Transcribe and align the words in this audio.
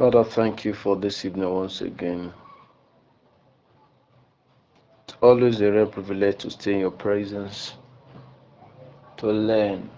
Father, 0.00 0.24
thank 0.24 0.64
you 0.64 0.72
for 0.72 0.96
this 0.96 1.26
evening 1.26 1.52
once 1.54 1.82
again. 1.82 2.32
It's 5.04 5.14
always 5.20 5.60
a 5.60 5.70
real 5.70 5.88
privilege 5.88 6.38
to 6.38 6.50
stay 6.50 6.72
in 6.72 6.80
your 6.80 6.90
presence, 6.90 7.74
to 9.18 9.26
learn. 9.26 9.90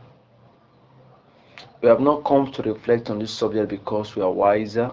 We 1.80 1.88
have 1.88 2.00
not 2.00 2.24
come 2.24 2.50
to 2.50 2.62
reflect 2.62 3.10
on 3.10 3.20
this 3.20 3.30
subject 3.30 3.68
because 3.68 4.16
we 4.16 4.22
are 4.22 4.32
wiser, 4.32 4.90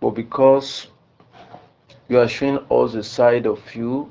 but 0.00 0.12
because 0.12 0.86
you 2.08 2.18
are 2.18 2.28
showing 2.28 2.60
us 2.70 2.94
a 2.94 3.04
side 3.04 3.46
of 3.46 3.60
you 3.74 4.10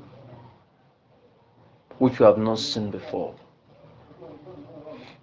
which 1.98 2.20
we 2.20 2.24
have 2.24 2.38
not 2.38 2.60
seen 2.60 2.92
before. 2.92 3.34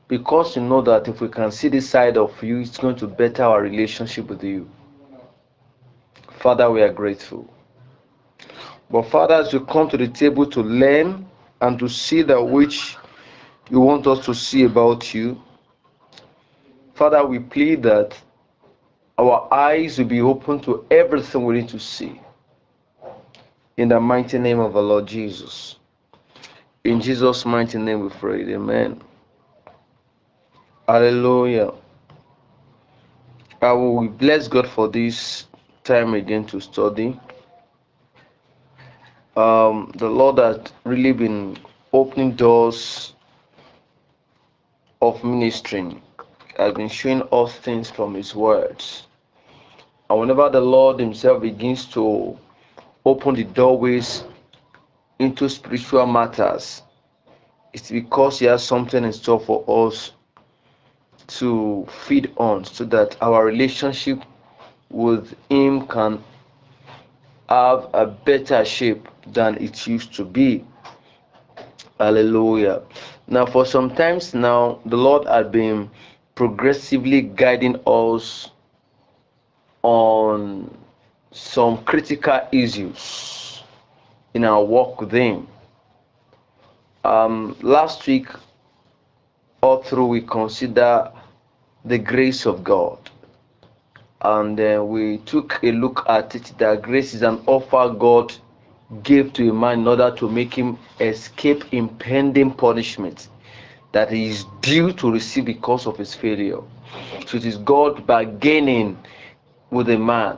Because 0.08 0.56
you 0.56 0.62
know 0.62 0.82
that 0.82 1.08
if 1.08 1.20
we 1.20 1.28
can 1.28 1.52
see 1.52 1.68
this 1.68 1.90
side 1.90 2.18
of 2.18 2.42
you, 2.42 2.60
it's 2.60 2.78
going 2.78 2.96
to 2.98 3.08
better 3.08 3.44
our 3.44 3.62
relationship 3.62 4.28
with 4.30 4.44
you. 4.44 4.70
Father, 6.40 6.72
we 6.72 6.82
are 6.82 6.94
grateful. 6.94 7.52
But 8.90 9.04
Father, 9.04 9.36
as 9.36 9.52
you 9.52 9.62
come 9.62 9.90
to 9.90 9.98
the 9.98 10.08
table 10.08 10.46
to 10.46 10.62
learn 10.62 11.26
and 11.60 11.78
to 11.80 11.90
see 11.90 12.22
that 12.22 12.42
which 12.42 12.96
you 13.70 13.82
want 13.82 14.08
us 14.08 14.24
to 14.26 14.34
see 14.34 14.64
about 14.64 15.14
you, 15.14 15.42
Father, 16.94 17.26
we 17.26 17.40
plead 17.40 17.84
that 17.84 18.18
our 19.18 19.52
eyes 19.54 19.98
will 19.98 20.06
be 20.06 20.22
open 20.22 20.60
to 20.62 20.86
everything 20.90 21.44
we 21.44 21.56
need 21.56 21.70
to 21.70 21.80
see. 21.80 22.22
In 23.76 23.90
the 23.90 24.00
mighty 24.00 24.40
name 24.40 24.60
of 24.60 24.74
the 24.74 24.82
Lord 24.82 25.06
Jesus. 25.06 25.76
In 26.84 27.02
Jesus' 27.02 27.46
mighty 27.46 27.78
name 27.78 28.02
we 28.02 28.10
pray. 28.10 28.42
Amen. 28.54 29.02
Hallelujah. 30.88 31.74
I 33.62 33.74
will 33.74 34.08
bless 34.08 34.48
God 34.48 34.70
for 34.70 34.88
this 34.88 35.46
time 35.84 36.14
again 36.14 36.46
to 36.46 36.62
study. 36.62 37.20
Um, 39.36 39.92
the 39.98 40.08
Lord 40.08 40.38
has 40.38 40.62
really 40.86 41.12
been 41.12 41.58
opening 41.92 42.32
doors 42.38 43.14
of 45.02 45.22
ministering, 45.26 46.02
has 46.58 46.74
been 46.74 46.88
showing 46.88 47.24
us 47.34 47.54
things 47.58 47.90
from 47.92 48.14
His 48.14 48.34
words. 48.34 49.08
And 50.10 50.20
whenever 50.22 50.50
the 50.50 50.62
Lord 50.62 51.00
Himself 51.00 51.42
begins 51.42 51.86
to 51.88 52.40
open 53.06 53.36
the 53.36 53.44
doorways 53.44 54.24
into 55.20 55.50
spiritual 55.50 56.06
matters, 56.06 56.82
it's 57.74 57.92
because 57.92 58.40
He 58.40 58.46
has 58.46 58.64
something 58.64 59.04
in 59.04 59.12
store 59.12 59.42
for 59.42 59.66
us 59.88 60.12
to 61.28 61.88
feed 62.06 62.32
on 62.38 62.64
so 62.66 62.84
that 62.86 63.18
our 63.22 63.46
relationship 63.46 64.22
with 64.90 65.36
Him 65.50 65.88
can 65.88 66.24
have 67.50 67.90
a 67.94 68.06
better 68.06 68.64
shape 68.66 69.08
than 69.28 69.56
it 69.62 69.88
used 69.88 70.14
to 70.16 70.26
be. 70.26 70.66
Hallelujah. 72.00 72.82
Now, 73.28 73.46
for 73.46 73.66
some 73.66 73.94
times 73.96 74.34
now, 74.34 74.80
the 74.86 74.98
Lord 74.98 75.28
had 75.28 75.52
been 75.52 75.90
progressively 76.36 77.22
guiding 77.22 77.76
us 77.86 78.52
on 79.84 80.76
some 81.32 81.84
critical 81.84 82.40
issues 82.52 83.64
in 84.34 84.44
our 84.44 84.64
walk 84.64 85.02
with 85.02 85.12
Him. 85.12 85.48
Um, 87.04 87.56
last 87.62 88.06
week, 88.06 88.28
all 89.62 89.82
through, 89.82 90.08
we 90.08 90.22
consider 90.22 91.12
the 91.88 91.98
grace 91.98 92.46
of 92.46 92.64
God. 92.64 92.98
And 94.22 94.60
uh, 94.60 94.84
we 94.84 95.20
took 95.20 95.60
a 95.64 95.72
look 95.72 96.04
at 96.10 96.36
it 96.36 96.52
that 96.58 96.82
grace 96.82 97.14
is 97.14 97.22
an 97.22 97.42
offer 97.46 97.94
God 97.98 98.34
gave 99.04 99.34
to 99.34 99.50
a 99.50 99.54
man 99.54 99.80
in 99.82 99.88
order 99.88 100.14
to 100.18 100.30
make 100.30 100.54
him 100.54 100.78
escape 101.00 101.64
impending 101.72 102.52
punishment 102.52 103.28
that 103.92 104.12
he 104.12 104.28
is 104.28 104.46
due 104.62 104.92
to 104.94 105.12
receive 105.12 105.46
because 105.46 105.86
of 105.86 105.98
his 105.98 106.14
failure. 106.14 106.60
So 107.26 107.38
it 107.38 107.46
is 107.46 107.58
God 107.58 108.06
bargaining 108.08 108.98
with 109.72 109.90
a 109.90 109.98
man 109.98 110.38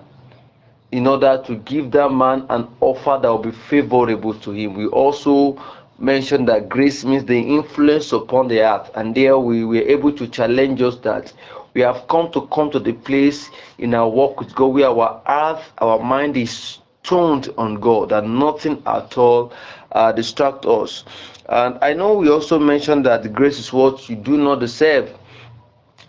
in 0.91 1.05
order 1.05 1.41
to 1.45 1.55
give 1.55 1.91
that 1.91 2.09
man 2.09 2.45
an 2.49 2.67
offer 2.81 3.19
that 3.21 3.27
will 3.29 3.37
be 3.37 3.51
favorable 3.51 4.33
to 4.33 4.51
him. 4.51 4.73
We 4.73 4.87
also 4.87 5.61
mentioned 6.01 6.47
that 6.47 6.69
grace 6.69 7.03
means 7.03 7.25
the 7.25 7.39
influence 7.39 8.11
upon 8.11 8.47
the 8.47 8.61
earth, 8.61 8.89
and 8.95 9.13
there 9.15 9.37
we 9.37 9.65
were 9.65 9.77
able 9.81 10.11
to 10.13 10.27
challenge 10.27 10.81
us 10.81 10.97
that 10.97 11.33
we 11.73 11.81
have 11.81 12.07
come 12.07 12.31
to 12.31 12.47
come 12.47 12.71
to 12.71 12.79
the 12.79 12.93
place 12.93 13.49
in 13.77 13.93
our 13.93 14.09
walk 14.09 14.39
with 14.39 14.53
God 14.55 14.67
where 14.67 14.87
our 14.89 15.21
earth, 15.27 15.71
our 15.79 15.99
mind 15.99 16.35
is 16.37 16.79
tuned 17.03 17.49
on 17.57 17.75
God, 17.75 18.11
and 18.11 18.39
nothing 18.39 18.81
at 18.85 19.17
all 19.17 19.53
uh, 19.91 20.11
distract 20.11 20.65
us. 20.65 21.03
And 21.47 21.77
I 21.81 21.93
know 21.93 22.13
we 22.15 22.29
also 22.29 22.59
mentioned 22.59 23.05
that 23.05 23.31
grace 23.33 23.59
is 23.59 23.73
what 23.73 24.09
you 24.09 24.15
do 24.15 24.37
not 24.37 24.59
deserve, 24.59 25.13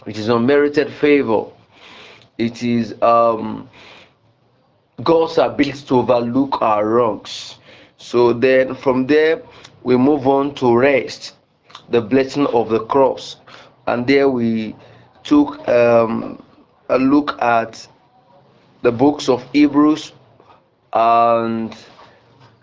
it 0.07 0.17
is 0.17 0.29
unmerited 0.29 0.93
favor. 0.93 1.45
It 2.39 2.63
is 2.63 2.95
um, 3.03 3.69
God's 5.03 5.37
ability 5.37 5.87
to 5.89 5.99
overlook 5.99 6.63
our 6.63 6.87
wrongs. 6.89 7.57
So 7.99 8.33
then 8.33 8.75
from 8.75 9.07
there, 9.07 9.43
we 9.83 9.97
move 9.97 10.27
on 10.27 10.55
to 10.57 10.77
rest, 10.77 11.35
the 11.89 12.01
blessing 12.01 12.47
of 12.49 12.69
the 12.69 12.85
cross. 12.87 13.37
And 13.87 14.07
there 14.07 14.29
we 14.29 14.77
took 15.25 15.67
um, 15.69 16.43
a 16.89 16.99
look 16.99 17.41
at 17.43 17.87
the 18.83 18.93
books 18.93 19.29
of 19.29 19.43
Hebrews 19.53 20.13
and 20.93 21.77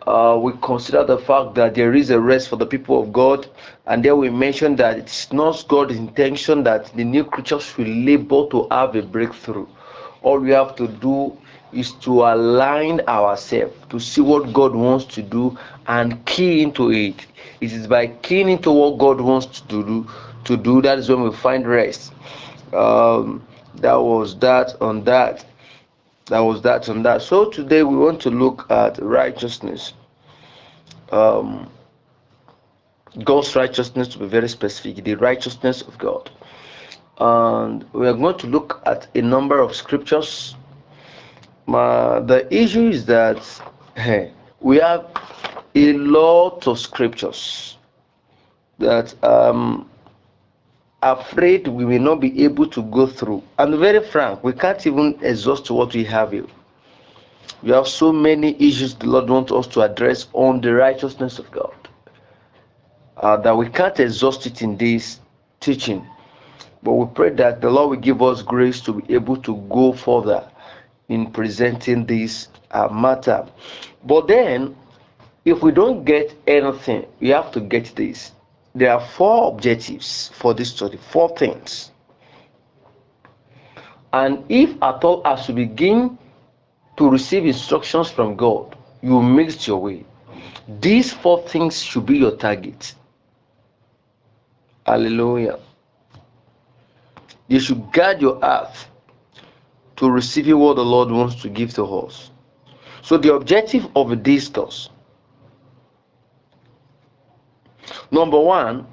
uh, 0.06 0.40
we 0.42 0.54
consider 0.62 1.04
the 1.04 1.18
fact 1.18 1.56
that 1.56 1.76
there 1.76 1.94
is 1.94 2.10
a 2.10 2.20
rest 2.20 2.50
for 2.50 2.56
the 2.56 2.66
people 2.66 3.02
of 3.02 3.12
God. 3.12 3.48
And 3.86 4.04
there 4.04 4.16
we 4.16 4.30
mentioned 4.30 4.78
that 4.80 4.98
it's 4.98 5.32
not 5.34 5.66
God's 5.68 5.96
intention 5.96 6.64
that 6.64 6.86
the 6.96 7.04
new 7.04 7.26
creatures 7.26 7.64
should 7.64 7.88
labor 7.88 8.48
to 8.52 8.68
have 8.72 8.96
a 8.96 9.02
breakthrough. 9.02 9.68
All 10.24 10.40
we 10.40 10.52
have 10.52 10.76
to 10.78 10.88
do 10.88 11.38
is 11.72 11.92
to 11.94 12.24
align 12.24 13.02
ourselves 13.08 13.76
to 13.90 14.00
see 14.00 14.22
what 14.22 14.54
God 14.54 14.76
wants 14.76 15.06
to 15.16 15.22
do 15.22 15.58
and 15.88 16.26
key 16.26 16.62
into 16.62 16.92
it. 16.92 17.26
It 17.62 17.74
is 17.74 17.88
by 17.88 18.08
keying 18.08 18.50
into 18.50 18.72
what 18.72 18.98
God 18.98 19.20
wants 19.22 19.62
to 19.62 19.84
do 19.84 20.08
to 20.46 20.56
do 20.56 20.82
that 20.82 20.98
is 20.98 21.10
when 21.10 21.24
we 21.24 21.32
find 21.32 21.68
rest. 21.68 22.14
Um, 22.74 23.46
that 23.76 23.96
was 23.96 24.38
that 24.40 24.82
on 24.82 25.04
that. 25.04 25.46
That 26.28 26.40
was 26.40 26.62
that 26.62 26.88
on 26.90 27.04
that. 27.04 27.22
So 27.22 27.50
today 27.50 27.84
we 27.84 27.98
want 27.98 28.22
to 28.22 28.30
look 28.30 28.70
at 28.72 28.98
righteousness. 29.02 29.94
Um, 31.12 31.70
God's 33.24 33.56
righteousness 33.56 34.08
to 34.10 34.20
be 34.20 34.28
very 34.28 34.48
specific, 34.50 35.04
the 35.04 35.16
righteousness 35.16 35.82
of 35.82 35.98
God. 35.98 36.30
And 37.20 37.86
we 37.94 38.08
are 38.08 38.14
going 38.14 38.38
to 38.38 38.48
look 38.48 38.82
at 38.86 39.08
a 39.16 39.22
number 39.22 39.60
of 39.60 39.76
scriptures 39.76 40.56
my, 41.68 42.20
the 42.22 42.52
issue 42.54 42.90
is 42.90 43.06
that 43.06 43.38
hey, 43.96 44.32
we 44.62 44.78
have 44.78 45.06
a 45.76 45.94
lot 45.94 46.66
of 46.68 46.80
scriptures 46.80 47.78
that 48.80 49.14
um 49.24 49.90
afraid 51.04 51.68
we 51.68 51.86
may 51.86 52.00
not 52.00 52.16
be 52.20 52.44
able 52.44 52.68
to 52.68 52.82
go 52.84 53.06
through. 53.06 53.44
And 53.60 53.76
very 53.78 54.04
frank, 54.04 54.44
we 54.44 54.54
can't 54.54 54.86
even 54.88 55.18
exhaust 55.22 55.70
what 55.70 55.94
we 55.94 56.04
have 56.06 56.32
here. 56.32 56.48
We 57.62 57.72
have 57.72 57.88
so 57.88 58.12
many 58.12 58.56
issues 58.60 58.96
the 58.96 59.08
Lord 59.08 59.30
wants 59.30 59.52
us 59.52 59.68
to 59.68 59.82
address 59.82 60.28
on 60.34 60.62
the 60.62 60.74
righteousness 60.74 61.40
of 61.40 61.50
God 61.52 61.74
uh, 63.18 63.38
that 63.38 63.56
we 63.56 63.70
can't 63.70 64.00
exhaust 64.00 64.46
it 64.46 64.62
in 64.62 64.78
this 64.78 65.20
teaching. 65.60 66.06
But 66.84 66.94
we 66.94 67.06
pray 67.14 67.30
that 67.32 67.62
the 67.62 67.70
Lord 67.70 67.90
will 67.90 67.98
give 67.98 68.22
us 68.22 68.42
grace 68.42 68.80
to 68.82 68.94
be 68.94 69.14
able 69.14 69.38
to 69.38 69.56
go 69.70 69.92
further 69.94 70.48
in 71.10 71.32
presenting 71.32 72.06
this 72.06 72.50
uh, 72.72 72.88
matter. 72.90 73.48
But 74.04 74.28
then, 74.28 74.76
if 75.46 75.62
we 75.62 75.72
don't 75.72 76.04
get 76.04 76.36
anything, 76.48 77.06
we 77.20 77.30
have 77.30 77.52
to 77.54 77.62
get 77.62 77.96
this. 77.96 78.32
There 78.76 78.92
are 78.92 79.00
four 79.00 79.52
objectives 79.52 80.30
for 80.36 80.54
this 80.54 80.72
study, 80.72 80.98
four 80.98 81.36
things. 81.36 81.92
And 84.14 84.44
if 84.50 84.72
at 84.82 85.04
all, 85.04 85.22
as 85.26 85.48
you 85.48 85.56
begin 85.56 86.18
to 86.98 87.10
receive 87.10 87.46
instructions 87.46 88.10
from 88.10 88.36
God, 88.36 88.78
you 89.02 89.22
mix 89.22 89.68
your 89.68 89.80
way. 89.80 90.06
These 90.80 91.14
four 91.14 91.48
things 91.48 91.82
should 91.82 92.06
be 92.06 92.18
your 92.18 92.36
target. 92.36 92.94
Hallelujah. 94.86 95.60
You 97.48 97.60
should 97.60 97.92
guard 97.92 98.22
your 98.22 98.40
heart 98.40 98.76
to 99.98 100.10
receiving 100.10 100.58
what 100.58 100.76
the 100.76 100.86
Lord 100.86 101.12
wants 101.12 101.42
to 101.42 101.50
give 101.50 101.74
to 101.74 101.84
us. 101.84 102.32
So 103.02 103.18
the 103.18 103.34
objective 103.34 103.88
of 103.96 104.24
this 104.24 104.48
course, 104.48 104.90
number 108.12 108.40
one, 108.40 108.86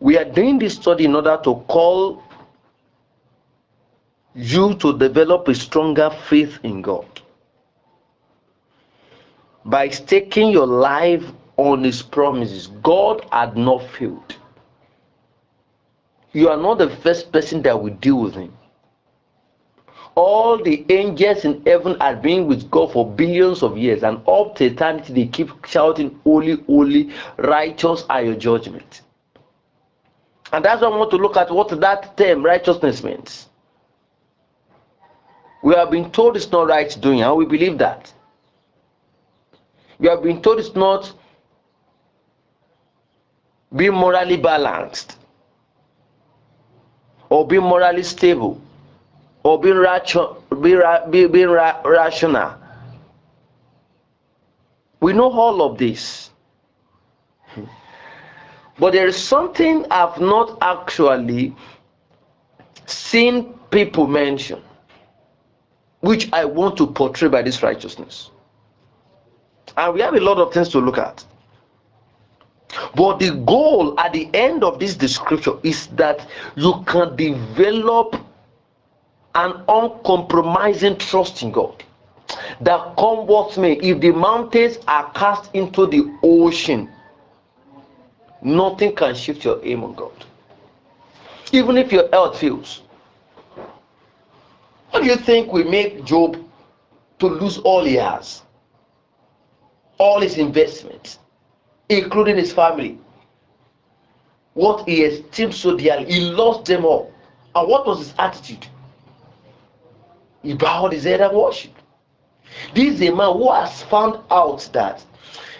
we 0.00 0.18
are 0.18 0.24
doing 0.24 0.58
this 0.58 0.74
study 0.74 1.04
in 1.04 1.14
order 1.14 1.38
to 1.44 1.54
call 1.68 2.22
you 4.34 4.74
to 4.74 4.98
develop 4.98 5.46
a 5.48 5.54
stronger 5.54 6.10
faith 6.28 6.58
in 6.62 6.82
God 6.82 7.06
by 9.64 9.88
staking 9.90 10.50
your 10.50 10.66
life 10.66 11.24
on 11.56 11.84
His 11.84 12.02
promises. 12.02 12.66
God 12.82 13.24
had 13.30 13.56
not 13.56 13.86
failed. 13.90 14.36
You 16.32 16.48
are 16.48 16.56
not 16.56 16.78
the 16.78 16.88
first 16.88 17.30
person 17.30 17.62
that 17.62 17.80
will 17.80 17.94
deal 17.94 18.18
with 18.18 18.34
Him. 18.34 18.52
All 20.14 20.62
the 20.62 20.84
angels 20.90 21.44
in 21.44 21.62
heaven 21.64 21.98
have 22.00 22.20
been 22.20 22.46
with 22.46 22.70
God 22.70 22.92
for 22.92 23.08
billions 23.08 23.62
of 23.62 23.78
years, 23.78 24.02
and 24.02 24.20
up 24.28 24.56
to 24.56 24.66
eternity 24.66 25.12
they 25.14 25.26
keep 25.26 25.50
shouting, 25.64 26.18
Holy, 26.24 26.56
holy, 26.66 27.10
righteous 27.38 28.04
are 28.10 28.22
your 28.22 28.34
judgments. 28.34 29.02
And 30.52 30.64
that's 30.64 30.82
why 30.82 30.88
I 30.88 30.96
want 30.96 31.10
to 31.12 31.16
look 31.16 31.38
at 31.38 31.50
what 31.50 31.68
that 31.80 32.16
term 32.18 32.44
righteousness 32.44 33.02
means. 33.02 33.48
We 35.62 35.74
have 35.74 35.90
been 35.90 36.10
told 36.10 36.36
it's 36.36 36.50
not 36.52 36.68
right 36.68 36.94
doing, 37.00 37.22
and 37.22 37.36
we 37.36 37.46
believe 37.46 37.78
that. 37.78 38.12
We 39.98 40.08
have 40.08 40.22
been 40.22 40.42
told 40.42 40.58
it's 40.58 40.74
not 40.74 41.10
being 43.74 43.94
morally 43.94 44.36
balanced 44.36 45.16
or 47.30 47.46
being 47.46 47.62
morally 47.62 48.02
stable 48.02 48.60
or 49.44 49.60
being, 49.60 49.76
rational, 49.76 50.42
being, 50.60 51.30
being 51.32 51.50
rational. 51.50 52.54
We 55.00 55.12
know 55.12 55.30
all 55.30 55.62
of 55.62 55.78
this. 55.78 56.30
But 58.78 58.94
there 58.94 59.06
is 59.06 59.16
something 59.16 59.84
I've 59.90 60.20
not 60.20 60.58
actually 60.62 61.54
seen 62.86 63.54
people 63.70 64.06
mention, 64.06 64.62
which 66.00 66.32
I 66.32 66.44
want 66.44 66.76
to 66.78 66.86
portray 66.86 67.28
by 67.28 67.42
this 67.42 67.62
righteousness. 67.62 68.30
And 69.76 69.94
we 69.94 70.00
have 70.00 70.14
a 70.14 70.20
lot 70.20 70.38
of 70.38 70.52
things 70.52 70.68
to 70.70 70.78
look 70.78 70.98
at. 70.98 71.24
But 72.94 73.18
the 73.18 73.30
goal 73.46 73.98
at 74.00 74.12
the 74.12 74.28
end 74.32 74.64
of 74.64 74.78
this 74.78 74.94
description 74.94 75.58
is 75.62 75.88
that 75.88 76.26
you 76.56 76.82
can 76.86 77.16
develop 77.16 78.16
an 79.34 79.64
uncompromising 79.68 80.98
trust 80.98 81.42
in 81.42 81.50
God. 81.50 81.82
That 82.60 82.96
come 82.96 83.26
what 83.26 83.56
may, 83.58 83.72
if 83.72 84.00
the 84.00 84.12
mountains 84.12 84.78
are 84.86 85.10
cast 85.12 85.54
into 85.54 85.86
the 85.86 86.18
ocean, 86.22 86.90
nothing 88.42 88.94
can 88.94 89.14
shift 89.14 89.44
your 89.44 89.64
aim 89.64 89.84
on 89.84 89.94
God. 89.94 90.12
Even 91.52 91.76
if 91.76 91.92
your 91.92 92.08
health 92.10 92.38
fails. 92.38 92.82
What 94.90 95.02
do 95.02 95.08
you 95.08 95.16
think 95.16 95.52
will 95.52 95.68
make 95.68 96.04
Job 96.04 96.36
to 97.18 97.26
lose 97.26 97.58
all 97.58 97.84
he 97.84 97.94
has? 97.94 98.42
All 99.98 100.20
his 100.20 100.38
investments, 100.38 101.18
including 101.88 102.36
his 102.36 102.52
family. 102.52 102.98
What 104.54 104.86
he 104.86 105.02
esteemed 105.02 105.54
so 105.54 105.76
dearly, 105.76 106.12
he 106.12 106.20
lost 106.20 106.66
them 106.66 106.84
all. 106.84 107.12
And 107.54 107.68
what 107.68 107.86
was 107.86 107.98
his 107.98 108.14
attitude? 108.18 108.66
He 110.42 110.54
bowed 110.54 110.92
his 110.92 111.04
head 111.04 111.20
and 111.20 111.36
worshiped. 111.36 111.78
This 112.74 112.94
is 112.94 113.02
a 113.02 113.14
man 113.14 113.32
who 113.32 113.50
has 113.52 113.82
found 113.82 114.18
out 114.30 114.68
that 114.72 115.02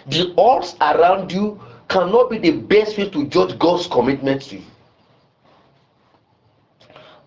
the 0.07 0.33
odds 0.37 0.75
around 0.81 1.31
you 1.31 1.59
cannot 1.87 2.29
be 2.29 2.37
the 2.37 2.51
best 2.51 2.97
way 2.97 3.09
to 3.09 3.25
judge 3.27 3.57
God's 3.57 3.87
commitment 3.87 4.41
to 4.43 4.57
you. 4.57 4.65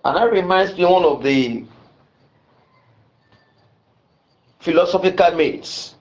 And 0.04 0.16
that 0.16 0.30
reminds 0.30 0.76
me 0.76 0.84
one 0.84 1.04
of 1.04 1.22
the 1.22 1.64
philosophical 4.60 5.32
mates. 5.32 5.94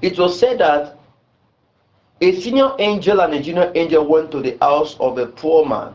It 0.00 0.18
was 0.18 0.38
said 0.38 0.58
that 0.58 0.96
a 2.20 2.40
senior 2.40 2.72
angel 2.78 3.20
and 3.20 3.34
a 3.34 3.42
junior 3.42 3.72
angel 3.74 4.06
went 4.06 4.30
to 4.30 4.40
the 4.40 4.56
house 4.60 4.96
of 4.98 5.18
a 5.18 5.26
poor 5.26 5.66
man. 5.66 5.94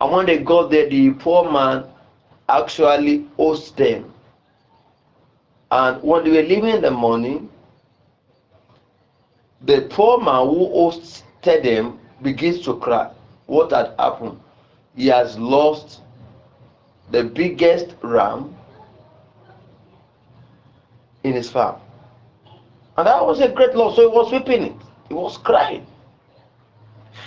And 0.00 0.12
when 0.12 0.26
they 0.26 0.38
got 0.38 0.70
there, 0.70 0.88
the 0.88 1.10
poor 1.10 1.50
man 1.50 1.84
actually 2.50 3.26
owed 3.38 3.62
them. 3.76 4.12
And 5.70 6.02
when 6.02 6.24
they 6.24 6.30
were 6.30 6.48
leaving 6.48 6.80
the 6.80 6.90
money, 6.90 7.48
the 9.62 9.82
poor 9.90 10.18
man 10.18 10.46
who 10.46 10.68
hosted 10.68 11.62
them 11.62 11.98
begins 12.22 12.62
to 12.64 12.76
cry. 12.78 13.10
What 13.46 13.72
had 13.72 13.94
happened? 13.98 14.40
He 14.96 15.06
has 15.06 15.38
lost 15.38 16.00
the 17.10 17.24
biggest 17.24 17.94
ram 18.02 18.56
in 21.24 21.34
his 21.34 21.50
farm. 21.50 21.80
And 22.96 23.06
that 23.06 23.24
was 23.24 23.40
a 23.40 23.48
great 23.48 23.74
loss. 23.74 23.96
So 23.96 24.02
he 24.02 24.16
was 24.16 24.32
weeping 24.32 24.62
it. 24.64 24.76
He 25.08 25.14
was 25.14 25.38
crying. 25.38 25.86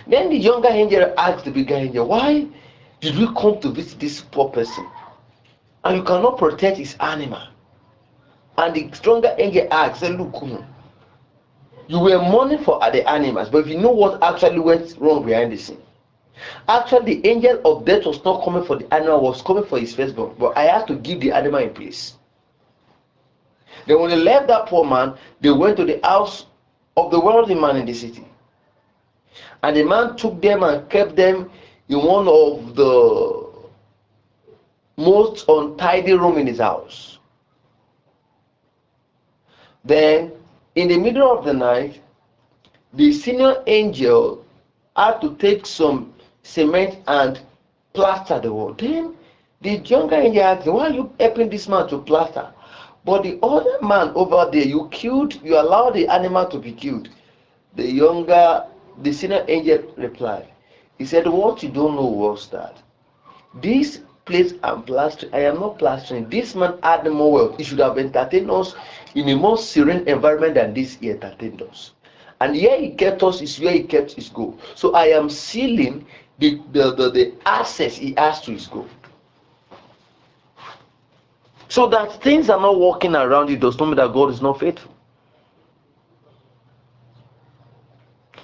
Then 0.08 0.30
the 0.30 0.38
younger 0.38 0.70
angel 0.70 1.14
asked 1.18 1.46
the 1.46 1.52
bigger 1.52 1.76
angel, 1.76 2.08
Why 2.08 2.48
did 3.00 3.18
we 3.18 3.28
come 3.34 3.60
to 3.62 3.70
visit 3.70 4.00
this 4.00 4.22
poor 4.22 4.50
person? 4.50 4.86
And 5.84 5.98
you 5.98 6.04
cannot 6.04 6.38
protect 6.38 6.78
his 6.78 6.96
animal. 7.00 7.42
And 8.58 8.74
the 8.76 8.90
stronger 8.94 9.36
angel 9.38 9.68
asked, 9.72 10.02
Look, 10.04 10.36
hmm, 10.38 10.58
you 11.88 12.00
were 12.00 12.20
mourning 12.20 12.60
for 12.64 12.80
the 12.92 13.08
animals, 13.10 13.50
but 13.50 13.60
if 13.60 13.68
you 13.68 13.78
know 13.78 13.92
what 13.92 14.22
actually 14.24 14.60
went 14.60 14.96
wrong 14.98 15.26
behind 15.26 15.52
the 15.52 15.58
scene. 15.58 15.82
Actually, 16.68 17.16
the 17.16 17.28
angel 17.30 17.62
of 17.66 17.86
death 17.86 18.06
was 18.06 18.24
not 18.24 18.44
coming 18.44 18.64
for 18.64 18.76
the 18.76 18.92
animal, 18.94 19.22
was 19.22 19.42
coming 19.42 19.64
for 19.64 19.80
his 19.80 19.94
firstborn. 19.94 20.34
But 20.38 20.58
I 20.58 20.64
had 20.64 20.88
to 20.88 20.96
give 20.96 21.20
the 21.20 21.32
animal 21.32 21.60
in 21.60 21.74
place. 21.74 22.16
Then 23.88 24.00
when 24.00 24.10
they 24.10 24.18
left 24.18 24.48
that 24.48 24.68
poor 24.68 24.84
man, 24.86 25.16
they 25.42 25.52
went 25.52 25.78
to 25.78 25.86
the 25.86 26.00
house 26.04 26.46
of 26.98 27.12
the 27.12 27.20
wealthy 27.20 27.56
man 27.56 27.76
in 27.78 27.86
the 27.86 27.94
city. 27.94 28.26
And 29.62 29.76
the 29.76 29.84
man 29.84 30.16
took 30.16 30.42
them 30.42 30.64
and 30.64 30.90
kept 30.90 31.16
them 31.16 31.50
in 31.90 32.04
one 32.04 32.28
of 32.28 32.76
the 32.76 33.43
most 34.98 35.46
untidy 35.48 36.14
room 36.14 36.38
in 36.38 36.48
his 36.48 36.60
house. 36.60 37.18
Then, 39.86 40.32
in 40.76 40.88
the 40.88 40.98
middle 40.98 41.32
of 41.38 41.46
the 41.46 41.54
night, 41.54 42.00
the 42.94 43.12
senior 43.12 43.64
angel 43.68 44.46
had 44.96 45.20
to 45.22 45.36
take 45.36 45.66
some 45.66 46.14
cement 46.44 46.98
and 47.08 47.42
plaster 47.94 48.40
the 48.40 48.54
wall. 48.54 48.74
Then 48.74 49.16
the 49.62 49.78
younger 49.78 50.16
angel 50.16 50.44
asked, 50.44 50.68
Why 50.68 50.88
are 50.88 50.94
you 50.94 51.12
helping 51.20 51.50
this 51.50 51.68
man 51.68 51.88
to 51.90 51.98
plaster? 51.98 52.54
But 53.06 53.24
the 53.24 53.40
other 53.44 53.82
man 53.82 54.12
over 54.16 54.50
there, 54.52 54.66
you 54.66 54.88
killed, 54.92 55.42
you 55.44 55.60
allowed 55.60 55.96
the 55.96 56.08
animal 56.08 56.46
to 56.48 56.60
be 56.60 56.72
killed. 56.72 57.10
The 57.76 57.92
younger, 57.92 58.66
the 59.02 59.12
senior 59.12 59.44
angel 59.48 59.84
replied, 59.98 60.48
He 60.98 61.06
said, 61.06 61.28
What 61.28 61.64
you 61.64 61.70
don't 61.70 61.96
know 61.96 62.06
was 62.06 62.48
that 62.50 62.78
this 63.56 64.00
place 64.26 64.54
I'm 64.64 64.84
plastering, 64.84 65.34
I 65.34 65.40
am 65.40 65.60
not 65.60 65.78
plastering. 65.80 66.30
This 66.30 66.56
man 66.56 66.76
had 66.84 67.06
more 67.08 67.32
wealth. 67.32 67.58
He 67.58 67.64
should 67.64 67.80
have 67.80 67.98
entertained 67.98 68.50
us 68.50 68.76
in 69.16 69.30
a 69.30 69.36
more 69.36 69.58
serene 69.58 70.08
environment 70.08 70.56
than 70.56 70.74
this 70.74 70.96
he 70.96 71.12
entertained 71.12 71.62
us. 71.62 71.92
And 72.42 72.56
here 72.56 72.78
he 72.78 72.92
kept 72.92 73.24
us 73.24 73.42
is 73.42 73.60
where 73.60 73.74
he 73.74 73.84
kept 73.84 74.14
his 74.14 74.30
goal. 74.30 74.58
So 74.76 74.94
I 74.94 75.06
am 75.08 75.30
sealing 75.30 76.06
the, 76.40 76.60
the, 76.72 76.94
the, 76.96 77.10
the 77.12 77.34
access 77.46 77.96
he 77.96 78.14
has 78.18 78.42
to 78.42 78.52
his 78.52 78.68
goal. 78.68 78.88
So 81.70 81.88
that 81.88 82.22
things 82.22 82.50
are 82.50 82.60
not 82.60 82.80
working 82.80 83.16
around 83.16 83.50
you 83.50 83.58
does 83.58 83.80
not 83.80 83.88
mean 83.88 83.96
that 83.96 84.14
God 84.14 84.30
is 84.30 84.42
not 84.42 84.60
faithful. 84.60 84.94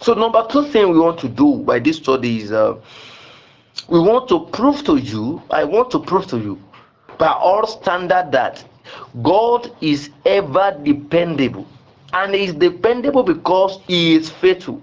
So 0.02 0.14
number 0.14 0.46
two 0.50 0.66
thing 0.70 0.90
we 0.90 1.00
want 1.00 1.20
to 1.20 1.28
do 1.30 1.58
by 1.58 1.80
this 1.80 1.98
study 1.98 2.42
is 2.42 2.52
uh, 2.52 2.76
we 3.88 4.00
want 4.00 4.28
to 4.30 4.46
prove 4.52 4.84
to 4.86 4.98
you, 4.98 5.42
I 5.50 5.64
want 5.64 5.92
to 5.92 6.00
prove 6.00 6.28
to 6.28 6.38
you 6.38 6.62
by 7.18 7.28
all 7.28 7.66
standard 7.68 8.32
that 8.32 8.64
God 9.22 9.72
is 9.82 10.10
ever 10.26 10.78
dependable. 10.84 11.68
And 12.12 12.34
is 12.34 12.54
dependable 12.54 13.22
because 13.22 13.80
he 13.86 14.16
is 14.16 14.32
faithful. 14.32 14.82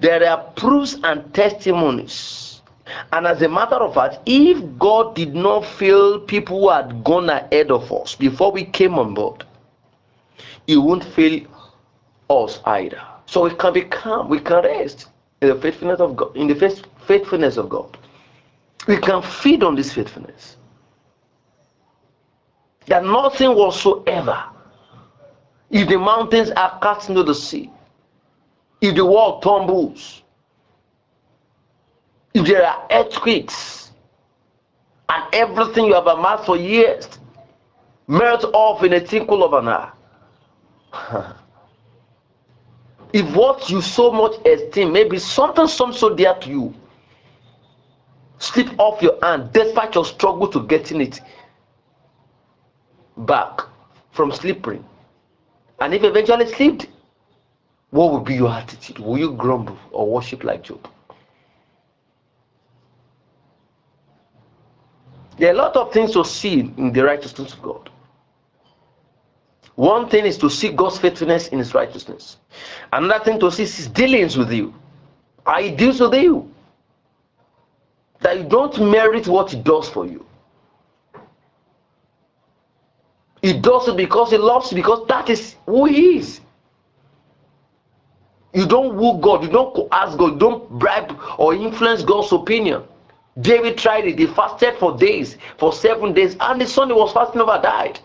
There 0.00 0.26
are 0.26 0.38
proofs 0.56 0.96
and 1.04 1.34
testimonies 1.34 2.46
and 3.12 3.26
as 3.26 3.42
a 3.42 3.48
matter 3.48 3.76
of 3.76 3.94
fact, 3.94 4.18
if 4.26 4.62
God 4.78 5.14
did 5.14 5.34
not 5.34 5.64
fail 5.64 6.20
people 6.20 6.60
who 6.60 6.70
had 6.70 7.02
gone 7.02 7.28
ahead 7.28 7.70
of 7.70 7.92
us 7.92 8.14
before 8.14 8.52
we 8.52 8.64
came 8.64 8.98
on 8.98 9.14
board, 9.14 9.44
He 10.66 10.76
won't 10.76 11.04
fail 11.04 11.40
us 12.30 12.60
either. 12.64 13.02
So 13.26 13.42
we 13.42 13.54
can 13.54 13.72
be 13.72 13.82
calm, 13.82 14.28
we 14.28 14.38
can 14.38 14.62
rest 14.62 15.08
in 15.40 15.48
the 15.48 15.56
faithfulness 15.56 16.00
of 16.00 16.16
God, 16.16 16.36
in 16.36 16.46
the 16.46 16.84
faithfulness 17.06 17.56
of 17.56 17.68
God. 17.68 17.98
We 18.86 18.96
can 18.98 19.22
feed 19.22 19.62
on 19.62 19.74
this 19.74 19.92
faithfulness. 19.92 20.56
That 22.86 23.04
nothing 23.04 23.54
whatsoever, 23.56 24.44
if 25.70 25.88
the 25.88 25.98
mountains 25.98 26.50
are 26.52 26.78
cast 26.80 27.08
into 27.08 27.24
the 27.24 27.34
sea, 27.34 27.70
if 28.80 28.94
the 28.94 29.04
world 29.04 29.42
tumbles, 29.42 30.22
if 32.32 32.46
there 32.46 32.64
are 32.64 32.86
earthquakes, 32.90 33.90
and 35.08 35.24
everything 35.32 35.86
you 35.86 35.94
have 35.94 36.06
amassed 36.06 36.46
for 36.46 36.56
years 36.56 37.08
melt 38.06 38.44
off 38.52 38.82
in 38.84 38.92
a 38.92 39.04
twinkle 39.04 39.42
of 39.44 39.52
an 39.54 39.68
eye. 39.68 39.90
if 43.12 43.34
what 43.34 43.68
you 43.70 43.80
so 43.80 44.10
much 44.12 44.34
esteem, 44.46 44.92
maybe 44.92 45.18
something 45.18 45.66
some 45.66 45.92
so 45.92 46.14
dear 46.14 46.34
to 46.34 46.48
you, 46.48 46.74
slip 48.38 48.68
off 48.78 49.02
your 49.02 49.18
hand 49.22 49.52
despite 49.52 49.94
your 49.94 50.04
struggle 50.04 50.48
to 50.48 50.66
getting 50.66 51.00
it 51.00 51.20
back 53.16 53.60
from 54.12 54.32
slipping. 54.32 54.84
and 55.80 55.94
if 55.94 56.02
eventually 56.04 56.46
slipped, 56.46 56.88
what 57.90 58.10
will 58.10 58.20
be 58.20 58.34
your 58.34 58.50
attitude? 58.50 58.98
Will 58.98 59.18
you 59.18 59.32
grumble 59.32 59.78
or 59.90 60.10
worship 60.10 60.44
like 60.44 60.62
Job? 60.62 60.88
There 65.38 65.48
are 65.48 65.54
a 65.54 65.56
lot 65.56 65.76
of 65.76 65.92
things 65.92 66.12
to 66.12 66.24
see 66.24 66.60
in 66.60 66.92
the 66.92 67.04
righteousness 67.04 67.52
of 67.52 67.62
God. 67.62 67.90
One 69.74 70.08
thing 70.08 70.24
is 70.24 70.38
to 70.38 70.48
see 70.48 70.70
God's 70.70 70.98
faithfulness 70.98 71.48
in 71.48 71.58
His 71.58 71.74
righteousness. 71.74 72.38
Another 72.92 73.22
thing 73.24 73.40
to 73.40 73.52
see 73.52 73.64
is 73.64 73.76
His 73.76 73.88
dealings 73.88 74.36
with 74.36 74.50
you. 74.50 74.74
How 75.44 75.60
He 75.60 75.70
deals 75.70 76.00
with 76.00 76.14
you. 76.14 76.50
That 78.26 78.38
you 78.38 78.42
don't 78.42 78.90
merit 78.90 79.28
what 79.28 79.52
He 79.52 79.62
does 79.62 79.88
for 79.88 80.04
you. 80.04 80.26
He 83.40 83.52
does 83.52 83.86
it 83.86 83.96
because 83.96 84.32
He 84.32 84.36
loves 84.36 84.72
you, 84.72 84.76
because 84.76 85.06
that 85.06 85.30
is 85.30 85.54
who 85.64 85.84
He 85.84 86.16
is. 86.16 86.40
You 88.52 88.66
don't 88.66 88.96
woo 88.96 89.20
God, 89.20 89.44
you 89.44 89.48
don't 89.48 89.88
ask 89.92 90.18
God, 90.18 90.32
you 90.32 90.38
don't 90.40 90.68
bribe 90.70 91.16
or 91.38 91.54
influence 91.54 92.02
God's 92.02 92.32
opinion. 92.32 92.82
David 93.40 93.78
tried 93.78 94.06
it. 94.06 94.18
He 94.18 94.26
fasted 94.26 94.74
for 94.76 94.98
days, 94.98 95.38
for 95.56 95.72
seven 95.72 96.12
days, 96.12 96.36
and 96.40 96.60
the 96.60 96.66
son 96.66 96.88
he 96.88 96.94
was 96.94 97.12
fasting 97.12 97.40
over 97.40 97.60
died. 97.62 98.00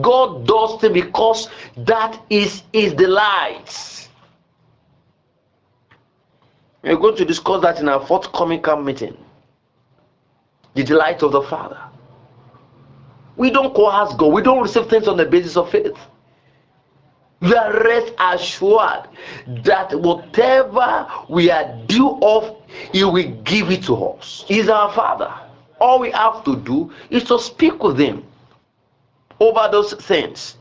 God 0.00 0.48
does 0.48 0.82
it 0.82 0.94
because 0.94 1.48
that 1.76 2.20
is 2.28 2.64
his 2.72 2.92
delight. 2.94 4.01
We're 6.82 6.96
going 6.96 7.16
to 7.16 7.24
discuss 7.24 7.62
that 7.62 7.80
in 7.80 7.88
our 7.88 8.04
forthcoming 8.06 8.62
camp 8.62 8.84
meeting. 8.84 9.16
The 10.74 10.82
delight 10.82 11.22
of 11.22 11.32
the 11.32 11.42
Father. 11.42 11.80
We 13.36 13.50
don't 13.50 13.74
coerce 13.74 14.14
God. 14.14 14.32
We 14.32 14.42
don't 14.42 14.62
receive 14.62 14.88
things 14.88 15.06
on 15.06 15.16
the 15.16 15.26
basis 15.26 15.56
of 15.56 15.70
faith. 15.70 15.96
We 17.40 17.54
are 17.54 17.72
rest 17.72 18.12
assured 18.18 19.08
that 19.64 19.98
whatever 20.00 21.08
we 21.28 21.50
are 21.50 21.76
due 21.86 22.18
of, 22.22 22.56
He 22.92 23.04
will 23.04 23.30
give 23.42 23.70
it 23.70 23.82
to 23.84 23.96
us. 23.96 24.44
He's 24.46 24.68
our 24.68 24.92
Father. 24.92 25.32
All 25.80 25.98
we 25.98 26.12
have 26.12 26.44
to 26.44 26.56
do 26.56 26.92
is 27.10 27.24
to 27.24 27.38
speak 27.40 27.82
with 27.82 27.98
Him 27.98 28.24
over 29.40 29.68
those 29.72 29.92
things. 29.94 30.56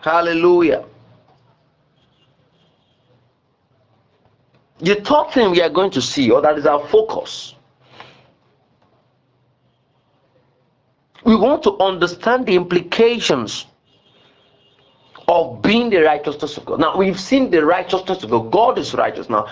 Hallelujah. 0.00 0.84
The 4.80 4.94
third 4.96 5.30
thing 5.32 5.50
we 5.50 5.60
are 5.62 5.68
going 5.70 5.90
to 5.92 6.02
see, 6.02 6.30
or 6.30 6.40
that 6.40 6.56
is 6.58 6.66
our 6.66 6.86
focus, 6.88 7.54
we 11.24 11.34
want 11.36 11.62
to 11.64 11.76
understand 11.78 12.46
the 12.46 12.54
implications 12.54 13.66
of 15.28 15.60
being 15.60 15.90
the 15.90 16.00
righteousness 16.00 16.56
of 16.56 16.64
God. 16.64 16.80
Now, 16.80 16.96
we've 16.96 17.20
seen 17.20 17.50
the 17.50 17.64
righteousness 17.64 18.22
of 18.22 18.30
God. 18.30 18.50
God 18.50 18.78
is 18.78 18.94
righteous. 18.94 19.28
Now, 19.28 19.46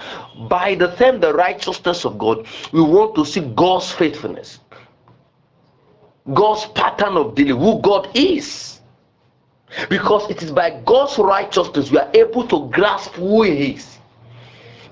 by 0.49 0.75
the 0.75 0.95
term 0.97 1.21
the 1.21 1.35
righteousness 1.35 2.04
of 2.06 2.18
God, 2.18 2.47
we 2.73 2.80
want 2.80 3.14
to 3.16 3.26
see 3.26 3.40
God's 3.40 3.92
faithfulness, 3.92 4.61
God's 6.33 6.64
pattern 6.66 7.18
of 7.18 7.35
dealing, 7.35 7.61
who 7.61 7.80
God 7.83 8.09
is. 8.14 8.80
Because 9.90 10.30
it 10.30 10.42
is 10.42 10.52
by 10.52 10.80
God's 10.87 11.18
righteousness 11.18 11.90
we 11.90 11.99
are 11.99 12.11
able 12.14 12.47
to 12.49 12.71
grasp 12.71 13.12
who 13.12 13.42
He 13.42 13.73
is, 13.73 13.95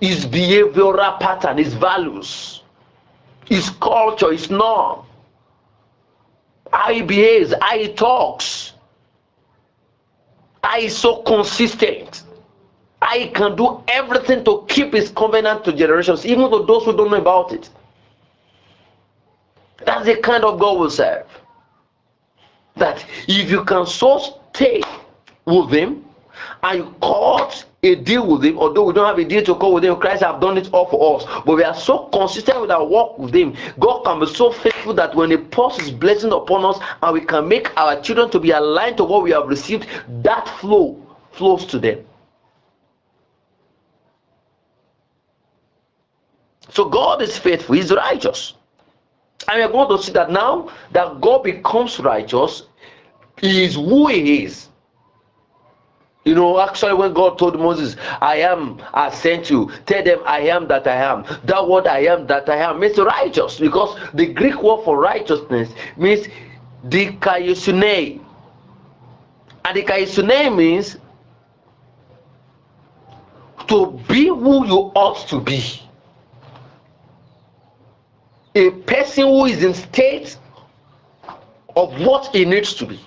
His 0.00 0.26
behavioral 0.26 1.18
pattern, 1.20 1.58
His 1.58 1.74
values, 1.74 2.62
His 3.46 3.70
culture, 3.70 4.32
His 4.32 4.50
norm, 4.50 5.04
how 6.72 6.92
He 6.92 7.02
behaves, 7.02 7.54
how 7.60 7.78
He 7.78 7.92
talks 7.92 8.74
I 10.64 10.78
is 10.78 10.96
so 10.96 11.22
consistent. 11.22 12.22
I 13.02 13.30
can 13.34 13.54
do 13.54 13.84
everything 13.86 14.44
to 14.44 14.64
keep 14.66 14.94
his 14.94 15.10
covenant 15.10 15.64
to 15.64 15.72
generations, 15.72 16.24
even 16.24 16.50
to 16.50 16.64
those 16.64 16.84
who 16.84 16.96
don't 16.96 17.10
know 17.10 17.18
about 17.18 17.52
it. 17.52 17.68
That's 19.84 20.06
the 20.06 20.16
kind 20.16 20.42
of 20.42 20.58
God 20.58 20.80
we 20.80 20.88
serve. 20.88 21.26
That 22.76 23.04
if 23.28 23.50
you 23.50 23.64
can 23.64 23.86
so 23.86 24.40
stay 24.54 24.82
with 25.44 25.70
him 25.70 26.04
and 26.62 26.78
you 26.78 26.94
cut 27.02 27.64
a 27.84 27.94
deal 27.94 28.26
with 28.26 28.44
him, 28.44 28.58
although 28.58 28.84
we 28.84 28.92
don't 28.92 29.06
have 29.06 29.18
a 29.18 29.24
deal 29.24 29.42
to 29.44 29.54
call 29.54 29.74
with 29.74 29.84
him, 29.84 29.96
Christ 29.96 30.22
have 30.22 30.40
done 30.40 30.56
it 30.58 30.68
all 30.72 30.86
for 30.86 31.20
us. 31.20 31.42
But 31.44 31.56
we 31.56 31.64
are 31.64 31.74
so 31.74 32.06
consistent 32.12 32.60
with 32.60 32.70
our 32.70 32.84
walk 32.84 33.18
with 33.18 33.34
him. 33.34 33.56
God 33.78 34.04
can 34.04 34.20
be 34.20 34.26
so 34.26 34.52
faithful 34.52 34.94
that 34.94 35.14
when 35.14 35.30
he 35.30 35.36
pours 35.36 35.76
his 35.78 35.90
blessing 35.90 36.32
upon 36.32 36.64
us 36.64 36.78
and 37.02 37.12
we 37.12 37.20
can 37.20 37.48
make 37.48 37.76
our 37.78 38.00
children 38.00 38.30
to 38.30 38.40
be 38.40 38.50
aligned 38.50 38.96
to 38.96 39.04
what 39.04 39.22
we 39.22 39.30
have 39.32 39.48
received, 39.48 39.86
that 40.22 40.48
flow 40.60 41.00
flows 41.32 41.66
to 41.66 41.78
them. 41.78 42.04
So 46.70 46.88
God 46.88 47.22
is 47.22 47.38
faithful, 47.38 47.76
He's 47.76 47.92
righteous. 47.92 48.54
And 49.48 49.60
we're 49.60 49.70
going 49.70 49.96
to 49.96 50.02
see 50.02 50.12
that 50.12 50.30
now 50.30 50.70
that 50.92 51.20
God 51.20 51.44
becomes 51.44 52.00
righteous, 52.00 52.64
He 53.40 53.64
is 53.64 53.74
who 53.74 54.08
He 54.08 54.44
is. 54.44 54.68
You 56.24 56.34
know, 56.34 56.58
actually, 56.58 56.94
when 56.94 57.12
God 57.12 57.38
told 57.38 57.58
Moses, 57.58 57.96
I 58.22 58.36
am, 58.36 58.82
I 58.94 59.10
sent 59.10 59.50
you, 59.50 59.70
tell 59.84 60.02
them 60.02 60.20
I 60.24 60.40
am 60.40 60.66
that 60.68 60.86
I 60.86 60.96
am. 60.96 61.24
That 61.44 61.68
word 61.68 61.86
I 61.86 62.00
am 62.00 62.26
that 62.28 62.48
I 62.48 62.56
am 62.56 62.80
means 62.80 62.96
righteous 62.96 63.58
because 63.58 63.98
the 64.14 64.32
Greek 64.32 64.62
word 64.62 64.84
for 64.84 64.98
righteousness 64.98 65.68
means 65.98 66.26
dikaiosune. 66.86 68.24
And 69.66 69.76
dikaiosune 69.76 70.56
means 70.56 70.96
to 73.66 74.00
be 74.08 74.28
who 74.28 74.66
you 74.66 74.92
ought 74.94 75.28
to 75.28 75.40
be. 75.40 75.62
A 78.54 78.70
person 78.70 79.24
who 79.24 79.44
is 79.44 79.62
in 79.62 79.74
state 79.74 80.38
of 81.76 82.00
what 82.00 82.34
he 82.34 82.46
needs 82.46 82.72
to 82.74 82.86
be. 82.86 83.00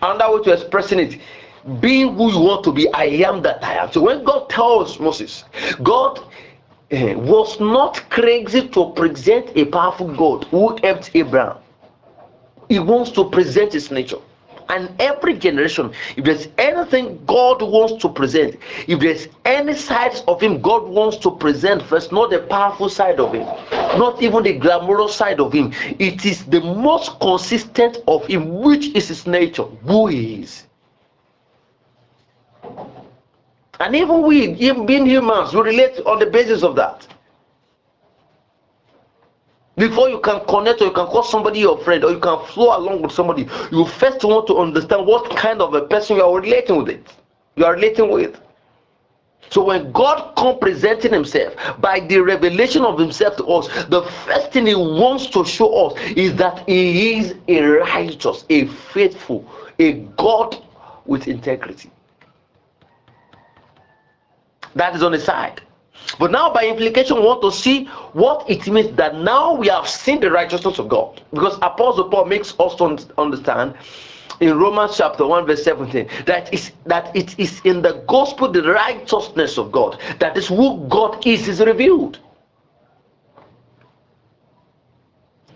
Another 0.00 0.36
way 0.36 0.44
to 0.44 0.52
expressing 0.52 1.00
it 1.00 1.20
being 1.80 2.14
who 2.14 2.32
you 2.32 2.40
want 2.40 2.64
to 2.64 2.72
be, 2.72 2.92
I 2.92 3.04
am 3.04 3.42
that 3.42 3.62
I 3.62 3.74
am. 3.74 3.92
So 3.92 4.02
when 4.02 4.24
God 4.24 4.48
tells 4.50 4.98
Moses, 4.98 5.44
God 5.82 6.18
uh, 6.18 7.14
was 7.16 7.60
not 7.60 8.02
crazy 8.10 8.68
to 8.68 8.90
present 8.90 9.50
a 9.56 9.64
powerful 9.66 10.14
God 10.14 10.44
who 10.44 10.76
helped 10.82 11.10
Abraham. 11.14 11.58
He 12.68 12.78
wants 12.78 13.10
to 13.12 13.28
present 13.30 13.72
his 13.72 13.90
nature. 13.90 14.18
And 14.68 14.90
every 15.00 15.34
generation, 15.34 15.92
if 16.16 16.24
there's 16.24 16.48
anything 16.56 17.22
God 17.26 17.60
wants 17.60 18.00
to 18.02 18.08
present, 18.08 18.56
if 18.86 19.00
there's 19.00 19.28
any 19.44 19.74
sides 19.74 20.22
of 20.26 20.40
Him 20.40 20.62
God 20.62 20.84
wants 20.84 21.18
to 21.18 21.30
present 21.32 21.82
first, 21.82 22.10
not 22.10 22.30
the 22.30 22.38
powerful 22.38 22.88
side 22.88 23.20
of 23.20 23.34
Him, 23.34 23.44
not 23.98 24.22
even 24.22 24.44
the 24.44 24.54
glamorous 24.54 25.14
side 25.14 25.40
of 25.40 25.52
Him, 25.52 25.72
it 25.98 26.24
is 26.24 26.46
the 26.46 26.60
most 26.60 27.20
consistent 27.20 27.98
of 28.08 28.24
Him, 28.26 28.60
which 28.62 28.94
is 28.94 29.08
His 29.08 29.26
nature, 29.26 29.64
who 29.64 30.06
He 30.06 30.42
is. 30.42 30.64
And 33.82 33.96
even 33.96 34.22
we, 34.22 34.52
even 34.54 34.86
being 34.86 35.06
humans, 35.06 35.52
we 35.52 35.60
relate 35.60 35.98
on 36.06 36.20
the 36.20 36.26
basis 36.26 36.62
of 36.62 36.76
that. 36.76 37.04
Before 39.76 40.08
you 40.08 40.20
can 40.20 40.38
connect 40.46 40.80
or 40.82 40.84
you 40.84 40.92
can 40.92 41.06
call 41.06 41.24
somebody 41.24 41.58
your 41.58 41.76
friend 41.78 42.04
or 42.04 42.12
you 42.12 42.20
can 42.20 42.46
flow 42.46 42.78
along 42.78 43.02
with 43.02 43.10
somebody, 43.10 43.48
you 43.72 43.84
first 43.84 44.22
want 44.22 44.46
to 44.46 44.58
understand 44.58 45.04
what 45.04 45.36
kind 45.36 45.60
of 45.60 45.74
a 45.74 45.80
person 45.88 46.16
you 46.16 46.22
are 46.22 46.40
relating 46.40 46.76
with 46.76 46.90
it. 46.90 47.12
You 47.56 47.64
are 47.64 47.72
relating 47.74 48.08
with. 48.12 48.40
So 49.50 49.64
when 49.64 49.90
God 49.90 50.36
comes 50.36 50.58
presenting 50.60 51.12
himself 51.12 51.56
by 51.80 51.98
the 51.98 52.20
revelation 52.20 52.84
of 52.84 53.00
himself 53.00 53.36
to 53.38 53.44
us, 53.46 53.66
the 53.86 54.02
first 54.26 54.52
thing 54.52 54.66
he 54.66 54.76
wants 54.76 55.26
to 55.30 55.44
show 55.44 55.88
us 55.88 56.00
is 56.12 56.36
that 56.36 56.68
he 56.68 57.18
is 57.18 57.34
a 57.48 57.62
righteous, 57.62 58.44
a 58.48 58.66
faithful, 58.66 59.44
a 59.80 59.94
God 60.16 60.64
with 61.04 61.26
integrity. 61.26 61.90
That 64.74 64.94
is 64.96 65.02
on 65.02 65.12
the 65.12 65.20
side. 65.20 65.60
But 66.18 66.30
now, 66.30 66.52
by 66.52 66.66
implication, 66.66 67.16
we 67.16 67.22
want 67.22 67.42
to 67.42 67.52
see 67.52 67.84
what 68.12 68.48
it 68.50 68.66
means 68.66 68.96
that 68.96 69.16
now 69.16 69.54
we 69.54 69.68
have 69.68 69.88
seen 69.88 70.20
the 70.20 70.30
righteousness 70.30 70.78
of 70.78 70.88
God. 70.88 71.22
Because 71.32 71.56
Apostle 71.62 72.10
Paul 72.10 72.26
makes 72.26 72.54
us 72.58 72.80
understand 73.18 73.74
in 74.40 74.58
Romans 74.58 74.96
chapter 74.96 75.26
1, 75.26 75.46
verse 75.46 75.62
17, 75.62 76.08
that 76.26 76.52
is 76.52 76.72
that 76.86 77.14
it 77.14 77.38
is 77.38 77.60
in 77.64 77.82
the 77.82 78.04
gospel 78.08 78.50
the 78.50 78.62
righteousness 78.62 79.56
of 79.56 79.70
God, 79.70 80.00
that 80.18 80.36
is 80.36 80.48
who 80.48 80.84
God 80.88 81.24
is, 81.26 81.48
is 81.48 81.60
revealed. 81.60 82.18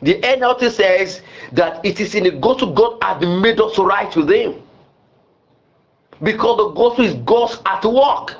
The 0.03 0.21
NLT 0.21 0.71
says 0.71 1.23
that 1.53 1.85
it 1.85 2.01
is 2.01 2.15
in 2.15 2.25
the 2.25 2.31
gospel 2.31 2.73
God 2.73 2.99
has 3.03 3.21
made 3.43 3.61
us 3.61 3.79
right 3.79 4.15
with 4.15 4.31
Him. 4.31 4.63
Because 6.23 6.57
the 6.59 6.69
gospel 6.69 7.05
is 7.05 7.15
God's 7.25 7.61
at 7.67 7.85
work. 7.85 8.37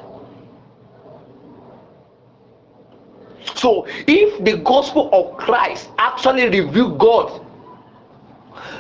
So, 3.55 3.87
if 4.07 4.45
the 4.45 4.59
gospel 4.59 5.09
of 5.13 5.37
Christ 5.39 5.89
actually 5.99 6.49
reveal 6.49 6.97
God, 6.97 7.45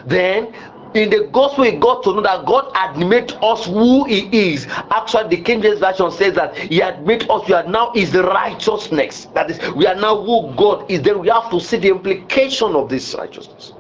then 0.07 0.55
in 0.95 1.11
the 1.11 1.29
gospel 1.33 1.65
we 1.65 1.73
got 1.73 2.03
to 2.05 2.15
know 2.15 2.23
that 2.23 2.47
God 2.47 2.73
made 2.97 3.33
us 3.43 3.67
who 3.67 4.05
He 4.05 4.53
is. 4.53 4.67
Actually, 4.91 5.37
the 5.37 5.43
King 5.43 5.63
James 5.63 5.79
Version 5.79 6.11
says 6.11 6.35
that 6.35 6.57
He 6.57 6.81
made 7.03 7.29
us, 7.29 7.47
we 7.47 7.55
are 7.55 7.67
now 7.67 7.93
His 7.95 8.15
righteousness. 8.15 9.27
That 9.35 9.51
is, 9.51 9.75
we 9.75 9.87
are 9.87 9.95
now 9.95 10.23
who 10.23 10.55
God 10.57 10.91
is. 10.91 11.03
Then 11.03 11.21
we 11.21 11.29
have 11.29 11.51
to 11.51 11.61
see 11.61 11.77
the 11.77 11.89
implication 11.89 12.75
of 12.75 12.89
this 12.89 13.15
righteousness. 13.15 13.73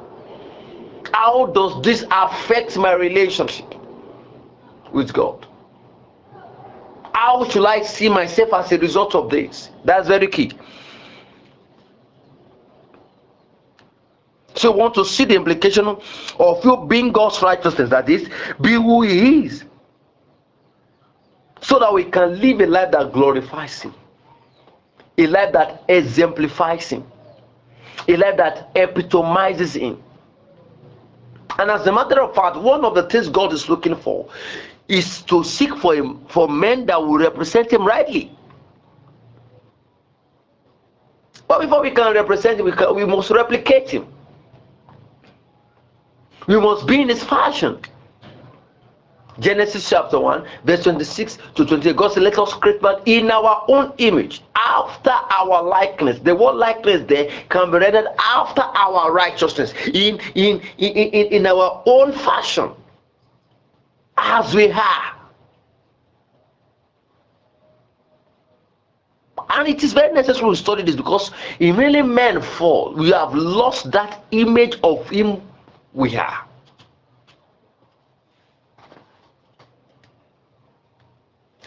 How 1.12 1.46
does 1.46 1.82
this 1.82 2.04
affect 2.10 2.76
my 2.76 2.92
relationship 2.92 3.74
with 4.92 5.12
God? 5.12 5.46
How 7.14 7.48
should 7.48 7.64
I 7.64 7.82
see 7.82 8.10
myself 8.10 8.52
as 8.52 8.72
a 8.72 8.78
result 8.78 9.14
of 9.14 9.30
this? 9.30 9.70
That's 9.84 10.06
very 10.06 10.28
key. 10.28 10.52
So 14.56 14.72
we 14.72 14.78
want 14.78 14.94
to 14.94 15.04
see 15.04 15.24
the 15.24 15.34
implication 15.34 15.86
of 15.86 16.64
you 16.64 16.86
being 16.88 17.12
God's 17.12 17.42
righteousness, 17.42 17.90
that 17.90 18.08
is, 18.08 18.28
be 18.60 18.72
who 18.72 19.02
He 19.02 19.44
is. 19.44 19.64
So 21.60 21.78
that 21.78 21.92
we 21.92 22.04
can 22.04 22.40
live 22.40 22.60
a 22.60 22.66
life 22.66 22.90
that 22.92 23.12
glorifies 23.12 23.82
Him, 23.82 23.94
a 25.18 25.26
life 25.26 25.52
that 25.52 25.84
exemplifies 25.88 26.88
Him, 26.88 27.04
a 28.08 28.16
life 28.16 28.36
that 28.38 28.70
epitomizes 28.74 29.74
Him. 29.74 30.02
And 31.58 31.70
as 31.70 31.86
a 31.86 31.92
matter 31.92 32.20
of 32.22 32.34
fact, 32.34 32.56
one 32.56 32.84
of 32.84 32.94
the 32.94 33.04
things 33.04 33.28
God 33.28 33.52
is 33.52 33.68
looking 33.68 33.96
for 33.96 34.28
is 34.88 35.22
to 35.22 35.42
seek 35.42 35.74
for 35.76 35.94
him 35.94 36.24
for 36.28 36.48
men 36.48 36.86
that 36.86 37.00
will 37.00 37.18
represent 37.18 37.72
him 37.72 37.84
rightly. 37.84 38.30
But 41.48 41.60
before 41.60 41.80
we 41.82 41.90
can 41.90 42.12
represent 42.12 42.60
him, 42.60 42.66
we, 42.66 42.72
can, 42.72 42.94
we 42.94 43.04
must 43.04 43.30
replicate 43.30 43.88
him. 43.88 44.06
We 46.46 46.60
must 46.60 46.86
be 46.86 47.00
in 47.00 47.08
his 47.08 47.24
fashion. 47.24 47.80
Genesis 49.38 49.88
chapter 49.88 50.18
1, 50.18 50.46
verse 50.64 50.82
26 50.84 51.38
to 51.56 51.66
28. 51.66 51.96
God 51.96 52.12
said, 52.12 52.22
Let 52.22 52.38
us 52.38 52.54
create 52.54 52.80
man 52.80 52.96
in 53.04 53.30
our 53.30 53.64
own 53.68 53.92
image, 53.98 54.42
after 54.54 55.10
our 55.10 55.62
likeness. 55.62 56.18
The 56.20 56.34
word 56.34 56.54
likeness 56.54 57.06
there 57.06 57.30
can 57.50 57.70
be 57.70 57.78
rendered 57.78 58.06
after 58.18 58.62
our 58.62 59.12
righteousness, 59.12 59.74
in, 59.92 60.18
in, 60.34 60.62
in, 60.78 60.92
in, 60.96 61.26
in 61.32 61.46
our 61.46 61.82
own 61.84 62.12
fashion, 62.12 62.70
as 64.16 64.54
we 64.54 64.70
are. 64.70 65.12
And 69.50 69.68
it 69.68 69.82
is 69.82 69.92
very 69.92 70.12
necessary 70.12 70.48
we 70.48 70.56
study 70.56 70.82
this 70.82 70.96
because 70.96 71.30
many 71.60 72.02
men 72.02 72.40
fall, 72.40 72.94
we 72.94 73.10
have 73.10 73.34
lost 73.34 73.90
that 73.92 74.24
image 74.30 74.78
of 74.82 75.08
him 75.10 75.42
we 75.96 76.14
are. 76.16 76.44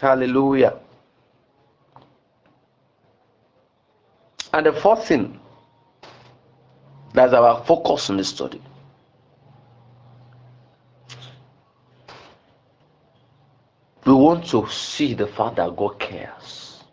Hallelujah. 0.00 0.78
And 4.52 4.66
the 4.66 4.72
fourth 4.72 5.06
thing 5.08 5.38
that's 7.12 7.32
our 7.32 7.64
focus 7.64 8.08
in 8.08 8.18
the 8.18 8.24
study. 8.24 8.62
We 14.06 14.12
want 14.12 14.46
to 14.46 14.68
see 14.68 15.14
the 15.14 15.26
fact 15.26 15.56
that 15.56 15.76
God 15.76 15.98
cares. 15.98 16.84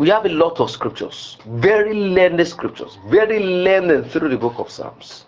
We 0.00 0.08
have 0.08 0.24
a 0.24 0.30
lot 0.30 0.60
of 0.60 0.70
scriptures, 0.70 1.36
very 1.46 1.92
learned 1.92 2.46
scriptures, 2.48 2.96
very 3.08 3.38
learned 3.38 4.10
through 4.10 4.30
the 4.30 4.38
book 4.38 4.58
of 4.58 4.70
Psalms. 4.70 5.26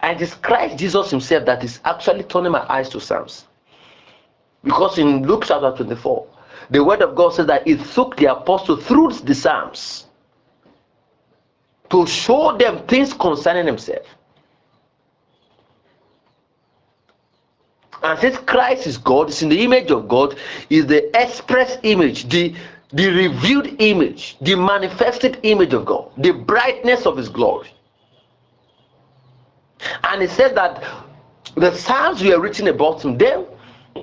And 0.00 0.20
it's 0.20 0.34
Christ 0.34 0.78
Jesus 0.78 1.10
Himself 1.10 1.44
that 1.46 1.64
is 1.64 1.80
actually 1.84 2.22
turning 2.24 2.52
my 2.52 2.64
eyes 2.72 2.88
to 2.90 3.00
Psalms. 3.00 3.44
Because 4.62 4.98
in 4.98 5.26
Luke 5.26 5.44
chapter 5.46 5.72
24, 5.72 6.26
the 6.70 6.84
word 6.84 7.02
of 7.02 7.14
God 7.14 7.34
says 7.34 7.46
that 7.46 7.66
it 7.66 7.80
took 7.94 8.16
the 8.16 8.26
apostle 8.26 8.76
through 8.76 9.12
the 9.12 9.34
Psalms 9.34 10.06
to 11.90 12.06
show 12.06 12.56
them 12.56 12.86
things 12.86 13.12
concerning 13.12 13.66
himself. 13.66 14.06
And 18.02 18.18
since 18.20 18.38
Christ 18.38 18.86
is 18.86 18.98
God, 18.98 19.30
is 19.30 19.42
in 19.42 19.48
the 19.48 19.62
image 19.64 19.90
of 19.90 20.06
God, 20.06 20.38
is 20.70 20.86
the 20.86 21.10
express 21.20 21.78
image, 21.82 22.28
the, 22.28 22.54
the 22.92 23.08
revealed 23.08 23.80
image, 23.80 24.36
the 24.40 24.54
manifested 24.54 25.40
image 25.42 25.72
of 25.72 25.84
God, 25.84 26.10
the 26.16 26.30
brightness 26.30 27.06
of 27.06 27.16
his 27.16 27.28
glory. 27.28 27.70
And 30.04 30.22
he 30.22 30.28
said 30.28 30.56
that 30.56 30.84
the 31.56 31.74
Psalms 31.76 32.22
were 32.22 32.40
written 32.40 32.68
about 32.68 33.04
him. 33.04 33.18
Then 33.18 33.46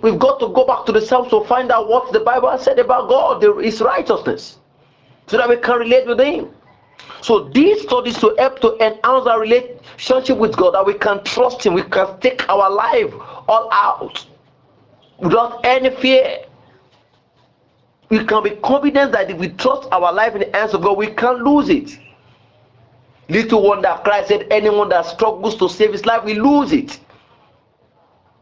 we've 0.02 0.20
got 0.20 0.40
to 0.40 0.48
go 0.50 0.66
back 0.66 0.86
to 0.86 0.92
the 0.92 1.02
Psalms 1.02 1.30
to 1.32 1.44
find 1.46 1.72
out 1.72 1.90
what 1.90 2.12
the 2.12 2.20
Bible 2.20 2.58
said 2.58 2.80
about 2.80 3.10
God, 3.10 3.44
his 3.64 3.82
righteousness, 3.82 4.58
so 5.28 5.38
that 5.38 5.50
we 5.50 5.58
can 5.58 5.80
relate 5.80 6.08
with 6.08 6.20
him. 6.20 6.50
So 7.22 7.50
these 7.50 7.82
studies 7.82 8.20
to 8.20 8.36
help 8.38 8.60
to 8.60 8.76
enhance 8.76 9.26
our 9.26 9.40
relationship 9.40 10.38
with 10.38 10.56
God, 10.56 10.76
that 10.76 10.86
we 10.86 10.94
can 10.94 11.24
trust 11.24 11.66
Him, 11.66 11.74
we 11.74 11.82
can 11.84 12.20
take 12.20 12.48
our 12.50 12.70
life 12.70 13.12
all 13.48 13.68
out 13.72 14.26
without 15.18 15.66
any 15.66 15.90
fear. 15.90 16.46
We 18.10 18.24
can 18.26 18.44
be 18.44 18.52
confident 18.52 19.12
that 19.14 19.32
if 19.32 19.38
we 19.38 19.50
trust 19.50 19.90
our 19.92 20.14
life 20.14 20.36
in 20.36 20.42
the 20.42 20.58
hands 20.58 20.74
of 20.76 20.84
God, 20.84 20.98
we 20.98 21.08
can't 21.08 21.40
lose 21.40 21.70
it. 21.70 21.98
Little 23.30 23.64
wonder 23.64 24.00
Christ 24.04 24.30
said, 24.30 24.48
anyone 24.52 24.90
that 24.90 25.06
struggles 25.06 25.56
to 25.58 25.70
save 25.70 25.92
his 25.94 26.06
life 26.06 26.24
will 26.24 26.38
lose 26.38 26.72
it. 26.72 27.00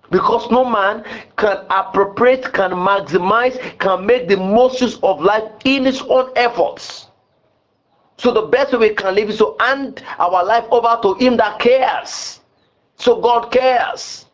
Because 0.09 0.51
no 0.51 0.63
man 0.65 1.03
can 1.37 1.65
appropriate, 1.69 2.53
can 2.53 2.71
maximize, 2.71 3.57
can 3.79 4.05
make 4.05 4.27
the 4.27 4.37
most 4.37 4.81
use 4.81 4.99
of 5.01 5.21
life 5.21 5.49
in 5.63 5.85
his 5.85 6.01
own 6.01 6.31
efforts. 6.35 7.07
So 8.17 8.31
the 8.31 8.43
best 8.43 8.71
way 8.71 8.89
we 8.89 8.95
can 8.95 9.15
live 9.15 9.29
is 9.29 9.37
to 9.39 9.55
hand 9.59 10.01
our 10.17 10.45
life 10.45 10.65
over 10.71 10.97
to 11.01 11.13
Him 11.15 11.35
that 11.37 11.59
cares. 11.59 12.39
So 12.95 13.19
God 13.19 13.51
cares. 13.51 14.25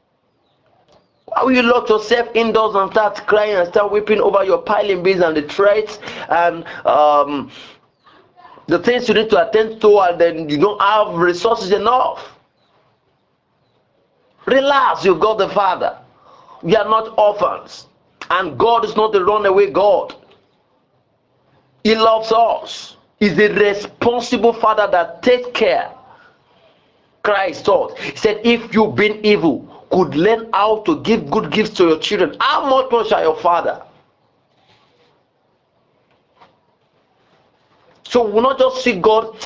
Why 1.25 1.43
will 1.43 1.53
you 1.53 1.63
lock 1.63 1.89
yourself 1.89 2.27
indoors 2.35 2.75
and 2.75 2.91
start 2.91 3.15
crying 3.27 3.55
and 3.55 3.67
start 3.67 3.91
weeping 3.91 4.19
over 4.19 4.43
your 4.43 4.59
piling 4.59 5.01
bills 5.01 5.21
and 5.21 5.37
the 5.37 5.43
threats 5.43 5.99
and 6.29 6.65
um, 6.85 7.51
the 8.69 8.79
things 8.79 9.07
you 9.07 9.15
need 9.15 9.29
to 9.31 9.47
attend 9.47 9.81
to, 9.81 9.99
and 9.99 10.19
then 10.19 10.49
you 10.49 10.57
don't 10.57 10.81
have 10.81 11.15
resources 11.15 11.71
enough? 11.71 12.25
Relax, 14.45 15.03
you've 15.03 15.19
got 15.19 15.37
the 15.37 15.49
Father. 15.49 15.97
We 16.61 16.75
are 16.75 16.89
not 16.89 17.17
orphans, 17.17 17.87
and 18.29 18.57
God 18.57 18.85
is 18.85 18.95
not 18.95 19.15
a 19.15 19.23
runaway 19.23 19.71
God. 19.71 20.15
He 21.83 21.95
loves 21.95 22.31
us 22.31 22.97
He's 23.19 23.35
the 23.35 23.49
responsible 23.49 24.53
father 24.53 24.87
that 24.91 25.21
takes 25.21 25.49
care. 25.53 25.91
Christ 27.23 27.65
taught. 27.65 27.97
He 27.99 28.15
said, 28.15 28.39
if 28.45 28.73
you 28.73 28.91
being 28.91 29.23
evil 29.25 29.85
could 29.91 30.15
learn 30.15 30.49
how 30.53 30.79
to 30.83 31.01
give 31.01 31.29
good 31.29 31.51
gifts 31.51 31.71
to 31.77 31.89
your 31.89 31.99
children, 31.99 32.37
how 32.39 32.69
much 32.69 32.89
more 32.91 33.05
shall 33.05 33.21
your 33.21 33.37
father? 33.37 33.83
So 38.09 38.23
we 38.25 38.31
will 38.31 38.41
not 38.41 38.57
just 38.57 38.83
see 38.83 38.99
God 38.99 39.37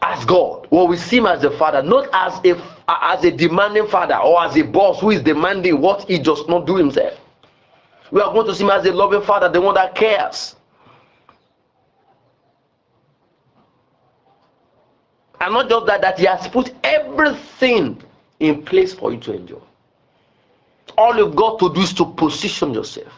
as 0.00 0.24
God, 0.24 0.66
or 0.70 0.88
we 0.88 0.96
see 0.96 1.18
him 1.18 1.26
as 1.26 1.44
a 1.44 1.50
father, 1.50 1.82
not 1.82 2.08
as 2.14 2.40
a 2.42 2.58
as 2.88 3.22
a 3.22 3.30
demanding 3.30 3.86
father 3.86 4.16
or 4.16 4.42
as 4.42 4.56
a 4.56 4.62
boss 4.62 4.98
who 5.00 5.10
is 5.10 5.20
demanding 5.22 5.78
what 5.78 6.08
he 6.08 6.18
does 6.18 6.48
not 6.48 6.66
do 6.66 6.76
himself. 6.76 7.20
We 8.10 8.22
are 8.22 8.32
going 8.32 8.46
to 8.46 8.54
see 8.54 8.64
him 8.64 8.70
as 8.70 8.86
a 8.86 8.92
loving 8.92 9.20
father, 9.20 9.50
the 9.50 9.60
one 9.60 9.74
that 9.74 9.94
cares. 9.94 10.56
And 15.38 15.52
not 15.52 15.68
just 15.68 15.84
that, 15.84 16.00
that 16.00 16.18
He 16.18 16.24
has 16.24 16.48
put 16.48 16.72
everything 16.82 18.02
in 18.40 18.62
place 18.62 18.94
for 18.94 19.12
you 19.12 19.20
to 19.20 19.34
enjoy. 19.34 19.60
All 20.96 21.14
you've 21.14 21.36
got 21.36 21.58
to 21.58 21.74
do 21.74 21.82
is 21.82 21.92
to 21.94 22.06
position 22.06 22.72
yourself. 22.72 23.12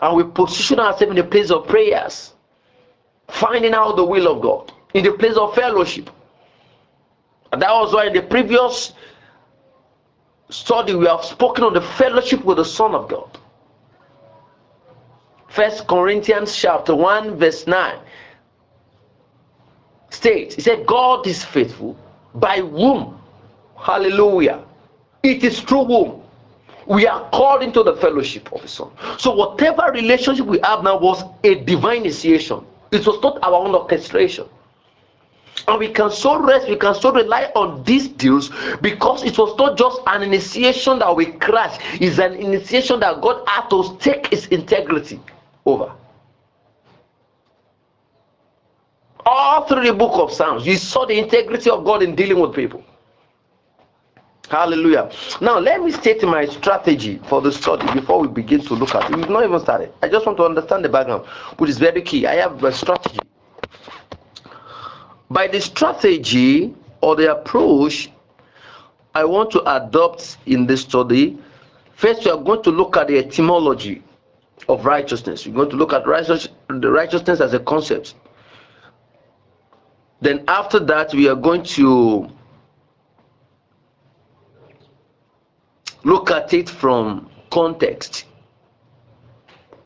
And 0.00 0.16
we 0.16 0.24
position 0.24 0.80
ourselves 0.80 1.10
in 1.10 1.14
the 1.14 1.22
place 1.22 1.52
of 1.52 1.68
prayers, 1.68 2.32
finding 3.32 3.74
out 3.74 3.96
the 3.96 4.04
will 4.04 4.28
of 4.28 4.42
God, 4.42 4.72
in 4.94 5.04
the 5.04 5.12
place 5.12 5.36
of 5.36 5.54
fellowship. 5.54 6.10
And 7.52 7.62
that 7.62 7.72
was 7.72 7.92
why 7.92 8.06
in 8.06 8.12
the 8.12 8.22
previous 8.22 8.92
study 10.50 10.94
we 10.94 11.06
have 11.06 11.24
spoken 11.24 11.64
on 11.64 11.74
the 11.74 11.80
fellowship 11.80 12.44
with 12.44 12.58
the 12.58 12.64
Son 12.64 12.94
of 12.94 13.08
God. 13.08 13.38
First 15.48 15.86
Corinthians 15.88 16.54
chapter 16.54 16.94
1, 16.94 17.36
verse 17.36 17.66
9 17.66 17.98
states, 20.10 20.54
He 20.54 20.60
said, 20.60 20.86
God 20.86 21.26
is 21.26 21.44
faithful 21.44 21.96
by 22.34 22.58
whom? 22.58 23.20
Hallelujah. 23.76 24.64
It 25.22 25.42
is 25.42 25.60
through 25.60 25.86
whom? 25.86 26.22
We 26.86 27.06
are 27.06 27.28
called 27.30 27.62
into 27.62 27.82
the 27.82 27.94
fellowship 27.96 28.52
of 28.52 28.62
His 28.62 28.72
Son. 28.72 28.90
So, 29.18 29.32
whatever 29.32 29.90
relationship 29.92 30.46
we 30.46 30.60
have 30.62 30.82
now 30.82 30.98
was 30.98 31.22
a 31.44 31.56
divine 31.56 32.02
initiation, 32.02 32.64
it 32.92 33.06
was 33.06 33.22
not 33.22 33.38
our 33.42 33.54
own 33.54 33.74
orchestration. 33.74 34.46
And 35.68 35.78
we 35.78 35.88
can 35.88 36.10
so 36.10 36.40
rest, 36.40 36.68
we 36.68 36.76
can 36.76 36.94
so 36.94 37.12
rely 37.12 37.44
on 37.54 37.84
these 37.84 38.08
deals 38.08 38.50
because 38.80 39.22
it 39.22 39.38
was 39.38 39.56
not 39.58 39.76
just 39.76 40.00
an 40.06 40.22
initiation 40.22 40.98
that 41.00 41.14
we 41.14 41.26
crash, 41.26 41.78
it's 42.00 42.18
an 42.18 42.34
initiation 42.34 43.00
that 43.00 43.20
God 43.20 43.46
had 43.46 43.68
to 43.70 43.96
take 44.00 44.28
His 44.28 44.46
integrity 44.46 45.20
over. 45.66 45.92
All 49.26 49.66
through 49.66 49.86
the 49.86 49.92
book 49.92 50.12
of 50.14 50.32
Psalms, 50.32 50.66
you 50.66 50.76
saw 50.76 51.04
the 51.04 51.18
integrity 51.18 51.70
of 51.70 51.84
God 51.84 52.02
in 52.02 52.14
dealing 52.14 52.40
with 52.40 52.54
people. 52.54 52.82
Hallelujah. 54.50 55.08
Now, 55.40 55.60
let 55.60 55.80
me 55.80 55.92
state 55.92 56.24
my 56.24 56.44
strategy 56.44 57.20
for 57.28 57.40
the 57.40 57.52
study 57.52 57.86
before 57.92 58.20
we 58.20 58.26
begin 58.26 58.60
to 58.62 58.74
look 58.74 58.96
at 58.96 59.08
it. 59.08 59.16
We've 59.16 59.28
not 59.28 59.44
even 59.44 59.60
started. 59.60 59.92
I 60.02 60.08
just 60.08 60.26
want 60.26 60.38
to 60.38 60.44
understand 60.44 60.84
the 60.84 60.88
background, 60.88 61.24
which 61.58 61.70
is 61.70 61.78
very 61.78 62.02
key. 62.02 62.26
I 62.26 62.34
have 62.34 62.62
a 62.64 62.72
strategy. 62.72 63.20
By 65.30 65.46
the 65.46 65.60
strategy 65.60 66.74
or 67.00 67.14
the 67.14 67.30
approach 67.30 68.10
I 69.14 69.24
want 69.24 69.52
to 69.52 69.60
adopt 69.76 70.36
in 70.46 70.66
this 70.66 70.80
study, 70.80 71.38
first 71.94 72.24
we 72.24 72.32
are 72.32 72.42
going 72.42 72.64
to 72.64 72.70
look 72.70 72.96
at 72.96 73.06
the 73.06 73.18
etymology 73.18 74.02
of 74.68 74.84
righteousness. 74.84 75.46
We're 75.46 75.54
going 75.54 75.70
to 75.70 75.76
look 75.76 75.92
at 75.92 76.08
righteous, 76.08 76.48
the 76.68 76.90
righteousness 76.90 77.40
as 77.40 77.54
a 77.54 77.60
concept. 77.60 78.14
Then 80.20 80.44
after 80.48 80.80
that, 80.80 81.14
we 81.14 81.28
are 81.28 81.36
going 81.36 81.62
to 81.76 82.30
look 86.04 86.30
at 86.30 86.52
it 86.52 86.68
from 86.68 87.30
context 87.50 88.24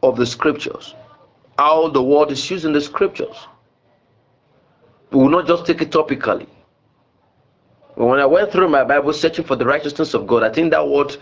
of 0.02 0.16
the 0.16 0.26
scriptures, 0.26 0.94
how 1.58 1.88
the 1.88 2.02
word 2.02 2.30
is 2.30 2.50
used 2.50 2.64
in 2.64 2.72
the 2.72 2.80
scriptures. 2.80 3.36
We 5.10 5.18
will 5.18 5.30
not 5.30 5.46
just 5.46 5.66
take 5.66 5.80
it 5.80 5.90
topically. 5.90 6.48
When 7.94 8.18
I 8.18 8.26
went 8.26 8.50
through 8.50 8.68
my 8.68 8.84
Bible 8.84 9.12
searching 9.12 9.44
for 9.44 9.56
the 9.56 9.64
righteousness 9.64 10.14
of 10.14 10.26
God, 10.26 10.42
I 10.42 10.52
think 10.52 10.72
that 10.72 10.86
word 10.86 11.16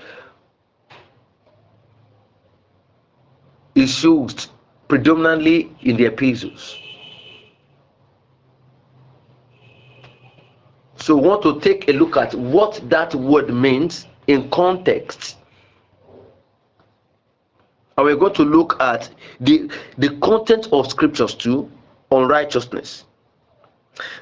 is 3.74 4.02
used 4.02 4.50
predominantly 4.88 5.70
in 5.82 5.96
the 5.96 6.06
epistles. 6.06 6.76
So 10.96 11.16
we 11.16 11.28
want 11.28 11.42
to 11.42 11.60
take 11.60 11.88
a 11.88 11.92
look 11.92 12.16
at 12.16 12.34
what 12.34 12.80
that 12.88 13.14
word 13.14 13.52
means 13.52 14.06
in 14.26 14.50
context. 14.50 15.36
And 17.96 18.06
we're 18.06 18.16
going 18.16 18.34
to 18.34 18.42
look 18.44 18.80
at 18.80 19.10
the, 19.40 19.70
the 19.98 20.16
content 20.18 20.68
of 20.72 20.90
scriptures 20.90 21.34
too 21.34 21.70
on 22.10 22.28
righteousness. 22.28 23.04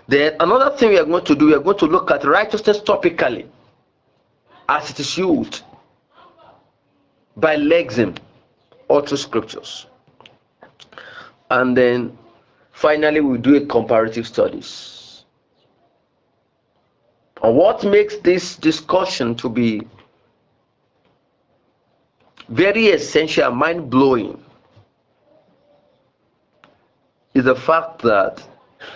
Then 0.09 0.37
another 0.41 0.77
thing 0.77 0.91
we 0.91 0.99
are 0.99 1.05
going 1.05 1.25
to 1.25 1.35
do, 1.35 1.47
we 1.47 1.55
are 1.55 1.61
going 1.61 1.79
to 1.79 1.87
look 1.87 2.11
at 2.11 2.25
righteousness 2.25 2.81
topically 2.81 3.47
as 4.69 4.91
it 4.91 5.01
is 5.01 5.17
used 5.17 5.63
by 7.37 7.57
Lexim 7.57 8.17
or 8.89 9.07
through 9.07 9.19
scriptures. 9.19 9.87
And 11.51 11.77
then 11.77 12.17
finally 12.73 13.21
we'll 13.21 13.41
do 13.41 13.57
a 13.57 13.67
comparative 13.67 14.27
studies. 14.27 15.00
And 17.43 17.57
what 17.57 17.85
makes 17.85 18.17
this 18.19 18.57
discussion 18.57 19.35
to 19.37 19.49
be 19.49 19.83
very 22.49 22.89
essential, 22.89 23.51
mind 23.51 23.89
blowing, 23.89 24.43
is 27.35 27.45
the 27.45 27.55
fact 27.55 28.03
that 28.03 28.43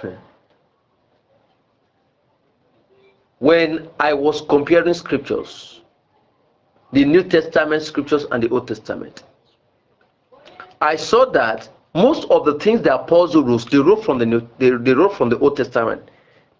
when 3.38 3.88
I 4.00 4.12
was 4.12 4.42
comparing 4.42 4.92
scriptures, 4.94 5.80
the 6.92 7.04
New 7.04 7.22
Testament 7.22 7.82
scriptures 7.82 8.26
and 8.30 8.42
the 8.42 8.48
Old 8.50 8.68
Testament, 8.68 9.22
I 10.80 10.96
saw 10.96 11.24
that 11.30 11.68
most 11.94 12.28
of 12.28 12.44
the 12.44 12.58
things 12.58 12.82
the 12.82 12.94
apostle 12.94 13.44
wrote, 13.44 13.70
they 13.70 13.78
wrote 13.78 14.04
from 14.04 14.18
the 14.18 14.26
New, 14.26 14.46
they, 14.58 14.70
they 14.70 14.92
wrote 14.92 15.14
from 15.16 15.30
the 15.30 15.38
Old 15.38 15.56
Testament, 15.56 16.10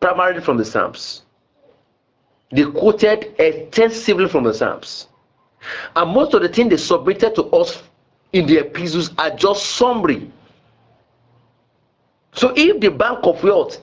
primarily 0.00 0.40
from 0.40 0.56
the 0.56 0.64
Psalms. 0.64 1.23
They 2.54 2.64
quoted 2.64 3.34
extensively 3.38 4.28
from 4.28 4.44
the 4.44 4.54
Psalms. 4.54 5.08
And 5.96 6.10
most 6.12 6.34
of 6.34 6.42
the 6.42 6.48
things 6.48 6.70
they 6.70 6.76
submitted 6.76 7.34
to 7.34 7.44
us 7.46 7.82
in 8.32 8.46
the 8.46 8.58
epistles 8.58 9.10
are 9.18 9.30
just 9.30 9.64
summary. 9.66 10.30
So 12.32 12.52
if 12.56 12.80
the 12.80 12.90
bank 12.90 13.20
of 13.22 13.42
wealth 13.42 13.80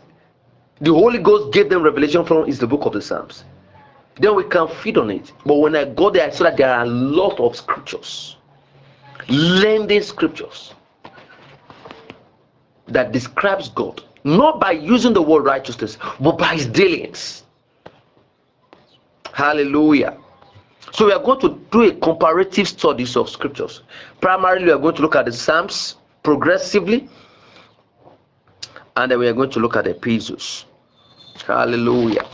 the 0.81 0.91
Holy 0.91 1.19
Ghost 1.19 1.53
gave 1.53 1.69
them 1.69 1.83
revelation 1.83 2.25
from 2.25 2.49
is 2.49 2.57
the 2.57 2.65
book 2.65 2.85
of 2.85 2.93
the 2.93 3.01
Psalms. 3.03 3.43
Then 4.15 4.35
we 4.35 4.43
can 4.43 4.67
feed 4.67 4.97
on 4.97 5.11
it. 5.11 5.31
But 5.45 5.55
when 5.59 5.75
I 5.75 5.85
go 5.85 6.09
there, 6.09 6.27
I 6.27 6.31
saw 6.31 6.45
that 6.45 6.57
there 6.57 6.73
are 6.73 6.83
a 6.83 6.87
lot 6.87 7.39
of 7.39 7.55
scriptures, 7.55 8.35
lending 9.29 10.01
scriptures 10.01 10.73
that 12.87 13.11
describes 13.11 13.69
God, 13.69 14.03
not 14.23 14.59
by 14.59 14.71
using 14.71 15.13
the 15.13 15.21
word 15.21 15.43
righteousness, 15.43 15.99
but 16.19 16.39
by 16.39 16.55
his 16.55 16.65
dealings. 16.65 17.43
Hallelujah. 19.33 20.17
So 20.91 21.05
we 21.05 21.13
are 21.13 21.23
going 21.23 21.39
to 21.41 21.59
do 21.71 21.83
a 21.83 21.93
comparative 21.95 22.67
studies 22.67 23.15
of 23.15 23.29
scriptures. 23.29 23.81
Primarily, 24.19 24.65
we 24.65 24.71
are 24.71 24.77
going 24.77 24.95
to 24.95 25.01
look 25.01 25.15
at 25.15 25.25
the 25.25 25.31
Psalms 25.31 25.95
progressively, 26.23 27.07
and 28.97 29.11
then 29.11 29.19
we 29.19 29.27
are 29.27 29.33
going 29.33 29.51
to 29.51 29.59
look 29.59 29.75
at 29.75 29.85
the 29.85 29.91
epistles. 29.91 30.65
Hallelujah. 31.47 32.27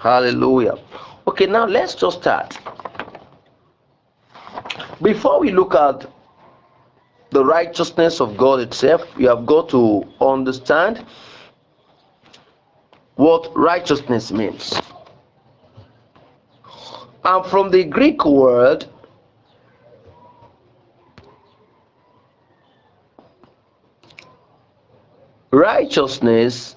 Hallelujah. 0.00 0.74
Okay, 1.28 1.46
now 1.46 1.66
let's 1.66 1.94
just 1.94 2.20
start. 2.20 2.58
Before 5.00 5.40
we 5.40 5.50
look 5.50 5.74
at 5.74 6.10
the 7.30 7.44
righteousness 7.44 8.20
of 8.20 8.36
God 8.36 8.60
itself, 8.60 9.02
we 9.16 9.24
have 9.24 9.46
got 9.46 9.68
to 9.70 10.04
understand 10.20 11.04
what 13.16 13.56
righteousness 13.56 14.32
means. 14.32 14.74
And 17.24 17.46
from 17.46 17.70
the 17.70 17.84
Greek 17.84 18.24
word, 18.24 18.86
righteousness 25.50 26.76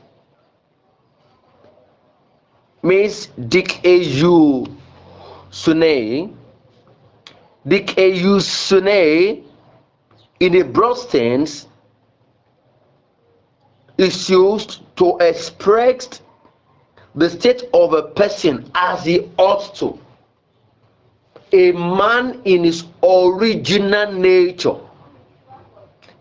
means 2.83 3.27
dikeu 3.37 4.71
sune 5.49 6.37
dikaiosune 7.67 9.43
in 10.39 10.55
a 10.55 10.63
broad 10.63 10.93
sense 10.93 11.67
is 13.97 14.29
used 14.29 14.81
to 14.95 15.17
express 15.19 16.21
the 17.17 17.29
state 17.31 17.63
of 17.73 17.93
a 17.93 18.03
person 18.03 18.69
as 18.75 19.03
he 19.03 19.27
ought 19.37 19.73
to. 19.75 19.99
A 21.51 21.71
man 21.71 22.39
in 22.45 22.63
his 22.63 22.85
original 23.03 24.13
nature. 24.13 24.75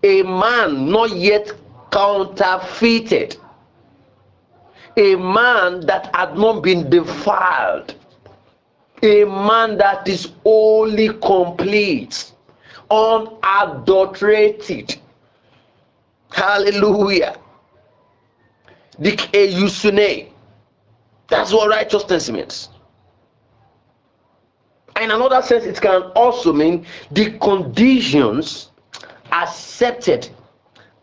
A 0.03 0.23
man 0.23 0.91
not 0.91 1.11
yet 1.11 1.53
counterfeited. 1.93 3.37
A 4.97 5.17
man 5.17 5.85
that 5.85 6.15
had 6.17 6.39
not 6.39 6.63
been 6.63 6.89
defiled, 6.89 7.95
a 9.03 9.25
man 9.25 9.77
that 9.77 10.09
is 10.09 10.33
wholly 10.43 11.11
complete, 11.21 12.33
unadulterated. 12.91 14.97
Hallelujah. 16.31 17.37
Dik 18.99 19.29
That's 21.29 21.53
what 21.53 21.69
righteousness 21.69 22.31
means. 22.31 22.69
In 25.01 25.11
another 25.11 25.43
sense, 25.43 25.65
it 25.65 25.81
can 25.81 26.03
also 26.15 26.53
mean 26.53 26.87
the 27.11 27.39
conditions 27.39 28.71
accepted 29.31 30.29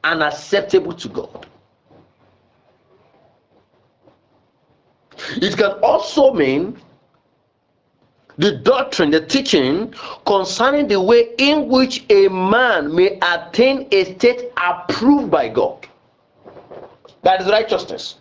and 0.03 0.23
acceptable 0.23 0.93
to 0.93 1.09
God. 1.09 1.47
It 5.35 5.55
can 5.57 5.71
also 5.83 6.33
mean 6.33 6.81
the 8.37 8.57
doctrine, 8.57 9.11
the 9.11 9.21
teaching 9.21 9.93
concerning 10.25 10.87
the 10.87 10.99
way 10.99 11.29
in 11.37 11.69
which 11.69 12.03
a 12.09 12.27
man 12.29 12.93
may 12.93 13.19
attain 13.21 13.87
a 13.91 14.15
state 14.15 14.51
approved 14.57 15.29
by 15.29 15.49
God. 15.49 15.87
That 17.21 17.41
is 17.41 17.47
righteousness. 17.47 18.15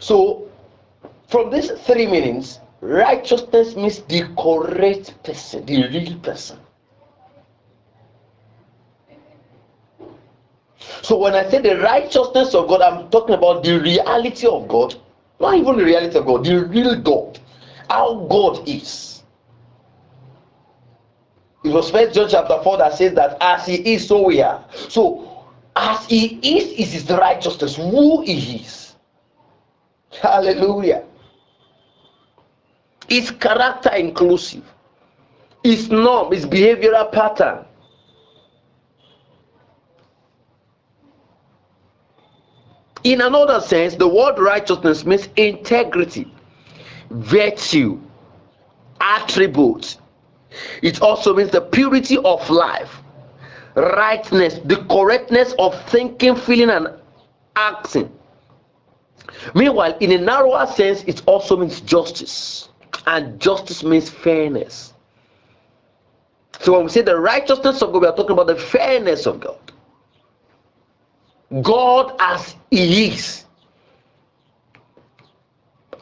So, 0.00 0.48
from 1.28 1.50
these 1.50 1.70
three 1.70 2.06
meanings, 2.06 2.60
righteousness 2.80 3.76
means 3.76 4.00
the 4.00 4.22
correct 4.38 5.22
person, 5.22 5.66
the 5.66 5.88
real 5.88 6.18
person. 6.20 6.58
So, 11.02 11.16
when 11.18 11.34
I 11.34 11.48
say 11.50 11.60
the 11.60 11.80
righteousness 11.80 12.54
of 12.54 12.68
God, 12.68 12.80
I'm 12.80 13.10
talking 13.10 13.34
about 13.34 13.64
the 13.64 13.78
reality 13.80 14.46
of 14.46 14.68
God, 14.68 14.94
not 15.40 15.54
even 15.54 15.76
the 15.76 15.84
reality 15.84 16.18
of 16.18 16.26
God, 16.26 16.44
the 16.44 16.64
real 16.66 16.94
God, 16.96 17.38
how 17.88 18.26
God 18.30 18.68
is. 18.68 19.22
It 21.64 21.70
was 21.70 21.90
First 21.90 22.14
John 22.14 22.28
chapter 22.30 22.60
4 22.62 22.78
that 22.78 22.94
says 22.94 23.14
that 23.14 23.36
as 23.40 23.66
he 23.66 23.94
is, 23.94 24.06
so 24.06 24.22
we 24.22 24.40
are. 24.40 24.64
So, 24.88 25.44
as 25.74 26.06
he 26.06 26.38
is, 26.42 26.72
is 26.72 26.92
his 26.92 27.10
righteousness, 27.10 27.76
who 27.76 28.22
he 28.22 28.56
is. 28.56 28.77
Hallelujah. 30.10 31.04
Is 33.08 33.30
character 33.30 33.90
inclusive? 33.94 34.64
Is 35.64 35.90
norm, 35.90 36.32
is 36.32 36.46
behavioral 36.46 37.10
pattern. 37.10 37.64
In 43.04 43.20
another 43.20 43.60
sense, 43.60 43.94
the 43.94 44.08
word 44.08 44.38
righteousness 44.38 45.04
means 45.04 45.28
integrity, 45.36 46.32
virtue, 47.10 48.00
attributes. 49.00 49.98
It 50.82 51.00
also 51.00 51.34
means 51.34 51.50
the 51.50 51.60
purity 51.60 52.18
of 52.18 52.48
life, 52.50 53.02
rightness, 53.74 54.58
the 54.64 54.84
correctness 54.90 55.54
of 55.58 55.80
thinking, 55.88 56.36
feeling, 56.36 56.70
and 56.70 56.88
acting. 57.56 58.12
Meanwhile, 59.54 59.96
in 60.00 60.12
a 60.12 60.18
narrower 60.18 60.66
sense, 60.66 61.02
it 61.04 61.22
also 61.26 61.56
means 61.56 61.80
justice, 61.80 62.68
and 63.06 63.40
justice 63.40 63.82
means 63.82 64.10
fairness. 64.10 64.92
So 66.60 66.72
when 66.72 66.84
we 66.84 66.90
say 66.90 67.02
the 67.02 67.16
righteousness 67.16 67.82
of 67.82 67.92
God, 67.92 68.02
we 68.02 68.08
are 68.08 68.16
talking 68.16 68.32
about 68.32 68.48
the 68.48 68.56
fairness 68.56 69.26
of 69.26 69.40
God. 69.40 69.58
God 71.62 72.14
as 72.18 72.54
He 72.70 73.08
is 73.08 73.44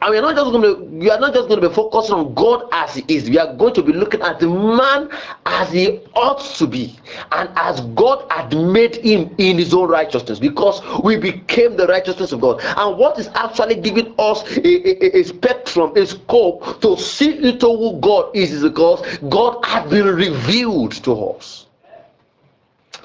and 0.07 0.13
we 0.13 0.19
are 0.19 0.21
not 0.21 0.35
just 0.37 0.51
going 0.51 0.61
to 0.61 0.83
we 0.85 1.09
are 1.11 1.19
not 1.19 1.33
just 1.33 1.49
going 1.49 1.59
to 1.59 1.67
be 1.67 1.75
focusing 1.75 2.15
on 2.15 2.33
God 2.33 2.69
as 2.71 2.95
He 2.95 3.03
is. 3.09 3.29
We 3.29 3.37
are 3.37 3.53
going 3.53 3.73
to 3.73 3.83
be 3.83 3.91
looking 3.91 4.21
at 4.21 4.39
the 4.39 4.47
man 4.47 5.09
as 5.45 5.69
he 5.69 5.99
ought 6.15 6.39
to 6.39 6.65
be, 6.65 6.97
and 7.33 7.49
as 7.57 7.81
God 7.81 8.25
had 8.31 8.55
made 8.55 8.95
him 8.95 9.35
in 9.37 9.57
His 9.57 9.73
own 9.73 9.89
righteousness, 9.89 10.39
because 10.39 10.81
we 11.03 11.17
became 11.17 11.75
the 11.75 11.87
righteousness 11.87 12.31
of 12.31 12.39
God. 12.39 12.61
And 12.61 12.97
what 12.97 13.19
is 13.19 13.27
actually 13.35 13.75
giving 13.75 14.15
us 14.17 14.43
a, 14.55 15.17
a, 15.17 15.19
a 15.19 15.23
spectrum, 15.23 15.91
a 15.97 16.07
scope 16.07 16.79
to 16.81 16.95
see 16.95 17.45
into 17.45 17.67
who 17.67 17.99
God 17.99 18.33
is, 18.33 18.53
is 18.53 18.63
because 18.63 19.05
God 19.27 19.59
has 19.65 19.89
been 19.89 20.05
revealed 20.05 20.93
to 21.03 21.31
us. 21.31 21.65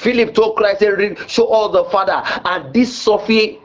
Philip 0.03 0.35
told 0.35 0.57
Christ, 0.57 0.85
Show 1.29 1.47
all 1.47 1.69
the 1.69 1.85
Father, 1.85 2.23
and 2.45 2.73
this 2.73 2.97
Sophie 2.97 3.61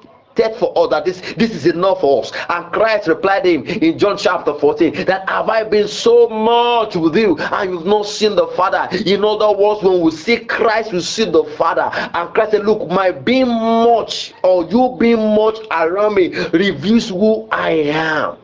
for 0.58 0.68
all 0.70 0.88
that 0.88 1.06
this 1.06 1.22
this 1.36 1.52
is 1.52 1.66
enough 1.66 2.02
for 2.02 2.24
us. 2.24 2.32
And 2.50 2.72
christ 2.72 3.08
replied 3.08 3.46
him 3.46 3.66
in 3.66 3.98
john 3.98 4.18
chapter 4.18 4.54
14 4.54 5.06
that 5.06 5.28
have 5.30 5.50
i 5.50 5.64
been 5.64 5.88
so 5.88 6.28
much 6.30 6.96
with 6.96 7.16
you 7.16 7.38
and 7.38 7.72
you've 7.72 7.86
not 7.86 8.06
seen 8.06 8.36
the 8.36 8.48
father? 8.48 8.88
In 9.06 9.24
other 9.24 9.52
words 9.52 9.84
when 9.84 10.02
we 10.02 10.12
see 10.12 10.38
christ 10.38 10.92
we 10.94 11.02
see 11.02 11.26
the 11.26 11.44
father. 11.58 11.90
And 12.14 12.34
christ 12.34 12.52
said 12.52 12.66
look 12.66 12.90
my 12.90 13.12
being 13.12 13.48
much 13.48 14.34
or 14.44 14.66
you 14.66 14.96
being 15.00 15.36
much 15.36 15.58
around 15.72 16.16
me 16.16 16.28
reveals 16.50 17.10
who 17.10 17.48
i 17.52 17.72
am 17.72 18.38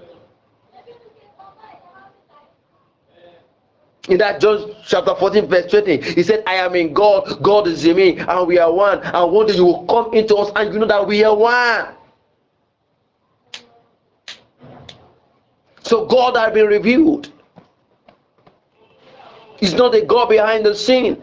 in 4.10 4.18
that 4.18 4.42
John 4.42 4.76
chapter 4.86 5.16
14, 5.16 5.48
verse 5.48 5.72
20, 5.72 6.02
he 6.02 6.24
said, 6.24 6.44
I 6.46 6.56
am 6.56 6.76
in 6.76 6.94
God, 6.94 7.42
God 7.42 7.68
is 7.68 7.86
in 7.86 7.96
me, 7.96 8.18
and 8.18 8.48
we 8.48 8.60
are 8.60 8.72
one. 8.72 9.00
And 9.02 9.32
one 9.32 9.48
day 9.48 9.56
you 9.56 9.66
will 9.66 9.86
come 9.86 10.14
into 10.14 10.36
us, 10.36 10.52
and 10.56 10.74
you 10.74 10.80
know 10.80 10.88
that 10.88 11.08
we 11.08 11.24
are 11.24 11.36
one. 11.36 11.88
So 15.84 16.06
God 16.06 16.36
has 16.36 16.54
been 16.54 16.68
revealed. 16.68 17.32
He's 19.58 19.74
not 19.74 19.96
a 19.96 20.02
God 20.02 20.28
behind 20.28 20.66
the 20.66 20.76
scene. 20.76 21.22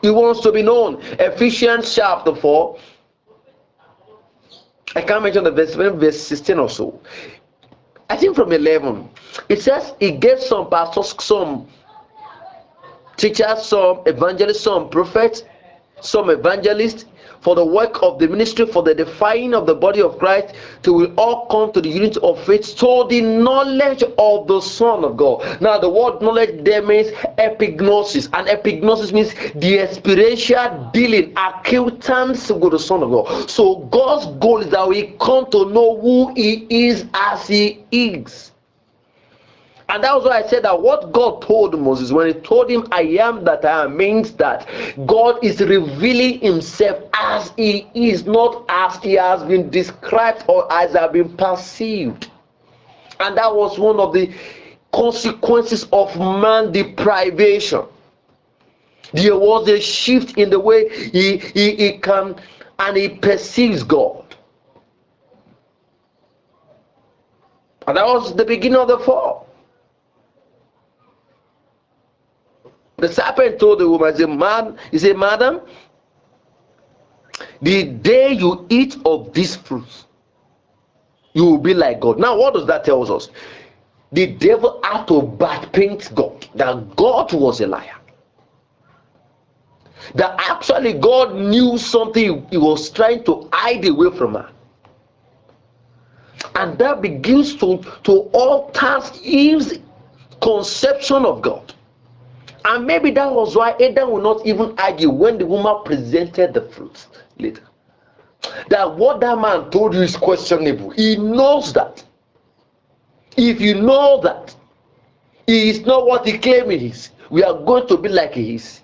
He 0.00 0.10
wants 0.10 0.40
to 0.42 0.52
be 0.52 0.62
known. 0.62 1.00
Ephesians 1.18 1.94
chapter 1.94 2.34
4. 2.34 2.78
I 4.96 5.02
can't 5.02 5.22
mention 5.22 5.44
the 5.44 5.50
verse, 5.50 5.74
verse 5.74 6.20
16 6.22 6.58
or 6.58 6.70
so. 6.70 7.00
I 8.08 8.16
think 8.16 8.36
from 8.36 8.52
11. 8.52 9.08
It 9.48 9.60
says 9.60 9.92
he 9.98 10.12
gave 10.12 10.40
some 10.40 10.70
pastors, 10.70 11.14
some 11.22 11.68
teachers, 13.16 13.64
some 13.64 14.02
evangelists, 14.06 14.60
some 14.60 14.88
prophets, 14.90 15.44
some 16.00 16.30
evangelists 16.30 17.06
for 17.44 17.54
the 17.54 17.64
work 17.64 18.02
of 18.02 18.18
the 18.18 18.26
ministry, 18.26 18.64
for 18.64 18.82
the 18.82 18.94
defining 18.94 19.52
of 19.52 19.66
the 19.66 19.74
body 19.74 20.00
of 20.00 20.18
Christ, 20.18 20.54
we 20.86 21.06
all 21.16 21.46
come 21.48 21.72
to 21.74 21.80
the 21.82 21.90
unity 21.90 22.18
of 22.22 22.42
faith, 22.46 22.74
to 22.78 23.06
the 23.10 23.20
knowledge 23.20 24.02
of 24.02 24.48
the 24.48 24.62
Son 24.62 25.04
of 25.04 25.18
God. 25.18 25.60
Now, 25.60 25.78
the 25.78 25.90
word 25.90 26.22
knowledge 26.22 26.64
there 26.64 26.80
means 26.80 27.10
epignosis, 27.36 28.30
and 28.32 28.48
epignosis 28.48 29.12
means 29.12 29.34
the 29.56 29.78
experiential 29.78 30.90
dealing, 30.94 31.34
acquaintance 31.36 32.50
with 32.50 32.72
the 32.72 32.78
Son 32.78 33.02
of 33.02 33.10
God. 33.10 33.50
So, 33.50 33.76
God's 33.90 34.24
goal 34.38 34.62
is 34.62 34.70
that 34.70 34.88
we 34.88 35.14
come 35.20 35.50
to 35.50 35.66
know 35.70 36.00
who 36.00 36.32
He 36.34 36.66
is 36.70 37.04
as 37.12 37.46
He 37.46 37.84
is. 37.92 38.52
And 39.88 40.02
that 40.02 40.14
was 40.14 40.24
why 40.24 40.42
I 40.42 40.48
said 40.48 40.64
that 40.64 40.80
what 40.80 41.12
God 41.12 41.42
told 41.42 41.78
Moses 41.78 42.10
when 42.10 42.26
he 42.26 42.32
told 42.32 42.70
him, 42.70 42.86
I 42.90 43.02
am 43.02 43.44
that 43.44 43.64
I 43.64 43.84
am, 43.84 43.96
means 43.96 44.32
that 44.32 44.66
God 45.06 45.44
is 45.44 45.60
revealing 45.60 46.40
himself 46.40 47.02
as 47.12 47.52
he 47.56 47.86
is, 47.94 48.24
not 48.24 48.64
as 48.68 48.96
he 49.02 49.12
has 49.14 49.42
been 49.44 49.68
described 49.68 50.44
or 50.48 50.72
as 50.72 50.94
has 50.94 51.12
been 51.12 51.36
perceived. 51.36 52.30
And 53.20 53.36
that 53.36 53.54
was 53.54 53.78
one 53.78 54.00
of 54.00 54.14
the 54.14 54.32
consequences 54.92 55.86
of 55.92 56.16
man 56.18 56.72
deprivation. 56.72 57.82
There 59.12 59.36
was 59.36 59.68
a 59.68 59.80
shift 59.80 60.38
in 60.38 60.50
the 60.50 60.58
way 60.58 60.88
he, 61.10 61.36
he, 61.38 61.76
he 61.76 61.98
can 61.98 62.36
and 62.78 62.96
he 62.96 63.08
perceives 63.10 63.82
God. 63.82 64.24
And 67.86 67.96
that 67.98 68.06
was 68.06 68.34
the 68.34 68.44
beginning 68.44 68.78
of 68.78 68.88
the 68.88 68.98
fall. 68.98 69.43
The 73.04 73.12
serpent 73.12 73.58
told 73.58 73.80
the 73.80 73.86
woman, 73.86 74.16
"Say, 74.16 74.24
man, 74.24 74.78
he 74.90 74.98
said, 74.98 75.18
Madam, 75.18 75.60
the 77.60 77.84
day 77.84 78.32
you 78.32 78.64
eat 78.70 78.96
of 79.04 79.34
this 79.34 79.56
fruit, 79.56 80.06
you 81.34 81.44
will 81.44 81.58
be 81.58 81.74
like 81.74 82.00
God. 82.00 82.18
Now, 82.18 82.38
what 82.38 82.54
does 82.54 82.66
that 82.66 82.82
tell 82.82 83.02
us? 83.14 83.28
The 84.12 84.28
devil 84.28 84.80
had 84.82 85.04
to 85.08 85.20
bad 85.20 85.70
paint 85.74 86.14
God, 86.14 86.48
that 86.54 86.96
God 86.96 87.34
was 87.34 87.60
a 87.60 87.66
liar. 87.66 87.98
That 90.14 90.36
actually 90.38 90.94
God 90.94 91.34
knew 91.34 91.76
something 91.76 92.46
he 92.50 92.56
was 92.56 92.88
trying 92.88 93.22
to 93.24 93.50
hide 93.52 93.84
away 93.84 94.16
from 94.16 94.32
her. 94.32 94.48
And 96.54 96.78
that 96.78 97.02
begins 97.02 97.54
to, 97.56 97.84
to 98.04 98.12
alter 98.32 99.02
Eve's 99.22 99.74
conception 100.40 101.26
of 101.26 101.42
God. 101.42 101.73
And 102.64 102.86
maybe 102.86 103.10
that 103.12 103.30
was 103.30 103.54
why 103.54 103.72
Adam 103.80 104.10
will 104.10 104.22
not 104.22 104.46
even 104.46 104.74
argue 104.78 105.10
when 105.10 105.38
the 105.38 105.46
woman 105.46 105.82
presented 105.84 106.54
the 106.54 106.62
fruit 106.62 107.06
later. 107.38 107.62
That 108.68 108.96
what 108.96 109.20
that 109.20 109.38
man 109.38 109.70
told 109.70 109.94
you 109.94 110.02
is 110.02 110.16
questionable. 110.16 110.90
He 110.90 111.16
knows 111.16 111.72
that. 111.74 112.02
If 113.36 113.60
you 113.60 113.74
know 113.74 114.20
that 114.22 114.54
he 115.46 115.68
is 115.70 115.80
not 115.80 116.06
what 116.06 116.26
he 116.26 116.38
claims 116.38 116.70
he 116.70 116.86
is, 116.86 117.10
we 117.30 117.42
are 117.42 117.54
going 117.54 117.86
to 117.88 117.96
be 117.96 118.08
like 118.08 118.34
he 118.34 118.54
is. 118.54 118.80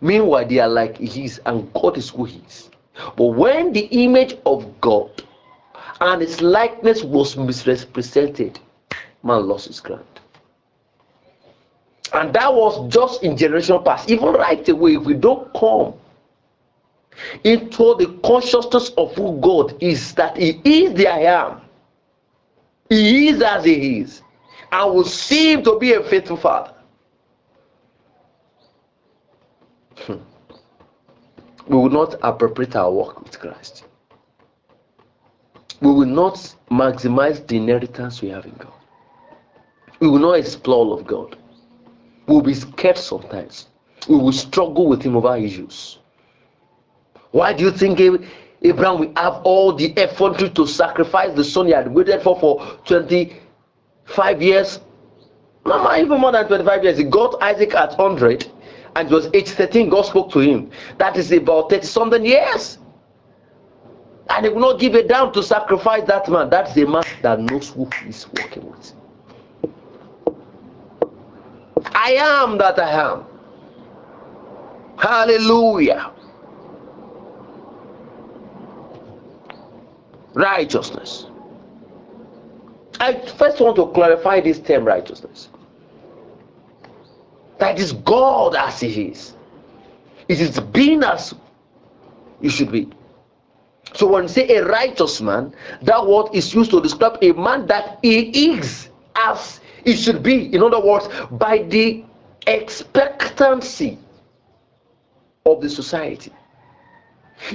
Meanwhile, 0.00 0.46
they 0.46 0.60
are 0.60 0.68
like 0.68 0.96
he 0.96 1.24
is, 1.24 1.40
and 1.44 1.72
God 1.74 1.98
is 1.98 2.10
who 2.10 2.24
he 2.24 2.40
is. 2.46 2.70
But 3.16 3.26
when 3.26 3.72
the 3.72 3.86
image 3.86 4.36
of 4.46 4.80
God 4.80 5.10
and 6.00 6.22
his 6.22 6.40
likeness 6.40 7.02
was 7.02 7.36
misrepresented, 7.36 8.60
man 9.22 9.46
lost 9.46 9.66
his 9.66 9.80
ground. 9.80 10.17
And 12.12 12.32
that 12.34 12.52
was 12.52 12.92
just 12.92 13.22
in 13.22 13.36
generation 13.36 13.82
past. 13.84 14.10
Even 14.10 14.28
right 14.28 14.66
away, 14.68 14.94
if 14.94 15.02
we 15.02 15.14
don't 15.14 15.52
come 15.54 15.94
into 17.44 17.94
the 17.96 18.18
consciousness 18.24 18.90
of 18.96 19.14
who 19.14 19.38
God 19.40 19.80
is, 19.82 20.14
that 20.14 20.36
He 20.36 20.60
is 20.64 20.94
the 20.94 21.08
I 21.08 21.20
am, 21.20 21.60
He 22.88 23.28
is 23.28 23.42
as 23.42 23.64
He 23.64 24.00
is, 24.00 24.22
and 24.72 24.94
will 24.94 25.04
seem 25.04 25.62
to 25.64 25.78
be 25.78 25.94
a 25.94 26.02
faithful 26.02 26.36
Father. 26.36 26.74
Hmm. 29.96 30.14
we 31.66 31.76
will 31.76 31.90
not 31.90 32.14
appropriate 32.22 32.76
our 32.76 32.90
work 32.90 33.20
with 33.22 33.38
Christ. 33.38 33.84
We 35.80 35.92
will 35.92 36.06
not 36.06 36.34
maximize 36.70 37.44
the 37.46 37.56
inheritance 37.56 38.22
we 38.22 38.28
have 38.28 38.44
in 38.46 38.54
God. 38.54 38.72
We 40.00 40.08
will 40.08 40.18
not 40.20 40.34
explore 40.34 40.76
all 40.86 40.92
of 40.92 41.06
God. 41.06 41.37
Will 42.28 42.42
be 42.42 42.54
scared 42.54 42.98
sometimes. 42.98 43.68
We 44.08 44.16
will 44.16 44.32
struggle 44.32 44.86
with 44.86 45.02
Him 45.02 45.16
over 45.16 45.36
issues. 45.36 45.98
Why 47.30 47.52
do 47.52 47.64
you 47.64 47.70
think 47.70 48.00
Abraham 48.62 48.98
will 49.00 49.12
have 49.16 49.40
all 49.44 49.72
the 49.72 49.96
effort 49.96 50.54
to 50.54 50.66
sacrifice 50.66 51.34
the 51.34 51.44
son 51.44 51.66
he 51.66 51.72
had 51.72 51.92
waited 51.92 52.22
for 52.22 52.38
for 52.38 52.64
25 52.86 54.42
years? 54.42 54.80
No, 55.66 55.94
even 55.96 56.20
more 56.20 56.32
than 56.32 56.46
25 56.46 56.84
years. 56.84 56.98
He 56.98 57.04
got 57.04 57.42
Isaac 57.42 57.74
at 57.74 57.98
100 57.98 58.50
and 58.96 59.10
it 59.10 59.14
was 59.14 59.28
age 59.34 59.50
13 59.50 59.90
God 59.90 60.02
spoke 60.02 60.30
to 60.32 60.38
him. 60.40 60.70
That 60.96 61.16
is 61.16 61.30
about 61.30 61.70
30 61.70 61.86
something 61.86 62.24
years. 62.24 62.78
And 64.30 64.46
he 64.46 64.52
will 64.52 64.60
not 64.60 64.80
give 64.80 64.94
a 64.94 65.06
damn 65.06 65.32
to 65.32 65.42
sacrifice 65.42 66.04
that 66.06 66.28
man. 66.28 66.50
That's 66.50 66.76
a 66.76 66.86
man 66.86 67.04
that 67.22 67.40
knows 67.40 67.70
who 67.70 67.88
he's 68.04 68.26
working 68.28 68.70
with. 68.70 68.92
I 71.86 72.12
am 72.12 72.58
that 72.58 72.78
I 72.78 72.90
am. 72.90 73.24
Hallelujah. 74.98 76.12
Righteousness. 80.34 81.26
I 83.00 83.14
first 83.14 83.60
want 83.60 83.76
to 83.76 83.86
clarify 83.88 84.40
this 84.40 84.58
term 84.58 84.84
righteousness. 84.84 85.48
That 87.58 87.78
is 87.78 87.92
God 87.92 88.54
as 88.56 88.80
He 88.80 89.04
is. 89.04 89.34
It 90.28 90.40
is 90.40 90.60
being 90.60 91.02
as 91.02 91.34
you 92.40 92.50
should 92.50 92.70
be. 92.70 92.88
So 93.94 94.06
when 94.06 94.24
you 94.24 94.28
say 94.28 94.56
a 94.56 94.64
righteous 94.66 95.20
man, 95.20 95.54
that 95.82 96.06
word 96.06 96.28
is 96.34 96.54
used 96.54 96.70
to 96.72 96.80
describe 96.80 97.18
a 97.22 97.32
man 97.32 97.66
that 97.66 97.98
he 98.02 98.52
is 98.52 98.90
as 99.16 99.60
he 99.84 99.96
should 99.96 100.22
be. 100.22 100.54
In 100.54 100.62
other 100.62 100.80
words, 100.80 101.08
by 101.30 101.58
the 101.58 102.04
expectancy 102.46 103.98
of 105.46 105.60
the 105.60 105.70
society. 105.70 106.32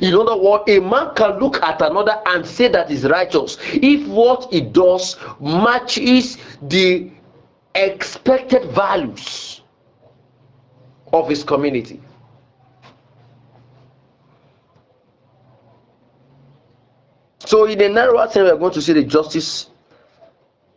In 0.02 0.14
other 0.16 0.38
words, 0.38 0.64
a 0.68 0.80
man 0.80 1.14
can 1.16 1.40
look 1.40 1.62
at 1.62 1.82
another 1.82 2.22
and 2.28 2.46
say 2.46 2.70
that 2.70 2.90
is 2.90 3.04
righteous 3.04 3.58
if 3.74 4.08
what 4.08 4.52
he 4.52 4.62
does 4.62 5.18
matches 5.42 6.38
the 6.62 7.12
expected 7.76 8.64
values 8.72 9.62
of 11.12 11.28
his 11.28 11.44
community. 11.44 12.02
So, 17.46 17.66
in 17.66 17.82
a 17.82 17.90
narrower 17.90 18.28
sense, 18.28 18.46
we 18.46 18.50
are 18.52 18.58
going 18.58 18.74
to 18.74 18.82
see 18.82 18.94
the 18.94 19.04
justice 19.04 19.70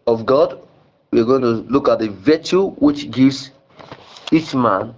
of 0.07 0.27
God. 0.27 0.66
We 1.11 1.21
are 1.21 1.25
going 1.25 1.43
to 1.43 1.49
look 1.71 1.89
at 1.89 2.01
the 2.01 2.09
virtue 2.09 2.71
which 2.73 3.11
gives 3.11 3.51
each 4.33 4.55
man 4.55 4.95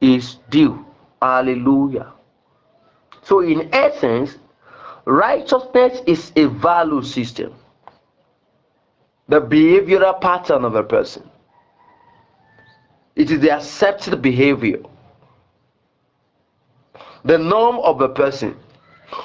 his 0.00 0.36
due. 0.50 0.84
Hallelujah. 1.22 2.12
So, 3.22 3.40
in 3.40 3.72
essence, 3.72 4.36
righteousness 5.06 6.00
is 6.06 6.32
a 6.36 6.46
value 6.46 7.02
system, 7.02 7.54
the 9.28 9.40
behavioral 9.40 10.20
pattern 10.20 10.64
of 10.64 10.74
a 10.74 10.82
person. 10.82 11.28
It 13.16 13.30
is 13.30 13.40
the 13.40 13.52
accepted 13.52 14.20
behavior, 14.20 14.82
the 17.24 17.38
norm 17.38 17.78
of 17.78 18.00
a 18.00 18.08
person, 18.08 18.56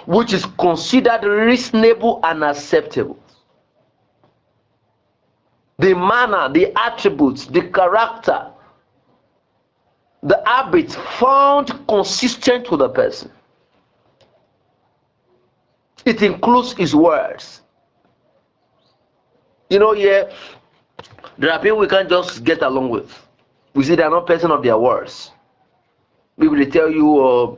which 0.05 0.31
is 0.31 0.45
considered 0.59 1.23
reasonable 1.23 2.19
and 2.23 2.43
acceptable. 2.43 3.17
The 5.79 5.95
manner, 5.95 6.49
the 6.51 6.77
attributes, 6.77 7.45
the 7.45 7.61
character, 7.69 8.51
the 10.21 10.41
habits 10.45 10.95
found 11.19 11.71
consistent 11.87 12.69
with 12.69 12.81
the 12.81 12.89
person. 12.89 13.31
It 16.05 16.21
includes 16.21 16.73
his 16.73 16.93
words. 16.95 17.61
You 19.69 19.79
know, 19.79 19.93
yeah, 19.93 20.31
there 21.37 21.51
are 21.53 21.59
people 21.61 21.77
we 21.77 21.87
can't 21.87 22.09
just 22.09 22.43
get 22.43 22.61
along 22.61 22.89
with. 22.89 23.15
We 23.73 23.83
see 23.83 23.95
they 23.95 24.03
are 24.03 24.09
not 24.09 24.27
person 24.27 24.51
of 24.51 24.63
their 24.63 24.77
words. 24.77 25.31
Maybe 26.37 26.65
they 26.65 26.71
tell 26.71 26.89
you, 26.89 27.19
uh, 27.25 27.55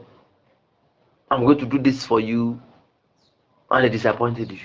I'm 1.32 1.46
going 1.46 1.58
to 1.60 1.66
do 1.66 1.80
this 1.80 2.06
for 2.06 2.20
you, 2.20 2.62
and 3.72 3.86
they 3.86 3.90
disappointed 3.90 4.52
you. 4.52 4.60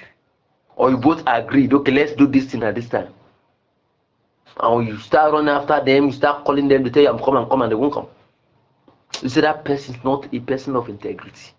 Or 0.75 0.91
you 0.91 0.99
both 0.99 1.23
agreed, 1.27 1.73
okay, 1.73 1.93
let's 1.93 2.13
do 2.13 2.27
this 2.27 2.47
thing 2.47 2.63
at 2.63 2.75
this 2.75 2.89
time. 2.89 3.16
And 4.59 4.89
you 4.89 4.99
start 4.99 5.33
running 5.33 5.51
after 5.51 5.85
them, 5.85 6.07
you 6.07 6.13
start 6.13 6.45
calling 6.45 6.69
them, 6.69 6.85
to 6.85 6.91
tell 6.91 7.03
you, 7.03 7.11
I'm 7.11 7.19
coming, 7.19 7.43
I'm 7.43 7.49
coming, 7.49 7.65
and 7.65 7.73
they 7.73 7.77
won't 7.77 7.93
come. 7.93 8.09
You 9.23 9.29
see, 9.29 9.41
that 9.41 9.65
person 9.65 9.95
is 9.95 10.05
not 10.05 10.33
a 10.33 10.41
person 10.41 10.77
of 10.77 10.89
integrity. 10.89 11.53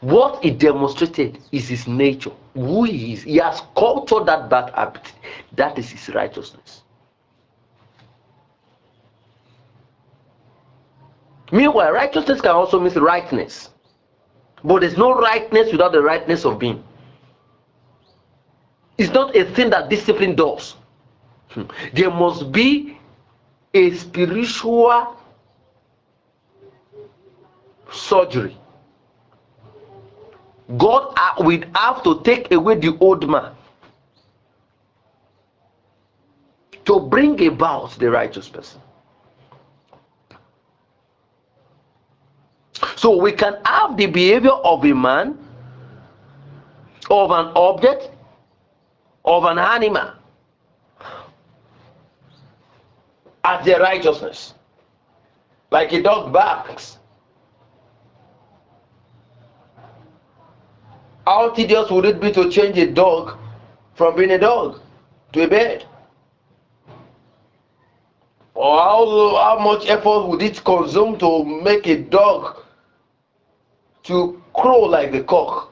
What 0.00 0.42
he 0.42 0.50
demonstrated 0.50 1.38
is 1.52 1.68
his 1.68 1.86
nature, 1.86 2.32
who 2.54 2.84
he 2.84 3.12
is. 3.12 3.22
He 3.22 3.36
has 3.36 3.60
cultured 3.76 4.26
that 4.26 4.48
bad 4.48 4.72
habit. 4.74 5.12
That 5.56 5.78
is 5.78 5.90
his 5.90 6.08
righteousness. 6.14 6.82
Meanwhile, 11.52 11.92
righteousness 11.92 12.40
can 12.40 12.52
also 12.52 12.80
mean 12.80 12.94
rightness. 12.94 13.70
But 14.62 14.80
there's 14.80 14.96
no 14.96 15.12
rightness 15.14 15.72
without 15.72 15.92
the 15.92 16.00
rightness 16.00 16.44
of 16.44 16.58
being. 16.58 16.82
It's 19.00 19.12
not 19.12 19.34
a 19.34 19.44
thing 19.54 19.70
that 19.70 19.88
discipline 19.88 20.34
does. 20.36 20.74
Hmm. 21.48 21.62
There 21.94 22.10
must 22.10 22.52
be 22.52 22.98
a 23.72 23.90
spiritual 23.92 25.16
surgery 27.90 28.56
God 30.76 31.18
will 31.40 31.62
have 31.74 32.02
to 32.04 32.20
take 32.22 32.52
away 32.52 32.76
the 32.76 32.96
old 32.98 33.28
man 33.28 33.52
to 36.84 37.00
bring 37.00 37.44
about 37.46 37.98
the 37.98 38.10
righteous 38.10 38.48
person. 38.48 38.80
So 42.96 43.16
we 43.16 43.32
can 43.32 43.56
have 43.64 43.96
the 43.96 44.06
behavior 44.06 44.50
of 44.50 44.84
a 44.84 44.92
man, 44.92 45.38
of 47.10 47.30
an 47.30 47.46
object, 47.56 48.10
of 49.30 49.44
an 49.44 49.58
animal 49.58 50.10
as 53.44 53.64
their 53.64 53.80
righteousness. 53.80 54.54
Like 55.70 55.92
a 55.92 56.02
dog 56.02 56.32
barks 56.32 56.98
How 61.30 61.50
tedious 61.50 61.88
would 61.90 62.06
it 62.06 62.20
be 62.20 62.32
to 62.32 62.50
change 62.50 62.76
a 62.78 62.90
dog 62.90 63.38
from 63.94 64.16
being 64.16 64.32
a 64.32 64.38
dog 64.38 64.80
to 65.32 65.44
a 65.44 65.46
bird? 65.46 65.84
Or 68.54 68.78
how, 68.78 69.36
how 69.36 69.58
much 69.60 69.88
effort 69.88 70.26
would 70.26 70.42
it 70.42 70.64
consume 70.64 71.18
to 71.18 71.44
make 71.44 71.86
a 71.86 72.02
dog 72.02 72.64
to 74.04 74.42
crow 74.54 74.80
like 74.80 75.14
a 75.14 75.22
cock? 75.22 75.69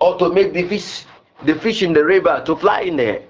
Or 0.00 0.18
to 0.18 0.30
make 0.32 0.52
the 0.52 0.66
fish, 0.68 1.04
the 1.44 1.54
fish 1.54 1.82
in 1.82 1.92
the 1.92 2.04
river 2.04 2.42
to 2.46 2.56
fly 2.56 2.82
in 2.82 2.96
the 2.96 3.04
air? 3.04 3.22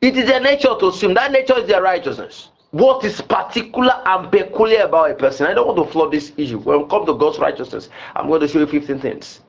It 0.00 0.16
is 0.16 0.26
their 0.26 0.40
nature 0.40 0.74
to 0.78 0.92
swim. 0.92 1.14
That 1.14 1.32
nature 1.32 1.58
is 1.58 1.66
their 1.66 1.82
righteousness 1.82 2.48
what 2.74 3.04
is 3.04 3.20
particular 3.20 4.02
and 4.04 4.32
peculiar 4.32 4.82
about 4.82 5.08
a 5.08 5.14
person. 5.14 5.46
I 5.46 5.54
don't 5.54 5.64
want 5.64 5.78
to 5.78 5.92
flood 5.92 6.10
this 6.10 6.32
issue. 6.36 6.58
When 6.58 6.82
we 6.82 6.88
come 6.88 7.06
to 7.06 7.14
God's 7.14 7.38
righteousness, 7.38 7.88
I'm 8.16 8.26
going 8.26 8.40
to 8.40 8.48
show 8.48 8.58
you 8.58 8.66
15 8.66 8.98
things. 8.98 9.42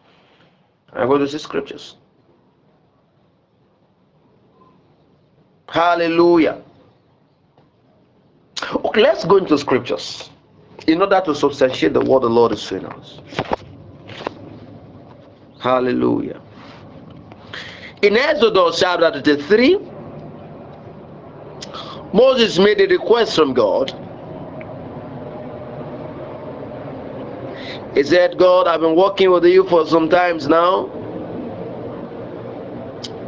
I'm 0.94 1.08
going 1.08 1.22
to 1.22 1.28
see 1.28 1.40
scriptures. 1.40 1.96
Hallelujah. 5.68 6.62
Okay, 8.76 9.02
let's 9.02 9.26
go 9.26 9.38
into 9.38 9.58
scriptures 9.58 10.30
in 10.86 11.02
order 11.02 11.20
to 11.26 11.34
substantiate 11.34 11.94
the 11.94 12.02
word 12.02 12.22
the 12.22 12.30
Lord 12.30 12.52
is 12.52 12.62
saying 12.62 12.86
us. 12.86 13.22
Hallelujah. 15.66 16.40
In 18.04 18.16
Exodus 18.16 18.80
chapter 18.80 19.20
33, 19.20 19.80
Moses 22.14 22.60
made 22.60 22.80
a 22.82 22.88
request 22.88 23.36
from 23.36 23.56
God. 23.56 23.90
He 27.96 28.04
said, 28.04 28.38
God, 28.38 28.68
I've 28.68 28.82
been 28.82 28.96
working 28.96 29.32
with 29.32 29.44
you 29.46 29.68
for 29.68 29.88
some 29.88 30.08
times 30.08 30.48
now. 30.48 30.86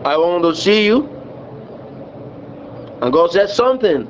I 0.05 0.15
want 0.17 0.43
to 0.43 0.55
see 0.55 0.85
you. 0.85 1.09
And 3.01 3.11
God 3.11 3.31
said 3.31 3.49
something 3.49 4.07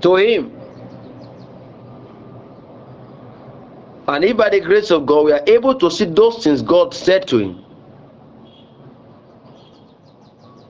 to 0.00 0.16
him. 0.16 0.58
And 4.10 4.24
if 4.24 4.36
by 4.36 4.48
the 4.48 4.58
grace 4.58 4.90
of 4.90 5.06
God 5.06 5.24
we 5.26 5.30
are 5.30 5.44
able 5.46 5.72
to 5.76 5.88
see 5.88 6.04
those 6.04 6.42
things 6.42 6.62
God 6.62 6.92
said 6.92 7.28
to 7.28 7.38
him, 7.38 7.64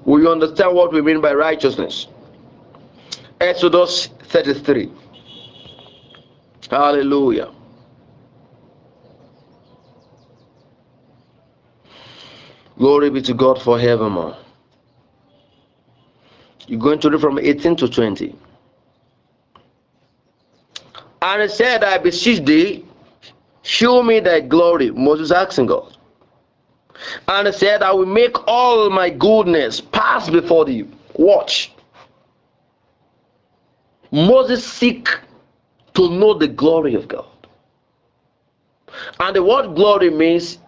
will 0.05 0.21
you 0.21 0.31
understand 0.31 0.75
what 0.75 0.93
we 0.93 1.01
mean 1.01 1.23
by 1.23 1.33
righteousness? 1.33 2.07
Exodus 3.41 4.09
33. 4.25 4.93
Hallelujah. 6.71 7.51
Glory 12.77 13.09
be 13.09 13.23
to 13.23 13.33
God 13.33 13.63
forevermore. 13.63 14.37
You're 16.67 16.79
going 16.79 17.01
to 17.01 17.09
read 17.09 17.23
from 17.23 17.39
18 17.39 17.77
to 17.77 17.89
20. 17.89 18.37
And 21.23 21.43
he 21.43 21.49
said, 21.49 21.83
I 21.83 21.97
beseech 21.97 22.45
thee, 22.45 22.85
show 23.63 24.03
me 24.03 24.21
thy 24.21 24.41
glory. 24.41 24.91
Moses 24.91 25.31
asking 25.31 25.67
God. 25.67 25.97
And 27.29 27.55
said, 27.55 27.83
I 27.83 27.93
will 27.93 28.07
make 28.07 28.37
all 28.47 28.91
my 28.91 29.09
goodness 29.11 29.81
pass 29.81 30.29
before 30.29 30.65
thee. 30.65 30.87
Watch. 31.15 31.73
Moses 34.11 34.67
seek 34.67 35.09
to 35.95 36.11
know 36.11 36.35
the 36.35 36.49
glory 36.49 36.95
of 36.95 37.09
God. 37.09 37.27
And 39.19 39.37
the 39.37 39.43
word 39.43 39.75
glory 39.75 40.11
means 40.11 40.59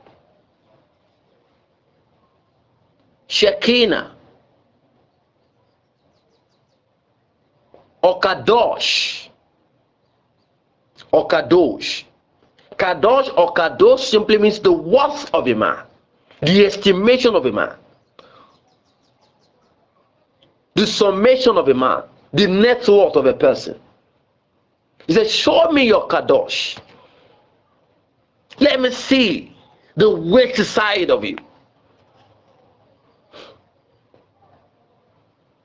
Shekinah 3.26 4.14
or 8.02 8.20
Kadosh 8.20 9.28
or 11.10 11.26
Kadosh. 11.28 12.04
Kadosh 12.82 13.32
or 13.38 13.54
Kadosh 13.54 14.00
simply 14.00 14.38
means 14.38 14.58
the 14.58 14.72
worth 14.72 15.32
of 15.32 15.46
a 15.46 15.54
man, 15.54 15.84
the 16.40 16.66
estimation 16.66 17.36
of 17.36 17.46
a 17.46 17.52
man, 17.52 17.76
the 20.74 20.84
summation 20.84 21.56
of 21.56 21.68
a 21.68 21.74
man, 21.74 22.02
the 22.32 22.48
net 22.48 22.88
worth 22.88 23.14
of 23.14 23.26
a 23.26 23.34
person. 23.34 23.78
He 25.06 25.12
said, 25.12 25.30
Show 25.30 25.70
me 25.70 25.86
your 25.86 26.08
Kadosh. 26.08 26.76
Let 28.58 28.80
me 28.80 28.90
see 28.90 29.54
the 29.94 30.10
weight 30.10 30.56
side 30.56 31.10
of 31.10 31.24
you. 31.24 31.38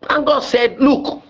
And 0.07 0.23
God 0.23 0.41
said, 0.41 0.79
Look, 0.79 1.23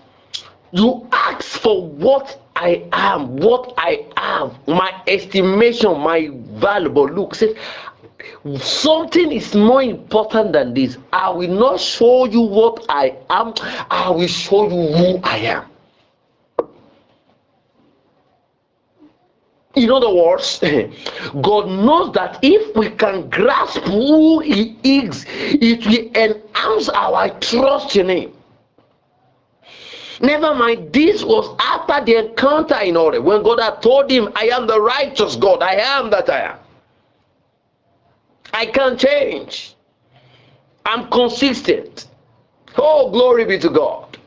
you 0.72 1.06
ask 1.12 1.42
for 1.60 1.86
what 1.86 2.40
I 2.56 2.88
am, 2.92 3.36
what 3.36 3.74
I 3.78 4.06
have, 4.16 4.56
my 4.66 5.02
estimation, 5.06 5.98
my 6.00 6.30
valuable 6.32 7.08
look. 7.08 7.34
Says 7.34 7.54
something 8.60 9.32
is 9.32 9.54
more 9.54 9.82
important 9.82 10.52
than 10.52 10.74
this. 10.74 10.98
I 11.12 11.30
will 11.30 11.48
not 11.50 11.80
show 11.80 12.26
you 12.26 12.40
what 12.40 12.84
I 12.88 13.16
am, 13.30 13.54
I 13.90 14.10
will 14.10 14.26
show 14.28 14.64
you 14.64 14.96
who 14.96 15.20
I 15.22 15.36
am. 15.38 15.64
In 19.74 19.90
other 19.92 20.12
words, 20.12 20.58
God 21.40 21.68
knows 21.68 22.12
that 22.14 22.40
if 22.42 22.74
we 22.74 22.90
can 22.90 23.30
grasp 23.30 23.78
who 23.82 24.40
He 24.40 24.76
is, 24.82 25.24
it 25.28 25.86
will 25.86 26.10
enhance 26.20 26.88
our 26.88 27.30
trust 27.38 27.94
in 27.94 28.08
Him. 28.08 28.32
Never 30.20 30.54
mind, 30.54 30.92
this 30.92 31.22
was 31.22 31.56
after 31.60 32.04
the 32.04 32.16
encounter 32.28 32.78
in 32.80 32.96
order 32.96 33.22
when 33.22 33.42
God 33.42 33.60
had 33.60 33.80
told 33.82 34.10
him, 34.10 34.30
I 34.34 34.48
am 34.48 34.66
the 34.66 34.80
righteous 34.80 35.36
God, 35.36 35.62
I 35.62 35.74
am 35.74 36.10
that 36.10 36.28
I 36.28 36.40
am. 36.40 36.58
I 38.52 38.66
can't 38.66 38.98
change. 38.98 39.74
I'm 40.84 41.08
consistent. 41.10 42.08
Oh, 42.76 43.10
glory 43.10 43.44
be 43.44 43.58
to 43.58 43.68
God. 43.68 44.18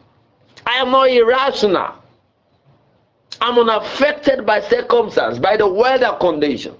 I 0.65 0.75
am 0.75 0.91
not 0.91 1.09
irrational. 1.09 1.95
I'm 3.41 3.57
unaffected 3.57 4.45
by 4.45 4.61
circumstance, 4.61 5.39
by 5.39 5.57
the 5.57 5.67
weather 5.67 6.15
condition. 6.19 6.75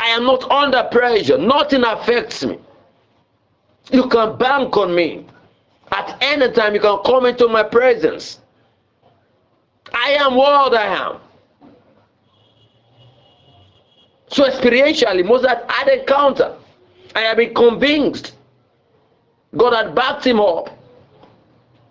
I 0.00 0.08
am 0.08 0.24
not 0.24 0.50
under 0.50 0.82
pressure. 0.90 1.38
Nothing 1.38 1.84
affects 1.84 2.44
me. 2.44 2.58
You 3.90 4.08
can 4.08 4.36
bank 4.38 4.76
on 4.76 4.94
me. 4.94 5.26
At 5.92 6.16
any 6.22 6.50
time, 6.52 6.74
you 6.74 6.80
can 6.80 6.98
come 7.04 7.26
into 7.26 7.48
my 7.48 7.62
presence. 7.62 8.40
I 9.92 10.12
am 10.12 10.34
what 10.34 10.74
I 10.74 10.86
am. 10.86 11.18
So 14.28 14.44
experientially, 14.44 15.24
Moses 15.24 15.52
had 15.68 15.88
encounter. 15.88 16.56
I 17.14 17.20
have 17.20 17.36
been 17.36 17.54
convinced. 17.54 18.34
God 19.54 19.74
had 19.74 19.94
backed 19.94 20.26
him 20.26 20.40
up. 20.40 20.70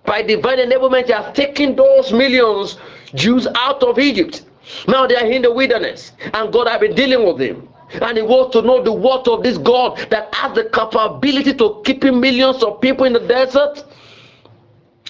By 0.04 0.24
divine 0.24 0.58
enablement, 0.58 1.06
he 1.06 1.14
has 1.14 1.36
taken 1.36 1.76
those 1.76 2.12
millions 2.12 2.78
Jews 3.14 3.48
out 3.54 3.84
of 3.84 4.00
Egypt. 4.00 4.44
Now 4.88 5.06
they 5.06 5.16
are 5.16 5.26
in 5.28 5.44
the 5.44 5.54
wilderness, 5.54 6.14
and 6.34 6.52
God 6.52 6.68
has 6.68 6.80
been 6.80 6.96
dealing 6.96 7.28
with 7.28 7.38
them. 7.38 7.71
And 7.94 8.18
he 8.18 8.24
wants 8.24 8.54
to 8.54 8.62
know 8.62 8.82
the 8.84 8.94
word 8.94 9.28
of 9.28 9.44
this 9.44 9.58
God 9.58 9.98
that 10.10 10.34
has 10.34 10.56
the 10.56 10.66
capability 10.66 11.54
to 11.56 11.82
keep 11.84 12.04
millions 12.04 12.64
of 12.64 12.80
people 12.80 13.06
in 13.06 13.14
the 13.14 13.20
desert 13.20 13.84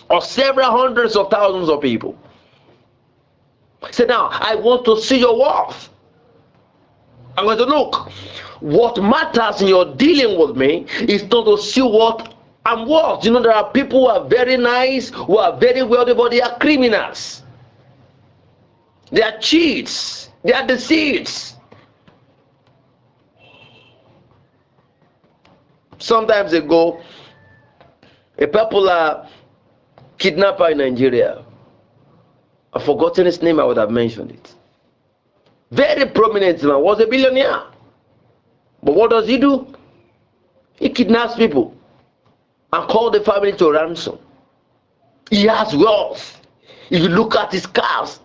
or 0.09 0.21
several 0.21 0.71
hundreds 0.71 1.15
of 1.15 1.29
thousands 1.29 1.69
of 1.69 1.81
people. 1.81 2.17
Say 3.91 4.05
now, 4.05 4.29
I 4.31 4.55
want 4.55 4.85
to 4.85 4.99
see 5.01 5.19
your 5.19 5.39
worth. 5.39 5.89
I'm 7.37 7.45
going 7.45 7.57
to 7.57 7.65
look. 7.65 8.11
What 8.59 9.01
matters 9.01 9.61
in 9.61 9.67
your 9.67 9.95
dealing 9.95 10.39
with 10.39 10.55
me 10.55 10.85
is 11.01 11.23
not 11.23 11.45
to 11.45 11.57
see 11.57 11.81
what 11.81 12.33
I'm 12.65 12.87
worth. 12.87 13.25
You 13.25 13.31
know, 13.31 13.41
there 13.41 13.53
are 13.53 13.71
people 13.71 14.01
who 14.01 14.07
are 14.07 14.27
very 14.27 14.57
nice, 14.57 15.09
who 15.09 15.37
are 15.37 15.57
very 15.57 15.81
wealthy, 15.81 16.13
but 16.13 16.31
they 16.31 16.41
are 16.41 16.57
criminals. 16.59 17.41
They 19.11 19.23
are 19.23 19.37
cheats. 19.39 20.29
They 20.43 20.53
are 20.53 20.65
deceits. 20.65 21.55
Sometimes 26.01 26.51
ago, 26.53 26.99
a 28.39 28.47
popular 28.47 29.27
kidnapper 30.17 30.69
in 30.69 30.79
Nigeria, 30.79 31.45
I've 32.73 32.83
forgotten 32.83 33.27
his 33.27 33.39
name, 33.43 33.59
I 33.59 33.65
would 33.65 33.77
have 33.77 33.91
mentioned 33.91 34.31
it. 34.31 34.55
Very 35.69 36.09
prominent 36.09 36.63
man, 36.63 36.81
was 36.81 36.99
a 37.01 37.05
billionaire. 37.05 37.61
But 38.81 38.95
what 38.95 39.11
does 39.11 39.27
he 39.27 39.37
do? 39.37 39.67
He 40.79 40.89
kidnaps 40.89 41.35
people 41.35 41.75
and 42.73 42.89
calls 42.89 43.11
the 43.11 43.21
family 43.21 43.51
to 43.53 43.71
ransom. 43.71 44.17
He 45.29 45.43
has 45.45 45.75
wealth. 45.75 46.41
If 46.89 47.03
you 47.03 47.09
look 47.09 47.35
at 47.35 47.51
his 47.51 47.67
cars, 47.67 48.19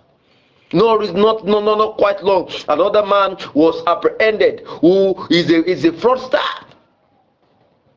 no, 0.72 0.96
not 0.96 1.44
no, 1.44 1.60
no, 1.60 1.74
not 1.74 1.98
quite 1.98 2.24
long. 2.24 2.50
Another 2.68 3.04
man 3.04 3.36
was 3.52 3.82
apprehended 3.86 4.62
who 4.66 5.14
is 5.28 5.50
a 5.50 5.62
is 5.70 5.84
a 5.84 5.90
fraudster. 5.92 6.40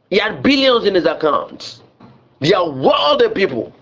He 0.09 0.17
had 0.17 0.41
billions 0.41 0.85
in 0.85 0.95
his 0.95 1.05
accounts. 1.05 1.81
They 2.39 2.53
are 2.53 2.69
wealthy 2.69 3.29
people. 3.29 3.73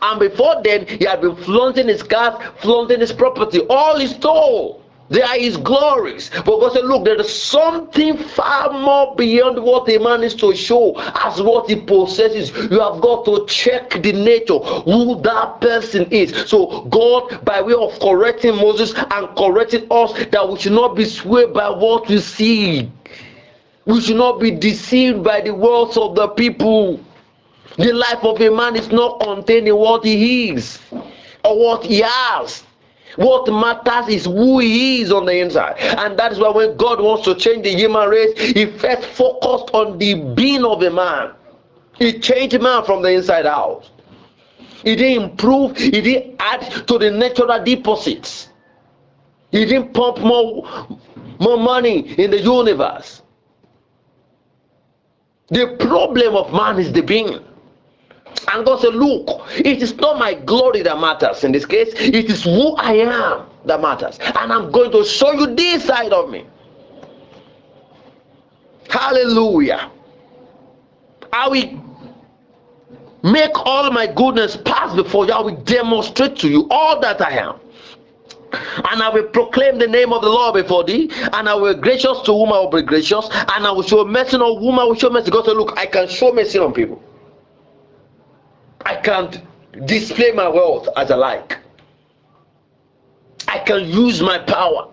And 0.00 0.20
before 0.20 0.62
then, 0.62 0.86
he 0.86 1.04
had 1.04 1.20
been 1.20 1.36
flaunting 1.36 1.88
his 1.88 2.02
cars, 2.02 2.42
flaunting 2.60 3.00
his 3.00 3.12
property, 3.12 3.60
all 3.68 3.98
he 3.98 4.06
stole. 4.06 4.82
They 5.12 5.20
are 5.20 5.38
his 5.38 5.58
glories. 5.58 6.30
But 6.30 6.58
God 6.60 6.72
said, 6.72 6.84
Look, 6.86 7.04
there 7.04 7.20
is 7.20 7.30
something 7.30 8.16
far 8.16 8.72
more 8.72 9.14
beyond 9.14 9.62
what 9.62 9.86
a 9.90 9.98
man 9.98 10.22
is 10.22 10.34
to 10.36 10.54
show 10.54 10.94
as 10.98 11.42
what 11.42 11.68
he 11.68 11.76
possesses. 11.76 12.50
You 12.70 12.80
have 12.80 13.02
got 13.02 13.26
to 13.26 13.44
check 13.46 13.90
the 14.02 14.12
nature, 14.12 14.58
who 14.58 15.20
that 15.20 15.60
person 15.60 16.06
is. 16.10 16.48
So, 16.48 16.84
God, 16.84 17.44
by 17.44 17.60
way 17.60 17.74
of 17.74 17.98
correcting 18.00 18.56
Moses 18.56 18.94
and 18.94 19.36
correcting 19.36 19.86
us, 19.90 20.12
that 20.30 20.48
we 20.48 20.58
should 20.58 20.72
not 20.72 20.96
be 20.96 21.04
swayed 21.04 21.52
by 21.52 21.68
what 21.68 22.08
we 22.08 22.18
see. 22.18 22.90
We 23.84 24.00
should 24.00 24.16
not 24.16 24.38
be 24.40 24.50
deceived 24.52 25.24
by 25.24 25.40
the 25.40 25.54
words 25.54 25.96
of 25.96 26.14
the 26.14 26.28
people. 26.28 27.00
The 27.78 27.92
life 27.92 28.22
of 28.22 28.40
a 28.40 28.50
man 28.50 28.76
is 28.76 28.90
not 28.90 29.20
contained 29.20 29.66
in 29.66 29.76
what 29.76 30.04
he 30.04 30.50
is 30.50 30.78
or 31.44 31.58
what 31.58 31.84
he 31.84 32.00
has. 32.04 32.62
What 33.16 33.46
matters 33.48 34.08
is 34.08 34.24
who 34.24 34.60
he 34.60 35.02
is 35.02 35.12
on 35.12 35.26
the 35.26 35.38
inside. 35.38 35.78
And 35.78 36.18
that 36.18 36.32
is 36.32 36.38
why 36.38 36.50
when 36.50 36.76
God 36.76 37.00
wants 37.00 37.24
to 37.24 37.34
change 37.34 37.64
the 37.64 37.74
human 37.74 38.08
race, 38.08 38.38
he 38.38 38.66
first 38.66 39.04
focused 39.08 39.74
on 39.74 39.98
the 39.98 40.14
being 40.34 40.64
of 40.64 40.82
a 40.82 40.90
man. 40.90 41.32
He 41.98 42.18
changed 42.18 42.60
man 42.60 42.84
from 42.84 43.02
the 43.02 43.10
inside 43.10 43.46
out. 43.46 43.88
He 44.84 44.96
didn't 44.96 45.30
improve, 45.30 45.76
he 45.76 45.90
didn't 45.90 46.36
add 46.40 46.86
to 46.88 46.98
the 46.98 47.10
natural 47.10 47.62
deposits. 47.62 48.48
He 49.50 49.64
didn't 49.64 49.92
pump 49.92 50.18
more, 50.18 50.88
more 51.38 51.58
money 51.58 52.18
in 52.18 52.30
the 52.30 52.40
universe. 52.40 53.21
The 55.52 55.76
problem 55.78 56.34
of 56.34 56.50
man 56.52 56.78
is 56.78 56.92
the 56.92 57.02
being. 57.02 57.38
And 58.52 58.64
God 58.64 58.80
said, 58.80 58.94
Look, 58.94 59.46
it 59.58 59.82
is 59.82 59.94
not 59.96 60.18
my 60.18 60.32
glory 60.34 60.80
that 60.82 60.98
matters 60.98 61.44
in 61.44 61.52
this 61.52 61.66
case, 61.66 61.92
it 61.94 62.14
is 62.30 62.44
who 62.44 62.74
I 62.76 62.94
am 62.94 63.46
that 63.66 63.80
matters. 63.80 64.18
And 64.18 64.50
I'm 64.52 64.70
going 64.72 64.90
to 64.92 65.04
show 65.04 65.32
you 65.32 65.54
this 65.54 65.84
side 65.84 66.12
of 66.12 66.30
me. 66.30 66.46
Hallelujah. 68.88 69.90
I 71.32 71.48
will 71.48 71.82
make 73.22 73.52
all 73.54 73.90
my 73.90 74.06
goodness 74.06 74.56
pass 74.56 74.94
before 74.96 75.26
you. 75.26 75.32
I 75.32 75.40
will 75.40 75.56
demonstrate 75.64 76.36
to 76.38 76.48
you 76.48 76.66
all 76.70 76.98
that 77.00 77.20
I 77.20 77.38
am. 77.38 77.60
And 78.52 79.02
I 79.02 79.08
will 79.08 79.24
proclaim 79.24 79.78
the 79.78 79.86
name 79.86 80.12
of 80.12 80.22
the 80.22 80.28
Lord 80.28 80.54
before 80.54 80.84
thee, 80.84 81.10
and 81.32 81.48
I 81.48 81.54
will 81.54 81.74
be 81.74 81.80
gracious 81.80 82.20
to 82.24 82.32
whom 82.32 82.52
I 82.52 82.58
will 82.60 82.70
be 82.70 82.82
gracious, 82.82 83.28
and 83.32 83.66
I 83.66 83.70
will 83.70 83.82
show 83.82 84.04
mercy 84.04 84.36
on 84.36 84.60
whom 84.62 84.78
I 84.78 84.84
will 84.84 84.94
show 84.94 85.10
mercy. 85.10 85.30
God 85.30 85.46
said, 85.46 85.56
Look, 85.56 85.76
I 85.78 85.86
can 85.86 86.08
show 86.08 86.32
mercy 86.32 86.58
on 86.58 86.72
people. 86.72 87.02
I 88.84 88.96
can't 88.96 89.40
display 89.86 90.32
my 90.32 90.48
wealth 90.48 90.88
as 90.96 91.10
I 91.10 91.16
like. 91.16 91.58
I 93.48 93.58
can 93.60 93.88
use 93.88 94.20
my 94.22 94.38
power. 94.38 94.88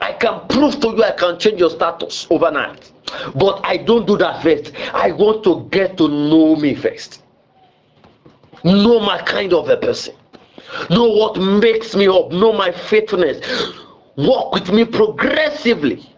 I 0.00 0.12
can 0.12 0.46
prove 0.48 0.80
to 0.80 0.88
you 0.88 1.02
I 1.04 1.12
can 1.12 1.38
change 1.38 1.58
your 1.58 1.70
status 1.70 2.26
overnight. 2.30 2.92
But 3.34 3.60
I 3.64 3.76
don't 3.78 4.06
do 4.06 4.16
that 4.18 4.42
first. 4.42 4.72
I 4.92 5.12
want 5.12 5.44
to 5.44 5.68
get 5.70 5.96
to 5.98 6.08
know 6.08 6.56
me 6.56 6.74
first. 6.74 7.22
Know 8.64 9.00
my 9.00 9.22
kind 9.22 9.52
of 9.52 9.68
a 9.68 9.76
person. 9.76 10.14
Know 10.90 11.08
what 11.08 11.36
makes 11.38 11.94
me 11.94 12.08
up. 12.08 12.30
Know 12.30 12.52
my 12.52 12.72
faithfulness. 12.72 13.44
Walk 14.16 14.54
with 14.54 14.70
me 14.72 14.84
progressively. 14.84 16.08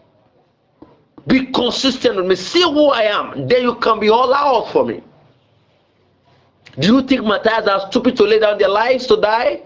Be 1.26 1.46
consistent 1.46 2.16
with 2.16 2.26
me. 2.26 2.34
See 2.36 2.62
who 2.62 2.86
I 2.88 3.02
am. 3.02 3.48
Then 3.48 3.62
you 3.62 3.74
can 3.76 4.00
be 4.00 4.09
all 4.09 4.32
out 4.32 4.72
for 4.72 4.84
me. 4.84 5.02
Do 6.78 6.94
you 6.94 7.02
think 7.02 7.24
Matthias 7.24 7.66
are 7.66 7.90
stupid 7.90 8.16
to 8.16 8.24
lay 8.24 8.38
down 8.38 8.59
their 8.59 8.68
lives 8.68 9.06
to 9.09 9.20
die? 9.20 9.62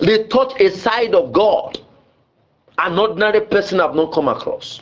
They 0.00 0.24
touch 0.24 0.60
a 0.60 0.70
side 0.70 1.14
of 1.14 1.32
God 1.32 1.78
an 2.78 2.98
ordinary 2.98 3.40
person 3.40 3.80
have 3.80 3.94
not 3.94 4.12
come 4.12 4.28
across. 4.28 4.80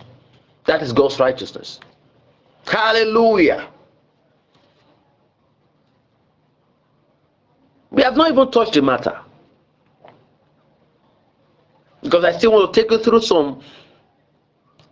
That 0.66 0.82
is 0.82 0.92
God's 0.92 1.18
righteousness. 1.18 1.80
Hallelujah. 2.66 3.68
Have 8.07 8.16
not 8.16 8.30
even 8.30 8.50
touched 8.50 8.74
the 8.74 8.82
matter. 8.82 9.20
Because 12.02 12.24
I 12.24 12.32
still 12.38 12.52
want 12.52 12.72
to 12.72 12.80
take 12.80 12.90
you 12.90 12.98
through 12.98 13.20
some 13.20 13.62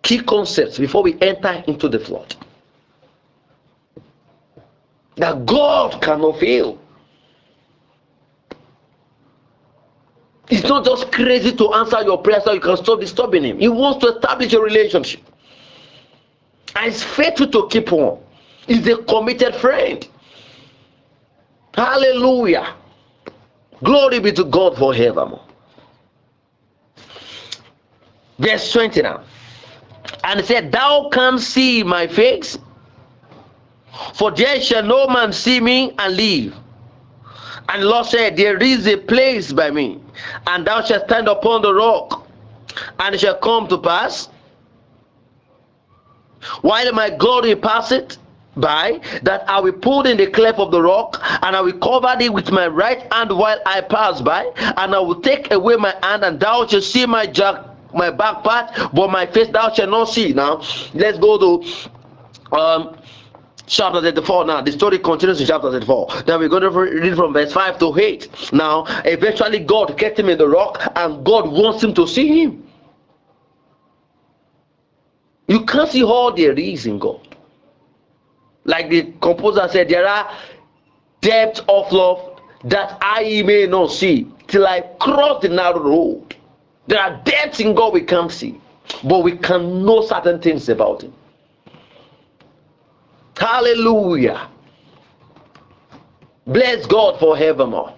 key 0.03 0.19
concepts 0.19 0.79
before 0.79 1.03
we 1.03 1.17
enter 1.21 1.65
into 1.69 1.89
the 1.89 1.99
flood. 1.99 2.35
That 5.17 5.47
God 5.47 6.03
cannot 6.03 6.41
fail. 6.41 6.79
It's 10.49 10.69
not 10.69 10.85
just 10.85 11.11
crazy 11.13 11.53
to 11.53 11.73
answer 11.73 12.03
your 12.03 12.19
prayer 12.21 12.41
so 12.45 12.53
you 12.53 12.61
can 12.61 12.77
stop 12.77 13.01
disturbing 13.01 13.45
him. 13.45 13.59
He 13.61 13.69
wants 13.69 14.05
to 14.05 14.15
establish 14.15 14.53
a 14.53 14.61
relationship. 14.61 15.21
And 16.75 16.93
he's 16.93 17.03
faithful 17.03 17.47
to 17.47 17.69
keep 17.69 17.93
on. 17.93 18.21
He's 18.67 18.87
a 18.89 18.97
committed 19.05 19.55
friend. 19.55 20.07
Hallelujah. 21.75 22.75
Glory 23.85 24.19
be 24.19 24.33
to 24.33 24.45
God 24.45 24.77
forevermore. 24.79 25.45
Verse 28.39 28.73
20 28.73 29.03
now. 29.03 29.23
And 30.25 30.45
said, 30.45 30.73
Thou 30.73 31.11
canst 31.13 31.51
see 31.51 31.83
my 31.83 32.07
face, 32.07 32.59
for 34.15 34.31
there 34.31 34.61
shall 34.61 34.83
no 34.83 35.07
man 35.07 35.33
see 35.33 35.61
me 35.61 35.95
and 35.99 36.17
live. 36.17 36.57
And 37.69 37.83
the 37.83 37.87
Lord 37.87 38.07
said, 38.07 38.37
There 38.37 38.57
is 38.57 38.87
a 38.87 38.97
place 38.97 39.53
by 39.53 39.71
me, 39.71 40.01
and 40.47 40.67
thou 40.67 40.83
shalt 40.83 41.05
stand 41.05 41.29
upon 41.29 41.63
the 41.63 41.75
rock, 41.75 42.27
and 42.99 43.15
it 43.15 43.19
shall 43.19 43.37
come 43.37 43.69
to 43.69 43.79
pass, 43.79 44.29
while 46.63 46.93
my 46.93 47.11
glory 47.11 47.55
passeth 47.55 48.19
by, 48.57 49.01
that 49.23 49.49
I 49.49 49.61
will 49.61 49.73
put 49.73 50.07
in 50.07 50.17
the 50.17 50.27
cleft 50.27 50.59
of 50.59 50.71
the 50.71 50.83
rock, 50.83 51.21
and 51.43 51.57
I 51.57 51.61
will 51.61 51.79
cover 51.79 52.15
thee 52.19 52.29
with 52.29 52.51
my 52.51 52.67
right 52.67 53.13
hand 53.13 53.37
while 53.37 53.61
I 53.67 53.81
pass 53.81 54.21
by, 54.21 54.51
and 54.77 54.95
I 54.95 54.99
will 54.99 55.21
take 55.21 55.53
away 55.53 55.77
my 55.77 55.95
hand, 56.03 56.25
and 56.25 56.39
thou 56.41 56.67
shalt 56.67 56.85
see 56.85 57.07
my 57.07 57.27
jack, 57.27 57.65
my 57.93 58.11
back 58.11 58.43
part, 58.45 58.71
but 58.93 59.11
my 59.11 59.27
face 59.27 59.49
thou 59.49 59.73
shalt 59.73 59.91
not 59.91 60.07
see. 60.07 60.33
Now, 60.33 60.63
let's 60.95 61.19
go 61.19 61.39
to 61.39 62.57
um 62.57 62.97
chapter 63.67 64.01
34 64.01 64.45
now. 64.45 64.61
The 64.61 64.73
story 64.73 64.99
continues 64.99 65.41
in 65.41 65.47
chapter 65.47 65.71
34 65.71 66.23
then 66.27 66.39
we're 66.39 66.49
going 66.49 66.63
to 66.63 66.71
read 66.71 67.17
from 67.17 67.33
verse 67.33 67.53
5 67.53 67.79
to 67.79 67.99
8 67.99 68.53
now 68.53 68.85
eventually 69.07 69.59
god 69.59 69.97
kept 69.97 70.19
him 70.19 70.29
in 70.29 70.37
the 70.37 70.47
rock 70.47 70.83
and 70.97 71.25
god 71.25 71.51
wants 71.51 71.83
him 71.83 71.95
to 71.95 72.07
see 72.07 72.43
him. 72.43 72.63
You 75.49 75.65
can't 75.65 75.91
see 75.91 76.05
all 76.05 76.33
there 76.35 76.53
is 76.53 76.85
in 76.85 76.99
god 76.99 77.34
like 78.65 78.89
the 78.91 79.13
composer 79.21 79.69
said 79.71 79.89
there 79.89 80.07
are 80.07 80.31
depths 81.21 81.61
of 81.69 81.91
love 81.93 82.41
that 82.65 82.99
i 83.01 83.43
may 83.45 83.67
not 83.67 83.91
see 83.91 84.27
till 84.47 84.67
i 84.67 84.81
cross 85.01 85.43
the 85.43 85.49
narrow 85.49 85.81
road 85.81 86.37
there 86.87 87.01
are 87.01 87.21
depths 87.25 87.61
in 87.61 87.75
god 87.75 87.93
we 87.93 88.01
can't 88.03 88.33
see 88.33 88.61
but 89.05 89.21
we 89.21 89.37
can 89.37 89.85
know 89.85 90.03
certain 90.03 90.41
things 90.41 90.69
about 90.69 91.03
him 91.03 91.13
Hallelujah. 93.37 94.49
Bless 96.47 96.87
God 96.87 97.19
forevermore. 97.19 97.95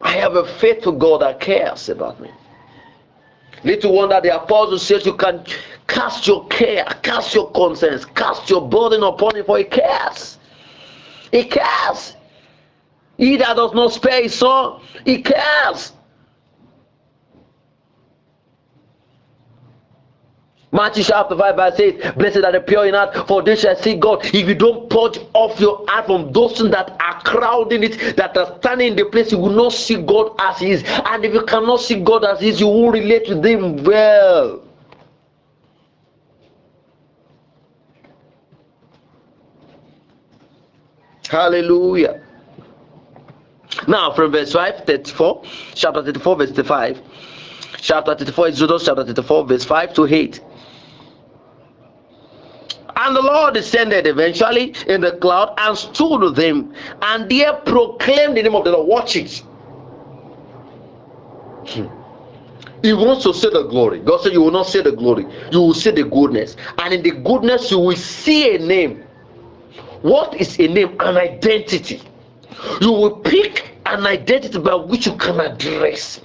I 0.00 0.12
have 0.12 0.36
a 0.36 0.46
faithful 0.58 0.92
God 0.92 1.22
that 1.22 1.40
cares 1.40 1.88
about 1.88 2.20
me. 2.20 2.30
Little 3.62 3.94
wonder 3.94 4.20
the 4.20 4.36
apostle 4.36 4.78
says 4.78 5.06
you 5.06 5.14
can 5.14 5.44
cast 5.86 6.26
your 6.26 6.46
care, 6.48 6.84
cast 7.02 7.34
your 7.34 7.50
concerns, 7.52 8.04
cast 8.04 8.48
your 8.50 8.68
burden 8.68 9.02
upon 9.02 9.36
him, 9.36 9.44
for 9.44 9.58
he 9.58 9.64
cares. 9.64 10.38
He 11.30 11.44
cares. 11.44 12.14
He 13.16 13.36
that 13.36 13.56
does 13.56 13.72
not 13.74 13.92
spare 13.92 14.22
his 14.22 14.34
son, 14.34 14.80
he 15.04 15.22
cares. 15.22 15.92
Matthew 20.74 21.04
chapter 21.04 21.38
5 21.38 21.54
verse 21.54 21.78
8 21.78 22.18
Blessed 22.18 22.38
are 22.38 22.50
the 22.50 22.60
pure 22.60 22.86
in 22.86 22.94
heart, 22.94 23.28
for 23.28 23.42
they 23.42 23.54
shall 23.54 23.76
see 23.76 23.94
God. 23.94 24.24
If 24.24 24.48
you 24.48 24.56
don't 24.56 24.90
purge 24.90 25.20
off 25.32 25.60
your 25.60 25.86
heart 25.86 26.06
from 26.06 26.32
those 26.32 26.58
things 26.58 26.72
that 26.72 26.96
are 27.00 27.22
crowding 27.22 27.84
it, 27.84 28.16
that 28.16 28.36
are 28.36 28.58
standing 28.58 28.88
in 28.88 28.96
the 28.96 29.04
place, 29.04 29.30
you 29.30 29.38
will 29.38 29.50
not 29.54 29.72
see 29.72 30.02
God 30.02 30.34
as 30.40 30.58
He 30.58 30.72
is. 30.72 30.82
And 30.84 31.24
if 31.24 31.32
you 31.32 31.44
cannot 31.44 31.80
see 31.80 32.02
God 32.02 32.24
as 32.24 32.40
He 32.40 32.48
is, 32.48 32.58
you 32.58 32.66
will 32.66 32.90
relate 32.90 33.24
to 33.26 33.40
Him 33.40 33.84
well. 33.84 34.63
Hallelujah. 41.34 42.20
Now, 43.88 44.12
from 44.12 44.30
verse 44.30 44.52
5, 44.52 44.84
34, 44.86 45.42
chapter 45.74 46.04
34, 46.04 46.36
verse 46.36 46.52
5, 46.52 47.02
chapter 47.78 48.14
34, 48.14 48.46
Exodus 48.46 48.84
chapter 48.84 49.04
34, 49.04 49.46
verse 49.48 49.64
5 49.64 49.94
to 49.94 50.06
8. 50.06 50.40
And 52.96 53.16
the 53.16 53.20
Lord 53.20 53.54
descended 53.54 54.06
eventually 54.06 54.76
in 54.86 55.00
the 55.00 55.16
cloud 55.16 55.54
and 55.58 55.76
stood 55.76 56.18
with 56.18 56.38
him, 56.38 56.72
and 57.02 57.28
there 57.28 57.54
proclaimed 57.54 58.36
the 58.36 58.42
name 58.44 58.54
of 58.54 58.62
the 58.62 58.70
Lord. 58.70 58.86
Watch 58.86 59.16
it. 59.16 59.42
He 62.84 62.92
wants 62.92 63.24
to 63.24 63.34
see 63.34 63.50
the 63.50 63.64
glory. 63.64 63.98
God 63.98 64.20
said, 64.20 64.34
You 64.34 64.42
will 64.42 64.52
not 64.52 64.68
see 64.68 64.82
the 64.82 64.92
glory, 64.92 65.26
you 65.50 65.60
will 65.60 65.74
see 65.74 65.90
the 65.90 66.04
goodness. 66.04 66.56
And 66.78 66.94
in 66.94 67.02
the 67.02 67.10
goodness, 67.10 67.72
you 67.72 67.80
will 67.80 67.96
see 67.96 68.54
a 68.54 68.58
name. 68.60 69.04
What 70.04 70.34
is 70.38 70.60
a 70.60 70.68
name? 70.68 70.96
An 71.00 71.16
identity. 71.16 72.02
You 72.82 72.92
will 72.92 73.16
pick 73.20 73.70
an 73.86 74.06
identity 74.06 74.58
by 74.58 74.74
which 74.74 75.06
you 75.06 75.16
can 75.16 75.40
address 75.40 76.20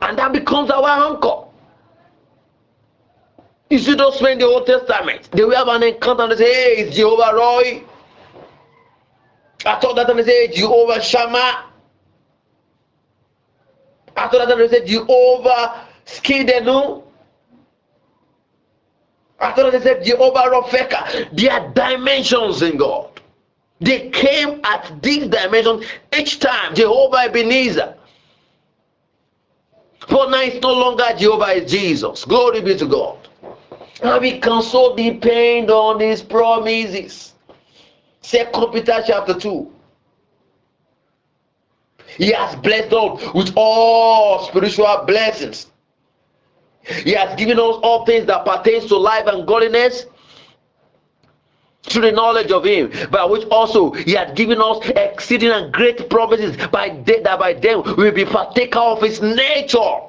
and 0.00 0.16
that 0.18 0.32
becomes 0.32 0.70
our 0.70 1.10
anchor. 1.10 1.46
You 3.70 3.78
see 3.80 3.94
those 3.96 4.22
men 4.22 4.34
in 4.34 4.38
the 4.38 4.46
Old 4.46 4.66
Testament, 4.66 5.28
they 5.32 5.42
will 5.44 5.56
have 5.56 5.66
an 5.66 5.82
encounter 5.82 6.22
and 6.22 6.32
they 6.32 6.36
say, 6.36 6.52
Hey, 6.76 6.82
it's 6.82 6.96
Jehovah 6.96 7.34
Roy. 7.34 7.82
I 9.66 9.80
thought 9.80 9.96
that 9.96 10.06
they 10.14 10.22
say 10.22 10.48
Jehovah 10.48 11.02
Shammah. 11.02 11.64
I 14.16 14.28
thought 14.28 14.46
that 14.48 14.56
they 14.56 14.68
say 14.68 14.86
Jehovah 14.86 15.87
Tsidkenu. 16.08 17.02
I 19.40 19.52
thought 19.52 19.72
they 19.72 19.80
said 19.80 20.04
Jehovah 20.04 20.50
Rofeka. 20.50 21.36
There 21.36 21.52
are 21.52 21.68
dimensions 21.72 22.62
in 22.62 22.76
God. 22.76 23.20
They 23.80 24.10
came 24.10 24.60
at 24.64 25.00
these 25.02 25.28
dimensions 25.28 25.84
each 26.16 26.40
time. 26.40 26.74
Jehovah 26.74 27.28
Ebenezer. 27.28 27.94
For 30.08 30.28
now 30.30 30.40
it's 30.40 30.60
no 30.62 30.72
longer 30.72 31.04
Jehovah, 31.16 31.64
Jesus. 31.64 32.24
Glory 32.24 32.62
be 32.62 32.76
to 32.76 32.86
God. 32.86 33.28
And 34.02 34.20
we 34.20 34.40
can 34.40 34.62
so 34.62 34.96
depend 34.96 35.70
on 35.70 36.00
his 36.00 36.22
promises. 36.22 37.34
Second 38.22 38.72
Peter 38.72 39.02
chapter 39.06 39.34
2. 39.34 39.72
He 42.16 42.32
has 42.32 42.56
blessed 42.56 42.92
us 42.92 43.34
with 43.34 43.52
all 43.54 44.44
spiritual 44.46 45.04
blessings. 45.06 45.66
He 46.82 47.12
has 47.12 47.36
given 47.36 47.58
us 47.58 47.76
all 47.82 48.04
things 48.06 48.26
that 48.26 48.44
pertains 48.44 48.86
to 48.86 48.96
life 48.96 49.26
and 49.26 49.46
godliness 49.46 50.06
through 51.82 52.02
the 52.02 52.12
knowledge 52.12 52.50
of 52.50 52.64
him, 52.64 52.90
by 53.10 53.24
which 53.24 53.46
also 53.50 53.90
he 53.90 54.12
had 54.12 54.36
given 54.36 54.60
us 54.60 54.86
exceeding 54.90 55.50
and 55.50 55.72
great 55.72 56.10
promises, 56.10 56.56
by 56.68 56.90
de- 56.90 57.22
that 57.22 57.38
by 57.38 57.54
them 57.54 57.82
we 57.96 58.04
will 58.04 58.12
be 58.12 58.24
partaker 58.24 58.78
of 58.78 59.02
his 59.02 59.20
nature. 59.20 60.00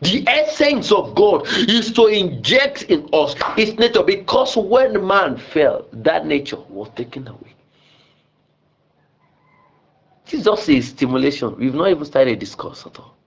The 0.00 0.24
essence 0.28 0.92
of 0.92 1.14
God 1.16 1.46
is 1.48 1.92
to 1.94 2.06
inject 2.06 2.84
in 2.84 3.08
us 3.12 3.34
his 3.56 3.76
nature 3.78 4.04
because 4.04 4.56
when 4.56 5.04
man 5.04 5.36
fell, 5.36 5.86
that 5.92 6.24
nature 6.24 6.58
was 6.68 6.88
taken 6.94 7.26
away. 7.26 7.54
This 10.24 10.40
is 10.40 10.44
just 10.44 10.68
a 10.68 10.80
stimulation. 10.82 11.56
We've 11.56 11.74
not 11.74 11.88
even 11.90 12.04
started 12.04 12.34
a 12.34 12.36
discourse 12.36 12.86
at 12.86 12.96
all. 12.98 13.17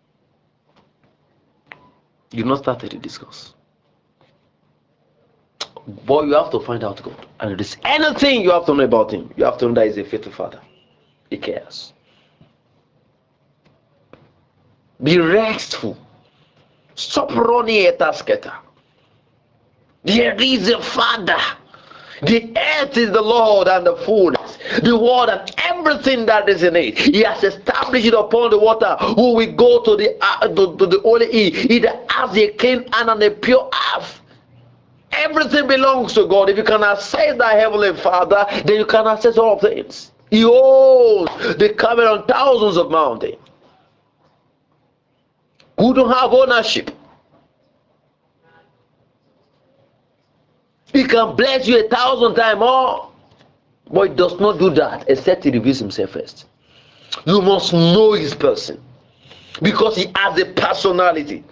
You've 2.31 2.47
not 2.47 2.59
started 2.59 2.93
a 2.93 2.97
discourse. 2.97 3.53
But 6.05 6.25
you 6.27 6.33
have 6.33 6.51
to 6.51 6.59
find 6.59 6.83
out 6.83 7.01
God. 7.01 7.25
And 7.39 7.51
if 7.51 7.57
there's 7.57 7.77
anything 7.83 8.41
you 8.41 8.51
have 8.51 8.65
to 8.67 8.73
know 8.73 8.83
about 8.83 9.11
Him, 9.11 9.31
you 9.35 9.43
have 9.43 9.57
to 9.59 9.67
know 9.67 9.73
that 9.73 9.87
He's 9.87 9.97
a 9.97 10.03
faithful 10.03 10.31
Father. 10.31 10.61
He 11.29 11.37
cares. 11.37 11.93
Be 15.01 15.17
restful. 15.17 15.97
Stop 16.95 17.35
running 17.35 17.87
a 17.87 17.91
tasketa. 17.93 18.53
There 20.03 20.39
is 20.39 20.69
a 20.69 20.81
Father. 20.81 21.39
The 22.21 22.53
earth 22.55 22.97
is 22.97 23.11
the 23.11 23.21
Lord 23.21 23.67
and 23.67 23.85
the 23.85 23.95
fullness, 23.97 24.57
the 24.83 24.97
world 24.97 25.29
and 25.29 25.51
everything 25.57 26.27
that 26.27 26.47
is 26.47 26.61
in 26.61 26.75
it. 26.75 26.97
He 26.97 27.21
has 27.23 27.43
established 27.43 28.05
it 28.05 28.13
upon 28.13 28.51
the 28.51 28.59
water. 28.59 28.95
Who 28.99 29.33
will 29.33 29.51
go 29.53 29.81
to 29.83 29.95
the 29.95 30.15
uh, 30.21 30.47
to, 30.47 30.77
to 30.77 30.85
the 30.85 30.99
holy 31.01 31.25
E, 31.33 31.47
either 31.69 31.99
as 32.15 32.37
a 32.37 32.49
clean 32.51 32.85
and 32.93 33.23
a 33.23 33.31
pure 33.31 33.69
earth. 33.95 34.21
Everything 35.11 35.67
belongs 35.67 36.13
to 36.13 36.27
God. 36.27 36.49
If 36.49 36.57
you 36.57 36.63
can 36.63 36.83
access 36.83 37.37
that 37.37 37.59
heavenly 37.59 37.95
Father, 37.97 38.45
then 38.65 38.77
you 38.77 38.85
can 38.85 39.07
access 39.07 39.37
all 39.37 39.59
things. 39.59 40.11
He 40.29 40.45
owns 40.45 41.57
the 41.57 41.73
cover 41.77 42.07
on 42.07 42.25
thousands 42.27 42.77
of 42.77 42.89
mountains. 42.91 43.35
Who 45.77 45.93
don't 45.93 46.11
have 46.11 46.31
ownership? 46.31 46.91
He 50.93 51.03
can 51.05 51.35
bless 51.35 51.67
you 51.67 51.85
a 51.85 51.89
thousand 51.89 52.35
times 52.35 52.59
more. 52.59 53.11
But 53.91 54.09
he 54.09 54.15
does 54.15 54.39
not 54.39 54.59
do 54.59 54.69
that 54.71 55.05
except 55.09 55.43
he 55.43 55.51
reveals 55.51 55.79
himself 55.79 56.11
first. 56.11 56.45
You 57.25 57.41
must 57.41 57.73
know 57.73 58.13
his 58.13 58.33
person 58.33 58.81
because 59.61 59.95
he 59.95 60.07
has 60.15 60.39
a 60.39 60.45
personality. 60.45 61.43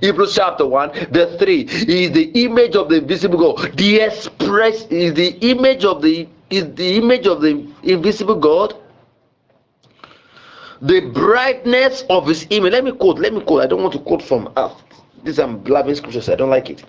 Hebrews 0.00 0.34
chapter 0.34 0.66
1, 0.66 1.10
verse 1.10 1.38
3 1.38 1.66
he 1.66 2.04
is 2.04 2.12
the 2.12 2.44
image 2.44 2.76
of 2.76 2.90
the 2.90 2.96
invisible 2.96 3.38
God. 3.38 3.76
The 3.78 4.00
express 4.00 4.86
is 4.88 5.14
the 5.14 5.28
image 5.50 5.84
of 5.84 6.02
the 6.02 6.28
is 6.50 6.74
the 6.74 6.96
image 6.96 7.26
of 7.26 7.40
the 7.40 7.66
invisible 7.82 8.36
God. 8.36 8.74
The 10.82 11.00
brightness 11.00 12.04
of 12.10 12.26
his 12.26 12.46
image. 12.50 12.72
Let 12.72 12.84
me 12.84 12.92
quote, 12.92 13.18
let 13.18 13.32
me 13.32 13.40
quote. 13.40 13.62
I 13.62 13.66
don't 13.66 13.80
want 13.82 13.94
to 13.94 14.00
quote 14.00 14.22
from 14.22 14.52
earth. 14.58 14.76
These 15.24 15.38
are 15.38 15.48
blabbing 15.48 15.94
scriptures, 15.94 16.28
I 16.28 16.36
don't 16.36 16.50
like 16.50 16.70
it. 16.70 16.84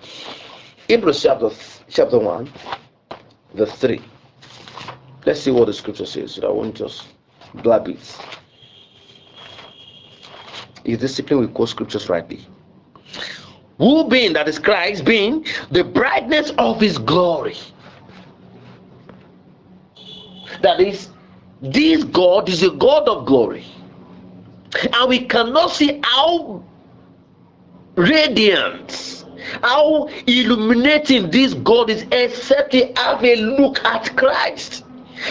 Hebrews 0.88 1.22
chapter 1.22 1.50
chapter 1.90 2.18
1, 2.18 2.50
verse 3.52 3.72
3. 3.72 4.00
Let's 5.26 5.40
see 5.40 5.50
what 5.50 5.66
the 5.66 5.74
scripture 5.74 6.06
says. 6.06 6.32
So 6.32 6.48
I 6.48 6.50
won't 6.50 6.74
just 6.74 7.08
blab 7.56 7.88
it. 7.88 8.18
Is 10.84 10.98
discipline 10.98 11.40
we 11.40 11.48
quote 11.48 11.68
scriptures 11.68 12.08
rightly? 12.08 12.46
Who 13.76 14.08
being 14.08 14.32
that 14.32 14.48
is 14.48 14.58
Christ, 14.58 15.04
being 15.04 15.46
the 15.70 15.84
brightness 15.84 16.52
of 16.56 16.80
his 16.80 16.96
glory. 16.96 17.56
That 20.62 20.80
is, 20.80 21.10
this 21.60 22.02
God 22.04 22.48
is 22.48 22.62
a 22.62 22.70
God 22.70 23.06
of 23.08 23.26
glory. 23.26 23.66
And 24.94 25.08
we 25.08 25.26
cannot 25.26 25.70
see 25.70 26.00
how 26.02 26.64
radiant, 27.94 29.17
how 29.62 30.08
illuminating 30.26 31.30
this 31.30 31.54
God 31.54 31.90
is 31.90 32.04
except 32.12 32.72
we 32.72 32.92
have 32.96 33.24
a 33.24 33.36
look 33.36 33.84
at 33.84 34.16
Christ. 34.16 34.84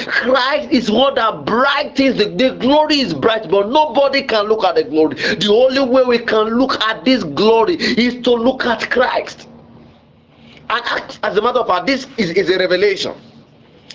Christ 0.06 0.70
is 0.72 0.92
what 0.92 1.16
that 1.16 1.46
brightens 1.46 2.18
the, 2.18 2.26
the 2.26 2.56
glory 2.60 3.00
is 3.00 3.14
bright, 3.14 3.50
but 3.50 3.70
nobody 3.70 4.22
can 4.22 4.46
look 4.48 4.64
at 4.64 4.76
the 4.76 4.84
glory. 4.84 5.16
The 5.16 5.50
only 5.50 5.80
way 5.80 6.04
we 6.04 6.20
can 6.20 6.58
look 6.58 6.82
at 6.82 7.06
this 7.06 7.24
glory 7.24 7.76
is 7.76 8.22
to 8.24 8.32
look 8.32 8.66
at 8.66 8.90
Christ. 8.92 9.48
And 10.70 11.18
as 11.24 11.38
a 11.38 11.42
matter 11.42 11.60
of 11.60 11.68
fact, 11.68 11.88
this 11.88 12.06
is, 12.18 12.32
is 12.32 12.50
a 12.50 12.58
revelation. 12.58 13.14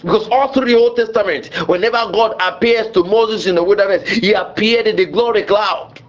Because 0.03 0.27
all 0.29 0.53
through 0.53 0.67
the 0.67 0.77
Old 0.77 0.97
Testament, 0.97 1.47
whenever 1.69 2.11
God 2.13 2.35
appears 2.41 2.91
to 2.93 3.05
Moses 3.05 3.47
in 3.47 3.55
the 3.55 3.63
wilderness, 3.63 4.09
he 4.09 4.33
appeared 4.33 4.87
in 4.87 4.97
the 4.97 5.05
glory 5.05 5.43
cloud. 5.43 6.01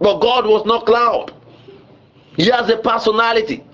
But 0.00 0.18
God 0.20 0.46
was 0.46 0.64
not 0.66 0.86
cloud. 0.86 1.35
He 2.36 2.46
has 2.50 2.68
a 2.70 2.76
personality. 2.76 3.64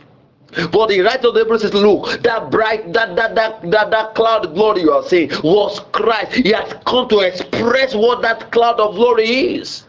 But 0.71 0.89
the 0.89 1.01
writer 1.01 1.29
of 1.29 1.35
the 1.35 1.41
Hebrews 1.41 1.63
says, 1.63 1.73
Look, 1.75 2.23
that 2.23 2.51
bright, 2.51 2.93
that 2.93 3.17
that 3.17 3.35
that 3.35 3.71
that, 3.71 3.91
that 3.91 4.15
cloud 4.15 4.55
glory 4.55 4.83
you 4.83 4.93
are 4.93 5.03
seeing 5.09 5.31
was 5.43 5.81
Christ. 5.93 6.33
He 6.35 6.51
has 6.51 6.75
come 6.85 7.09
to 7.09 7.21
express 7.21 7.95
what 7.95 8.21
that 8.23 8.53
cloud 8.53 8.79
of 8.79 8.95
glory 8.97 9.29
is. 9.57 9.85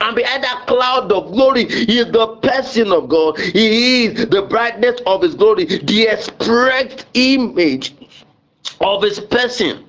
And 0.00 0.16
behind 0.16 0.44
that 0.44 0.66
cloud 0.66 1.12
of 1.12 1.32
glory 1.32 1.64
is 1.64 2.10
the 2.12 2.36
person 2.42 2.92
of 2.92 3.08
God. 3.08 3.38
He 3.38 4.06
is 4.06 4.26
the 4.28 4.42
brightness 4.42 5.00
of 5.06 5.22
his 5.22 5.34
glory, 5.34 5.64
the 5.64 6.08
expressed 6.08 7.06
image 7.14 7.94
of 8.80 9.02
his 9.02 9.20
person. 9.20 9.84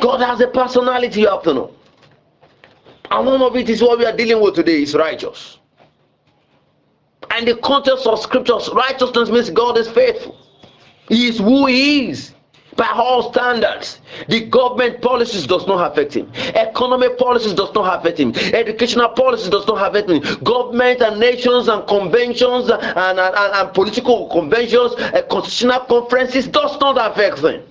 God 0.00 0.20
has 0.20 0.40
a 0.40 0.46
personality, 0.48 1.20
you 1.22 1.28
have 1.28 1.42
to 1.44 1.54
know. 1.54 1.74
And 3.10 3.26
one 3.26 3.42
of 3.42 3.56
it 3.56 3.68
is 3.70 3.82
what 3.82 3.98
we 3.98 4.06
are 4.06 4.16
dealing 4.16 4.42
with 4.42 4.54
today 4.54 4.82
is 4.82 4.94
righteous. 4.94 5.58
And 7.30 7.46
the 7.46 7.56
context 7.56 8.06
of 8.06 8.20
scriptures, 8.20 8.68
righteousness 8.72 9.30
means 9.30 9.50
God 9.50 9.78
is 9.78 9.88
faithful. 9.88 10.36
He 11.08 11.28
is 11.28 11.38
who 11.38 11.66
he 11.66 12.10
is 12.10 12.32
by 12.76 12.88
all 12.94 13.32
standards. 13.32 14.00
The 14.28 14.46
government 14.46 15.02
policies 15.02 15.46
does 15.46 15.66
not 15.66 15.90
affect 15.92 16.14
him. 16.14 16.30
Economic 16.54 17.18
policies 17.18 17.54
does 17.54 17.74
not 17.74 17.98
affect 17.98 18.18
him. 18.18 18.34
Educational 18.36 19.08
policies 19.10 19.48
does 19.48 19.66
not 19.66 19.88
affect 19.88 20.08
him. 20.08 20.22
Government 20.44 21.02
and 21.02 21.18
nations 21.18 21.68
and 21.68 21.86
conventions 21.88 22.68
and, 22.70 22.82
and, 22.82 23.18
and, 23.18 23.36
and 23.36 23.74
political 23.74 24.28
conventions, 24.28 24.94
uh, 24.94 25.22
constitutional 25.30 25.80
conferences 25.80 26.46
does 26.46 26.78
not 26.80 26.96
affect 27.10 27.38
him. 27.38 27.62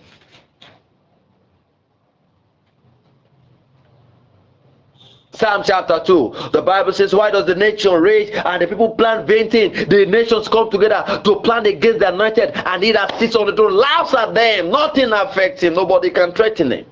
Psalm 5.38 5.62
chapter 5.64 6.02
2, 6.04 6.50
the 6.52 6.64
Bible 6.64 6.92
says, 6.92 7.14
Why 7.14 7.30
does 7.30 7.46
the 7.46 7.54
nation 7.54 7.94
rage 7.94 8.32
and 8.34 8.60
the 8.60 8.66
people 8.66 8.96
plan 8.96 9.28
vain 9.28 9.52
things? 9.52 9.86
The 9.86 10.08
nations 10.08 10.48
come 10.48 10.72
together 10.72 11.22
to 11.24 11.40
plan 11.42 11.68
against 11.68 12.00
the 12.00 12.12
anointed, 12.12 12.54
and 12.56 12.84
he 12.84 12.92
that 12.94 13.20
sits 13.20 13.36
on 13.36 13.46
the 13.46 13.56
throne 13.56 13.76
laughs 13.76 14.16
at 14.16 14.34
them. 14.34 14.72
Nothing 14.72 15.12
affects 15.12 15.62
him, 15.62 15.76
nobody 15.76 16.10
can 16.10 16.32
threaten 16.32 16.72
him. 16.72 16.86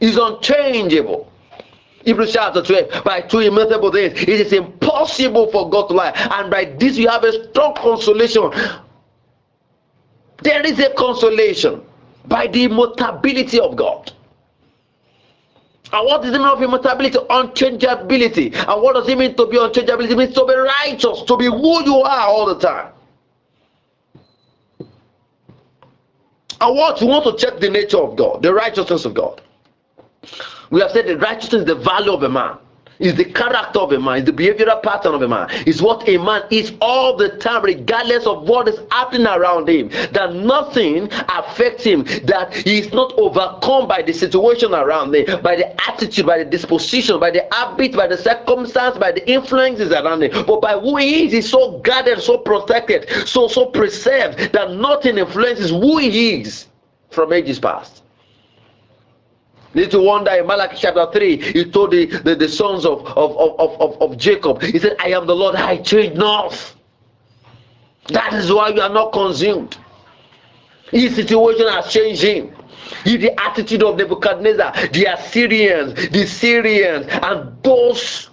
He's 0.00 0.16
unchangeable. 0.16 1.30
Hebrews 2.06 2.32
chapter 2.32 2.62
12, 2.62 3.04
by 3.04 3.20
two 3.20 3.40
immutable 3.40 3.92
things, 3.92 4.18
it 4.22 4.28
is 4.30 4.54
impossible 4.54 5.52
for 5.52 5.68
God 5.68 5.88
to 5.88 5.94
lie, 5.94 6.12
and 6.38 6.50
by 6.50 6.64
this 6.64 6.96
you 6.96 7.08
have 7.08 7.22
a 7.22 7.50
strong 7.50 7.74
consolation. 7.74 8.50
There 10.42 10.64
is 10.64 10.78
a 10.78 10.88
consolation 10.94 11.82
by 12.24 12.46
the 12.46 12.64
immutability 12.64 13.60
of 13.60 13.76
God. 13.76 14.10
And 15.92 16.06
what 16.06 16.22
does 16.22 16.34
it 16.34 16.38
mean 16.38 16.48
of 16.48 16.62
immutability? 16.62 17.18
Unchangeability. 17.18 18.54
And 18.54 18.82
what 18.82 18.94
does 18.94 19.08
it 19.08 19.18
mean 19.18 19.34
to 19.36 19.46
be 19.46 19.58
unchangeability? 19.58 20.10
It 20.12 20.16
means 20.16 20.34
to 20.34 20.46
be 20.46 20.54
righteous, 20.54 21.22
to 21.22 21.36
be 21.36 21.46
who 21.46 21.84
you 21.84 21.96
are 21.96 22.26
all 22.26 22.46
the 22.46 22.58
time. 22.58 22.92
And 26.60 26.76
what 26.76 27.00
you 27.00 27.08
want 27.08 27.24
to 27.24 27.36
check 27.36 27.60
the 27.60 27.68
nature 27.68 27.98
of 27.98 28.16
God, 28.16 28.42
the 28.42 28.54
righteousness 28.54 29.04
of 29.04 29.14
God. 29.14 29.42
We 30.70 30.80
have 30.80 30.92
said 30.92 31.06
the 31.06 31.18
righteousness 31.18 31.62
is 31.62 31.66
the 31.66 31.74
value 31.74 32.12
of 32.12 32.22
a 32.22 32.28
man. 32.28 32.56
Is 32.98 33.14
the 33.14 33.24
character 33.24 33.80
of 33.80 33.92
a 33.92 34.00
man, 34.00 34.18
is 34.18 34.24
the 34.24 34.32
behavioral 34.32 34.82
pattern 34.82 35.14
of 35.14 35.22
a 35.22 35.28
man, 35.28 35.48
is 35.66 35.82
what 35.82 36.08
a 36.08 36.18
man 36.18 36.42
is 36.50 36.72
all 36.80 37.16
the 37.16 37.30
time, 37.38 37.62
regardless 37.62 38.26
of 38.26 38.48
what 38.48 38.68
is 38.68 38.80
happening 38.90 39.26
around 39.26 39.68
him. 39.68 39.88
That 40.12 40.34
nothing 40.34 41.08
affects 41.28 41.84
him, 41.84 42.04
that 42.24 42.54
he 42.54 42.78
is 42.78 42.92
not 42.92 43.12
overcome 43.16 43.88
by 43.88 44.02
the 44.02 44.12
situation 44.12 44.74
around 44.74 45.14
him, 45.14 45.42
by 45.42 45.56
the 45.56 45.90
attitude, 45.90 46.26
by 46.26 46.38
the 46.38 46.44
disposition, 46.44 47.18
by 47.18 47.30
the 47.30 47.46
habit, 47.52 47.94
by 47.94 48.06
the 48.06 48.16
circumstance, 48.16 48.98
by 48.98 49.12
the 49.12 49.28
influences 49.30 49.90
around 49.92 50.22
him, 50.22 50.46
but 50.46 50.60
by 50.60 50.78
who 50.78 50.96
he 50.96 51.26
is. 51.26 51.32
He's 51.32 51.50
so 51.50 51.78
guarded, 51.80 52.20
so 52.20 52.38
protected, 52.38 53.08
so 53.26 53.48
so 53.48 53.66
preserved 53.66 54.52
that 54.52 54.72
nothing 54.72 55.18
influences 55.18 55.70
who 55.70 55.98
he 55.98 56.40
is 56.40 56.66
from 57.10 57.32
ages 57.32 57.58
past. 57.58 58.01
Little 59.74 60.04
wonder 60.04 60.30
in 60.32 60.46
Malachi 60.46 60.76
chapter 60.78 61.06
3, 61.10 61.40
he 61.52 61.64
told 61.64 61.92
the, 61.92 62.06
the, 62.06 62.34
the 62.34 62.48
sons 62.48 62.84
of, 62.84 63.06
of, 63.06 63.36
of, 63.38 63.80
of, 63.80 64.02
of 64.02 64.16
Jacob, 64.18 64.60
he 64.62 64.78
said, 64.78 64.96
I 64.98 65.08
am 65.08 65.26
the 65.26 65.34
Lord, 65.34 65.54
I 65.54 65.78
change 65.78 66.16
not. 66.16 66.74
That 68.08 68.34
is 68.34 68.52
why 68.52 68.68
you 68.68 68.80
are 68.82 68.92
not 68.92 69.12
consumed. 69.12 69.76
His 70.90 71.14
situation 71.14 71.68
has 71.68 71.90
changed 71.90 72.22
him. 72.22 72.54
He, 73.04 73.16
the 73.16 73.38
attitude 73.40 73.82
of 73.82 73.96
Nebuchadnezzar, 73.96 74.88
the 74.88 75.06
Assyrians, 75.06 75.94
the 76.10 76.26
Syrians, 76.26 77.06
and 77.08 77.62
those 77.62 78.28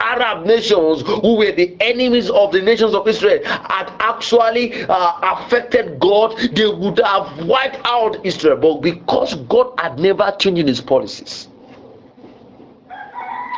Arab 0.00 0.46
nations 0.46 1.02
who 1.02 1.36
were 1.36 1.52
the 1.52 1.76
enemies 1.80 2.30
of 2.30 2.52
the 2.52 2.60
nations 2.60 2.94
of 2.94 3.06
Israel 3.06 3.42
had 3.44 3.92
actually 4.00 4.84
uh, 4.84 5.12
affected 5.22 6.00
God, 6.00 6.36
they 6.52 6.66
would 6.66 6.98
have 7.00 7.46
wiped 7.46 7.78
out 7.84 8.24
Israel. 8.24 8.56
But 8.56 8.80
because 8.80 9.34
God 9.34 9.74
had 9.78 9.98
never 9.98 10.34
changed 10.38 10.66
his 10.66 10.80
policies, 10.80 11.48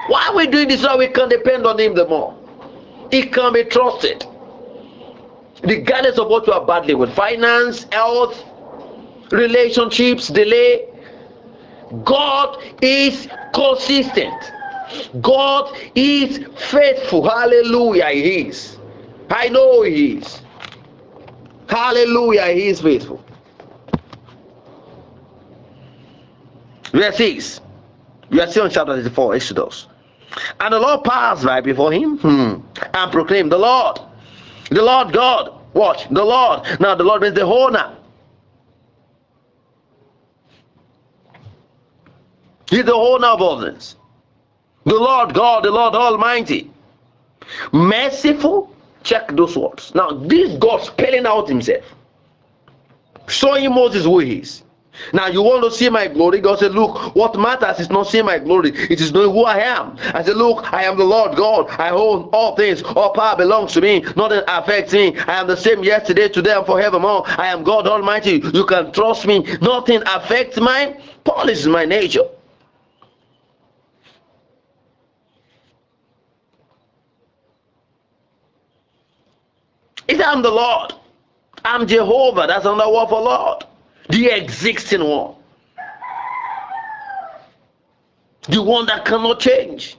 why 0.08 0.28
are 0.28 0.36
we 0.36 0.46
doing 0.48 0.68
this 0.68 0.82
now? 0.82 0.98
we 0.98 1.08
can 1.08 1.28
depend 1.28 1.64
on 1.64 1.78
him 1.78 1.94
the 1.94 2.06
more? 2.06 2.36
He 3.10 3.22
can 3.22 3.52
be 3.52 3.64
trusted. 3.64 4.26
Regardless 5.62 6.18
of 6.18 6.28
what 6.28 6.46
you 6.46 6.52
are 6.52 6.66
battling 6.66 6.98
with 6.98 7.14
finance, 7.14 7.86
health, 7.92 8.42
relationships, 9.30 10.28
delay, 10.28 10.88
God 12.04 12.58
is 12.82 13.28
consistent. 13.54 14.34
God 15.20 15.76
is 15.94 16.46
faithful. 16.56 17.28
Hallelujah. 17.28 18.08
He 18.10 18.48
is. 18.48 18.78
I 19.30 19.48
know 19.48 19.82
He 19.82 20.18
is. 20.18 20.40
Hallelujah. 21.68 22.46
He 22.52 22.68
is 22.68 22.80
faithful. 22.80 23.24
Verse 26.92 27.16
6. 27.16 27.60
We 28.30 28.40
are 28.40 28.46
still 28.50 28.66
in 28.66 28.70
chapter 28.70 28.94
34, 28.94 29.34
Exodus. 29.34 29.86
And 30.60 30.72
the 30.72 30.80
Lord 30.80 31.04
passed 31.04 31.44
by 31.44 31.60
before 31.60 31.92
him 31.92 32.18
hmm, 32.18 32.54
and 32.94 33.12
proclaimed, 33.12 33.52
The 33.52 33.58
Lord, 33.58 34.00
the 34.70 34.82
Lord 34.82 35.12
God. 35.12 35.58
Watch, 35.74 36.06
the 36.10 36.22
Lord. 36.22 36.62
Now, 36.80 36.94
the 36.94 37.04
Lord 37.04 37.22
means 37.22 37.34
the 37.34 37.42
owner. 37.42 37.96
He's 42.68 42.84
the 42.84 42.94
owner 42.94 43.28
of 43.28 43.40
all 43.40 43.56
this 43.56 43.96
the 44.84 44.94
Lord 44.94 45.34
God, 45.34 45.64
the 45.64 45.70
Lord 45.70 45.94
Almighty. 45.94 46.70
Merciful, 47.72 48.74
check 49.02 49.28
those 49.36 49.56
words. 49.56 49.94
Now, 49.94 50.10
this 50.12 50.56
God 50.58 50.82
spelling 50.82 51.26
out 51.26 51.48
himself, 51.48 51.84
showing 53.28 53.70
Moses 53.74 54.04
who 54.04 54.18
he 54.20 54.38
is. 54.38 54.62
Now 55.12 55.26
you 55.26 55.42
want 55.42 55.64
to 55.64 55.70
see 55.70 55.88
my 55.88 56.06
glory? 56.06 56.40
God 56.40 56.58
said, 56.58 56.74
Look, 56.74 57.16
what 57.16 57.34
matters 57.38 57.80
is 57.80 57.90
not 57.90 58.08
seeing 58.08 58.26
my 58.26 58.38
glory, 58.38 58.70
it 58.70 59.00
is 59.00 59.12
knowing 59.12 59.32
who 59.32 59.44
I 59.44 59.58
am. 59.58 59.96
I 60.14 60.22
said, 60.22 60.36
Look, 60.36 60.70
I 60.72 60.84
am 60.84 60.98
the 60.98 61.04
Lord 61.04 61.36
God. 61.36 61.70
I 61.70 61.90
own 61.90 62.28
all 62.32 62.54
things, 62.56 62.82
all 62.82 63.12
power 63.12 63.36
belongs 63.36 63.72
to 63.72 63.80
me, 63.80 64.04
nothing 64.16 64.42
affects 64.48 64.92
me. 64.92 65.16
I 65.16 65.40
am 65.40 65.46
the 65.46 65.56
same 65.56 65.82
yesterday, 65.82 66.28
today, 66.28 66.54
and 66.54 66.66
forevermore. 66.66 67.24
I 67.26 67.46
am 67.48 67.64
God 67.64 67.86
Almighty. 67.86 68.42
You 68.52 68.66
can 68.66 68.92
trust 68.92 69.26
me, 69.26 69.40
nothing 69.62 70.02
affects 70.06 70.60
mine. 70.60 71.00
Paul 71.24 71.48
is 71.48 71.66
my 71.66 71.84
nature. 71.84 72.24
I'm 80.22 80.42
the 80.42 80.50
Lord. 80.50 80.94
I'm 81.64 81.86
Jehovah. 81.86 82.46
That's 82.46 82.64
another 82.64 82.90
word 82.92 83.08
for 83.08 83.20
Lord. 83.20 83.64
The 84.08 84.26
existing 84.28 85.04
one. 85.04 85.34
The 88.48 88.62
one 88.62 88.86
that 88.86 89.04
cannot 89.04 89.40
change. 89.40 89.96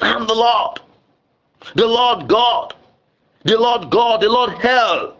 I'm 0.00 0.26
the 0.26 0.34
Lord. 0.34 0.80
The 1.74 1.86
Lord 1.86 2.28
God. 2.28 2.74
The 3.44 3.58
Lord 3.58 3.90
God. 3.90 4.20
The 4.20 4.28
Lord 4.28 4.50
Hell. 4.58 5.16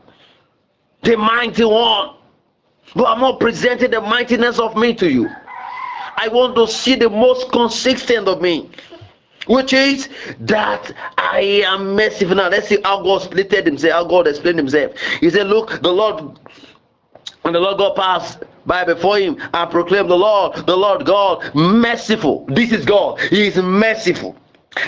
The 1.02 1.16
mighty 1.16 1.64
one. 1.64 2.14
But 2.94 3.06
I'm 3.06 3.20
not 3.20 3.40
presenting 3.40 3.90
the 3.90 4.00
mightiness 4.00 4.58
of 4.58 4.76
me 4.76 4.94
to 4.94 5.10
you. 5.10 5.28
I 6.16 6.28
want 6.28 6.56
to 6.56 6.66
see 6.66 6.94
the 6.96 7.10
most 7.10 7.52
consistent 7.52 8.28
of 8.28 8.40
me 8.42 8.70
which 9.48 9.72
is 9.72 10.08
that 10.40 10.92
I 11.16 11.62
am 11.66 11.96
merciful. 11.96 12.36
Now 12.36 12.48
let's 12.48 12.68
see 12.68 12.78
how 12.84 13.02
God 13.02 13.22
split 13.22 13.50
himself, 13.50 13.92
how 13.92 14.04
God 14.04 14.26
explained 14.28 14.58
himself. 14.58 14.92
He 15.20 15.30
said, 15.30 15.46
Look, 15.48 15.82
the 15.82 15.92
Lord 15.92 16.38
and 17.44 17.54
the 17.54 17.60
Lord 17.60 17.78
God 17.78 17.96
passed 17.96 18.44
by 18.66 18.84
before 18.84 19.18
him 19.18 19.38
and 19.54 19.70
proclaimed 19.70 20.10
the 20.10 20.16
Lord, 20.16 20.66
the 20.66 20.76
Lord 20.76 21.06
God, 21.06 21.54
merciful. 21.54 22.44
This 22.48 22.72
is 22.72 22.84
God. 22.84 23.20
He 23.20 23.46
is 23.46 23.56
merciful 23.56 24.36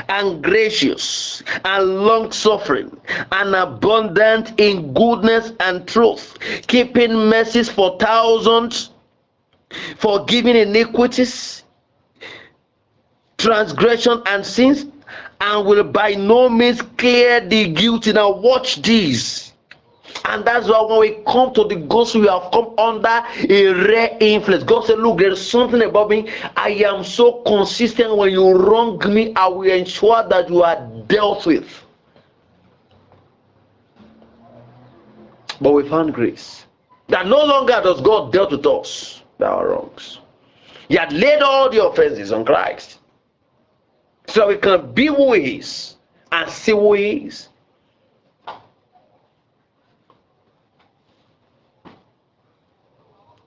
and 0.09 0.43
gracious 0.43 1.43
and 1.65 2.03
long 2.03 2.31
suffering 2.33 2.95
and 3.33 3.55
abundant 3.55 4.61
in 4.61 4.93
goodness 4.93 5.53
and 5.61 5.89
truth, 5.89 6.39
keeping 6.67 7.13
mercies 7.13 7.69
for 7.69 7.99
thousands, 7.99 8.91
forgiving 9.97 10.57
iniquities 10.57 11.60
transgression 13.41 14.23
and 14.27 14.45
sins 14.45 14.87
and 15.41 15.67
will 15.67 15.83
by 15.83 16.15
no 16.15 16.49
means 16.49 16.83
clear 16.99 17.41
the 17.41 17.69
guilty. 17.69 18.13
Now, 18.13 18.31
watch 18.31 18.83
this. 18.83 19.53
And 20.27 20.45
that's 20.45 20.69
why 20.69 20.83
when 20.83 21.01
we 21.01 21.23
come 21.27 21.55
to 21.55 21.65
the 21.65 21.77
gospel, 21.77 22.21
we 22.21 22.29
have 22.29 22.51
come 22.53 22.75
under 22.79 23.23
a 23.49 23.73
rare 23.73 24.17
influence. 24.21 24.65
God 24.65 24.87
said, 24.87 24.99
Look, 24.99 25.19
there's 25.19 25.51
something 25.51 25.83
about 25.83 26.11
me. 26.11 26.31
I 26.57 26.71
am 26.71 27.05
so 27.05 27.43
consistent. 27.47 28.17
When 28.17 28.31
you 28.31 28.53
wrong 28.53 28.99
me, 29.13 29.33
I 29.35 29.49
will 29.49 29.71
ensure 29.71 30.29
that 30.29 30.49
you 30.51 30.63
are 30.63 30.87
dealt 31.07 31.47
with. 31.47 31.67
But 35.61 35.73
we 35.73 35.89
found 35.89 36.13
grace. 36.15 36.67
That 37.09 37.27
no 37.27 37.43
longer 37.45 37.81
does 37.83 38.01
God 38.01 38.33
deal 38.33 38.49
with 38.51 38.65
us 38.67 39.23
our 39.41 39.71
wrongs. 39.71 40.19
He 40.89 40.97
had 40.97 41.13
laid 41.13 41.41
all 41.41 41.71
the 41.71 41.85
offenses 41.85 42.33
on 42.33 42.45
Christ 42.45 43.00
so 44.31 44.49
we 44.49 44.57
can 44.57 44.93
be 44.93 45.07
who 45.07 45.33
he 45.35 45.59
is 45.59 45.97
and 46.33 46.51
see 46.51 46.73
who 46.73 46.95
he 46.95 47.27
is. 47.27 47.49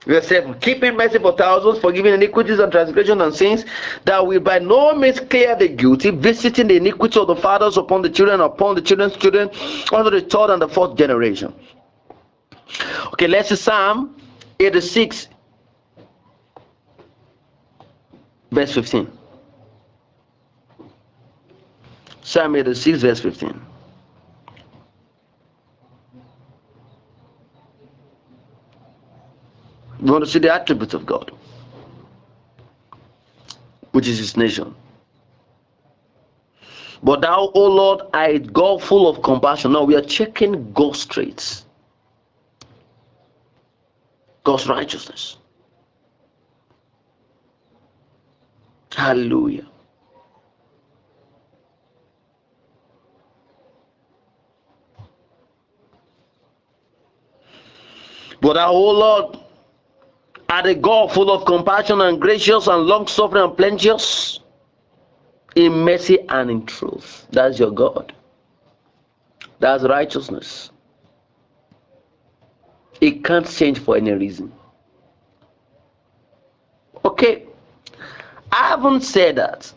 Verse 0.06 0.28
7 0.28 0.60
Keeping 0.60 0.98
mercy 0.98 1.18
for 1.20 1.36
thousands, 1.38 1.80
forgiving 1.80 2.14
iniquities 2.14 2.60
and 2.60 2.72
transgressions 2.72 3.22
and 3.22 3.34
sins, 3.34 3.66
that 4.06 4.26
will 4.26 4.40
by 4.42 4.60
no 4.60 4.94
means 4.96 5.20
clear 5.20 5.56
the 5.56 5.70
guilty, 5.70 6.10
visiting 6.10 6.68
the 6.68 6.76
iniquity 6.76 7.20
of 7.20 7.28
the 7.28 7.36
fathers 7.36 7.78
upon 7.78 8.02
the 8.02 8.10
children, 8.10 8.42
upon 8.42 8.76
the 8.76 8.82
children's 8.82 9.16
children, 9.16 9.50
unto 9.94 10.10
the 10.10 10.22
third 10.22 10.50
and 10.50 10.62
the 10.62 10.68
fourth 10.68 10.98
generation. 10.98 11.54
Okay, 13.14 13.28
let's 13.28 13.50
see 13.50 13.56
Psalm 13.56 14.16
86, 14.60 15.28
verse 18.52 18.74
15. 18.74 19.23
Psalm 22.24 22.56
86, 22.56 23.02
verse 23.02 23.20
15. 23.20 23.62
We 30.00 30.12
want 30.12 30.24
to 30.26 30.30
see 30.30 30.40
the 30.40 30.54
attributes 30.54 30.94
of 30.94 31.06
God, 31.06 31.32
which 33.92 34.08
is 34.08 34.18
his 34.18 34.36
nation. 34.36 34.74
But 37.04 37.22
thou, 37.22 37.52
O 37.54 37.66
Lord, 37.68 38.02
I 38.14 38.38
go 38.38 38.80
full 38.80 39.10
of 39.10 39.22
compassion. 39.22 39.74
Now 39.74 39.84
we 39.84 39.96
are 39.96 40.02
checking 40.02 40.72
God's 40.72 41.06
traits, 41.06 41.66
God's 44.46 44.68
righteousness. 44.68 45.38
Hallelujah. 48.94 49.66
But 58.44 58.58
our 58.58 58.74
O 58.74 58.92
Lord, 58.92 59.38
art 60.50 60.66
a 60.66 60.76
God 60.76 61.14
full 61.14 61.32
of 61.32 61.46
compassion 61.46 62.02
and 62.02 62.20
gracious 62.20 62.68
and 62.68 62.84
long 62.84 63.08
suffering 63.08 63.46
and 63.46 63.56
plenteous, 63.56 64.42
in 65.56 65.72
mercy 65.86 66.20
and 66.28 66.52
in 66.52 66.66
truth. 66.66 67.26
That's 67.32 67.58
your 67.58 67.72
God. 67.72 68.14
That's 69.60 69.86
righteousness. 69.86 70.72
It 73.00 73.24
can't 73.24 73.48
change 73.50 73.80
for 73.80 73.96
any 73.96 74.12
reason. 74.12 74.52
Okay, 77.06 77.46
I 78.52 78.68
haven't 78.68 79.02
said 79.02 79.38
that. 79.38 79.72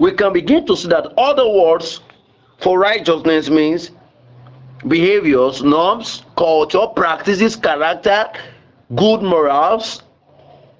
We 0.00 0.12
can 0.12 0.32
begin 0.32 0.64
to 0.66 0.76
see 0.76 0.88
that 0.88 1.12
other 1.18 1.46
words 1.46 2.00
for 2.56 2.78
righteousness 2.78 3.50
means 3.50 3.90
behaviors, 4.88 5.62
norms, 5.62 6.22
culture, 6.38 6.86
practices, 6.96 7.54
character, 7.54 8.32
good 8.96 9.20
morals, 9.20 10.02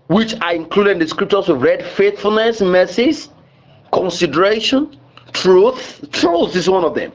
which 0.07 0.35
are 0.41 0.55
included 0.55 0.93
in 0.93 0.99
the 1.01 1.07
scriptures 1.07 1.49
we've 1.49 1.61
read 1.61 1.85
faithfulness, 1.85 2.63
mercies, 2.63 3.29
consideration, 3.93 4.99
truth. 5.35 6.03
Truth 6.13 6.57
is 6.57 6.71
one 6.71 6.85
of 6.85 6.95
them. 6.95 7.13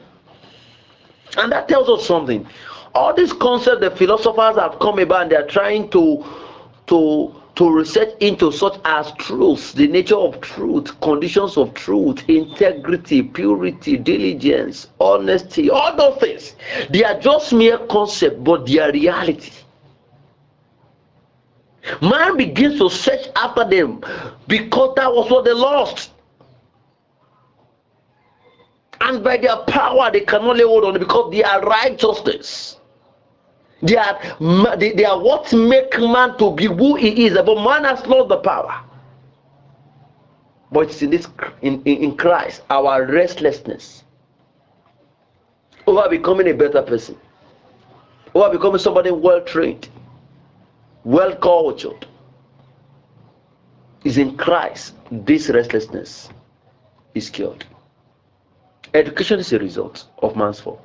And 1.36 1.50
that 1.50 1.66
tells 1.66 1.88
us 1.88 2.06
something. 2.06 2.46
All 2.94 3.14
these 3.14 3.32
concepts 3.32 3.80
the 3.80 3.90
philosophers 3.90 4.56
have 4.56 4.78
come 4.78 5.00
about 5.00 5.22
and 5.22 5.32
they're 5.32 5.46
trying 5.48 5.90
to 5.90 6.24
to 6.86 7.34
to 7.56 7.70
research 7.70 8.10
into 8.20 8.52
such 8.52 8.78
as 8.84 9.12
truth, 9.12 9.72
the 9.72 9.88
nature 9.88 10.16
of 10.16 10.40
truth, 10.42 11.00
conditions 11.00 11.56
of 11.56 11.72
truth, 11.72 12.22
integrity, 12.28 13.22
purity, 13.22 13.96
diligence, 13.96 14.88
honesty, 15.00 15.70
all 15.70 15.96
those 15.96 16.20
things. 16.20 16.54
They 16.90 17.02
are 17.02 17.18
just 17.18 17.54
mere 17.54 17.78
concepts, 17.86 18.36
but 18.40 18.66
they 18.66 18.78
are 18.78 18.92
reality. 18.92 19.52
Man 22.02 22.36
begins 22.36 22.78
to 22.78 22.90
search 22.90 23.28
after 23.36 23.64
them 23.64 24.02
because 24.48 24.94
that 24.96 25.10
was 25.12 25.30
what 25.30 25.44
they 25.46 25.52
lost. 25.52 26.10
And 29.00 29.22
by 29.24 29.38
their 29.38 29.56
power, 29.68 30.10
they 30.10 30.20
can 30.20 30.42
only 30.42 30.64
hold 30.64 30.84
on 30.84 30.98
because 30.98 31.32
they 31.32 31.42
are 31.42 31.60
righteousness. 31.62 32.76
They 33.82 33.96
are, 33.96 34.76
they, 34.76 34.92
they 34.92 35.04
are 35.04 35.20
what 35.20 35.52
make 35.52 35.98
man 35.98 36.38
to 36.38 36.50
be 36.52 36.66
who 36.66 36.96
he 36.96 37.26
is. 37.26 37.34
But 37.34 37.56
man 37.56 37.84
has 37.84 38.06
lost 38.06 38.28
the 38.28 38.38
power. 38.38 38.82
But 40.72 40.88
it's 40.90 41.02
in 41.02 41.10
this 41.10 41.28
in, 41.62 41.82
in, 41.84 42.16
Christ, 42.16 42.62
our 42.70 43.06
restlessness 43.06 44.02
oh, 45.86 45.98
over 45.98 46.08
becoming 46.08 46.48
a 46.48 46.54
better 46.54 46.82
person, 46.82 47.16
oh, 48.34 48.42
over 48.42 48.56
becoming 48.56 48.78
somebody 48.78 49.10
well 49.10 49.40
trained, 49.42 49.88
well 51.04 51.36
cultured, 51.36 52.06
is 54.04 54.18
in 54.18 54.36
Christ. 54.36 54.94
This 55.10 55.48
restlessness 55.48 56.28
is 57.14 57.30
cured. 57.30 57.64
Education 58.92 59.38
is 59.38 59.52
a 59.52 59.58
result 59.58 60.06
of 60.18 60.36
man's 60.36 60.60
fall. 60.60 60.80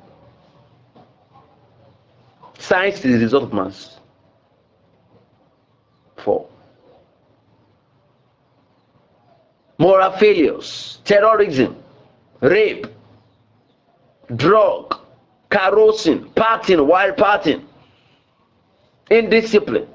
Science 2.62 3.04
is 3.04 3.12
the 3.14 3.18
result 3.18 3.42
of 3.42 3.52
man's 3.52 3.96
fall. 6.18 6.48
Moral 9.78 10.12
failures, 10.12 11.00
terrorism, 11.04 11.74
rape, 12.40 12.86
drug, 14.36 14.96
carousing, 15.50 16.20
partying, 16.36 16.86
wild 16.86 17.16
partying, 17.16 17.64
indiscipline. 19.10 19.88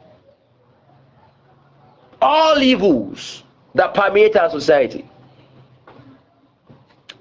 All 2.21 2.61
evils 2.61 3.43
that 3.75 3.93
permeate 3.93 4.35
our 4.35 4.49
society 4.49 5.09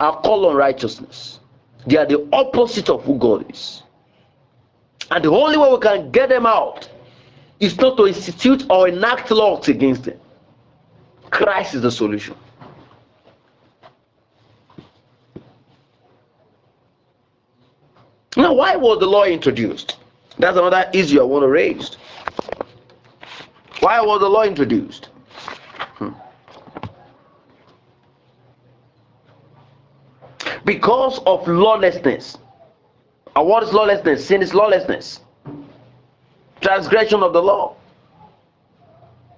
are 0.00 0.20
called 0.22 0.50
unrighteousness. 0.50 1.38
They 1.86 1.98
are 1.98 2.06
the 2.06 2.28
opposite 2.32 2.90
of 2.90 3.04
who 3.04 3.16
God 3.16 3.48
is. 3.48 3.84
And 5.10 5.24
the 5.24 5.30
only 5.30 5.56
way 5.56 5.70
we 5.70 5.78
can 5.78 6.10
get 6.10 6.28
them 6.28 6.46
out 6.46 6.88
is 7.60 7.76
not 7.78 7.96
to 7.96 8.06
institute 8.06 8.64
or 8.68 8.88
enact 8.88 9.30
laws 9.30 9.68
against 9.68 10.04
them. 10.04 10.18
Christ 11.30 11.74
is 11.74 11.82
the 11.82 11.90
solution. 11.90 12.34
Now, 18.36 18.52
why 18.52 18.76
was 18.76 18.98
the 19.00 19.06
law 19.06 19.24
introduced? 19.24 19.96
That's 20.38 20.58
another 20.58 20.90
issue 20.92 21.20
I 21.20 21.24
want 21.24 21.42
to 21.44 21.48
raise. 21.48 21.96
Why 23.80 24.00
was 24.00 24.20
the 24.20 24.28
law 24.28 24.42
introduced? 24.42 25.08
Hmm. 25.94 26.10
Because 30.64 31.20
of 31.24 31.48
lawlessness. 31.48 32.36
And 33.36 33.46
what 33.46 33.62
is 33.62 33.72
lawlessness? 33.72 34.26
Sin 34.26 34.42
is 34.42 34.54
lawlessness. 34.54 35.20
Transgression 36.62 37.22
of 37.22 37.34
the 37.34 37.42
law. 37.42 37.76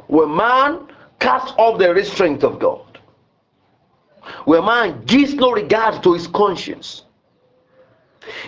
When 0.07 0.35
man 0.35 0.87
casts 1.19 1.53
off 1.59 1.79
the 1.79 1.93
restraint 1.93 2.45
of 2.45 2.61
God. 2.61 3.01
When 4.45 4.65
man 4.65 5.05
gives 5.05 5.35
no 5.35 5.51
regard 5.51 6.03
to 6.05 6.15
his 6.15 6.29
conscience. 6.29 7.03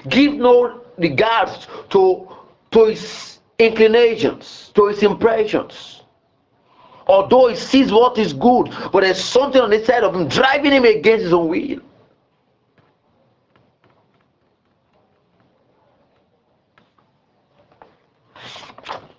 Give 0.09 0.35
no 0.35 0.83
regard 0.97 1.51
to, 1.91 2.29
to 2.71 2.85
his 2.85 3.41
inclinations, 3.59 4.71
to 4.77 4.87
his 4.87 5.03
impressions. 5.03 6.03
Although 7.09 7.49
he 7.49 7.57
sees 7.57 7.91
what 7.91 8.17
is 8.19 8.33
good, 8.33 8.73
but 8.93 9.01
there's 9.01 9.23
something 9.23 9.61
on 9.61 9.71
the 9.71 9.85
side 9.85 10.05
of 10.05 10.15
him 10.15 10.29
driving 10.29 10.71
him 10.71 10.85
against 10.85 11.25
his 11.25 11.33
own 11.33 11.49
will. 11.49 11.81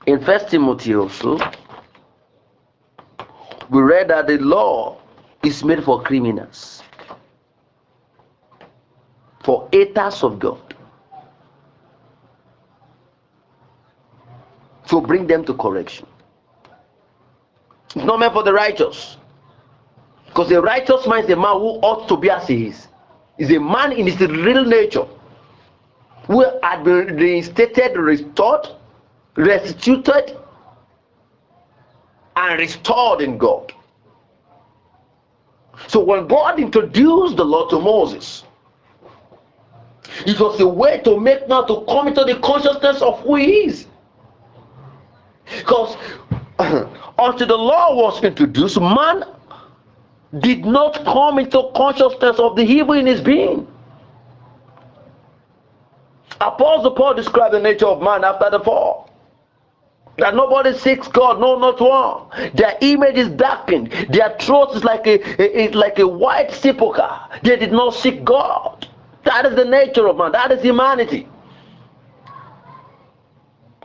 In 0.05 0.23
First 0.23 0.49
Timothy 0.49 0.95
also, 0.95 1.37
we 3.69 3.81
read 3.81 4.09
that 4.09 4.27
the 4.27 4.37
law 4.37 4.97
is 5.43 5.63
made 5.63 5.83
for 5.83 6.01
criminals, 6.01 6.83
for 9.43 9.69
haters 9.71 10.23
of 10.23 10.39
God, 10.39 10.75
to 14.87 15.01
bring 15.01 15.27
them 15.27 15.45
to 15.45 15.53
correction. 15.53 16.05
It's 17.95 18.05
not 18.05 18.19
meant 18.19 18.33
for 18.33 18.43
the 18.43 18.53
righteous. 18.53 19.17
Because 20.25 20.49
the 20.49 20.61
righteous 20.61 21.05
man 21.07 21.25
is 21.25 21.29
a 21.29 21.35
man 21.35 21.59
who 21.59 21.79
ought 21.81 22.07
to 22.07 22.17
be 22.17 22.29
as 22.29 22.47
he 22.47 22.67
is. 22.67 22.87
Is 23.37 23.51
a 23.51 23.59
man 23.59 23.91
in 23.91 24.07
his 24.07 24.19
real 24.19 24.63
nature 24.63 25.05
who 26.27 26.45
had 26.63 26.83
been 26.83 27.17
reinstated, 27.17 27.97
restored, 27.97 28.67
restituted 29.35 30.37
and 32.35 32.59
restored 32.59 33.21
in 33.21 33.37
God. 33.37 33.73
So 35.87 36.03
when 36.03 36.27
God 36.27 36.59
introduced 36.59 37.37
the 37.37 37.45
law 37.45 37.67
to 37.69 37.79
Moses, 37.79 38.43
it 40.25 40.39
was 40.39 40.59
a 40.59 40.67
way 40.67 41.01
to 41.03 41.19
make 41.19 41.47
man 41.47 41.65
to 41.67 41.83
come 41.87 42.07
into 42.07 42.23
the 42.23 42.35
consciousness 42.39 43.01
of 43.01 43.19
who 43.21 43.35
he 43.35 43.65
is. 43.65 43.87
Because 45.57 45.97
until 46.59 47.47
the 47.47 47.57
law 47.57 47.95
was 47.95 48.23
introduced, 48.23 48.79
man 48.79 49.23
did 50.39 50.65
not 50.65 51.03
come 51.05 51.39
into 51.39 51.71
consciousness 51.75 52.39
of 52.39 52.55
the 52.55 52.63
evil 52.63 52.93
in 52.93 53.05
his 53.05 53.21
being. 53.21 53.67
Apostle 56.39 56.91
Paul 56.91 57.13
described 57.13 57.53
the 57.53 57.59
nature 57.59 57.85
of 57.85 58.01
man 58.01 58.23
after 58.23 58.49
the 58.49 58.59
fall 58.59 59.10
that 60.17 60.35
nobody 60.35 60.77
seeks 60.77 61.07
God, 61.07 61.39
no, 61.39 61.57
not 61.57 61.79
one. 61.79 62.51
Their 62.53 62.77
image 62.81 63.15
is 63.15 63.29
darkened. 63.29 63.91
Their 64.09 64.35
truth 64.37 64.75
is 64.75 64.83
like 64.83 65.07
a, 65.07 65.19
is 65.41 65.73
like 65.73 65.99
a 65.99 66.07
white 66.07 66.51
sepulchre. 66.51 67.19
They 67.43 67.55
did 67.57 67.71
not 67.71 67.93
seek 67.95 68.23
God. 68.23 68.87
That 69.23 69.45
is 69.45 69.55
the 69.55 69.65
nature 69.65 70.07
of 70.07 70.17
man. 70.17 70.31
That 70.33 70.51
is 70.51 70.61
humanity. 70.61 71.27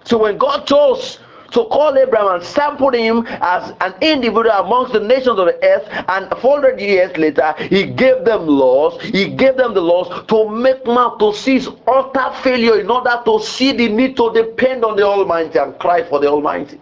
So 0.05 0.18
when 0.18 0.39
God 0.39 0.66
chose 0.66 1.18
to 1.53 1.64
call 1.66 1.97
Abraham 1.97 2.36
and 2.36 2.44
sample 2.44 2.90
him 2.90 3.26
as 3.28 3.72
an 3.80 3.94
individual 4.01 4.51
amongst 4.51 4.92
the 4.92 5.01
nations 5.01 5.38
of 5.38 5.47
the 5.47 5.59
earth, 5.62 5.88
and 6.09 6.30
400 6.38 6.80
years 6.80 7.16
later, 7.16 7.55
he 7.59 7.84
gave 7.86 8.24
them 8.24 8.47
laws. 8.47 9.01
He 9.03 9.28
gave 9.28 9.57
them 9.57 9.74
the 9.74 9.80
laws 9.80 10.26
to 10.28 10.49
make 10.49 10.86
man 10.86 11.18
to 11.18 11.32
see 11.34 11.55
his 11.55 11.68
utter 11.86 12.34
failure 12.42 12.80
in 12.80 12.90
order 12.90 13.20
to 13.24 13.40
see 13.40 13.72
the 13.72 13.88
need 13.88 14.16
to 14.16 14.32
depend 14.32 14.84
on 14.84 14.97
the 14.97 15.03
Almighty 15.03 15.59
and 15.59 15.78
cry 15.78 16.03
for 16.03 16.20
the 16.20 16.28
Almighty. 16.28 16.80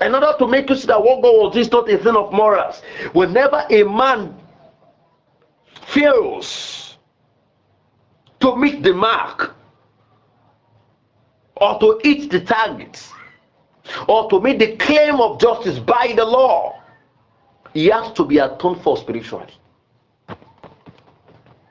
In 0.00 0.14
order 0.14 0.34
to 0.38 0.46
make 0.48 0.68
you 0.68 0.76
see 0.76 0.86
that 0.86 1.02
what 1.02 1.22
God 1.22 1.54
was 1.54 1.56
is 1.56 1.70
not 1.70 1.88
a 1.88 1.98
thing 1.98 2.16
of 2.16 2.32
morals. 2.32 2.82
Whenever 3.12 3.64
a 3.70 3.82
man 3.84 4.34
fails 5.86 6.96
to 8.40 8.56
meet 8.56 8.82
the 8.82 8.92
mark 8.92 9.54
or 11.62 11.78
to 11.78 12.00
hit 12.02 12.30
the 12.30 12.40
target 12.40 13.08
or 14.08 14.28
to 14.30 14.40
meet 14.40 14.58
the 14.58 14.76
claim 14.76 15.20
of 15.20 15.40
justice 15.40 15.78
by 15.78 16.12
the 16.16 16.24
law, 16.24 16.80
he 17.72 17.86
has 17.86 18.12
to 18.14 18.24
be 18.24 18.38
atoned 18.38 18.82
for 18.82 18.96
spiritually. 18.96 19.54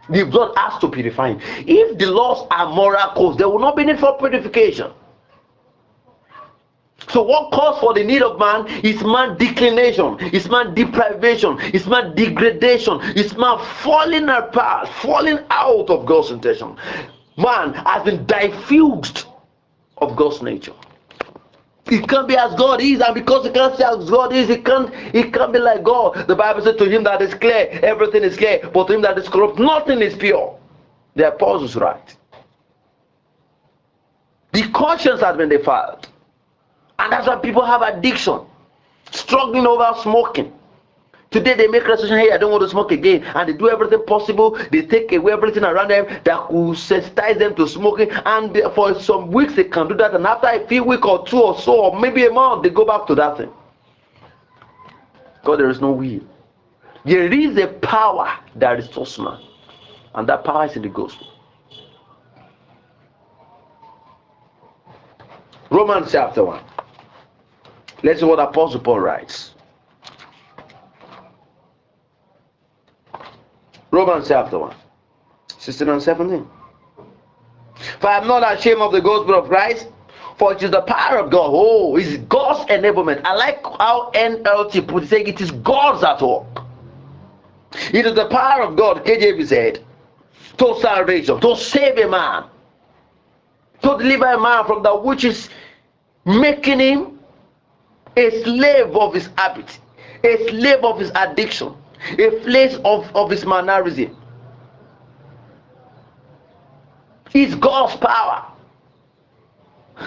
The 0.10 0.24
blood 0.24 0.54
has 0.58 0.80
to 0.82 0.90
purify 0.90 1.34
him. 1.34 1.40
If 1.68 1.98
the 1.98 2.08
laws 2.08 2.48
are 2.52 2.74
moral 2.74 3.10
codes, 3.16 3.38
there 3.38 3.50
will 3.50 3.60
not 3.60 3.76
be 3.76 3.84
need 3.84 4.00
for 4.00 4.18
purification. 4.18 4.92
So 7.10 7.22
what 7.24 7.52
calls 7.52 7.80
for 7.80 7.94
the 7.94 8.04
need 8.04 8.22
of 8.22 8.40
man 8.40 8.68
is 8.86 9.04
man 9.04 9.38
declination, 9.38 10.20
is 10.34 10.48
man 10.50 10.74
deprivation, 10.74 11.60
is 11.74 11.86
man 11.88 12.16
degradation, 12.16 13.02
is 13.16 13.36
man 13.36 13.60
falling 13.82 14.30
apart, 14.30 14.88
falling 15.02 15.40
out 15.50 15.90
of 15.90 16.06
God's 16.06 16.32
intention. 16.32 16.78
Man 17.38 17.74
has 17.74 18.04
been 18.04 18.26
diffused 18.26 19.26
of 20.02 20.16
God's 20.16 20.42
nature. 20.42 20.74
It 21.88 22.08
can't 22.08 22.28
be 22.28 22.38
as 22.38 22.54
God 22.56 22.82
is, 22.82 23.02
and 23.02 23.14
because 23.14 23.46
it 23.46 23.54
can't 23.54 23.78
be 23.78 23.84
as 23.84 24.10
God 24.10 24.34
is, 24.34 24.50
it 24.50 24.64
can't 24.66 24.94
it 25.16 25.34
can't 25.34 25.52
be 25.52 25.60
like 25.60 25.84
God. 25.84 26.28
The 26.28 26.36
Bible 26.36 26.62
said 26.62 26.78
to 26.78 26.86
him 26.86 27.04
that 27.04 27.22
is 27.22 27.34
clear, 27.34 27.68
everything 27.84 28.24
is 28.24 28.38
clear, 28.38 28.70
but 28.74 28.88
to 28.88 28.94
him 28.94 29.02
that 29.02 29.18
is 29.18 29.28
corrupt, 29.28 29.60
nothing 29.60 30.02
is 30.02 30.16
pure. 30.16 30.58
The 31.16 31.28
apostle 31.30 31.66
is 31.66 31.76
right. 31.76 32.16
The 34.54 34.64
conscience 34.72 35.22
has 35.22 35.38
been 35.38 35.50
defiled. 35.50 36.08
And 37.00 37.12
that's 37.12 37.28
why 37.28 37.38
people 37.38 37.66
have 37.66 37.82
addiction, 37.82 38.42
struggling 39.12 39.66
over 39.66 39.92
smoking. 40.02 40.54
Today 41.32 41.54
they 41.54 41.68
make 41.68 41.88
resolution, 41.88 42.18
hey, 42.18 42.32
I 42.34 42.38
don't 42.38 42.52
want 42.52 42.62
to 42.64 42.70
smoke 42.70 42.92
again, 42.92 43.24
and 43.24 43.48
they 43.48 43.54
do 43.54 43.70
everything 43.70 44.04
possible. 44.06 44.60
They 44.70 44.82
take 44.82 45.14
away 45.14 45.32
everything 45.32 45.64
around 45.64 45.88
them 45.88 46.06
that 46.26 46.48
could 46.48 46.76
sensitize 46.76 47.40
them 47.40 47.56
to 47.56 47.70
smoking, 47.70 48.12
and 48.12 48.54
for 48.76 49.00
some 49.00 49.32
weeks 49.32 49.56
they 49.56 49.64
can 49.64 49.88
do 49.88 49.96
that, 49.96 50.14
and 50.14 50.28
after 50.28 50.48
a 50.48 50.68
few 50.68 50.84
week 50.84 51.06
or 51.06 51.26
two 51.26 51.42
or 51.42 51.58
so, 51.58 51.86
or 51.86 52.00
maybe 52.00 52.26
a 52.26 52.32
month, 52.32 52.64
they 52.64 52.70
go 52.70 52.84
back 52.84 53.08
to 53.08 53.16
that 53.16 53.38
thing. 53.38 53.50
God, 55.46 55.58
there 55.58 55.70
is 55.70 55.80
no 55.80 55.94
will. 55.94 56.20
There 57.06 57.32
is 57.34 57.58
a 57.58 57.68
power 57.68 58.38
that 58.56 58.72
restores 58.72 59.18
man, 59.18 59.40
and 60.16 60.28
that 60.28 60.44
power 60.44 60.66
is 60.66 60.76
in 60.76 60.82
the 60.82 60.90
gospel. 60.90 61.28
Romans 65.70 66.12
chapter 66.12 66.44
1. 66.44 66.62
Let's 68.04 68.20
see 68.20 68.26
what 68.26 68.40
Apostle 68.40 68.82
Paul 68.82 69.00
writes. 69.00 69.52
Romans 74.02 74.28
chapter 74.28 74.58
1, 74.58 74.76
16 75.60 75.90
and 75.90 76.02
17. 76.02 76.48
For 78.00 78.08
I 78.08 78.18
am 78.18 78.28
not 78.28 78.58
ashamed 78.58 78.82
of 78.82 78.92
the 78.92 79.00
gospel 79.00 79.36
of 79.36 79.48
Christ, 79.48 79.90
for 80.38 80.54
it 80.54 80.64
is 80.64 80.72
the 80.72 80.82
power 80.82 81.20
of 81.20 81.30
God. 81.30 81.52
Oh, 81.54 81.96
it's 81.98 82.18
God's 82.24 82.68
enablement. 82.72 83.22
I 83.24 83.36
like 83.36 83.64
how 83.64 84.10
NLT 84.16 84.88
put 84.88 85.04
it, 85.04 85.10
saying 85.10 85.28
it 85.28 85.40
is 85.40 85.52
God's 85.52 86.04
at 86.04 86.20
work. 86.20 86.66
It 87.94 88.08
is 88.08 88.16
the 88.16 88.28
power 88.28 88.64
of 88.64 88.76
God, 88.76 89.06
KJV 89.06 89.48
said, 89.48 89.86
to 90.58 90.80
salvation, 90.82 91.40
to 91.40 91.56
save 91.56 92.00
a 92.00 92.10
man, 92.10 92.46
to 93.84 93.98
deliver 94.00 94.26
a 94.26 94.42
man 94.42 94.66
from 94.66 94.82
that 94.82 95.04
which 95.04 95.24
is 95.24 95.48
making 96.26 96.80
him 96.80 97.20
a 98.18 98.44
slave 98.44 98.96
of 98.96 99.14
his 99.14 99.30
habit, 99.38 99.78
a 100.24 100.50
slave 100.50 100.84
of 100.84 101.00
his 101.00 101.12
addiction, 101.14 101.76
a 102.18 102.32
place 102.42 102.78
of, 102.86 103.14
of 103.16 103.30
his 103.30 103.46
mannerism. 103.46 104.18
It's 107.34 107.56
God's 107.56 107.96
power. 107.98 108.48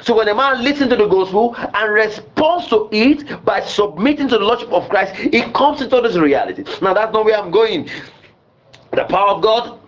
So 0.03 0.17
when 0.17 0.29
a 0.29 0.35
man 0.35 0.63
listens 0.63 0.91
to 0.91 0.97
the 0.97 1.07
gospel 1.07 1.55
and 1.57 1.93
responds 1.93 2.69
to 2.69 2.89
it 2.91 3.45
by 3.45 3.61
submitting 3.61 4.29
to 4.29 4.39
the 4.39 4.45
lordship 4.45 4.73
of 4.73 4.89
Christ, 4.89 5.15
it 5.17 5.55
comes 5.55 5.81
into 5.81 6.01
this 6.01 6.17
reality. 6.17 6.65
Now 6.83 6.95
that's 6.95 7.13
not 7.13 7.25
where 7.25 7.39
I'm 7.39 7.51
going. 7.51 7.89
The 8.93 9.05
power 9.05 9.31
of 9.31 9.43
God 9.43 9.79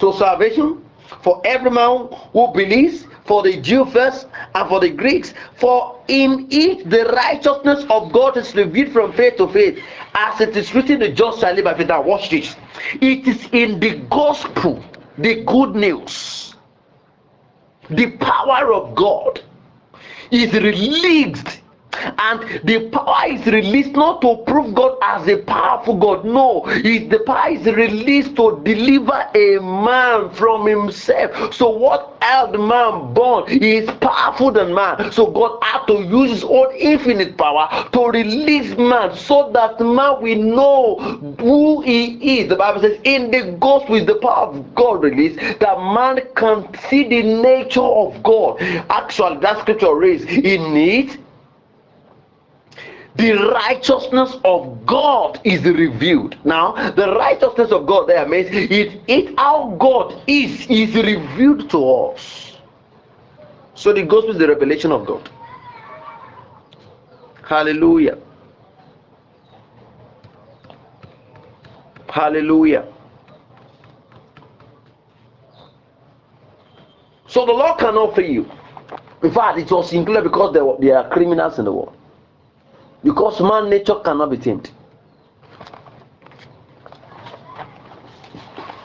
to 0.00 0.12
salvation 0.14 0.84
for 1.22 1.40
every 1.44 1.70
man 1.70 2.08
who 2.32 2.52
believes 2.52 3.06
for 3.24 3.42
the 3.42 3.60
Jew 3.60 3.84
first 3.86 4.26
and 4.54 4.68
for 4.68 4.80
the 4.80 4.90
Greeks. 4.90 5.34
For 5.56 6.02
in 6.08 6.46
it 6.50 6.88
the 6.90 7.04
righteousness 7.14 7.84
of 7.88 8.12
God 8.12 8.36
is 8.36 8.54
revealed 8.54 8.92
from 8.92 9.12
faith 9.12 9.36
to 9.36 9.48
faith, 9.48 9.82
as 10.14 10.40
it 10.40 10.56
is 10.56 10.74
written, 10.74 11.00
the 11.00 11.08
just 11.10 11.40
shall 11.40 11.54
live 11.54 11.64
by 11.64 11.74
faith. 11.74 11.88
Now 11.88 12.02
watch 12.02 12.30
this. 12.30 12.56
It 13.00 13.26
is 13.26 13.48
in 13.52 13.80
the 13.80 13.96
gospel, 14.10 14.84
the 15.18 15.44
good 15.44 15.74
news, 15.74 16.54
the 17.90 18.10
power 18.18 18.72
of 18.72 18.94
God 18.94 19.40
is 20.30 20.52
released 20.54 21.61
and 21.94 22.60
the 22.64 22.88
power 22.90 23.26
is 23.28 23.44
released 23.46 23.92
not 23.92 24.20
to 24.22 24.36
prove 24.46 24.74
God 24.74 24.98
as 25.02 25.28
a 25.28 25.36
powerful 25.36 25.96
God. 25.98 26.24
No, 26.24 26.62
it, 26.66 27.10
the 27.10 27.20
power 27.20 27.50
is 27.50 27.64
released 27.66 28.36
to 28.36 28.60
deliver 28.64 29.28
a 29.34 29.58
man 29.60 30.30
from 30.30 30.66
himself. 30.66 31.54
So, 31.54 31.70
what 31.70 32.16
held 32.20 32.58
man 32.58 33.12
born 33.12 33.50
is 33.50 33.88
powerful 34.00 34.52
than 34.52 34.74
man. 34.74 35.12
So, 35.12 35.30
God 35.30 35.58
had 35.62 35.86
to 35.86 35.94
use 36.02 36.30
his 36.30 36.44
own 36.44 36.74
infinite 36.76 37.36
power 37.36 37.88
to 37.92 38.06
release 38.08 38.76
man 38.76 39.16
so 39.16 39.50
that 39.52 39.80
man 39.80 40.22
will 40.22 40.42
know 40.42 40.96
who 41.40 41.82
he 41.82 42.38
is. 42.40 42.48
The 42.48 42.56
Bible 42.56 42.80
says, 42.80 42.98
In 43.04 43.30
the 43.30 43.56
gospel 43.60 43.96
is 43.96 44.06
the 44.06 44.16
power 44.16 44.48
of 44.48 44.74
God 44.74 45.02
released 45.02 45.38
that 45.60 45.78
man 45.78 46.20
can 46.36 46.66
see 46.88 47.08
the 47.08 47.22
nature 47.22 47.80
of 47.80 48.22
God. 48.22 48.60
Actually, 48.90 49.38
that 49.40 49.60
scripture 49.60 49.94
reads, 49.94 50.24
In 50.24 50.76
it 50.76 51.21
the 53.16 53.32
righteousness 53.32 54.36
of 54.44 54.86
God 54.86 55.40
is 55.44 55.62
revealed. 55.64 56.36
Now, 56.44 56.90
the 56.92 57.14
righteousness 57.14 57.70
of 57.70 57.86
God 57.86 58.08
there 58.08 58.26
means 58.26 58.48
it, 58.50 59.00
it 59.06 59.38
how 59.38 59.76
God 59.78 60.22
is 60.26 60.66
is 60.70 60.94
revealed 60.94 61.68
to 61.70 61.90
us. 61.90 62.56
So 63.74 63.92
the 63.92 64.04
gospel 64.04 64.30
is 64.30 64.38
the 64.38 64.48
revelation 64.48 64.92
of 64.92 65.06
God. 65.06 65.28
Hallelujah. 67.44 68.18
Hallelujah. 72.08 72.86
So 77.26 77.46
the 77.46 77.52
law 77.52 77.76
cannot 77.76 78.14
free 78.14 78.32
you. 78.32 78.50
In 79.22 79.32
fact, 79.32 79.58
it 79.58 79.70
was 79.70 79.92
included 79.92 80.24
because 80.24 80.52
there, 80.52 80.64
were, 80.64 80.76
there 80.78 80.98
are 80.98 81.08
criminals 81.08 81.58
in 81.58 81.64
the 81.64 81.72
world. 81.72 81.96
Because 83.02 83.40
man 83.40 83.68
nature 83.68 83.96
cannot 83.96 84.30
be 84.30 84.36
tamed. 84.36 84.70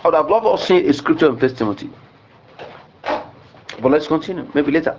I 0.03 0.09
would 0.09 0.13
have 0.15 0.29
loved 0.29 0.45
us 0.47 0.67
see 0.67 0.87
a 0.87 0.93
scripture 0.93 1.27
in 1.27 1.37
First 1.37 1.57
Timothy. 1.57 1.89
But 3.03 3.91
let's 3.91 4.07
continue. 4.07 4.49
Maybe 4.53 4.71
later. 4.71 4.97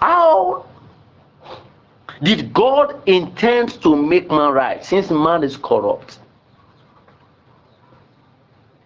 How 0.00 0.66
did 2.22 2.52
God 2.52 3.00
intend 3.06 3.80
to 3.82 3.96
make 3.96 4.28
man 4.30 4.52
right 4.52 4.84
since 4.84 5.10
man 5.10 5.42
is 5.42 5.56
corrupt? 5.56 6.18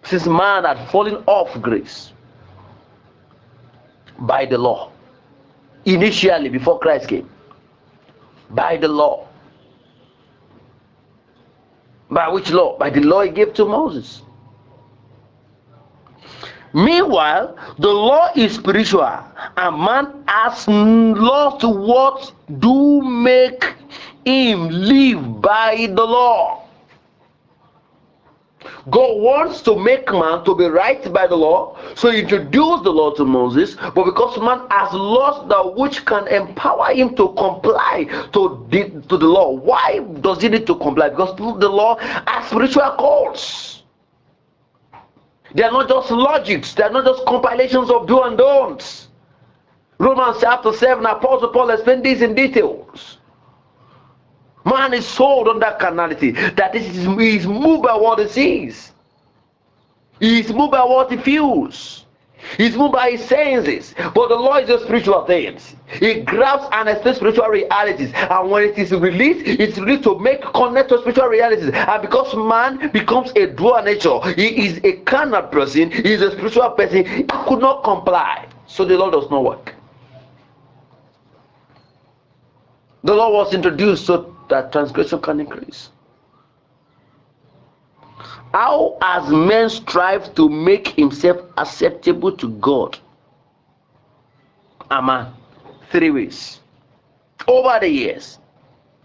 Since 0.03 0.27
man 0.27 0.63
had 0.63 0.89
fallen 0.89 1.23
off 1.25 1.59
grace 1.61 2.13
by 4.19 4.45
the 4.45 4.57
law, 4.57 4.92
initially 5.85 6.49
before 6.49 6.79
Christ 6.79 7.07
came, 7.07 7.29
by 8.49 8.77
the 8.77 8.87
law. 8.87 9.27
By 12.09 12.29
which 12.29 12.51
law? 12.51 12.77
By 12.77 12.89
the 12.89 13.01
law 13.01 13.21
he 13.21 13.29
gave 13.29 13.53
to 13.55 13.65
Moses. 13.65 14.21
Meanwhile, 16.73 17.55
the 17.77 17.89
law 17.89 18.29
is 18.35 18.55
spiritual, 18.55 19.03
and 19.03 19.77
man 19.77 20.23
has 20.27 20.67
lost 20.67 21.63
what 21.63 22.33
do 22.59 23.01
make 23.01 23.63
him 24.25 24.69
live 24.69 25.41
by 25.41 25.87
the 25.93 26.03
law. 26.03 26.62
God 28.89 29.19
wants 29.19 29.61
to 29.63 29.75
make 29.75 30.11
man 30.11 30.43
to 30.45 30.55
be 30.55 30.65
right 30.65 31.01
by 31.13 31.27
the 31.27 31.35
law, 31.35 31.77
so 31.95 32.11
he 32.11 32.21
introduced 32.21 32.83
the 32.83 32.91
law 32.91 33.13
to 33.15 33.25
Moses. 33.25 33.75
But 33.75 34.05
because 34.05 34.37
man 34.39 34.67
has 34.69 34.93
lost 34.93 35.49
that 35.49 35.75
which 35.75 36.05
can 36.05 36.27
empower 36.27 36.93
him 36.93 37.15
to 37.15 37.29
comply 37.33 38.05
to 38.33 38.67
the, 38.69 38.89
to 39.09 39.17
the 39.17 39.27
law, 39.27 39.51
why 39.51 39.99
does 40.21 40.41
he 40.41 40.49
need 40.49 40.67
to 40.67 40.75
comply? 40.75 41.09
Because 41.09 41.35
the 41.37 41.69
law 41.69 41.97
has 41.97 42.49
spiritual 42.49 42.91
calls. 42.97 43.83
They 45.55 45.63
are 45.63 45.71
not 45.71 45.87
just 45.87 46.09
logics, 46.11 46.73
they 46.73 46.83
are 46.83 46.91
not 46.91 47.05
just 47.05 47.25
compilations 47.25 47.89
of 47.89 48.07
do 48.07 48.21
and 48.23 48.37
don'ts. 48.37 49.07
Romans 49.99 50.37
chapter 50.41 50.73
7, 50.73 51.05
Apostle 51.05 51.49
Paul 51.49 51.69
explained 51.69 52.03
this 52.03 52.21
in 52.21 52.33
details. 52.33 53.19
Man 54.65 54.93
is 54.93 55.05
sold 55.05 55.47
on 55.47 55.59
that 55.59 55.79
carnality, 55.79 56.31
that 56.31 56.73
is, 56.75 56.87
he 56.95 57.35
is 57.35 57.45
moved 57.45 57.83
by 57.83 57.95
what 57.95 58.19
he 58.19 58.27
sees. 58.27 58.91
He 60.19 60.39
is 60.39 60.53
moved 60.53 60.71
by 60.71 60.83
what 60.83 61.11
he 61.11 61.17
feels. 61.17 62.05
He's 62.57 62.75
moved 62.75 62.93
by 62.93 63.11
his 63.11 63.25
senses. 63.25 63.93
But 63.97 64.29
the 64.29 64.35
law 64.35 64.57
is 64.57 64.67
just 64.67 64.85
spiritual 64.85 65.25
things. 65.25 65.75
He 65.87 66.21
grabs 66.21 66.65
and 66.71 66.89
explains 66.89 67.17
spiritual 67.17 67.47
realities. 67.47 68.11
And 68.13 68.51
when 68.51 68.63
it 68.63 68.77
is 68.77 68.91
released, 68.91 69.47
it's 69.47 69.77
released 69.77 70.03
to 70.03 70.19
make 70.19 70.41
connect 70.41 70.89
to 70.89 70.99
spiritual 70.99 71.27
realities. 71.27 71.69
And 71.73 72.01
because 72.01 72.35
man 72.35 72.89
becomes 72.91 73.31
a 73.35 73.47
dual 73.47 73.81
nature, 73.83 74.19
he 74.35 74.67
is 74.67 74.79
a 74.83 74.93
carnal 75.03 75.43
person, 75.43 75.91
he 75.91 76.13
is 76.13 76.21
a 76.21 76.31
spiritual 76.31 76.69
person, 76.71 77.05
he 77.05 77.23
could 77.23 77.59
not 77.59 77.83
comply. 77.83 78.47
So 78.67 78.85
the 78.85 78.97
law 78.97 79.09
does 79.09 79.29
not 79.29 79.43
work. 79.43 79.73
The 83.03 83.13
law 83.13 83.31
was 83.31 83.53
introduced 83.53 84.05
so 84.05 84.32
that 84.49 84.71
transgression 84.71 85.21
can 85.21 85.39
increase. 85.39 85.89
How 88.53 88.97
has 89.01 89.29
man 89.29 89.69
strive 89.69 90.35
to 90.35 90.47
make 90.47 90.87
himself 90.89 91.37
acceptable 91.57 92.31
to 92.37 92.49
God? 92.49 92.97
A 94.91 95.01
man, 95.01 95.33
three 95.91 96.11
ways. 96.11 96.59
Over 97.47 97.79
the 97.79 97.89
years, 97.89 98.37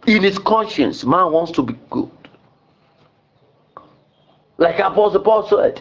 in 0.07 0.23
his 0.23 0.39
conscience, 0.39 1.05
man 1.05 1.33
wants 1.33 1.53
to 1.53 1.63
be 1.63 1.75
good. 1.89 2.11
Like 4.59 4.79
Apostle 4.81 5.21
Paul 5.21 5.49
said, 5.49 5.81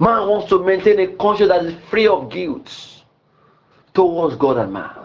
man 0.00 0.26
wants 0.28 0.48
to 0.48 0.64
maintain 0.64 0.98
a 0.98 1.06
conscience 1.16 1.50
that 1.50 1.64
is 1.64 1.74
free 1.90 2.08
of 2.08 2.30
guilt 2.30 2.70
towards 3.94 4.36
God 4.36 4.56
and 4.58 4.72
man. 4.72 5.01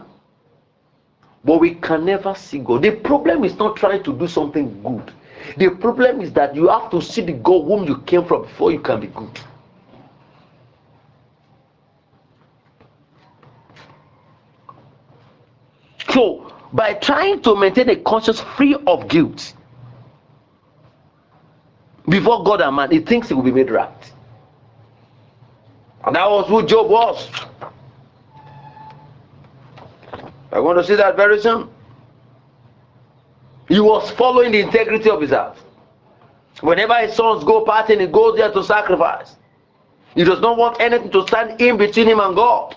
But 1.44 1.60
we 1.60 1.76
can 1.76 2.06
never 2.06 2.36
see 2.36 2.60
God. 2.60 2.82
The 2.82 2.92
problem 2.92 3.44
is 3.44 3.56
not 3.58 3.78
trying 3.78 4.04
to 4.04 4.14
do 4.14 4.28
something 4.28 4.82
good. 4.84 5.12
The 5.58 5.70
problem 5.70 6.22
is 6.22 6.34
that 6.34 6.56
you 6.56 6.68
have 6.68 6.90
to 6.92 7.02
see 7.02 7.22
the 7.22 7.34
God 7.34 7.64
whom 7.66 7.88
you 7.88 8.00
came 8.00 8.26
from 8.26 8.44
before 8.44 8.72
you 8.72 8.80
can 8.80 9.00
be 9.00 9.08
good. 9.08 9.40
So, 16.10 16.54
by 16.74 16.94
trying 16.96 17.42
to 17.44 17.56
maintain 17.56 17.90
a 17.90 17.96
conscience 17.96 18.42
free 18.42 18.76
of 18.88 19.08
guilt 19.08 19.54
before 22.10 22.44
God 22.44 22.62
and 22.62 22.76
man, 22.76 22.92
he 22.92 23.00
thinks 23.00 23.28
he 23.30 23.34
will 23.34 23.44
be 23.44 23.52
made 23.52 23.70
right. 23.72 24.14
And 26.06 26.16
that 26.16 26.30
was 26.30 26.48
who 26.48 26.66
Job 26.66 26.90
was. 26.90 27.30
I 30.52 30.60
want 30.60 30.78
to 30.80 30.84
see 30.84 30.96
that 30.96 31.16
very 31.16 31.40
soon. 31.40 31.70
He 33.68 33.80
was 33.80 34.10
following 34.12 34.52
the 34.52 34.62
integrity 34.62 35.10
of 35.10 35.22
his 35.22 35.32
heart. 35.32 35.58
Whenever 36.62 36.96
his 36.96 37.16
sons 37.16 37.44
go 37.44 37.66
partying, 37.66 38.00
he 38.00 38.08
goes 38.08 38.38
there 38.38 38.52
to 38.52 38.64
sacrifice. 38.64 39.36
He 40.16 40.24
does 40.24 40.42
not 40.42 40.58
want 40.58 40.80
anything 40.80 41.12
to 41.12 41.28
stand 41.28 41.62
in 41.62 41.78
between 41.78 42.08
him 42.08 42.20
and 42.20 42.36
God. 42.36 42.76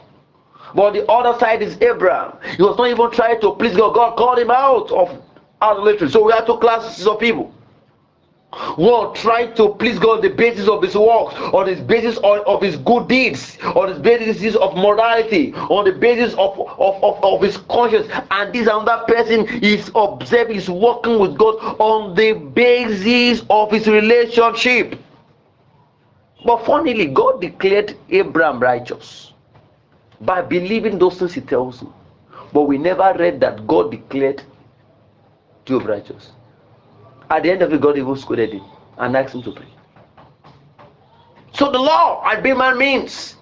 But 0.74 0.92
the 0.92 1.10
other 1.10 1.38
side 1.38 1.62
is 1.62 1.80
Abraham. 1.80 2.36
He 2.56 2.62
was 2.62 2.76
not 2.76 2.88
even 2.88 3.10
trying 3.12 3.40
to 3.40 3.54
please 3.54 3.76
God. 3.76 3.94
God 3.94 4.16
called 4.16 4.38
him 4.38 4.50
out 4.50 4.90
of 4.90 5.22
idolatry. 5.62 6.10
So 6.10 6.24
we 6.24 6.32
have 6.32 6.46
two 6.46 6.58
classes 6.58 7.06
of 7.06 7.18
people. 7.18 7.54
One 8.76 9.14
trying 9.14 9.54
to 9.54 9.74
please 9.74 9.98
God 10.00 10.16
on 10.16 10.20
the 10.22 10.28
basis 10.30 10.66
of 10.66 10.82
his 10.82 10.96
works, 10.96 11.34
on 11.36 11.68
his 11.68 11.80
basis 11.80 12.16
of, 12.18 12.40
of 12.46 12.60
his 12.60 12.76
good 12.78 13.06
deeds, 13.06 13.56
on 13.62 13.88
his 13.90 13.98
basis 14.00 14.56
of 14.56 14.74
morality, 14.74 15.54
on 15.54 15.84
the 15.84 15.92
basis 15.92 16.32
of, 16.34 16.58
of, 16.58 17.02
of, 17.02 17.22
of 17.22 17.42
his 17.42 17.58
conscience. 17.58 18.08
And 18.32 18.52
this 18.52 18.66
another 18.66 19.04
person 19.06 19.46
is 19.62 19.92
observing, 19.94 20.56
is 20.56 20.68
working 20.68 21.20
with 21.20 21.38
God 21.38 21.54
on 21.78 22.16
the 22.16 22.32
basis 22.32 23.46
of 23.50 23.70
his 23.70 23.86
relationship. 23.86 24.98
But 26.44 26.66
funnily, 26.66 27.06
God 27.06 27.40
declared 27.40 27.96
Abraham 28.08 28.58
righteous 28.58 29.32
by 30.22 30.42
believing 30.42 30.98
those 30.98 31.18
things 31.18 31.34
he 31.34 31.40
tells 31.40 31.80
him. 31.80 31.92
But 32.52 32.62
we 32.62 32.78
never 32.78 33.14
read 33.16 33.38
that 33.40 33.66
God 33.68 33.92
declared 33.92 34.42
Job 35.66 35.86
righteous. 35.86 36.32
At 37.30 37.44
the 37.44 37.52
end 37.52 37.62
of 37.62 37.72
it, 37.72 37.80
God 37.80 37.96
even 37.96 38.16
scolded 38.16 38.52
him 38.52 38.64
and 38.98 39.16
asked 39.16 39.34
him 39.34 39.42
to 39.44 39.52
pray. 39.52 39.68
So 41.52 41.70
the 41.70 41.78
law 41.78 42.22
and 42.26 42.42
be 42.42 42.52
man 42.52 42.76
means. 42.76 43.36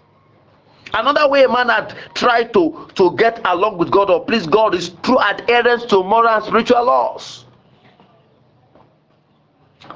Another 0.95 1.29
way 1.29 1.45
a 1.45 1.49
man 1.49 1.69
had 1.69 1.95
tried 2.15 2.53
to, 2.55 2.89
to 2.95 3.15
get 3.17 3.41
along 3.45 3.79
with 3.79 3.91
God 3.91 4.11
or 4.11 4.25
please 4.25 4.47
God 4.47 4.75
is 4.75 4.89
through 5.03 5.19
adherence 5.19 5.85
to 5.87 6.03
moral 6.03 6.29
and 6.29 6.45
spiritual 6.45 6.85
laws. 6.85 7.45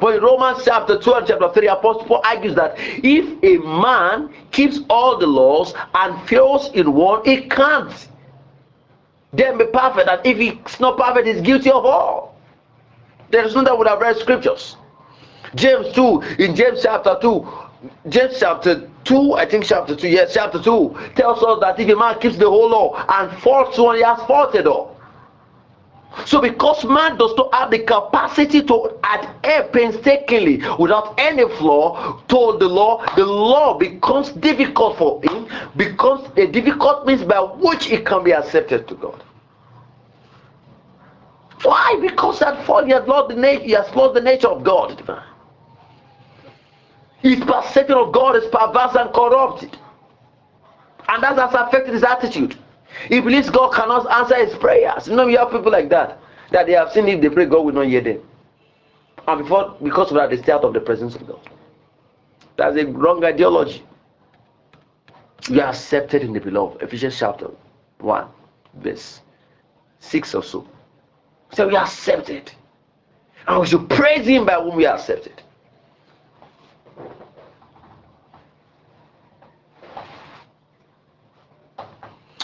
But 0.00 0.16
in 0.16 0.22
Romans 0.22 0.62
chapter 0.64 0.98
2 0.98 1.14
and 1.14 1.26
chapter 1.26 1.52
3, 1.52 1.66
Apostle 1.68 2.04
Paul 2.04 2.22
argues 2.24 2.54
that 2.56 2.74
if 2.78 3.42
a 3.42 3.62
man 3.64 4.34
keeps 4.50 4.80
all 4.90 5.18
the 5.18 5.26
laws 5.26 5.74
and 5.94 6.28
fails 6.28 6.70
in 6.72 6.92
one, 6.92 7.24
he 7.24 7.48
can't 7.48 8.08
then 9.32 9.58
be 9.58 9.66
perfect. 9.66 10.08
And 10.08 10.20
if 10.24 10.38
he's 10.38 10.80
not 10.80 10.98
perfect, 10.98 11.26
he's 11.26 11.40
guilty 11.40 11.70
of 11.70 11.84
all. 11.86 12.31
There 13.32 13.46
is 13.46 13.54
no 13.54 13.64
that 13.64 13.76
would 13.76 13.88
have 13.88 14.00
read 14.00 14.18
scriptures. 14.18 14.76
James 15.54 15.90
2, 15.94 16.20
in 16.38 16.54
James 16.54 16.82
chapter 16.82 17.16
2, 17.20 17.48
James 18.10 18.38
chapter 18.38 18.88
2, 19.04 19.32
I 19.34 19.46
think 19.46 19.64
chapter 19.64 19.96
2, 19.96 20.06
yes, 20.06 20.34
chapter 20.34 20.62
2, 20.62 20.96
tells 21.16 21.42
us 21.42 21.58
that 21.60 21.80
if 21.80 21.88
a 21.88 21.96
man 21.96 22.20
keeps 22.20 22.36
the 22.36 22.48
whole 22.48 22.68
law 22.68 23.04
and 23.08 23.32
faults 23.40 23.78
one, 23.78 23.96
he 23.96 24.02
has 24.02 24.20
faulted 24.26 24.66
all. 24.66 24.96
So, 26.26 26.42
because 26.42 26.84
man 26.84 27.16
does 27.16 27.34
not 27.38 27.54
have 27.54 27.70
the 27.70 27.78
capacity 27.78 28.62
to 28.64 28.98
adhere 29.02 29.64
painstakingly 29.72 30.62
without 30.78 31.14
any 31.18 31.48
flaw 31.56 32.20
to 32.28 32.58
the 32.58 32.68
law, 32.68 33.02
the 33.16 33.24
law 33.24 33.78
becomes 33.78 34.30
difficult 34.32 34.98
for 34.98 35.22
him, 35.22 35.48
becomes 35.76 36.28
a 36.36 36.46
difficult 36.46 37.06
means 37.06 37.22
by 37.24 37.40
which 37.40 37.90
it 37.90 38.04
can 38.04 38.22
be 38.24 38.32
accepted 38.34 38.86
to 38.88 38.94
God. 38.96 39.24
Why? 41.62 41.98
Because 42.00 42.40
that 42.40 42.66
fall 42.66 42.84
he 42.84 42.92
has 42.92 43.06
lost 43.06 43.28
the 43.28 43.40
nature, 43.40 43.64
he 43.64 43.72
has 43.72 43.94
lost 43.94 44.14
the 44.14 44.20
nature 44.20 44.48
of 44.48 44.64
God. 44.64 45.02
His 47.20 47.38
perception 47.40 47.96
of 47.96 48.12
God 48.12 48.36
is 48.36 48.44
perverse 48.46 48.96
and 48.96 49.12
corrupted. 49.14 49.76
And 51.08 51.22
that 51.22 51.38
has 51.38 51.54
affected 51.54 51.94
his 51.94 52.02
attitude. 52.02 52.56
He 53.08 53.20
believes 53.20 53.48
God 53.48 53.72
cannot 53.72 54.10
answer 54.10 54.44
his 54.44 54.56
prayers. 54.56 55.06
You 55.06 55.14
know, 55.14 55.26
you 55.26 55.38
have 55.38 55.50
people 55.50 55.70
like 55.70 55.88
that. 55.90 56.18
That 56.50 56.66
they 56.66 56.72
have 56.72 56.92
seen 56.92 57.08
if 57.08 57.20
they 57.20 57.28
pray, 57.28 57.46
God 57.46 57.64
will 57.64 57.72
not 57.72 57.86
hear 57.86 58.00
them. 58.00 58.20
And 59.28 59.42
before 59.42 59.76
because 59.82 60.08
of 60.10 60.16
that, 60.16 60.30
they 60.30 60.36
stay 60.42 60.52
out 60.52 60.64
of 60.64 60.74
the 60.74 60.80
presence 60.80 61.14
of 61.14 61.26
God. 61.26 61.48
That's 62.56 62.76
a 62.76 62.86
wrong 62.86 63.24
ideology. 63.24 63.84
You 65.48 65.60
are 65.60 65.68
accepted 65.68 66.22
in 66.22 66.32
the 66.32 66.40
beloved. 66.40 66.82
Ephesians 66.82 67.18
chapter 67.18 67.50
1, 67.98 68.26
verse 68.74 69.20
6 70.00 70.34
or 70.34 70.42
so. 70.42 70.68
So 71.52 71.68
we 71.68 71.76
are 71.76 71.84
accepted. 71.84 72.50
And 73.46 73.60
we 73.60 73.66
should 73.66 73.88
praise 73.88 74.26
him 74.26 74.46
by 74.46 74.54
whom 74.54 74.76
we 74.76 74.86
are 74.86 74.96
accepted. 74.96 75.42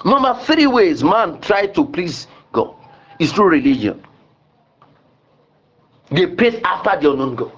Number 0.05 0.39
three 0.45 0.67
ways 0.67 1.03
man 1.03 1.41
try 1.41 1.67
to 1.67 1.85
please 1.85 2.29
God 2.53 2.75
is 3.19 3.33
through 3.33 3.51
religion. 3.51 4.03
They 6.11 6.27
pace 6.27 6.61
after 6.65 6.99
the 7.01 7.11
unknown 7.13 7.35
God. 7.35 7.53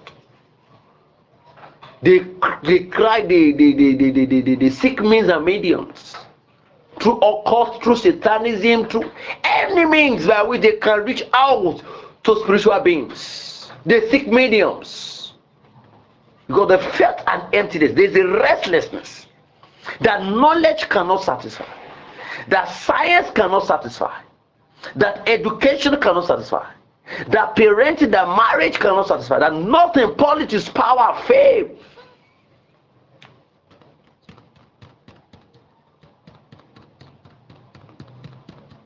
They, 2.02 2.20
they 2.62 2.84
cry, 2.84 3.20
they, 3.20 3.52
they, 3.52 3.72
they, 3.74 3.94
they, 3.94 4.10
they, 4.24 4.40
they, 4.40 4.54
they 4.54 4.70
seek 4.70 5.00
means 5.00 5.28
and 5.28 5.44
mediums 5.44 6.16
through 7.00 7.16
occult, 7.16 7.82
through 7.82 7.96
satanism, 7.96 8.86
through 8.88 9.10
any 9.44 9.84
means 9.84 10.26
by 10.26 10.42
which 10.42 10.60
they 10.60 10.72
can 10.76 11.04
reach 11.04 11.22
out 11.32 11.82
to 12.24 12.36
spiritual 12.40 12.78
beings. 12.80 13.70
They 13.86 14.08
seek 14.10 14.28
mediums 14.28 15.32
because 16.46 16.68
they 16.68 16.90
felt 16.98 17.22
an 17.26 17.48
emptiness. 17.52 17.92
There's 17.94 18.14
a 18.16 18.26
restlessness 18.26 19.26
that 20.02 20.22
knowledge 20.24 20.88
cannot 20.88 21.24
satisfy, 21.24 21.66
that 22.48 22.66
science 22.66 23.30
cannot 23.34 23.66
satisfy, 23.66 24.20
that 24.96 25.28
education 25.28 25.98
cannot 26.00 26.26
satisfy, 26.26 26.70
that 27.28 27.56
parenting, 27.56 28.10
that 28.10 28.28
marriage 28.28 28.78
cannot 28.78 29.08
satisfy, 29.08 29.38
that 29.38 29.54
nothing, 29.54 30.14
politics, 30.16 30.68
power, 30.68 31.20
fame. 31.26 31.70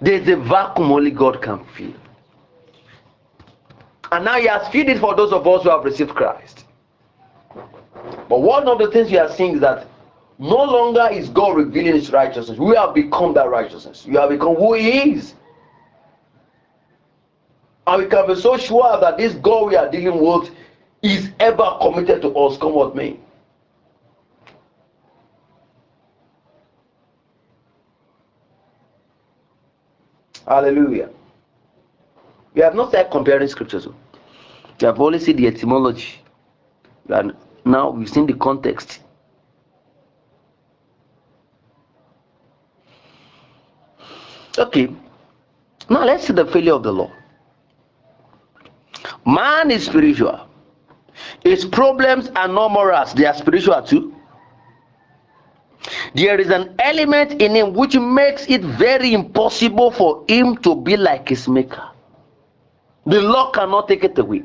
There's 0.05 0.29
a 0.29 0.37
vacuum 0.37 0.93
only 0.93 1.11
God 1.11 1.41
can 1.41 1.65
fill. 1.65 1.95
And 4.13 4.27
now 4.27 4.39
He 4.39 4.47
has 4.47 4.69
filled 4.69 4.91
it 4.91 4.99
for 4.99 5.17
those 5.17 5.33
of 5.33 5.47
us 5.47 5.63
who 5.63 5.71
have 5.71 5.83
received 5.83 6.11
Christ. 6.11 6.67
But 8.29 8.43
one 8.43 8.69
of 8.69 8.79
the 8.79 8.91
things 8.91 9.11
we 9.11 9.17
are 9.17 9.31
seeing 9.31 9.55
is 9.55 9.61
that 9.63 9.89
no 10.39 10.63
longer 10.63 11.09
is 11.11 11.31
God 11.31 11.57
revealing 11.57 11.95
His 11.95 12.13
righteousness. 12.13 12.59
We 12.59 12.77
have 12.77 12.93
become 12.93 13.33
that 13.33 13.49
righteousness. 13.49 14.05
We 14.05 14.17
have 14.17 14.29
become 14.29 14.57
who 14.57 14.75
He 14.75 15.13
is. 15.13 15.35
And 17.87 18.03
we 18.03 18.09
can 18.11 18.27
be 18.27 18.35
so 18.35 18.59
sure 18.59 19.01
that 19.01 19.17
this 19.17 19.33
God 19.37 19.69
we 19.69 19.77
are 19.77 19.91
dealing 19.91 20.21
with 20.21 20.51
is 21.01 21.31
ever 21.41 21.79
committed 21.81 22.21
to 22.23 22.29
us, 22.37 22.59
come 22.59 22.75
what 22.75 22.95
may. 22.95 23.19
Hallelujah. 30.47 31.11
We 32.55 32.61
have 32.63 32.75
not 32.75 32.91
started 32.91 33.11
comparing 33.11 33.49
scriptures. 33.49 33.87
oh. 33.87 33.95
We 34.81 34.87
have 34.87 35.01
only 35.01 35.19
seen 35.19 35.37
the 35.37 35.47
etymology. 35.47 36.21
And 37.09 37.35
now 37.65 37.91
we've 37.91 38.09
seen 38.09 38.27
the 38.27 38.35
context. 38.35 39.01
Okay. 44.59 44.89
Now 45.91 46.05
let's 46.05 46.27
see 46.27 46.33
the 46.33 46.47
failure 46.47 46.75
of 46.75 46.83
the 46.83 46.93
law. 46.93 47.11
Man 49.27 49.71
is 49.71 49.87
spiritual. 49.87 50.49
His 51.43 51.65
problems 51.65 52.29
are 52.37 52.49
not 52.49 52.71
morals, 52.71 53.15
they 53.15 53.27
are 53.27 53.35
spiritual 53.35 53.83
too. 53.83 54.14
There 56.15 56.41
is 56.41 56.49
an 56.51 56.75
element 56.79 57.43
in 57.43 57.55
him 57.55 57.75
which 57.75 57.97
makes 57.97 58.47
it 58.49 58.63
very 58.63 59.13
impossible 59.13 59.91
for 59.91 60.25
him 60.29 60.57
to 60.59 60.75
be 60.75 60.97
like 60.97 61.29
his 61.29 61.49
maker. 61.49 61.83
The 63.07 63.21
law 63.21 63.51
cannot 63.51 63.89
take 63.89 64.05
it 64.05 64.19
away. 64.19 64.43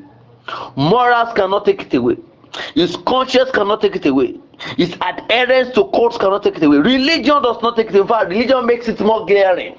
Morals 0.76 1.32
cannot 1.34 1.64
take 1.64 1.82
it 1.82 1.94
away. 1.94 2.16
His 2.74 2.96
conscience 3.06 3.50
cannot 3.52 3.80
take 3.80 3.96
it 3.96 4.06
away. 4.06 4.38
His 4.76 4.94
adherence 5.00 5.74
to 5.74 5.84
courts 5.84 6.18
cannot 6.18 6.42
take 6.42 6.56
it 6.56 6.62
away. 6.62 6.78
Religion 6.78 7.42
does 7.42 7.62
not 7.62 7.76
take 7.76 7.88
it 7.90 7.96
away. 7.96 8.24
Religion 8.26 8.66
makes 8.66 8.88
it 8.88 9.00
more 9.00 9.24
glaring. 9.24 9.78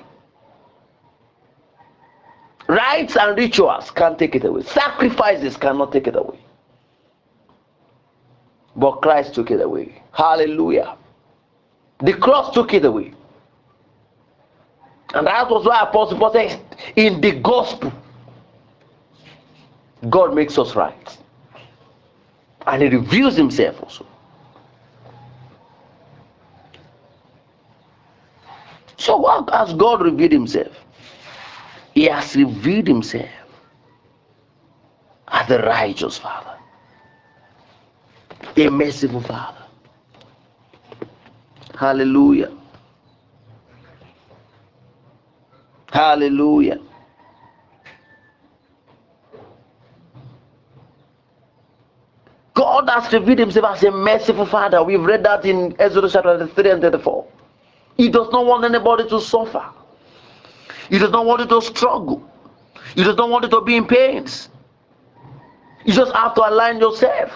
Rites 2.68 3.18
and 3.18 3.38
rituals 3.38 3.92
can't 3.92 4.18
take 4.18 4.34
it 4.36 4.46
away. 4.46 4.64
Sacrifices 4.64 5.58
cannot 5.58 5.92
take 5.92 6.08
it 6.08 6.16
away. 6.16 6.40
But 8.76 9.02
Christ 9.02 9.36
took 9.36 9.52
it 9.52 9.60
away. 9.62 10.02
Hallelujah. 10.14 10.96
The 12.02 12.14
cross 12.14 12.54
took 12.54 12.74
it 12.74 12.86
away. 12.86 13.14
And 15.14 15.28
that 15.28 15.50
was 15.50 15.66
why 15.66 15.82
Apostle 15.82 16.18
Paul 16.18 16.32
said, 16.34 16.60
in 16.96 17.22
the 17.22 17.32
gospel, 17.34 17.92
God 20.10 20.34
makes 20.34 20.58
us 20.58 20.76
right. 20.76 21.18
And 22.66 22.82
he 22.82 22.90
reveals 22.90 23.36
himself 23.36 23.82
also. 23.84 24.06
So 28.98 29.18
what 29.18 29.50
has 29.50 29.74
God 29.74 30.02
revealed 30.02 30.32
himself? 30.32 30.76
He 31.94 32.06
has 32.06 32.36
revealed 32.36 32.88
himself 32.88 33.30
as 35.28 35.48
the 35.48 35.60
righteous 35.60 36.18
Father, 36.18 36.58
a 38.56 38.70
merciful 38.70 39.22
Father. 39.22 39.61
Hallelujah. 41.82 42.52
Hallelujah. 45.92 46.80
God 52.54 52.88
has 52.88 53.12
revealed 53.12 53.40
himself 53.40 53.66
as 53.78 53.84
a 53.84 53.90
merciful 53.90 54.46
Father. 54.46 54.84
We've 54.84 55.02
read 55.02 55.24
that 55.24 55.44
in 55.44 55.76
Exodus 55.80 56.14
chapter 56.14 56.46
3 56.46 56.70
and 56.70 56.82
34. 56.84 57.26
He 57.98 58.10
does 58.10 58.32
not 58.32 58.46
want 58.46 58.64
anybody 58.64 59.10
to 59.10 59.20
suffer. 59.20 59.66
He 60.88 61.00
does 61.00 61.10
not 61.10 61.26
want 61.26 61.42
you 61.42 61.48
to 61.48 61.66
struggle. 61.66 62.30
He 62.94 63.04
does 63.04 63.18
not 63.18 63.28
want 63.28 63.46
you 63.46 63.50
to 63.50 63.62
be 63.62 63.76
in 63.76 63.88
pains. 63.88 64.50
You 65.84 65.94
just 65.94 66.14
have 66.14 66.36
to 66.36 66.48
align 66.48 66.80
yourself. 66.80 67.32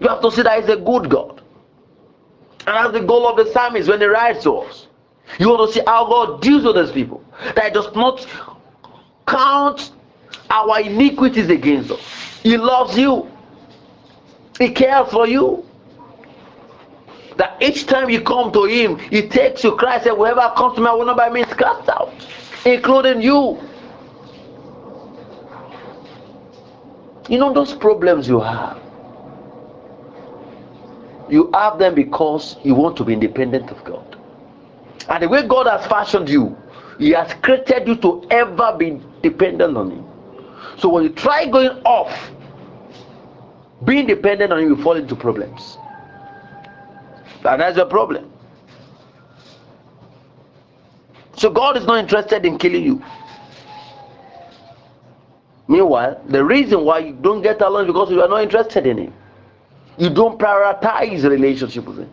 You 0.00 0.08
have 0.08 0.20
to 0.22 0.32
see 0.32 0.42
that 0.42 0.62
He's 0.62 0.68
a 0.68 0.78
good 0.78 1.08
God. 1.08 1.41
And 2.66 2.76
that's 2.76 2.92
the 2.92 3.00
goal 3.00 3.26
of 3.26 3.36
the 3.36 3.52
psalmist 3.52 3.88
when 3.88 4.00
he 4.00 4.06
writes 4.06 4.44
to 4.44 4.58
us. 4.58 4.86
You 5.38 5.48
want 5.48 5.72
to 5.72 5.78
see 5.78 5.84
how 5.86 6.06
God 6.06 6.42
deals 6.42 6.64
with 6.64 6.76
these 6.76 6.92
people. 6.92 7.24
That 7.54 7.72
does 7.72 7.94
not 7.94 8.26
count 9.26 9.92
our 10.50 10.80
iniquities 10.80 11.48
against 11.48 11.90
us. 11.90 12.00
He 12.42 12.56
loves 12.56 12.96
you. 12.96 13.30
He 14.58 14.70
cares 14.70 15.10
for 15.10 15.26
you. 15.26 15.64
That 17.38 17.56
each 17.62 17.86
time 17.86 18.10
you 18.10 18.20
come 18.20 18.52
to 18.52 18.64
Him, 18.64 18.98
He 18.98 19.28
takes 19.28 19.64
you. 19.64 19.74
Christ 19.76 20.04
said, 20.04 20.14
Whoever 20.14 20.52
comes 20.56 20.74
to 20.76 20.82
me, 20.82 20.88
I 20.88 20.92
will 20.92 21.06
not 21.06 21.16
by 21.16 21.30
means 21.30 21.52
cast 21.54 21.88
out, 21.88 22.12
including 22.66 23.22
you. 23.22 23.58
You 27.28 27.38
know 27.38 27.52
those 27.52 27.72
problems 27.74 28.28
you 28.28 28.40
have. 28.40 28.81
You 31.32 31.48
have 31.54 31.78
them 31.78 31.94
because 31.94 32.56
you 32.62 32.74
want 32.74 32.98
to 32.98 33.04
be 33.04 33.14
independent 33.14 33.70
of 33.70 33.82
God. 33.84 34.18
And 35.08 35.22
the 35.22 35.30
way 35.30 35.48
God 35.48 35.66
has 35.66 35.86
fashioned 35.86 36.28
you, 36.28 36.54
He 36.98 37.12
has 37.12 37.32
created 37.40 37.88
you 37.88 37.96
to 38.02 38.26
ever 38.30 38.76
be 38.76 39.00
dependent 39.22 39.78
on 39.78 39.92
Him. 39.92 40.04
So 40.76 40.90
when 40.90 41.04
you 41.04 41.08
try 41.08 41.46
going 41.46 41.70
off, 41.86 42.12
being 43.86 44.06
dependent 44.06 44.52
on 44.52 44.58
Him, 44.58 44.68
you 44.68 44.82
fall 44.82 44.94
into 44.96 45.16
problems. 45.16 45.78
And 47.46 47.62
that's 47.62 47.78
your 47.78 47.86
problem. 47.86 48.30
So 51.38 51.48
God 51.48 51.78
is 51.78 51.86
not 51.86 51.98
interested 51.98 52.44
in 52.44 52.58
killing 52.58 52.84
you. 52.84 53.02
Meanwhile, 55.66 56.22
the 56.28 56.44
reason 56.44 56.84
why 56.84 56.98
you 56.98 57.14
don't 57.14 57.40
get 57.40 57.62
along 57.62 57.84
is 57.84 57.86
because 57.86 58.10
you 58.10 58.20
are 58.20 58.28
not 58.28 58.42
interested 58.42 58.86
in 58.86 58.98
Him. 58.98 59.14
You 59.98 60.10
don't 60.10 60.38
prioritize 60.38 61.28
relationship 61.28 61.86
with 61.86 61.98
Him. 61.98 62.10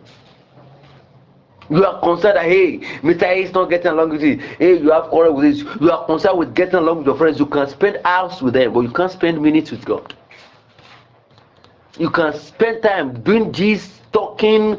You 1.70 1.84
are 1.84 2.00
concerned 2.00 2.36
that 2.36 2.44
hey, 2.46 2.78
Mr. 3.02 3.22
A 3.22 3.42
is 3.44 3.52
not 3.52 3.70
getting 3.70 3.92
along 3.92 4.10
with 4.10 4.22
you. 4.22 4.38
Hey, 4.38 4.80
you 4.80 4.90
have 4.90 5.04
quarrel 5.04 5.34
with 5.34 5.44
this. 5.54 5.80
You 5.80 5.90
are 5.92 6.04
concerned 6.04 6.38
with 6.38 6.54
getting 6.54 6.74
along 6.74 6.98
with 6.98 7.06
your 7.06 7.16
friends. 7.16 7.38
You 7.38 7.46
can 7.46 7.68
spend 7.68 8.00
hours 8.04 8.42
with 8.42 8.54
them, 8.54 8.72
but 8.72 8.80
you 8.80 8.90
can't 8.90 9.12
spend 9.12 9.40
minutes 9.40 9.70
with 9.70 9.84
God. 9.84 10.14
You 11.96 12.10
can 12.10 12.34
spend 12.38 12.82
time 12.82 13.22
doing 13.22 13.52
this, 13.52 14.00
talking 14.12 14.78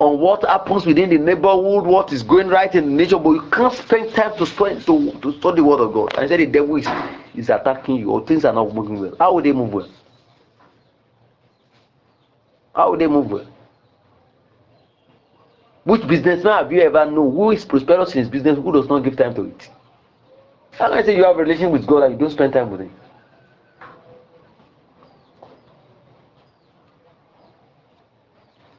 on 0.00 0.18
what 0.18 0.42
happens 0.44 0.86
within 0.86 1.10
the 1.10 1.18
neighborhood, 1.18 1.84
what 1.86 2.12
is 2.12 2.22
going 2.22 2.48
right 2.48 2.74
in 2.74 2.96
nature, 2.96 3.18
but 3.18 3.30
you 3.32 3.42
can't 3.50 3.74
spend 3.74 4.12
time 4.14 4.36
to 4.38 4.46
spend 4.46 4.84
to, 4.86 5.12
to 5.20 5.32
study 5.38 5.56
the 5.56 5.64
word 5.64 5.80
of 5.80 5.92
God. 5.92 6.14
I 6.16 6.26
said 6.26 6.40
the 6.40 6.46
devil 6.46 6.76
is, 6.76 6.88
is 7.34 7.50
attacking 7.50 7.96
you, 7.96 8.10
or 8.10 8.26
things 8.26 8.44
are 8.44 8.52
not 8.52 8.74
moving 8.74 8.98
well. 8.98 9.14
How 9.18 9.34
will 9.34 9.42
they 9.42 9.52
move 9.52 9.72
well? 9.72 9.88
How 12.80 12.90
will 12.90 12.96
they 12.96 13.06
move 13.06 13.30
well? 13.30 13.46
Which 15.84 16.06
businessman 16.06 16.62
have 16.62 16.72
you 16.72 16.80
ever 16.80 17.04
known 17.04 17.34
who 17.34 17.50
is 17.50 17.62
prosperous 17.62 18.14
in 18.14 18.20
his 18.20 18.30
business 18.30 18.56
who 18.56 18.72
does 18.72 18.88
not 18.88 19.00
give 19.00 19.16
time 19.18 19.34
to 19.34 19.42
it? 19.42 19.68
How 20.78 20.88
can 20.88 20.96
I 20.96 21.02
say 21.02 21.14
you 21.14 21.24
have 21.24 21.36
a 21.36 21.40
relation 21.40 21.72
with 21.72 21.86
God 21.86 22.04
and 22.04 22.14
you 22.14 22.18
don't 22.18 22.30
spend 22.30 22.54
time 22.54 22.70
with 22.70 22.80
Him? 22.80 22.92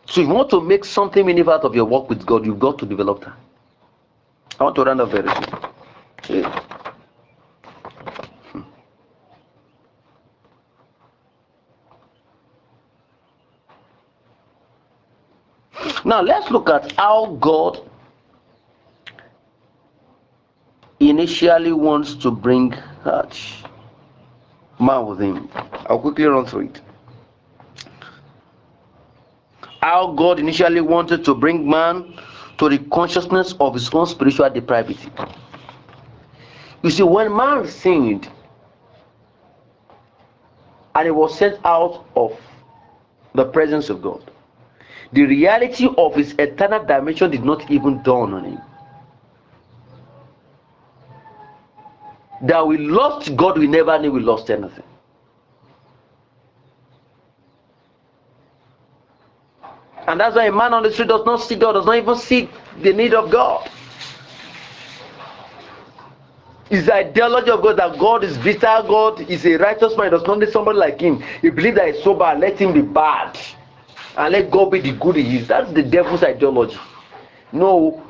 So, 0.07 0.21
if 0.21 0.27
you 0.27 0.33
want 0.33 0.49
to 0.49 0.61
make 0.61 0.83
something 0.83 1.23
meaningful 1.23 1.53
out 1.53 1.63
of 1.63 1.75
your 1.75 1.85
work 1.85 2.09
with 2.09 2.25
God, 2.25 2.43
you've 2.43 2.57
got 2.57 2.79
to 2.79 2.87
develop 2.87 3.23
time. 3.23 3.37
I 4.59 4.63
want 4.63 4.75
to 4.77 4.83
round 4.83 5.01
up 5.01 5.11
very 5.11 5.29
soon. 6.25 6.51
Now, 16.03 16.21
let's 16.21 16.49
look 16.49 16.69
at 16.69 16.93
how 16.93 17.37
God 17.39 17.79
initially 20.99 21.73
wants 21.73 22.15
to 22.15 22.31
bring 22.31 22.73
man 24.79 25.05
with 25.05 25.19
him. 25.19 25.49
I'll 25.87 25.99
quickly 25.99 26.25
run 26.25 26.45
through 26.45 26.67
it. 26.67 26.81
How 29.81 30.13
God 30.13 30.39
initially 30.39 30.81
wanted 30.81 31.23
to 31.25 31.35
bring 31.35 31.69
man 31.69 32.13
to 32.57 32.69
the 32.69 32.77
consciousness 32.77 33.53
of 33.59 33.73
his 33.73 33.89
own 33.93 34.05
spiritual 34.07 34.49
depravity. 34.49 35.09
You 36.83 36.89
see, 36.89 37.03
when 37.03 37.35
man 37.35 37.67
sinned 37.67 38.29
and 40.95 41.05
he 41.05 41.11
was 41.11 41.37
sent 41.37 41.59
out 41.63 42.05
of 42.15 42.39
the 43.33 43.45
presence 43.45 43.89
of 43.89 44.01
God, 44.01 44.30
the 45.13 45.25
reality 45.25 45.89
of 45.97 46.15
his 46.15 46.33
eternal 46.39 46.83
dimension 46.85 47.31
did 47.31 47.43
not 47.43 47.69
even 47.69 48.01
dawn 48.03 48.33
on 48.33 48.45
him. 48.45 48.61
That 52.43 52.65
we 52.65 52.77
lost 52.77 53.35
God, 53.35 53.59
we 53.59 53.67
never 53.67 53.99
knew 53.99 54.11
we 54.11 54.21
lost 54.21 54.49
anything. 54.49 54.83
And 60.07 60.19
that's 60.19 60.35
why 60.35 60.45
a 60.45 60.51
man 60.51 60.73
on 60.73 60.83
the 60.83 60.91
street 60.91 61.09
does 61.09 61.25
not 61.25 61.41
see 61.41 61.55
God, 61.55 61.73
does 61.73 61.85
not 61.85 61.97
even 61.97 62.15
see 62.15 62.49
the 62.81 62.93
need 62.93 63.13
of 63.13 63.29
God. 63.29 63.69
His 66.69 66.89
ideology 66.89 67.51
of 67.51 67.61
God 67.61 67.77
that 67.77 67.99
God 67.99 68.23
is 68.23 68.37
bitter, 68.37 68.61
God 68.61 69.19
is 69.29 69.45
a 69.45 69.57
righteous 69.57 69.95
man, 69.97 70.11
does 70.11 70.23
not 70.23 70.39
need 70.39 70.49
somebody 70.49 70.79
like 70.79 71.01
him. 71.01 71.21
He 71.41 71.49
believes 71.49 71.75
that 71.75 71.93
he's 71.93 72.03
so 72.03 72.13
bad, 72.13 72.39
let 72.39 72.57
him 72.57 72.73
be 72.73 72.81
bad. 72.81 73.37
And 74.17 74.33
let 74.33 74.51
God 74.51 74.71
be 74.71 74.79
the 74.79 74.91
good 74.93 75.15
he 75.15 75.37
is. 75.37 75.47
That's 75.47 75.71
the 75.71 75.83
devil's 75.83 76.23
ideology. 76.23 76.77
No, 77.51 78.03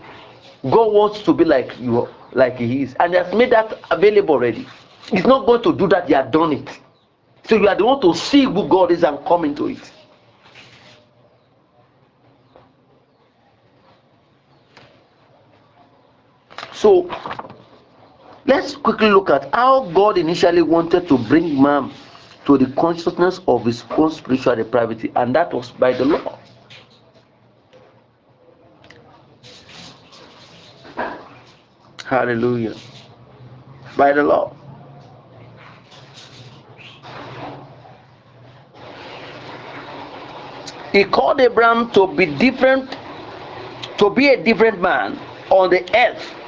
God 0.64 0.94
wants 0.94 1.24
to 1.24 1.34
be 1.34 1.46
like 1.46 1.80
you. 1.80 2.08
like 2.34 2.58
he 2.58 2.84
is, 2.84 2.96
and 3.00 3.14
he 3.14 3.18
has 3.18 3.34
made 3.34 3.52
that 3.52 3.80
available 3.90 4.36
already. 4.36 4.68
He's 5.10 5.26
not 5.26 5.46
going 5.46 5.62
to 5.64 5.76
do 5.76 5.88
that, 5.90 6.08
he 6.08 6.14
has 6.14 6.32
done 6.32 6.54
it. 6.54 6.70
So 7.46 7.56
you 7.56 7.68
are 7.68 7.76
the 7.76 7.86
one 7.86 8.02
to 8.02 8.14
see 8.14 8.44
who 8.44 8.68
God 8.68 8.92
is 8.92 9.04
and 9.04 9.24
come 9.26 9.46
into 9.46 9.68
it. 9.68 9.92
So 16.74 17.10
let's 18.46 18.76
quickly 18.76 19.10
look 19.12 19.30
at 19.30 19.54
how 19.54 19.90
God 19.92 20.18
initially 20.18 20.62
wanted 20.62 21.08
to 21.10 21.18
bring 21.18 21.62
man 21.62 21.92
to 22.46 22.58
the 22.58 22.68
consciousness 22.74 23.40
of 23.48 23.66
his 23.66 23.84
own 23.92 24.12
spiritual 24.12 24.56
depravity, 24.56 25.12
and 25.16 25.36
that 25.36 25.54
was 25.54 25.72
by 25.72 25.94
the 25.94 26.06
law. 26.06 26.38
Hallelujah. 32.06 32.76
By 33.96 34.12
the 34.12 34.24
law. 34.24 34.56
He 40.92 41.06
called 41.06 41.40
Abraham 41.40 41.90
to 41.92 42.08
be 42.08 42.26
different, 42.26 42.98
to 43.98 44.10
be 44.10 44.28
a 44.30 44.44
different 44.44 44.82
man 44.82 45.18
on 45.50 45.70
the 45.70 45.84
earth 45.96 46.41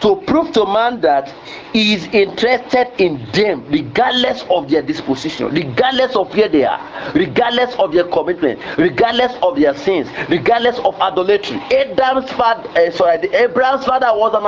to 0.00 0.16
prove 0.26 0.52
to 0.52 0.64
man 0.66 1.00
that 1.00 1.32
he 1.72 1.94
is 1.94 2.04
interested 2.12 2.88
in 2.98 3.24
them 3.32 3.64
regardless 3.68 4.42
of 4.50 4.68
their 4.70 4.82
disposition 4.82 5.48
regardless 5.48 6.14
of 6.16 6.34
where 6.34 6.48
they 6.48 6.64
are 6.64 6.80
regardless 7.14 7.74
of 7.76 7.92
their 7.92 8.04
commitment 8.04 8.60
regardless 8.78 9.32
of 9.42 9.56
their 9.58 9.74
sins 9.76 10.08
regardless 10.28 10.78
of 10.80 10.94
idolatry. 11.00 11.56
Abraham's 11.70 12.30
father 12.32 12.68
uh, 12.78 12.90
sorry 12.90 13.16
abraham's 13.34 13.84
father 13.84 14.08
was 14.08 14.34
an 14.34 14.44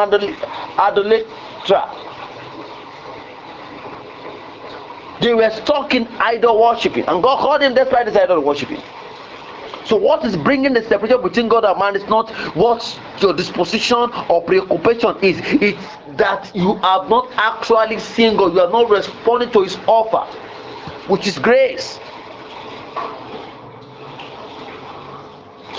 idolater 0.79 2.07
they 5.21 5.33
were 5.35 5.51
stuck 5.51 5.95
in 5.95 6.07
idol 6.19 6.61
worshiping 6.61 7.05
and 7.07 7.23
god 7.23 7.39
called 7.39 7.63
him 7.63 7.75
despite 7.75 8.07
this 8.07 8.17
idol 8.17 8.41
worshiping 8.41 8.81
so, 9.87 9.95
what 9.95 10.25
is 10.25 10.37
bringing 10.37 10.73
the 10.73 10.83
separation 10.83 11.23
between 11.23 11.49
God 11.49 11.65
and 11.65 11.79
man 11.79 11.95
is 11.95 12.05
not 12.09 12.31
what 12.57 13.01
your 13.23 13.33
disposition 13.33 14.11
or 14.29 14.43
preoccupation 14.43 15.17
is. 15.23 15.41
It's 15.63 15.81
that 16.17 16.51
you 16.55 16.75
have 16.77 17.09
not 17.09 17.31
actually 17.37 18.01
seen 18.01 18.37
God. 18.37 18.55
You 18.55 18.63
are 18.63 18.71
not 18.71 18.91
responding 18.91 19.53
to 19.53 19.63
His 19.63 19.77
offer, 19.87 20.27
which 21.09 21.29
is 21.29 21.39
grace. 21.39 22.01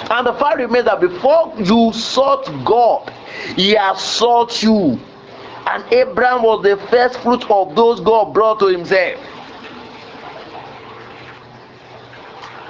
And 0.09 0.25
the 0.25 0.34
fact 0.34 0.57
remains 0.57 0.85
that 0.85 1.01
before 1.01 1.53
you 1.57 1.91
sought 1.91 2.45
God, 2.63 3.11
He 3.57 3.71
has 3.71 4.01
sought 4.01 4.63
you. 4.63 4.97
And 5.65 5.84
Abraham 5.91 6.43
was 6.43 6.63
the 6.63 6.77
first 6.88 7.19
fruit 7.19 7.49
of 7.51 7.75
those 7.75 7.99
God 7.99 8.34
brought 8.34 8.59
to 8.59 8.67
Himself. 8.67 9.19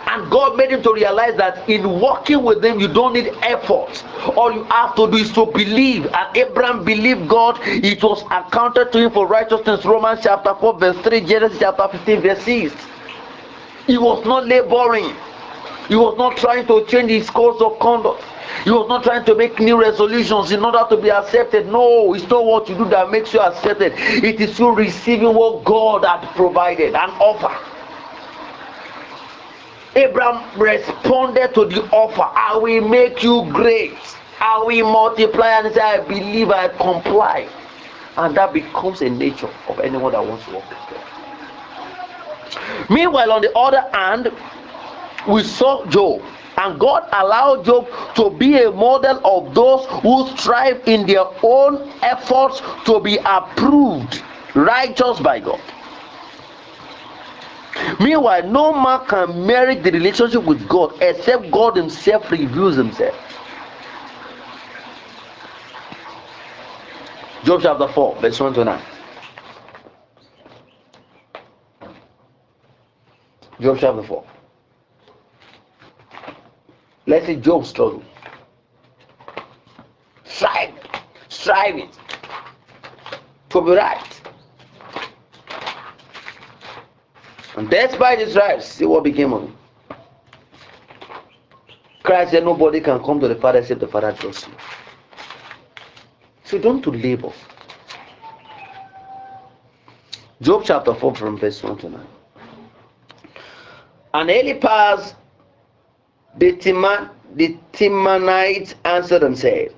And 0.09 0.31
God 0.31 0.55
made 0.55 0.71
him 0.71 0.81
to 0.83 0.93
realize 0.93 1.35
that 1.37 1.67
in 1.69 1.99
walking 1.99 2.43
with 2.43 2.63
him, 2.63 2.79
you 2.79 2.87
don't 2.87 3.13
need 3.13 3.27
effort. 3.41 4.03
All 4.37 4.53
you 4.53 4.63
have 4.65 4.95
to 4.95 5.11
do 5.11 5.17
is 5.17 5.31
to 5.33 5.45
believe. 5.47 6.05
And 6.05 6.37
Abraham 6.37 6.83
believed 6.85 7.27
God, 7.27 7.59
it 7.63 8.01
was 8.01 8.23
accounted 8.31 8.91
to 8.93 8.99
him 8.99 9.11
for 9.11 9.27
righteousness. 9.27 9.83
Romans 9.85 10.21
chapter 10.23 10.55
4, 10.55 10.79
verse 10.79 10.97
3, 10.99 11.21
Genesis 11.21 11.59
chapter 11.59 11.87
15, 11.89 12.21
verse 12.21 12.43
6. 12.43 12.73
He 13.85 13.97
was 13.97 14.25
not 14.25 14.47
laboring, 14.47 15.15
he 15.87 15.95
was 15.95 16.17
not 16.17 16.35
trying 16.37 16.67
to 16.67 16.85
change 16.87 17.09
his 17.09 17.29
course 17.29 17.61
of 17.61 17.79
conduct. 17.79 18.23
He 18.63 18.71
was 18.71 18.87
not 18.89 19.03
trying 19.03 19.25
to 19.25 19.35
make 19.35 19.59
new 19.59 19.79
resolutions 19.79 20.51
in 20.51 20.63
order 20.63 20.83
to 20.89 20.97
be 20.97 21.11
accepted. 21.11 21.67
No, 21.67 22.13
it's 22.13 22.27
not 22.27 22.43
what 22.43 22.67
you 22.67 22.75
do 22.75 22.85
that 22.89 23.11
makes 23.11 23.33
you 23.33 23.39
accepted. 23.39 23.93
It 23.95 24.39
is 24.41 24.57
you 24.59 24.71
receiving 24.71 25.33
what 25.33 25.63
God 25.63 26.05
had 26.05 26.27
provided 26.35 26.95
and 26.95 27.11
offer. 27.21 27.55
Abraham 29.97 30.59
responded 30.59 31.53
to 31.55 31.65
the 31.65 31.83
offer. 31.89 32.21
I 32.21 32.55
will 32.57 32.87
make 32.87 33.23
you 33.23 33.45
great. 33.51 33.97
I 34.39 34.61
will 34.63 34.91
multiply 34.91 35.59
and 35.59 35.73
say, 35.73 35.81
I 35.81 35.99
believe 35.99 36.51
I 36.51 36.67
comply. 36.69 37.49
And 38.17 38.37
that 38.37 38.53
becomes 38.53 39.01
a 39.01 39.09
nature 39.09 39.49
of 39.67 39.79
anyone 39.79 40.11
that 40.11 40.23
wants 40.25 40.45
to 40.45 40.53
walk 40.53 40.69
with 40.69 40.77
God. 40.89 41.03
Meanwhile, 42.89 43.31
on 43.31 43.41
the 43.41 43.55
other 43.57 43.89
hand, 43.91 44.31
we 45.27 45.43
saw 45.43 45.85
Job, 45.87 46.21
and 46.57 46.79
God 46.79 47.07
allowed 47.11 47.65
Job 47.65 47.87
to 48.15 48.29
be 48.29 48.61
a 48.63 48.71
model 48.71 49.19
of 49.25 49.53
those 49.53 49.85
who 50.01 50.27
strive 50.37 50.87
in 50.87 51.05
their 51.07 51.25
own 51.43 51.91
efforts 52.01 52.61
to 52.85 52.99
be 52.99 53.17
approved 53.25 54.21
righteous 54.55 55.19
by 55.19 55.39
God. 55.39 55.59
Meanwhile, 57.99 58.49
no 58.49 58.73
man 58.73 59.05
can 59.07 59.45
merit 59.45 59.83
the 59.83 59.91
relationship 59.91 60.43
with 60.43 60.67
God 60.67 60.93
except 61.01 61.51
God 61.51 61.75
Himself 61.75 62.29
reveals 62.31 62.75
Himself. 62.75 63.15
Job 67.43 67.61
chapter 67.63 67.87
4, 67.87 68.15
verse 68.21 68.39
1 68.39 68.53
to 68.55 68.65
9. 68.65 68.81
Job 73.61 73.77
chapter 73.79 74.03
4. 74.03 74.25
Let's 77.07 77.25
see 77.25 77.35
Job 77.37 77.65
struggle. 77.65 78.03
Strive, 80.25 80.73
strive 81.29 81.77
it 81.77 81.97
to 83.49 83.61
be 83.61 83.71
right. 83.71 84.16
And 87.57 87.71
despite 87.71 88.19
his 88.19 88.31
stripes, 88.31 88.67
see 88.67 88.85
what 88.85 89.03
became 89.03 89.33
of 89.33 89.41
him. 89.41 89.57
Christ 92.03 92.31
said 92.31 92.45
nobody 92.45 92.79
can 92.79 93.03
come 93.03 93.19
to 93.19 93.27
the 93.27 93.35
Father 93.35 93.59
except 93.59 93.79
the 93.79 93.87
Father 93.87 94.11
draws 94.11 94.47
you. 94.47 94.53
So 96.43 96.59
don't 96.59 96.83
to 96.83 96.91
labor. 96.91 97.33
Job 100.39 100.61
chapter 100.65 100.93
4 100.93 101.15
from 101.15 101.39
verse 101.39 101.61
1 101.63 101.77
to 101.79 101.89
9. 101.89 102.07
And 104.13 104.29
Eliphaz 104.29 105.15
the, 106.37 106.53
Timan, 106.53 107.09
the 107.33 107.57
Temanite 107.73 108.75
answered 108.85 109.23
and 109.23 109.37
said, 109.37 109.73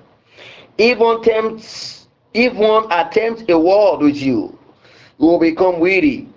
if 0.76 0.98
one, 0.98 1.22
tempts, 1.22 2.08
if 2.34 2.52
one 2.54 2.92
attempts 2.92 3.42
a 3.48 3.58
word 3.58 4.00
with 4.00 4.16
you, 4.16 4.58
you 5.18 5.26
will 5.26 5.40
become 5.40 5.80
weary 5.80 6.29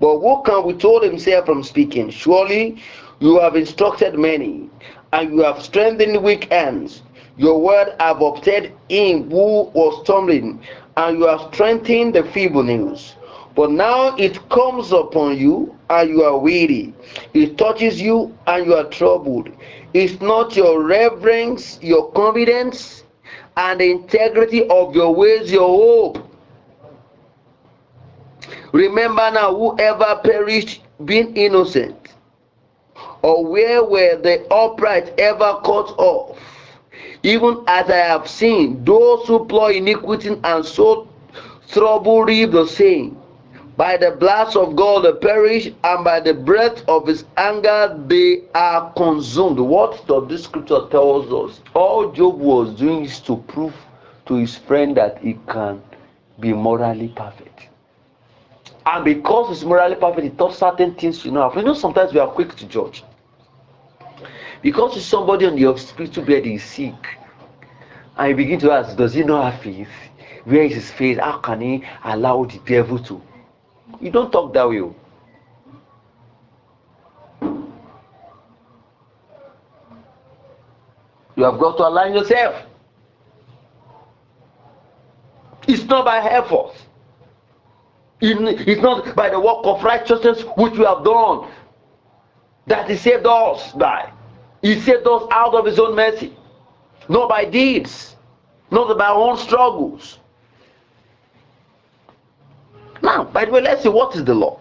but 0.00 0.18
who 0.20 0.42
can 0.44 0.64
withhold 0.64 1.02
himself 1.02 1.46
from 1.46 1.62
speaking? 1.62 2.10
Surely 2.10 2.82
you 3.20 3.38
have 3.40 3.56
instructed 3.56 4.18
many, 4.18 4.68
and 5.12 5.32
you 5.32 5.42
have 5.42 5.62
strengthened 5.62 6.22
weak 6.22 6.50
hands. 6.52 7.02
Your 7.36 7.60
word 7.60 7.94
have 8.00 8.20
upheld 8.20 8.70
him 8.88 9.30
who 9.30 9.64
was 9.72 10.02
stumbling, 10.04 10.60
and 10.96 11.18
you 11.18 11.26
have 11.26 11.52
strengthened 11.52 12.14
the 12.14 12.24
feeble 12.24 12.62
news. 12.62 13.14
But 13.54 13.70
now 13.70 14.14
it 14.16 14.48
comes 14.48 14.92
upon 14.92 15.38
you, 15.38 15.74
and 15.90 16.08
you 16.08 16.22
are 16.24 16.38
weary. 16.38 16.94
It 17.34 17.58
touches 17.58 18.00
you, 18.00 18.34
and 18.46 18.66
you 18.66 18.74
are 18.74 18.84
troubled. 18.84 19.50
Is 19.92 20.20
not 20.20 20.56
your 20.56 20.82
reverence, 20.84 21.78
your 21.82 22.10
confidence, 22.12 23.02
and 23.56 23.80
the 23.80 23.90
integrity 23.90 24.66
of 24.68 24.94
your 24.94 25.14
ways 25.14 25.50
your 25.50 25.68
hope? 25.68 26.29
Remember 28.72 29.30
now, 29.32 29.54
whoever 29.54 30.20
perished 30.22 30.82
being 31.04 31.36
innocent, 31.36 31.96
or 33.22 33.44
where 33.44 33.82
were 33.82 34.16
the 34.16 34.46
upright 34.52 35.18
ever 35.18 35.60
cut 35.64 35.90
off? 35.98 36.38
Even 37.22 37.64
as 37.66 37.90
I 37.90 37.96
have 37.96 38.28
seen 38.28 38.84
those 38.84 39.26
who 39.26 39.44
plow 39.46 39.68
iniquity 39.68 40.38
and 40.44 40.64
sow 40.64 41.08
trouble 41.68 42.22
reap 42.22 42.52
the 42.52 42.66
same. 42.66 43.16
By 43.76 43.96
the 43.96 44.12
blast 44.12 44.56
of 44.56 44.76
God 44.76 45.04
they 45.04 45.12
perish, 45.12 45.66
and 45.84 46.04
by 46.04 46.20
the 46.20 46.34
breath 46.34 46.86
of 46.88 47.06
his 47.06 47.24
anger 47.36 47.98
they 48.06 48.42
are 48.54 48.92
consumed. 48.92 49.58
What 49.58 50.06
does 50.06 50.28
this 50.28 50.44
scripture 50.44 50.86
tells 50.90 51.32
us? 51.32 51.60
All 51.74 52.12
Job 52.12 52.38
was 52.38 52.74
doing 52.74 53.04
is 53.04 53.20
to 53.20 53.36
prove 53.48 53.74
to 54.26 54.34
his 54.34 54.56
friend 54.56 54.96
that 54.96 55.18
he 55.18 55.38
can 55.48 55.82
be 56.38 56.52
morally 56.52 57.08
perfect. 57.08 57.49
And 58.92 59.04
because 59.04 59.52
it's 59.52 59.62
morally 59.62 59.94
perfect, 59.94 60.22
he 60.24 60.30
thought 60.30 60.52
certain 60.52 60.96
things 60.96 61.24
you 61.24 61.30
know. 61.30 61.52
You 61.54 61.62
know, 61.62 61.74
sometimes 61.74 62.12
we 62.12 62.18
are 62.18 62.26
quick 62.26 62.56
to 62.56 62.66
judge. 62.66 63.04
Because 64.62 64.96
if 64.96 65.04
somebody 65.04 65.46
on 65.46 65.56
your 65.56 65.78
spiritual 65.78 66.24
bed 66.24 66.44
is 66.44 66.64
sick, 66.64 66.94
and 68.16 68.30
you 68.30 68.34
begin 68.34 68.58
to 68.58 68.72
ask, 68.72 68.96
does 68.96 69.14
he 69.14 69.22
not 69.22 69.52
have 69.52 69.62
faith? 69.62 69.88
Where 70.42 70.64
is 70.64 70.74
his 70.74 70.90
faith? 70.90 71.18
How 71.18 71.38
can 71.38 71.60
he 71.60 71.84
allow 72.02 72.44
the 72.44 72.58
devil 72.66 72.98
to? 73.04 73.22
You 74.00 74.10
don't 74.10 74.32
talk 74.32 74.52
that 74.54 74.68
way. 74.68 74.80
Oh. 74.80 74.94
You 81.36 81.44
have 81.44 81.60
got 81.60 81.76
to 81.76 81.86
align 81.86 82.14
yourself. 82.14 82.66
It's 85.68 85.84
not 85.84 86.04
by 86.04 86.18
effort. 86.28 86.72
It's 88.20 88.82
not 88.82 89.14
by 89.16 89.30
the 89.30 89.40
work 89.40 89.60
of 89.64 89.82
righteousness 89.82 90.42
which 90.56 90.74
we 90.74 90.84
have 90.84 91.04
done 91.04 91.50
that 92.66 92.88
He 92.90 92.96
saved 92.96 93.26
us 93.26 93.72
by. 93.72 94.12
He 94.62 94.78
saved 94.80 95.06
us 95.06 95.22
out 95.30 95.54
of 95.54 95.64
His 95.64 95.78
own 95.78 95.96
mercy, 95.96 96.36
not 97.08 97.28
by 97.28 97.44
deeds, 97.46 98.16
not 98.70 98.96
by 98.98 99.06
our 99.06 99.16
own 99.16 99.38
struggles. 99.38 100.18
Now, 103.02 103.24
by 103.24 103.46
the 103.46 103.52
way, 103.52 103.62
let's 103.62 103.82
see 103.82 103.88
what 103.88 104.14
is 104.14 104.24
the 104.24 104.34
law. 104.34 104.60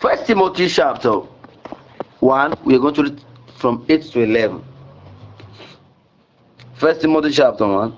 First 0.00 0.26
Timothy 0.26 0.68
chapter 0.68 1.20
1, 2.20 2.58
we 2.64 2.76
are 2.76 2.78
going 2.78 2.94
to 2.94 3.02
read 3.04 3.20
from 3.56 3.84
8 3.88 4.02
to 4.12 4.20
11. 4.20 4.64
First 6.76 7.00
Timothy 7.00 7.30
chapter 7.30 7.66
1, 7.66 7.96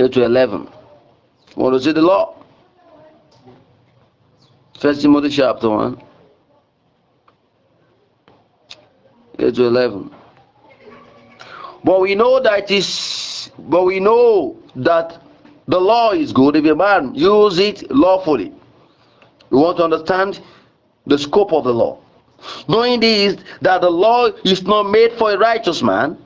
8 0.00 0.12
to 0.12 0.24
11. 0.24 0.68
What 1.56 1.74
is 1.74 1.86
it 1.86 1.96
the 1.96 2.02
law? 2.02 2.36
First 4.78 5.02
Timothy 5.02 5.30
chapter 5.30 5.68
1, 5.68 6.00
8 9.40 9.54
to 9.56 9.64
11. 9.64 10.14
But 11.82 12.00
we 12.00 12.14
know 12.14 12.40
that 12.40 12.70
is, 12.70 13.50
but 13.58 13.84
we 13.84 13.98
know 13.98 14.56
that 14.76 15.20
the 15.66 15.80
law 15.80 16.12
is 16.12 16.32
good 16.32 16.54
if 16.54 16.64
a 16.64 16.76
man 16.76 17.14
use 17.16 17.58
it 17.58 17.90
lawfully. 17.90 18.52
We 19.50 19.58
want 19.58 19.78
to 19.78 19.84
understand 19.84 20.40
the 21.06 21.18
scope 21.18 21.52
of 21.52 21.64
the 21.64 21.74
law. 21.74 21.98
Knowing 22.68 23.00
this, 23.00 23.36
that 23.62 23.80
the 23.80 23.90
law 23.90 24.26
is 24.44 24.62
not 24.62 24.84
made 24.84 25.12
for 25.14 25.32
a 25.32 25.38
righteous 25.38 25.82
man, 25.82 26.16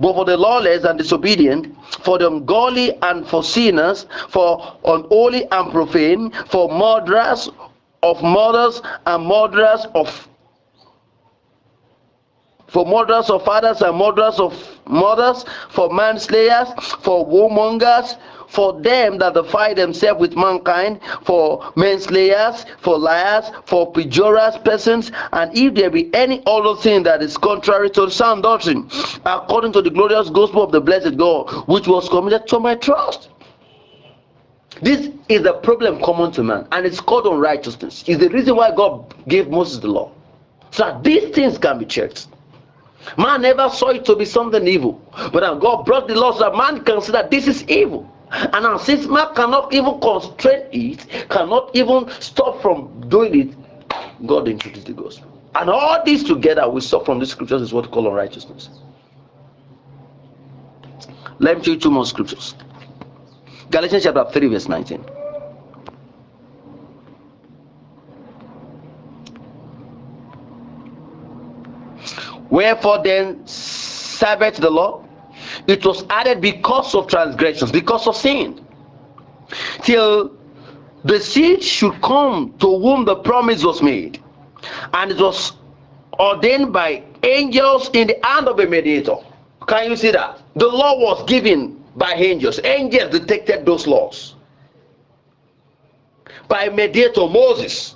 but 0.00 0.14
for 0.14 0.24
the 0.24 0.36
lawless 0.36 0.84
and 0.84 0.98
disobedient, 0.98 1.76
for 2.02 2.18
the 2.18 2.26
ungodly 2.26 2.96
and 3.02 3.26
for 3.26 3.42
sinners, 3.42 4.06
for 4.28 4.76
unholy 4.84 5.46
and 5.50 5.70
profane, 5.72 6.30
for 6.46 6.68
murderers 6.68 7.48
of 8.02 8.22
murders 8.22 8.80
and 9.06 9.26
murderers 9.26 9.86
of 9.94 10.28
for 12.68 12.86
murderers 12.86 13.28
of 13.28 13.44
fathers 13.44 13.82
and 13.82 13.98
murderers 13.98 14.40
of 14.40 14.54
mothers, 14.86 15.44
for 15.68 15.90
manslayers, 15.90 16.68
for 17.02 17.26
warmongers, 17.26 18.16
for 18.52 18.78
them 18.80 19.18
that 19.18 19.32
defy 19.32 19.72
themselves 19.72 20.20
with 20.20 20.36
mankind, 20.36 21.00
for 21.24 21.72
manslayers, 21.74 22.66
for 22.80 22.98
liars, 22.98 23.50
for 23.64 23.90
pejorous 23.92 24.58
persons, 24.58 25.10
and 25.32 25.56
if 25.56 25.74
there 25.74 25.90
be 25.90 26.14
any 26.14 26.42
other 26.46 26.80
thing 26.80 27.02
that 27.02 27.22
is 27.22 27.38
contrary 27.38 27.88
to 27.90 28.02
the 28.02 28.10
sound 28.10 28.42
doctrine, 28.42 28.90
according 29.24 29.72
to 29.72 29.80
the 29.80 29.90
glorious 29.90 30.28
gospel 30.28 30.62
of 30.62 30.70
the 30.70 30.80
blessed 30.80 31.16
God, 31.16 31.50
which 31.66 31.88
was 31.88 32.08
committed 32.10 32.46
to 32.48 32.60
my 32.60 32.74
trust. 32.74 33.30
This 34.82 35.10
is 35.28 35.46
a 35.46 35.54
problem 35.54 36.02
common 36.02 36.32
to 36.32 36.42
man, 36.42 36.68
and 36.72 36.84
it's 36.84 37.00
called 37.00 37.26
unrighteousness. 37.26 38.04
Is 38.06 38.18
the 38.18 38.28
reason 38.28 38.56
why 38.56 38.74
God 38.74 39.14
gave 39.28 39.48
Moses 39.48 39.78
the 39.78 39.88
law. 39.88 40.12
So 40.72 40.84
that 40.84 41.04
these 41.04 41.34
things 41.34 41.56
can 41.56 41.78
be 41.78 41.86
checked. 41.86 42.26
Man 43.16 43.42
never 43.42 43.68
saw 43.70 43.88
it 43.88 44.04
to 44.06 44.16
be 44.16 44.24
something 44.24 44.66
evil. 44.66 45.00
But 45.32 45.58
God 45.60 45.84
brought 45.84 46.08
the 46.08 46.14
law 46.14 46.32
so 46.32 46.40
that 46.40 46.56
man 46.56 46.84
can 46.84 47.00
see 47.00 47.12
that 47.12 47.30
this 47.30 47.46
is 47.46 47.64
evil. 47.68 48.08
And 48.32 49.10
man 49.10 49.34
cannot 49.34 49.74
even 49.74 50.00
constrain 50.00 50.66
it, 50.72 51.28
cannot 51.28 51.70
even 51.74 52.08
stop 52.20 52.62
from 52.62 53.08
doing 53.08 53.38
it, 53.40 54.26
God 54.26 54.48
introduced 54.48 54.86
the 54.86 54.94
gospel. 54.94 55.28
And 55.54 55.68
all 55.68 56.02
these 56.04 56.24
together 56.24 56.66
we 56.68 56.80
saw 56.80 57.04
from 57.04 57.18
the 57.18 57.26
scriptures 57.26 57.60
is 57.60 57.72
what 57.74 57.86
we 57.86 57.92
call 57.92 58.08
unrighteousness. 58.08 58.70
Let 61.40 61.58
me 61.58 61.64
show 61.64 61.72
you 61.72 61.78
two 61.78 61.90
more 61.90 62.06
scriptures. 62.06 62.54
Galatians 63.70 64.04
chapter 64.04 64.24
3, 64.32 64.46
verse 64.48 64.68
19. 64.68 65.04
Wherefore 72.48 73.02
then 73.02 73.46
serveth 73.46 74.56
the 74.56 74.70
law? 74.70 75.06
It 75.66 75.84
was 75.84 76.04
added 76.10 76.40
because 76.40 76.94
of 76.94 77.06
transgressions, 77.06 77.70
because 77.70 78.06
of 78.06 78.16
sin. 78.16 78.64
Till 79.82 80.32
the 81.04 81.20
seed 81.20 81.62
should 81.62 82.00
come 82.02 82.54
to 82.58 82.78
whom 82.78 83.04
the 83.04 83.16
promise 83.16 83.64
was 83.64 83.82
made. 83.82 84.22
And 84.92 85.12
it 85.12 85.18
was 85.18 85.52
ordained 86.18 86.72
by 86.72 87.04
angels 87.22 87.90
in 87.92 88.08
the 88.08 88.18
hand 88.22 88.48
of 88.48 88.58
a 88.58 88.66
mediator. 88.66 89.16
Can 89.66 89.90
you 89.90 89.96
see 89.96 90.10
that? 90.10 90.40
The 90.56 90.66
law 90.66 90.98
was 90.98 91.24
given 91.28 91.82
by 91.96 92.12
angels. 92.12 92.60
Angels 92.64 93.10
detected 93.18 93.66
those 93.66 93.86
laws. 93.86 94.34
By 96.48 96.68
mediator 96.68 97.28
Moses 97.28 97.91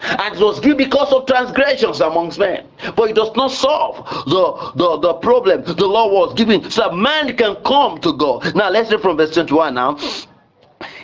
and 0.00 0.36
it 0.36 0.40
was 0.40 0.60
given 0.60 0.76
because 0.76 1.12
of 1.12 1.26
transgressions 1.26 2.00
amongst 2.00 2.38
men. 2.38 2.66
But 2.96 3.10
it 3.10 3.16
does 3.16 3.34
not 3.36 3.50
solve 3.50 3.96
the, 4.26 4.72
the 4.76 4.98
the 4.98 5.14
problem 5.14 5.64
the 5.64 5.86
law 5.86 6.08
was 6.08 6.34
given 6.34 6.70
so 6.70 6.82
that 6.88 6.94
man 6.96 7.36
can 7.36 7.56
come 7.64 8.00
to 8.00 8.12
god. 8.16 8.54
Now 8.54 8.70
let's 8.70 8.90
read 8.90 9.00
from 9.00 9.16
verse 9.16 9.34
21 9.34 9.74
now. 9.74 9.98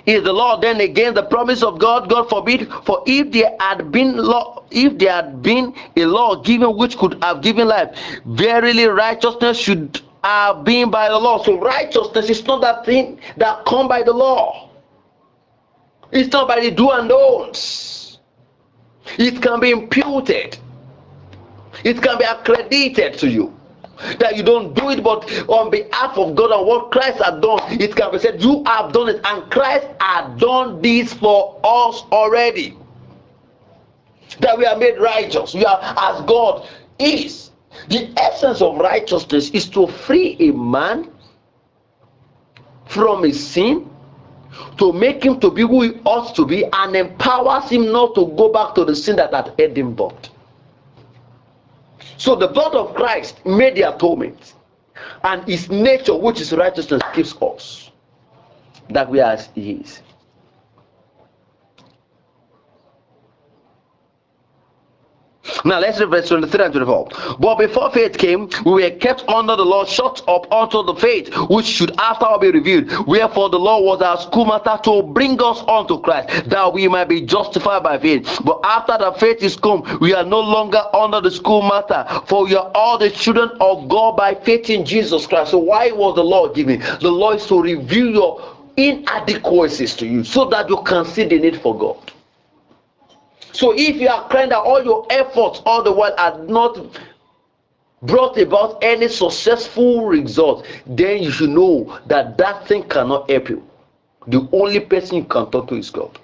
Is 0.06 0.22
the 0.22 0.32
law 0.32 0.60
then 0.60 0.80
again 0.80 1.14
the 1.14 1.22
promise 1.22 1.62
of 1.62 1.78
god? 1.78 2.08
God 2.08 2.28
forbid. 2.28 2.70
For 2.84 3.02
if 3.06 3.32
there 3.32 3.56
had 3.58 3.90
been 3.90 4.16
law 4.16 4.64
if 4.70 4.98
there 4.98 5.12
had 5.12 5.42
been 5.42 5.74
a 5.96 6.04
law 6.04 6.36
given 6.42 6.76
which 6.76 6.96
could 6.98 7.22
have 7.22 7.42
given 7.42 7.68
life 7.68 7.96
verily 8.26 8.86
righteousness 8.86 9.58
should 9.58 10.00
have 10.22 10.64
been 10.64 10.90
by 10.90 11.08
the 11.08 11.18
law. 11.18 11.42
So 11.42 11.58
righteousness 11.58 12.30
is 12.30 12.44
not 12.46 12.60
that 12.60 12.84
thing 12.84 13.18
that 13.36 13.64
come 13.66 13.88
by 13.88 14.02
the 14.02 14.12
law. 14.12 14.70
It's 16.12 16.32
not 16.32 16.48
by 16.48 16.60
the 16.60 16.70
do 16.70 16.90
and 16.90 17.08
don'ts 17.08 18.03
it 19.18 19.42
can 19.42 19.60
be 19.60 19.70
imputed. 19.70 20.58
It 21.84 22.02
can 22.02 22.18
be 22.18 22.24
accredited 22.24 23.18
to 23.18 23.28
you. 23.28 23.54
That 24.18 24.36
you 24.36 24.42
don't 24.42 24.74
do 24.74 24.90
it, 24.90 25.02
but 25.04 25.30
on 25.48 25.70
behalf 25.70 26.18
of 26.18 26.34
God 26.34 26.50
and 26.50 26.66
what 26.66 26.90
Christ 26.90 27.22
had 27.22 27.40
done, 27.40 27.60
it 27.80 27.94
can 27.94 28.10
be 28.10 28.18
said, 28.18 28.42
You 28.42 28.64
have 28.66 28.92
done 28.92 29.08
it, 29.08 29.20
and 29.24 29.50
Christ 29.50 29.86
had 30.00 30.38
done 30.38 30.82
this 30.82 31.12
for 31.12 31.60
us 31.62 32.02
already. 32.10 32.76
That 34.40 34.58
we 34.58 34.66
are 34.66 34.76
made 34.76 34.98
righteous. 34.98 35.54
We 35.54 35.64
are 35.64 35.78
as 35.80 36.22
God 36.26 36.68
is. 36.98 37.50
The 37.88 38.12
essence 38.16 38.60
of 38.60 38.76
righteousness 38.76 39.50
is 39.50 39.68
to 39.70 39.86
free 39.86 40.36
a 40.40 40.52
man 40.52 41.10
from 42.86 43.22
his 43.22 43.44
sin 43.44 43.88
to 44.78 44.92
make 44.92 45.24
him 45.24 45.40
to 45.40 45.50
be 45.50 45.62
who 45.62 45.82
he 45.82 46.00
ought 46.04 46.34
to 46.36 46.44
be 46.46 46.64
and 46.72 46.96
empowers 46.96 47.70
him 47.70 47.92
not 47.92 48.14
to 48.14 48.26
go 48.36 48.52
back 48.52 48.74
to 48.74 48.84
the 48.84 48.94
sin 48.94 49.16
that 49.16 49.32
had 49.32 49.52
held 49.58 49.76
him 49.76 49.94
bound. 49.94 50.30
So 52.16 52.34
the 52.36 52.48
blood 52.48 52.74
of 52.74 52.94
Christ 52.94 53.44
made 53.44 53.74
the 53.76 53.82
atonement, 53.94 54.54
and 55.24 55.46
his 55.48 55.68
nature, 55.70 56.16
which 56.16 56.40
is 56.40 56.52
righteousness, 56.52 57.02
gives 57.14 57.34
us 57.42 57.90
that 58.90 59.10
we 59.10 59.20
are 59.20 59.32
as 59.32 59.48
he 59.54 59.72
is. 59.72 60.00
Now 65.64 65.78
let's 65.78 66.00
read 66.00 66.10
verse 66.10 66.28
23 66.28 66.64
and 66.64 66.72
24. 66.74 67.36
But 67.38 67.58
before 67.58 67.90
faith 67.92 68.16
came, 68.18 68.48
we 68.64 68.82
were 68.82 68.90
kept 68.90 69.24
under 69.28 69.56
the 69.56 69.64
law, 69.64 69.84
shut 69.84 70.22
up 70.28 70.50
unto 70.52 70.82
the 70.82 70.94
faith 70.94 71.34
which 71.50 71.66
should 71.66 71.98
after 71.98 72.24
all 72.24 72.38
be 72.38 72.50
revealed. 72.50 73.06
Wherefore 73.06 73.50
the 73.50 73.58
law 73.58 73.80
was 73.80 74.00
our 74.00 74.18
schoolmaster 74.18 74.78
to 74.84 75.02
bring 75.02 75.40
us 75.42 75.60
unto 75.68 76.00
Christ, 76.00 76.48
that 76.48 76.72
we 76.72 76.88
might 76.88 77.08
be 77.08 77.20
justified 77.20 77.82
by 77.82 77.98
faith. 77.98 78.40
But 78.44 78.60
after 78.64 78.96
the 78.98 79.12
faith 79.12 79.42
is 79.42 79.56
come, 79.56 79.98
we 80.00 80.14
are 80.14 80.24
no 80.24 80.40
longer 80.40 80.82
under 80.94 81.20
the 81.20 81.30
schoolmaster, 81.30 82.06
for 82.26 82.44
we 82.44 82.54
are 82.56 82.70
all 82.74 82.98
the 82.98 83.10
children 83.10 83.50
of 83.60 83.88
God 83.88 84.16
by 84.16 84.34
faith 84.34 84.70
in 84.70 84.84
Jesus 84.84 85.26
Christ. 85.26 85.50
So 85.50 85.58
why 85.58 85.90
was 85.90 86.14
the 86.16 86.24
law 86.24 86.48
given? 86.48 86.80
The 87.00 87.10
law 87.10 87.32
is 87.32 87.46
to 87.46 87.60
reveal 87.60 88.10
your 88.10 88.56
inadequacies 88.76 89.94
to 89.96 90.06
you 90.06 90.24
so 90.24 90.46
that 90.46 90.68
you 90.68 90.82
can 90.82 91.04
see 91.04 91.24
the 91.24 91.38
need 91.38 91.60
for 91.60 91.78
God. 91.78 92.03
So 93.54 93.72
if 93.72 93.96
you 93.96 94.08
are 94.08 94.28
crying 94.28 94.48
that 94.50 94.58
all 94.58 94.82
your 94.84 95.06
efforts 95.10 95.62
all 95.64 95.82
the 95.82 95.92
while 95.92 96.14
are 96.18 96.42
not 96.44 96.76
brought 98.02 98.36
about 98.36 98.82
any 98.82 99.06
successful 99.08 100.06
result, 100.06 100.66
then 100.86 101.22
you 101.22 101.30
should 101.30 101.50
know 101.50 101.98
that 102.06 102.36
that 102.38 102.66
thing 102.66 102.82
cannot 102.88 103.30
help 103.30 103.48
you. 103.48 103.62
The 104.26 104.46
only 104.52 104.80
person 104.80 105.18
you 105.18 105.24
can 105.24 105.50
talk 105.52 105.68
to 105.68 105.76
is 105.76 105.90
God. 105.90 106.18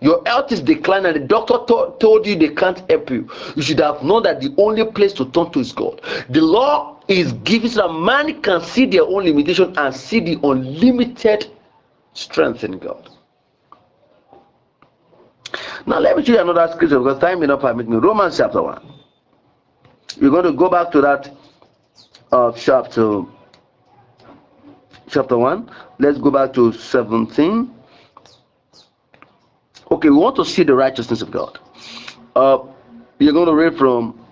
Your 0.00 0.22
health 0.26 0.50
is 0.52 0.60
declining, 0.60 1.06
and 1.14 1.16
the 1.16 1.26
doctor 1.26 1.58
to- 1.68 1.94
told 2.00 2.26
you 2.26 2.36
they 2.36 2.48
can't 2.48 2.82
help 2.90 3.10
you. 3.10 3.28
You 3.54 3.62
should 3.62 3.80
have 3.80 4.02
known 4.02 4.22
that 4.24 4.40
the 4.40 4.54
only 4.58 4.84
place 4.84 5.12
to 5.14 5.26
turn 5.26 5.50
to 5.52 5.60
is 5.60 5.72
God. 5.72 6.00
The 6.30 6.40
law 6.40 6.96
is 7.08 7.32
given 7.44 7.70
so 7.70 7.86
that 7.88 7.94
man 7.94 8.40
can 8.42 8.62
see 8.62 8.86
their 8.86 9.02
own 9.04 9.24
limitation 9.24 9.74
and 9.76 9.94
see 9.94 10.20
the 10.20 10.38
unlimited 10.42 11.48
strength 12.14 12.64
in 12.64 12.78
God. 12.78 13.08
Now 15.86 16.00
let 16.00 16.16
me 16.16 16.24
show 16.24 16.32
you 16.32 16.40
another 16.40 16.72
scripture 16.72 16.98
because 16.98 17.20
time 17.20 17.40
may 17.40 17.46
not 17.46 17.60
permit 17.60 17.88
me. 17.88 17.96
Romans 17.96 18.36
chapter 18.36 18.60
1. 18.60 18.82
We're 20.20 20.30
going 20.30 20.44
to 20.44 20.52
go 20.52 20.68
back 20.68 20.90
to 20.92 21.00
that 21.00 21.30
of 22.32 22.56
chapter 22.58 23.22
chapter 25.08 25.38
1. 25.38 25.70
Let's 26.00 26.18
go 26.18 26.30
back 26.30 26.52
to 26.54 26.72
17. 26.72 27.72
Okay, 29.92 30.10
we 30.10 30.16
want 30.16 30.34
to 30.36 30.44
see 30.44 30.64
the 30.64 30.74
righteousness 30.74 31.22
of 31.22 31.30
God. 31.30 31.58
Uh, 32.34 32.58
you're 33.20 33.32
going 33.32 33.46
to 33.46 33.54
read 33.54 33.78
from 33.78 34.25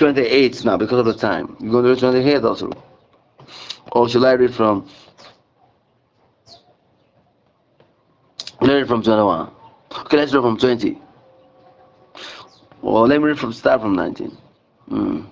Twenty-eight 0.00 0.64
now 0.64 0.78
because 0.78 0.98
of 0.98 1.04
the 1.04 1.12
time. 1.12 1.58
You're 1.60 1.72
going 1.72 1.84
to 1.84 1.90
read 1.90 1.98
twenty-eight 1.98 2.42
also, 2.42 2.70
or 3.92 4.08
should 4.08 4.24
I 4.24 4.32
read 4.32 4.54
from? 4.54 4.88
Let 8.62 8.76
read 8.76 8.88
from 8.88 9.02
twenty-one. 9.02 9.50
Okay, 9.92 10.16
let's 10.16 10.32
read 10.32 10.40
from 10.40 10.56
twenty. 10.56 10.98
Or 12.80 13.06
let 13.06 13.20
me 13.20 13.26
read 13.26 13.38
from 13.38 13.52
start 13.52 13.82
from 13.82 13.94
nineteen. 13.94 14.38
Mm. 14.88 15.26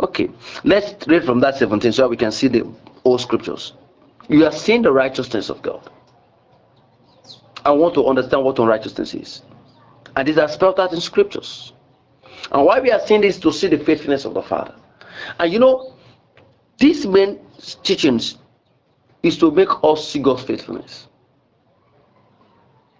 Okay, 0.00 0.28
let's 0.64 1.08
read 1.08 1.24
from 1.24 1.40
that 1.40 1.56
17 1.56 1.92
so 1.92 2.06
we 2.06 2.18
can 2.18 2.30
see 2.30 2.48
the 2.48 2.70
old 3.04 3.22
scriptures. 3.22 3.72
You 4.28 4.44
are 4.44 4.52
seeing 4.52 4.82
the 4.82 4.92
righteousness 4.92 5.48
of 5.48 5.62
God. 5.62 5.88
I 7.64 7.70
want 7.70 7.94
to 7.94 8.06
understand 8.06 8.44
what 8.44 8.58
unrighteousness 8.58 9.14
is. 9.14 9.42
And 10.16 10.28
these 10.28 10.36
are 10.36 10.48
spelled 10.48 10.78
out 10.78 10.92
in 10.92 11.00
scriptures. 11.00 11.72
And 12.52 12.64
why 12.64 12.80
we 12.80 12.90
are 12.90 13.00
seeing 13.06 13.20
this 13.20 13.38
to 13.38 13.52
see 13.52 13.68
the 13.68 13.78
faithfulness 13.78 14.24
of 14.24 14.34
the 14.34 14.42
Father. 14.42 14.74
And 15.38 15.52
you 15.52 15.58
know, 15.58 15.94
these 16.78 17.06
main 17.06 17.38
teachings 17.82 18.38
is 19.22 19.36
to 19.38 19.50
make 19.50 19.68
us 19.82 20.08
see 20.08 20.18
God's 20.18 20.42
faithfulness. 20.42 21.06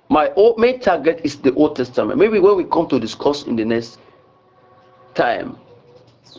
My 0.08 0.30
main 0.58 0.80
target 0.80 1.20
is 1.24 1.36
the 1.36 1.54
Old 1.54 1.76
Testament. 1.76 2.18
Maybe 2.18 2.38
when 2.40 2.56
we 2.56 2.64
come 2.64 2.88
to 2.88 2.98
discuss 2.98 3.44
in 3.44 3.56
the 3.56 3.64
next 3.64 3.98
time, 5.14 5.56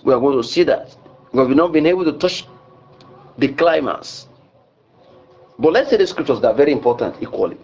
we 0.04 0.14
are 0.14 0.20
going 0.20 0.38
to 0.38 0.44
see 0.44 0.64
that 0.64 0.96
we've 1.32 1.50
not 1.50 1.72
been 1.72 1.86
able 1.86 2.04
to 2.06 2.14
touch 2.14 2.46
the 3.38 3.48
climax. 3.54 4.28
But 5.58 5.74
let's 5.74 5.90
say 5.90 5.98
the 5.98 6.08
scriptures 6.08 6.42
that 6.42 6.50
are 6.50 6.54
very 6.54 6.72
important 6.72 7.16
equally. 7.22 7.58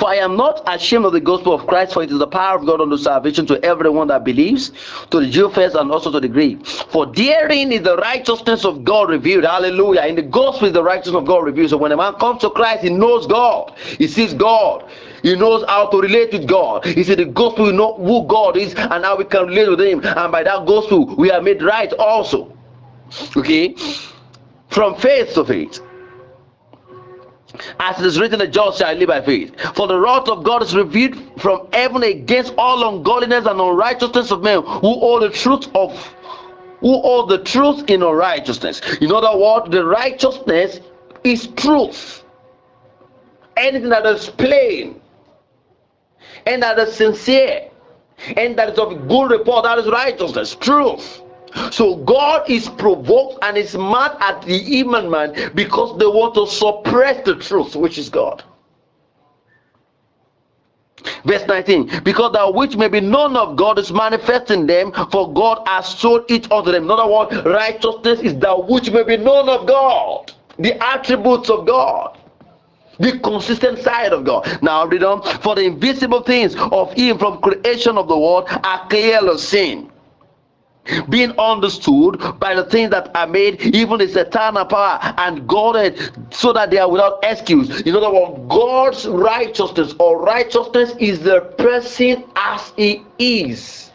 For 0.00 0.08
I 0.08 0.14
am 0.14 0.34
not 0.34 0.62
ashamed 0.66 1.04
of 1.04 1.12
the 1.12 1.20
gospel 1.20 1.52
of 1.52 1.66
Christ, 1.66 1.92
for 1.92 2.02
it 2.02 2.10
is 2.10 2.18
the 2.18 2.26
power 2.26 2.58
of 2.58 2.64
God 2.64 2.80
unto 2.80 2.96
salvation 2.96 3.44
to 3.48 3.62
everyone 3.62 4.08
that 4.08 4.24
believes, 4.24 4.72
to 5.10 5.20
the 5.20 5.28
Jew 5.28 5.50
first 5.50 5.76
and 5.76 5.92
also 5.92 6.10
to 6.10 6.18
the 6.18 6.26
Greek. 6.26 6.64
For 6.66 7.04
therein 7.04 7.70
is 7.70 7.82
the 7.82 7.98
righteousness 7.98 8.64
of 8.64 8.82
God 8.82 9.10
revealed. 9.10 9.44
Hallelujah. 9.44 10.06
In 10.06 10.16
the 10.16 10.22
gospel 10.22 10.68
is 10.68 10.72
the 10.72 10.82
righteousness 10.82 11.16
of 11.16 11.26
God 11.26 11.44
revealed. 11.44 11.68
So 11.68 11.76
when 11.76 11.92
a 11.92 11.98
man 11.98 12.14
comes 12.14 12.40
to 12.40 12.48
Christ, 12.48 12.82
he 12.82 12.88
knows 12.88 13.26
God. 13.26 13.74
He 13.98 14.08
sees 14.08 14.32
God. 14.32 14.90
He 15.22 15.36
knows 15.36 15.66
how 15.68 15.90
to 15.90 16.00
relate 16.00 16.32
with 16.32 16.48
God. 16.48 16.86
He 16.86 17.04
said 17.04 17.18
the 17.18 17.26
gospel, 17.26 17.70
know 17.70 17.92
who 17.96 18.26
God 18.26 18.56
is 18.56 18.74
and 18.74 19.04
how 19.04 19.18
we 19.18 19.26
can 19.26 19.48
relate 19.48 19.68
with 19.68 19.80
Him. 19.80 20.00
And 20.02 20.32
by 20.32 20.44
that 20.44 20.66
gospel, 20.66 21.14
we 21.16 21.30
are 21.30 21.42
made 21.42 21.62
right 21.62 21.92
also. 21.92 22.56
Okay? 23.36 23.74
From 24.70 24.94
faith 24.96 25.34
to 25.34 25.44
faith. 25.44 25.80
As 27.78 27.98
it 27.98 28.06
is 28.06 28.20
written, 28.20 28.38
the 28.38 28.46
just 28.46 28.78
shall 28.78 28.94
live 28.94 29.08
by 29.08 29.20
faith. 29.20 29.58
For 29.74 29.86
the 29.86 29.98
wrath 29.98 30.28
of 30.28 30.44
God 30.44 30.62
is 30.62 30.74
revealed 30.74 31.16
from 31.40 31.68
heaven 31.72 32.02
against 32.02 32.54
all 32.56 32.88
ungodliness 32.96 33.46
and 33.46 33.60
unrighteousness 33.60 34.30
of 34.30 34.42
men 34.42 34.62
who 34.62 35.00
hold 35.00 35.22
the 35.22 35.30
truth 35.30 35.68
of 35.74 35.92
who 36.80 37.00
hold 37.02 37.28
the 37.28 37.38
truth 37.38 37.84
in 37.90 38.02
unrighteousness. 38.02 38.80
In 39.02 39.12
other 39.12 39.36
words, 39.38 39.70
the 39.70 39.84
righteousness 39.84 40.80
is 41.24 41.46
truth. 41.48 42.24
Anything 43.56 43.90
that 43.90 44.06
is 44.06 44.30
plain 44.30 45.00
and 46.46 46.62
that 46.62 46.78
is 46.78 46.94
sincere 46.94 47.68
and 48.36 48.56
that 48.56 48.70
is 48.70 48.78
of 48.78 49.08
good 49.08 49.30
report, 49.30 49.64
that 49.64 49.78
is 49.78 49.86
righteousness, 49.90 50.54
truth. 50.54 51.22
So 51.70 51.96
God 51.96 52.48
is 52.48 52.68
provoked 52.68 53.38
and 53.42 53.56
is 53.56 53.74
mad 53.76 54.16
at 54.20 54.42
the 54.42 54.58
human 54.58 55.10
man 55.10 55.52
because 55.54 55.98
they 55.98 56.06
want 56.06 56.34
to 56.34 56.46
suppress 56.46 57.24
the 57.24 57.36
truth, 57.36 57.76
which 57.76 57.98
is 57.98 58.08
God. 58.08 58.44
Verse 61.24 61.46
19, 61.46 62.02
because 62.02 62.32
that 62.32 62.54
which 62.54 62.76
may 62.76 62.88
be 62.88 63.00
known 63.00 63.36
of 63.36 63.56
God 63.56 63.78
is 63.78 63.90
manifest 63.90 64.50
in 64.50 64.66
them, 64.66 64.92
for 65.10 65.32
God 65.32 65.66
has 65.66 65.88
showed 65.94 66.30
it 66.30 66.50
unto 66.52 66.72
them. 66.72 66.84
In 66.84 66.90
other 66.90 67.06
words, 67.10 67.44
righteousness 67.44 68.20
is 68.20 68.38
that 68.40 68.68
which 68.68 68.90
may 68.90 69.02
be 69.02 69.16
known 69.16 69.48
of 69.48 69.66
God, 69.66 70.32
the 70.58 70.82
attributes 70.82 71.48
of 71.50 71.66
God 71.66 72.16
the 72.98 73.18
consistent 73.20 73.78
side 73.78 74.12
of 74.12 74.24
God. 74.24 74.62
Now 74.62 74.86
read 74.86 75.02
on. 75.02 75.22
For 75.40 75.54
the 75.54 75.62
invisible 75.62 76.22
things 76.22 76.54
of 76.54 76.92
Him 76.92 77.18
from 77.18 77.40
creation 77.40 77.96
of 77.96 78.08
the 78.08 78.18
world 78.18 78.46
are 78.62 78.86
clearly 78.88 79.38
seen 79.38 79.90
being 81.08 81.32
understood 81.38 82.20
by 82.38 82.54
the 82.54 82.64
things 82.64 82.90
that 82.90 83.10
are 83.16 83.26
made, 83.26 83.60
even 83.62 84.00
His 84.00 84.16
eternal 84.16 84.64
power 84.64 84.98
and 85.18 85.46
Godhead, 85.48 85.98
so 86.30 86.52
that 86.52 86.70
they 86.70 86.78
are 86.78 86.90
without 86.90 87.18
excuse. 87.22 87.80
In 87.82 87.96
other 87.96 88.12
words, 88.12 88.40
God's 88.48 89.06
righteousness 89.06 89.94
or 89.98 90.22
righteousness 90.22 90.94
is 90.98 91.20
the 91.20 91.40
person 91.58 92.24
as 92.36 92.72
He 92.76 93.04
is. 93.18 93.90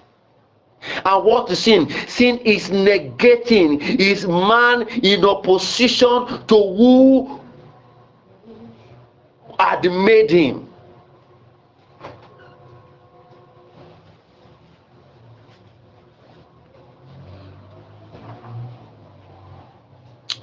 And 1.04 1.26
what 1.26 1.50
is 1.50 1.60
sin? 1.60 1.90
Sin 2.08 2.38
is 2.40 2.70
negating, 2.70 3.82
is 4.00 4.28
man 4.28 4.88
in 4.88 5.26
opposition 5.26 6.46
to 6.48 6.56
who 6.56 7.40
had 9.60 9.84
made 9.86 10.30
him. 10.30 10.65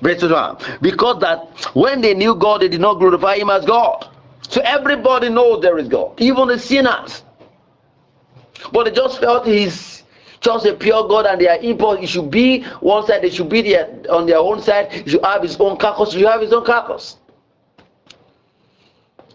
Verse 0.03 0.19
21. 0.19 0.59
Because 0.83 1.21
that 1.21 1.71
when 1.75 2.01
they 2.01 2.13
knew 2.13 2.35
God, 2.35 2.61
they 2.61 2.69
did 2.69 2.81
not 2.81 2.95
glorify 2.99 3.37
him 3.37 3.49
as 3.51 3.65
God. 3.65 4.09
So 4.49 4.61
everybody 4.63 5.29
knows 5.31 5.63
there 5.63 5.79
is 5.79 5.89
God, 5.89 6.21
even 6.21 6.49
the 6.49 6.59
sinners. 6.59 7.23
But 8.73 8.85
they 8.85 8.91
just 8.91 9.21
felt 9.21 9.47
he's 9.47 10.03
just 10.41 10.67
a 10.67 10.75
pure 10.75 11.07
God 11.09 11.27
and 11.27 11.41
they 11.41 11.49
are 11.49 11.59
impure. 11.59 11.97
He 11.97 12.07
should 12.07 12.31
be 12.31 12.65
one 12.81 13.07
side, 13.07 13.23
they 13.23 13.31
should 13.31 13.49
be 13.49 13.63
there 13.63 13.89
on 14.11 14.27
their 14.27 14.39
own 14.39 14.61
side. 14.61 14.93
He 14.93 15.11
should 15.11 15.25
have 15.25 15.43
his 15.43 15.57
own 15.59 15.79
carcass, 15.79 16.15
you 16.15 16.27
have 16.27 16.41
his 16.41 16.53
own 16.53 16.65
carcass. 16.65 17.17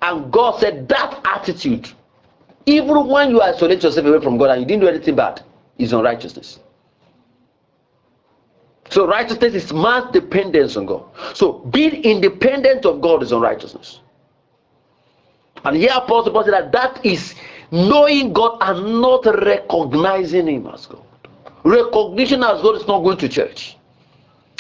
And 0.02 0.32
God 0.32 0.60
said 0.60 0.88
that 0.90 1.22
attitude, 1.26 1.90
even 2.66 3.08
when 3.08 3.32
you 3.32 3.42
isolate 3.42 3.82
yourself 3.82 4.06
away 4.06 4.22
from 4.22 4.38
God 4.38 4.52
and 4.52 4.62
you 4.62 4.68
didn't 4.68 4.82
do 4.82 4.88
anything 4.88 5.16
bad, 5.16 5.42
is 5.78 5.94
unrighteousness. 5.94 6.60
So 8.90 9.06
righteousness 9.06 9.54
is 9.54 9.74
man's 9.74 10.12
dependence 10.12 10.78
on 10.78 10.86
God. 10.86 11.04
So 11.34 11.60
being 11.72 12.04
independent 12.04 12.86
of 12.86 13.02
God 13.02 13.24
is 13.24 13.32
unrighteousness. 13.32 14.00
And 15.66 15.76
here 15.76 15.92
Apostle 15.94 16.32
Paul 16.32 16.44
said 16.46 16.54
that 16.54 16.72
that 16.72 17.06
is 17.06 17.36
knowing 17.72 18.32
God 18.34 18.58
and 18.62 19.02
not 19.02 19.26
recognizing 19.26 20.48
Him 20.48 20.68
as 20.68 20.86
God. 20.86 21.04
Recognition 21.64 22.44
as 22.44 22.62
God 22.62 22.76
is 22.76 22.88
not 22.88 23.04
going 23.04 23.18
to 23.18 23.28
church. 23.28 23.76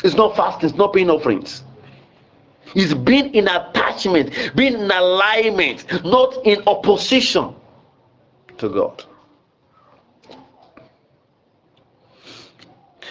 It's 0.03 0.15
not 0.15 0.35
fasting, 0.35 0.69
it's 0.69 0.77
not 0.77 0.93
paying 0.93 1.09
offerings. 1.09 1.63
It's 2.75 2.93
being 2.93 3.33
in 3.33 3.47
attachment, 3.47 4.51
being 4.55 4.73
in 4.73 4.91
alignment, 4.91 5.85
not 6.03 6.45
in 6.45 6.61
opposition 6.67 7.55
to 8.57 8.69
God. 8.69 9.03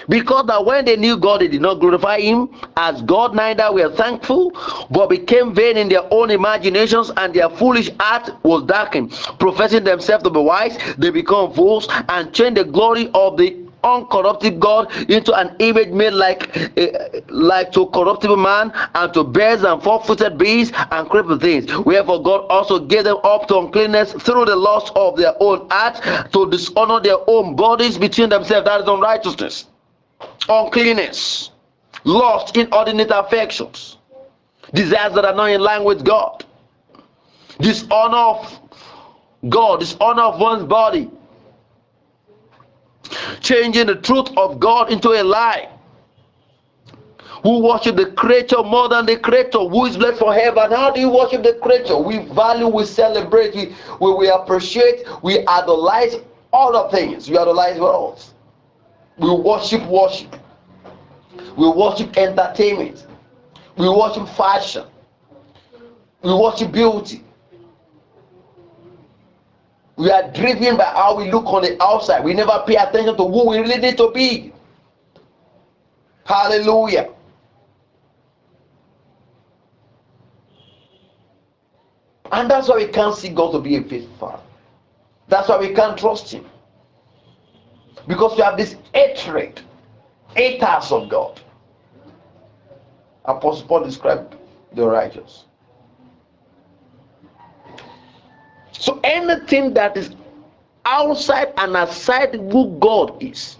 Because 0.09 0.47
that 0.47 0.65
when 0.65 0.85
they 0.85 0.97
knew 0.97 1.17
God, 1.17 1.41
they 1.41 1.49
did 1.49 1.63
not 1.63 1.81
glorify 1.81 2.21
Him 2.21 2.49
as 2.77 3.03
God, 3.03 3.35
neither 3.35 3.73
were 3.73 3.91
thankful, 3.95 4.53
but 4.91 5.09
became 5.09 5.55
vain 5.55 5.77
in 5.77 5.89
their 5.89 6.03
own 6.13 6.31
imaginations, 6.31 7.11
and 7.17 7.35
their 7.35 7.51
foolish 7.51 7.91
heart 7.99 8.31
was 8.43 8.63
darkened. 8.65 9.13
Professing 9.39 9.85
themselves 9.85 10.25
to 10.25 10.31
be 10.31 10.41
wise, 10.41 10.79
they 10.99 11.11
become 11.11 11.53
fools 11.53 11.89
and 12.09 12.33
change 12.33 12.57
the 12.57 12.65
glory 12.65 13.11
of 13.15 13.37
the 13.37 13.67
uncorrupted 13.85 14.59
God 14.59 14.93
into 15.09 15.33
an 15.33 15.55
image 15.61 15.91
made 15.91 16.13
like 16.13 16.57
uh, 16.77 16.87
like 17.29 17.71
to 17.73 17.87
corruptible 17.87 18.37
man 18.37 18.73
and 18.95 19.15
to 19.15 19.23
birds 19.23 19.63
and 19.63 19.81
four-footed 19.83 20.37
beasts 20.37 20.77
and 20.91 21.09
creeping 21.09 21.39
things. 21.39 21.77
Wherefore 21.79 22.23
God 22.23 22.47
also 22.51 22.81
gave 22.81 23.05
them 23.05 23.19
up 23.23 23.47
to 23.49 23.59
uncleanness 23.59 24.13
through 24.13 24.47
the 24.47 24.57
lust 24.57 24.93
of 24.97 25.17
their 25.17 25.35
own 25.41 25.69
heart 25.71 26.03
to 26.33 26.51
dishonor 26.51 27.01
their 27.01 27.19
own 27.29 27.55
bodies 27.55 27.97
between 27.97 28.29
themselves. 28.29 28.65
That 28.67 28.81
is 28.81 28.89
unrighteousness 28.89 29.67
uncleanness, 30.49 31.51
lost 32.05 32.57
inordinate 32.57 33.11
affections, 33.11 33.99
desires 34.73 35.15
that 35.15 35.25
are 35.25 35.35
not 35.35 35.51
in 35.51 35.61
line 35.61 35.85
with 35.85 36.05
God, 36.05 36.45
dishonor 37.61 38.17
of 38.17 38.61
God, 39.49 39.81
dishonor 39.81 40.23
of 40.23 40.41
one's 40.41 40.65
body, 40.65 41.11
changing 43.41 43.87
the 43.87 43.97
truth 43.97 44.29
of 44.37 44.59
God 44.59 44.91
into 44.91 45.11
a 45.11 45.23
lie, 45.23 45.69
who 47.43 47.63
worship 47.63 47.97
the 47.97 48.07
creator 48.13 48.63
more 48.65 48.89
than 48.89 49.07
the 49.07 49.17
creator 49.17 49.59
who 49.59 49.87
is 49.87 49.97
blessed 49.97 50.19
for 50.19 50.35
heaven. 50.35 50.73
How 50.73 50.91
do 50.91 50.99
you 50.99 51.11
worship 51.11 51.45
the 51.45 51.55
creator? 51.63 51.97
We 51.97 52.27
value, 52.35 52.67
we 52.67 52.85
celebrate, 52.85 53.55
we, 53.55 53.75
we, 54.01 54.15
we 54.15 54.29
appreciate, 54.29 55.05
we 55.23 55.47
idolize 55.47 56.17
all 56.53 56.73
the 56.73 56.97
things. 56.97 57.31
We 57.31 57.39
idolize 57.39 57.77
else? 57.77 58.35
We 59.19 59.31
worship 59.31 59.85
worship. 59.87 60.37
We 61.57 61.69
worship 61.69 62.17
entertainment. 62.17 63.07
We 63.77 63.89
worship 63.89 64.29
fashion. 64.31 64.85
We 66.23 66.35
worship 66.35 66.73
beauty. 66.73 67.23
We 69.97 70.11
are 70.11 70.31
driven 70.33 70.77
by 70.77 70.85
how 70.85 71.17
we 71.17 71.31
look 71.31 71.47
on 71.47 71.63
the 71.63 71.83
outside. 71.83 72.23
We 72.23 72.35
never 72.35 72.63
pay 72.67 72.77
attention 72.77 73.17
to 73.17 73.25
who 73.25 73.49
we 73.49 73.59
really 73.59 73.79
need 73.79 73.97
to 73.97 74.11
be. 74.11 74.53
Hallelujah. 76.25 77.15
And 82.33 82.51
that's 82.51 82.69
why 82.69 82.77
we 82.77 82.89
can't 82.89 83.17
see 83.17 83.29
God 83.29 83.53
to 83.53 83.61
be 83.61 83.77
a 83.77 83.83
faithful 83.83 84.17
father. 84.19 84.43
That's 85.29 85.49
why 85.49 85.59
we 85.59 85.73
can't 85.73 85.97
trust 85.97 86.33
Him. 86.33 86.45
Because 88.07 88.39
you 88.39 88.45
have 88.45 88.57
this 88.57 88.77
hatred, 88.95 89.61
haters 90.35 90.93
of 90.93 91.09
God. 91.09 91.41
Apostle 93.25 93.67
Paul 93.67 93.85
described 93.85 94.37
the 94.73 94.87
righteous. 94.87 95.45
So 98.73 99.01
anything 99.03 99.75
that 99.75 99.97
is 99.97 100.15
outside 100.85 101.53
and 101.57 101.77
aside 101.77 102.35
who 102.35 102.79
God 102.79 103.21
is, 103.21 103.57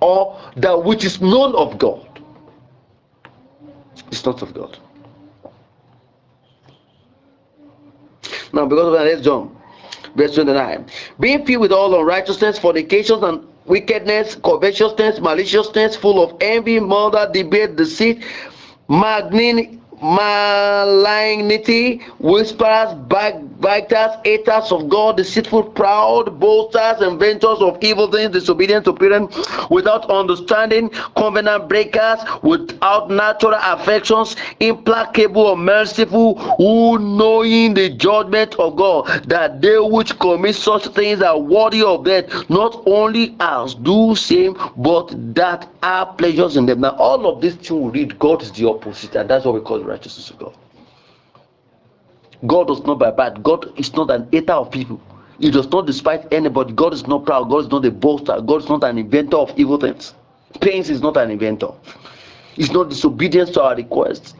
or 0.00 0.40
that 0.56 0.84
which 0.84 1.04
is 1.04 1.20
known 1.20 1.54
of 1.56 1.78
God, 1.78 2.22
is 4.12 4.24
not 4.24 4.42
of 4.42 4.54
God. 4.54 4.78
Now, 8.52 8.66
because 8.66 8.86
of 8.86 8.92
that, 8.92 9.04
let's 9.04 9.22
jump. 9.22 9.54
Verse 10.14 10.34
29. 10.34 10.86
Being 11.18 11.44
filled 11.44 11.62
with 11.62 11.72
all 11.72 11.98
unrighteousness, 11.98 12.58
fornications, 12.58 13.22
and 13.22 13.46
wickedness, 13.66 14.34
covetousness, 14.36 15.20
maliciousness, 15.20 15.96
full 15.96 16.22
of 16.22 16.36
envy, 16.40 16.80
murder, 16.80 17.28
debate, 17.32 17.76
deceit, 17.76 18.24
magnanimity 18.88 19.80
malignity, 20.02 21.98
whisperers, 22.18 22.94
backbiters, 23.08 24.12
haters 24.24 24.72
of 24.72 24.88
God, 24.88 25.16
deceitful, 25.16 25.64
proud, 25.64 26.38
boasters, 26.38 27.02
inventors 27.02 27.58
of 27.60 27.78
evil 27.82 28.10
things, 28.10 28.32
disobedient 28.32 28.84
to 28.84 28.92
parents, 28.92 29.36
without 29.70 30.08
understanding, 30.10 30.90
covenant 31.16 31.68
breakers, 31.68 32.20
without 32.42 33.10
natural 33.10 33.58
affections, 33.62 34.36
implacable 34.60 35.42
or 35.42 35.56
merciful, 35.56 36.38
who 36.56 36.98
knowing 36.98 37.74
the 37.74 37.90
judgment 37.90 38.54
of 38.56 38.76
God, 38.76 39.06
that 39.24 39.60
they 39.60 39.78
which 39.78 40.18
commit 40.18 40.54
such 40.54 40.86
things 40.88 41.22
are 41.22 41.38
worthy 41.38 41.82
of 41.82 42.04
death, 42.04 42.26
not 42.50 42.82
only 42.86 43.34
as 43.40 43.74
do 43.74 44.14
same, 44.14 44.56
but 44.76 45.12
that 45.34 45.68
are 45.82 46.06
pleasures 46.14 46.56
in 46.56 46.66
them. 46.66 46.80
Now, 46.80 46.96
all 46.96 47.26
of 47.26 47.40
these 47.40 47.54
things 47.54 47.70
we 47.70 47.90
read, 48.00 48.18
God 48.18 48.42
is 48.42 48.52
the 48.52 48.68
opposite, 48.68 49.14
and 49.14 49.28
that's 49.30 49.44
what 49.44 49.54
we 49.54 49.60
call 49.60 49.82
righteousness 49.86 50.30
of 50.30 50.38
God. 50.38 50.56
God 52.46 52.68
does 52.68 52.82
not 52.84 52.98
buy 52.98 53.10
bad. 53.10 53.42
God 53.42 53.72
is 53.78 53.92
not 53.94 54.10
an 54.10 54.28
hater 54.30 54.52
of 54.52 54.70
people. 54.70 55.00
He 55.38 55.50
does 55.50 55.68
not 55.68 55.86
despise 55.86 56.26
anybody. 56.30 56.72
God 56.72 56.94
is 56.94 57.06
not 57.06 57.26
proud. 57.26 57.48
God 57.50 57.58
is 57.58 57.68
not 57.68 57.84
a 57.84 57.90
boaster. 57.90 58.40
God 58.40 58.62
is 58.62 58.68
not 58.68 58.84
an 58.84 58.98
inventor 58.98 59.36
of 59.36 59.52
evil 59.58 59.78
things. 59.78 60.14
Pains 60.60 60.88
is 60.90 61.00
not 61.00 61.16
an 61.16 61.30
inventor. 61.30 61.72
He's 62.54 62.70
not 62.70 62.88
disobedient 62.88 63.52
to 63.54 63.62
our 63.62 63.76
requests. 63.76 64.34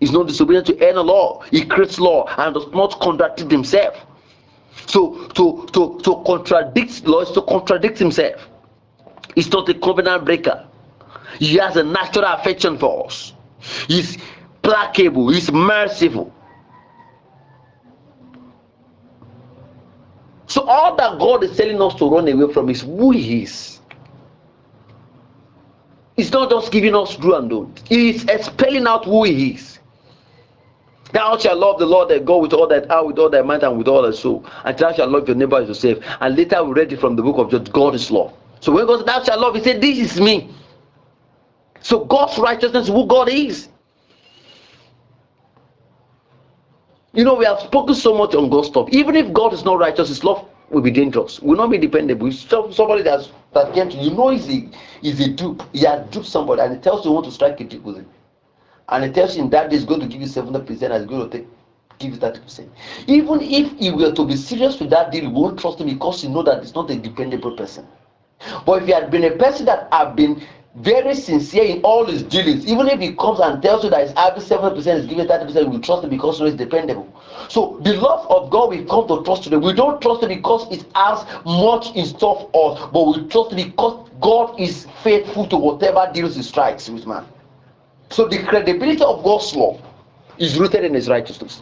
He's 0.00 0.10
not 0.10 0.26
disobedient 0.26 0.66
to 0.66 0.78
any 0.78 0.98
law. 0.98 1.42
He 1.50 1.64
creates 1.64 2.00
law 2.00 2.26
and 2.36 2.54
does 2.54 2.66
not 2.72 2.98
contradict 3.00 3.50
himself. 3.50 3.94
So 4.86 5.28
to 5.28 5.66
to 5.72 6.00
to 6.02 6.22
contradict 6.26 7.06
law 7.06 7.20
is 7.20 7.30
to 7.32 7.42
contradict 7.42 7.98
himself. 7.98 8.48
He's 9.36 9.50
not 9.52 9.68
a 9.68 9.74
covenant 9.74 10.24
breaker. 10.24 10.66
He 11.38 11.54
has 11.56 11.76
a 11.76 11.84
natural 11.84 12.24
affection 12.24 12.78
for 12.78 13.06
us. 13.06 13.32
He's 13.86 14.18
placable, 14.62 15.30
he's 15.30 15.50
merciful. 15.52 16.32
So 20.52 20.62
all 20.68 20.96
that 20.96 21.18
God 21.18 21.44
is 21.44 21.56
telling 21.56 21.80
us 21.80 21.94
to 21.94 22.10
run 22.10 22.28
away 22.28 22.52
from 22.52 22.68
is 22.68 22.82
who 22.82 23.10
He 23.10 23.44
is. 23.44 23.80
He's 26.14 26.30
not 26.30 26.50
just 26.50 26.70
giving 26.70 26.94
us 26.94 27.16
do 27.16 27.34
and 27.34 27.48
don't. 27.48 27.82
He 27.88 28.10
is 28.10 28.24
expelling 28.26 28.86
out 28.86 29.06
who 29.06 29.24
He 29.24 29.52
is. 29.52 29.78
Thou 31.12 31.38
shalt 31.38 31.58
love 31.58 31.78
the 31.78 31.86
Lord 31.86 32.10
thy 32.10 32.18
God 32.18 32.42
with 32.42 32.52
all 32.52 32.66
that 32.68 32.86
heart, 32.88 33.06
with 33.06 33.18
all 33.18 33.30
thy 33.30 33.40
mind, 33.40 33.62
and 33.62 33.78
with 33.78 33.88
all 33.88 34.02
thy 34.02 34.10
soul. 34.10 34.44
And 34.64 34.76
thou 34.76 34.92
shalt 34.92 35.10
love 35.10 35.26
your 35.26 35.38
neighbor 35.38 35.56
as 35.56 35.68
yourself. 35.68 35.98
And 36.20 36.36
later 36.36 36.62
we 36.64 36.74
read 36.74 36.92
it 36.92 37.00
from 37.00 37.16
the 37.16 37.22
book 37.22 37.38
of 37.38 37.50
John. 37.50 37.64
God 37.64 37.94
is. 37.94 38.06
So 38.08 38.72
when 38.72 38.86
God 38.86 38.98
said, 38.98 39.06
Thou 39.08 39.22
shalt 39.24 39.40
love, 39.40 39.54
He 39.54 39.62
said, 39.62 39.80
This 39.80 39.98
is 39.98 40.20
me. 40.20 40.50
So 41.80 42.04
God's 42.04 42.36
righteousness 42.38 42.88
who 42.88 43.06
God 43.06 43.30
is. 43.30 43.68
You 47.14 47.24
know, 47.24 47.34
we 47.34 47.44
have 47.44 47.60
spoken 47.60 47.94
so 47.94 48.16
much 48.16 48.34
on 48.34 48.48
God's 48.48 48.68
stuff. 48.68 48.88
Even 48.90 49.16
if 49.16 49.32
God 49.32 49.52
is 49.52 49.64
not 49.64 49.78
righteous, 49.78 50.08
His 50.08 50.24
love 50.24 50.48
will 50.70 50.80
be 50.80 50.90
dangerous. 50.90 51.40
Will 51.40 51.56
not 51.56 51.70
be 51.70 51.76
dependable. 51.78 52.28
If 52.28 52.48
somebody 52.74 53.02
that's 53.02 53.30
that 53.52 53.74
came 53.74 53.90
to 53.90 53.96
you 53.98 54.10
know 54.12 54.30
is 54.30 54.48
a 54.48 54.66
is 55.02 55.20
a 55.20 55.28
dupe. 55.28 55.62
He 55.74 55.80
has 55.84 56.08
duped 56.10 56.26
somebody, 56.26 56.62
and 56.62 56.74
he 56.74 56.80
tells 56.80 57.04
you 57.04 57.12
want 57.12 57.26
to 57.26 57.30
strike 57.30 57.60
a 57.60 57.64
deal 57.64 57.80
with 57.82 57.96
him, 57.96 58.06
and 58.88 59.04
he 59.04 59.12
tells 59.12 59.36
you 59.36 59.44
in 59.44 59.50
that 59.50 59.70
he's 59.70 59.84
going 59.84 60.00
to 60.00 60.06
give 60.06 60.22
you 60.22 60.26
seventy 60.26 60.60
percent, 60.64 60.92
and 60.92 61.02
he's 61.02 61.10
going 61.10 61.28
to 61.28 61.38
take 61.38 61.46
give 61.98 62.12
you 62.12 62.18
thirty 62.18 62.40
percent. 62.40 62.70
Even 63.06 63.42
if 63.42 63.78
he 63.78 63.90
were 63.90 64.12
to 64.12 64.26
be 64.26 64.36
serious 64.36 64.80
with 64.80 64.88
that 64.88 65.12
deal, 65.12 65.24
you 65.24 65.30
won't 65.30 65.60
trust 65.60 65.80
him 65.80 65.88
because 65.88 66.24
you 66.24 66.30
know 66.30 66.42
that 66.42 66.62
he's 66.62 66.74
not 66.74 66.90
a 66.90 66.96
dependable 66.96 67.54
person. 67.58 67.86
But 68.64 68.82
if 68.82 68.86
he 68.86 68.92
had 68.92 69.10
been 69.10 69.24
a 69.24 69.36
person 69.36 69.66
that 69.66 69.88
have 69.92 70.16
been 70.16 70.42
very 70.76 71.14
sincere 71.14 71.64
in 71.64 71.82
all 71.82 72.06
his 72.06 72.22
dealings, 72.22 72.66
even 72.66 72.88
if 72.88 72.98
he 72.98 73.14
comes 73.14 73.40
and 73.40 73.62
tells 73.62 73.84
you 73.84 73.90
that 73.90 74.06
he's 74.06 74.16
having 74.16 74.42
seven 74.42 74.74
percent, 74.74 75.00
is 75.00 75.06
giving 75.06 75.26
thirty 75.28 75.44
percent, 75.44 75.68
we 75.68 75.78
trust 75.78 76.04
him 76.04 76.10
because 76.10 76.38
he 76.38 76.46
is 76.46 76.54
dependable. 76.54 77.06
So 77.48 77.78
the 77.82 77.92
love 77.94 78.26
of 78.30 78.50
God 78.50 78.70
we 78.70 78.84
come 78.84 79.06
to 79.08 79.22
trust 79.22 79.44
today. 79.44 79.58
We 79.58 79.74
don't 79.74 80.00
trust 80.00 80.22
him 80.22 80.30
because 80.30 80.70
it 80.72 80.86
has 80.94 81.26
much 81.44 81.94
in 81.94 82.06
store 82.06 82.48
for 82.52 82.72
us, 82.72 82.88
but 82.90 83.04
we 83.04 83.28
trust 83.28 83.52
him 83.52 83.68
because 83.68 84.08
God 84.20 84.58
is 84.58 84.86
faithful 85.02 85.46
to 85.48 85.56
whatever 85.58 86.10
deals 86.12 86.36
he 86.36 86.42
strikes 86.42 86.88
with 86.88 87.06
man. 87.06 87.26
So 88.10 88.26
the 88.26 88.42
credibility 88.42 89.02
of 89.02 89.22
God's 89.22 89.54
law 89.54 89.78
is 90.38 90.58
rooted 90.58 90.84
in 90.84 90.94
his 90.94 91.08
righteousness. 91.08 91.60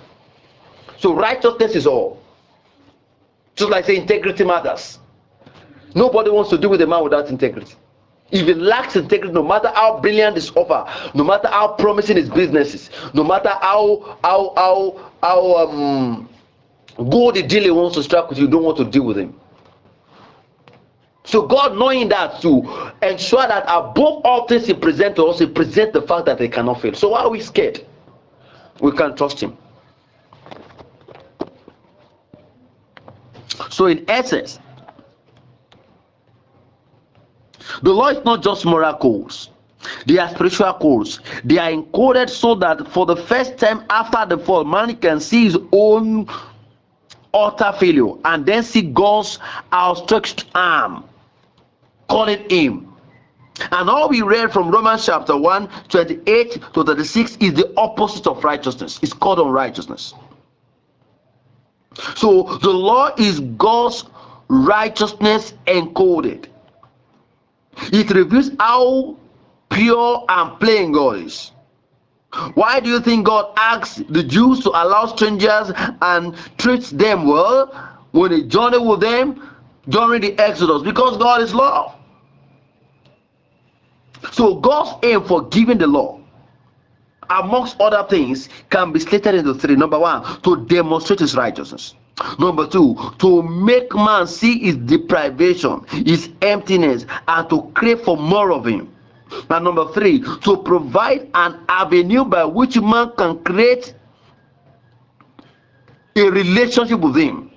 So 0.99 1.15
righteousness 1.15 1.75
is 1.75 1.87
all. 1.87 2.23
Just 3.57 3.71
like 3.71 3.87
say 3.87 3.97
integrity 3.97 4.45
matters. 4.45 4.99
Nobody 5.95 6.31
wants 6.31 6.51
to 6.51 6.59
deal 6.59 6.71
with 6.71 6.81
a 6.83 6.87
man 6.87 7.03
without 7.03 7.29
integrity. 7.29 7.75
If 8.31 8.47
he 8.47 8.55
lacks 8.55 8.95
integrity, 8.97 9.33
no 9.35 9.43
matter 9.43 9.73
how 9.75 10.01
brilliant 10.01 10.37
his 10.37 10.51
offer, 10.55 10.87
no 11.15 11.25
matter 11.25 11.49
how 11.49 11.69
promising 11.69 12.17
his 12.17 12.29
business 12.29 12.75
is, 12.75 12.91
no 13.13 13.25
matter 13.25 13.49
how 13.61 14.19
how 14.23 14.53
how 14.57 15.11
how 15.23 15.57
um 15.57 16.29
good 16.97 17.35
the 17.35 17.43
deal 17.43 17.65
he 17.65 17.71
wants 17.71 17.97
to 17.97 18.03
strike 18.03 18.29
with 18.29 18.39
you, 18.39 18.47
don't 18.47 18.63
want 18.63 18.77
to 18.79 18.85
deal 18.85 19.05
with 19.05 19.19
him. 19.19 19.35
So 21.25 21.47
God 21.47 21.77
knowing 21.77 22.09
that 22.09 22.41
to 22.43 22.93
ensure 23.03 23.47
that 23.47 23.65
above 23.65 24.23
all 24.25 24.47
things 24.49 24.67
he 24.67 24.75
present 24.75 25.17
to 25.17 25.27
us, 25.27 25.39
he 25.39 25.47
present 25.47 25.93
the 25.93 26.03
fact 26.03 26.27
that 26.27 26.39
they 26.39 26.49
cannot 26.49 26.81
fail. 26.81 26.95
So 26.95 27.11
why 27.11 27.21
are 27.23 27.31
we 27.31 27.41
scared? 27.41 27.85
We 28.81 28.93
can't 28.93 29.17
trust 29.17 29.41
him. 29.41 29.57
So 33.71 33.87
in 33.87 34.05
essence, 34.09 34.59
the 37.83 37.93
law 37.93 38.09
is 38.09 38.25
not 38.25 38.43
just 38.43 38.65
moral 38.65 38.95
codes. 38.95 39.51
They 40.07 40.19
are 40.19 40.29
spiritual 40.29 40.73
codes. 40.75 41.21
They 41.45 41.59
are 41.59 41.71
encoded 41.71 42.29
so 42.29 42.55
that 42.57 42.87
for 42.89 43.07
the 43.07 43.17
first 43.17 43.59
time 43.59 43.85
after 43.89 44.37
the 44.37 44.43
fall 44.43 44.65
man 44.65 44.97
can 44.97 45.21
see 45.21 45.45
his 45.45 45.59
own 45.73 46.29
utter 47.33 47.73
failure 47.79 48.13
and 48.25 48.45
then 48.45 48.63
see 48.63 48.83
god's 48.83 49.39
outstretched 49.73 50.47
arm 50.55 51.05
calling 52.09 52.49
him. 52.51 52.93
And 53.73 53.89
all 53.91 54.09
we 54.09 54.23
read 54.23 54.53
from 54.53 54.71
romans 54.71 55.07
chapter 55.07 55.37
1 55.37 55.69
28 55.89 56.61
to 56.75 56.85
36 56.85 57.37
is 57.41 57.55
the 57.55 57.73
opposite 57.77 58.27
of 58.27 58.43
righteousness. 58.43 58.99
It's 59.03 59.13
called 59.13 59.39
unrighteousness. 59.39 60.15
So 62.17 62.59
the 62.63 62.71
law 62.71 63.15
is 63.17 63.41
god's 63.41 64.05
righteousness 64.49 65.55
encoded 65.67 66.50
it 67.93 68.11
reveals 68.11 68.51
how 68.59 69.17
pure 69.71 70.25
and 70.29 70.61
plain 70.61 70.93
God 70.93 71.19
is. 71.19 71.53
Why 72.55 72.79
do 72.81 72.89
you 72.89 73.01
think 73.01 73.27
God 73.27 73.53
asks 73.57 74.03
the 74.09 74.23
Jews 74.23 74.61
to 74.61 74.71
allow 74.71 75.07
strangers 75.07 75.73
and 76.01 76.37
treats 76.59 76.91
them 76.91 77.27
well 77.27 77.67
when 78.13 78.31
he 78.33 78.47
journey 78.47 78.79
with 78.79 79.01
them 79.01 79.51
during 79.89 80.21
the 80.21 80.39
Exodus? 80.39 80.83
Because 80.83 81.17
God 81.17 81.43
is 81.43 81.55
love. 81.55 81.97
So 84.33 84.57
God's 84.57 85.05
aim 85.05 85.25
for 85.25 85.49
giving 85.49 85.79
the 85.79 85.87
law 85.87 86.20
amongst 87.31 87.81
other 87.81 88.07
things, 88.09 88.49
can 88.71 88.93
be 88.93 89.01
slated 89.01 89.35
into 89.37 89.55
three. 89.55 89.77
Number 89.77 89.99
one, 89.99 90.41
to 90.43 90.65
demonstrate 90.67 91.21
his 91.21 91.37
righteousness. 91.37 91.95
Number 92.39 92.67
two, 92.67 92.97
to 93.19 93.43
make 93.43 93.95
man 93.95 94.27
see 94.27 94.59
his 94.59 94.77
deprivation, 94.77 95.85
his 96.05 96.29
emptiness, 96.43 97.07
and 97.29 97.49
to 97.49 97.63
crave 97.75 98.01
for 98.03 98.17
more 98.17 98.53
of 98.53 98.67
him. 98.67 98.93
And 99.49 99.65
number 99.65 99.91
three, 99.93 100.21
to 100.43 100.57
provide 100.59 101.31
an 101.35 101.61
avenue 101.69 102.25
by 102.25 102.45
which 102.45 102.79
man 102.81 103.13
can 103.17 103.43
create 103.45 103.95
a 106.17 106.23
relationship 106.31 107.01
with 107.01 107.17
him 107.17 107.51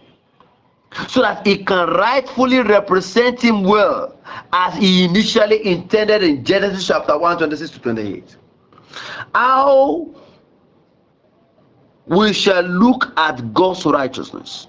so 1.08 1.22
that 1.22 1.46
he 1.46 1.58
can 1.64 1.90
rightfully 1.90 2.60
represent 2.60 3.42
him 3.42 3.64
well 3.64 4.16
as 4.54 4.76
he 4.76 5.04
initially 5.04 5.66
intended 5.66 6.24
in 6.24 6.46
Genesis 6.46 6.88
chapter 6.88 7.18
1 7.18 7.38
26 7.40 7.72
to 7.72 7.80
28. 7.80 8.36
How 9.34 10.08
we 12.06 12.34
shall 12.34 12.64
look 12.64 13.12
at 13.18 13.54
God's 13.54 13.86
righteousness. 13.86 14.68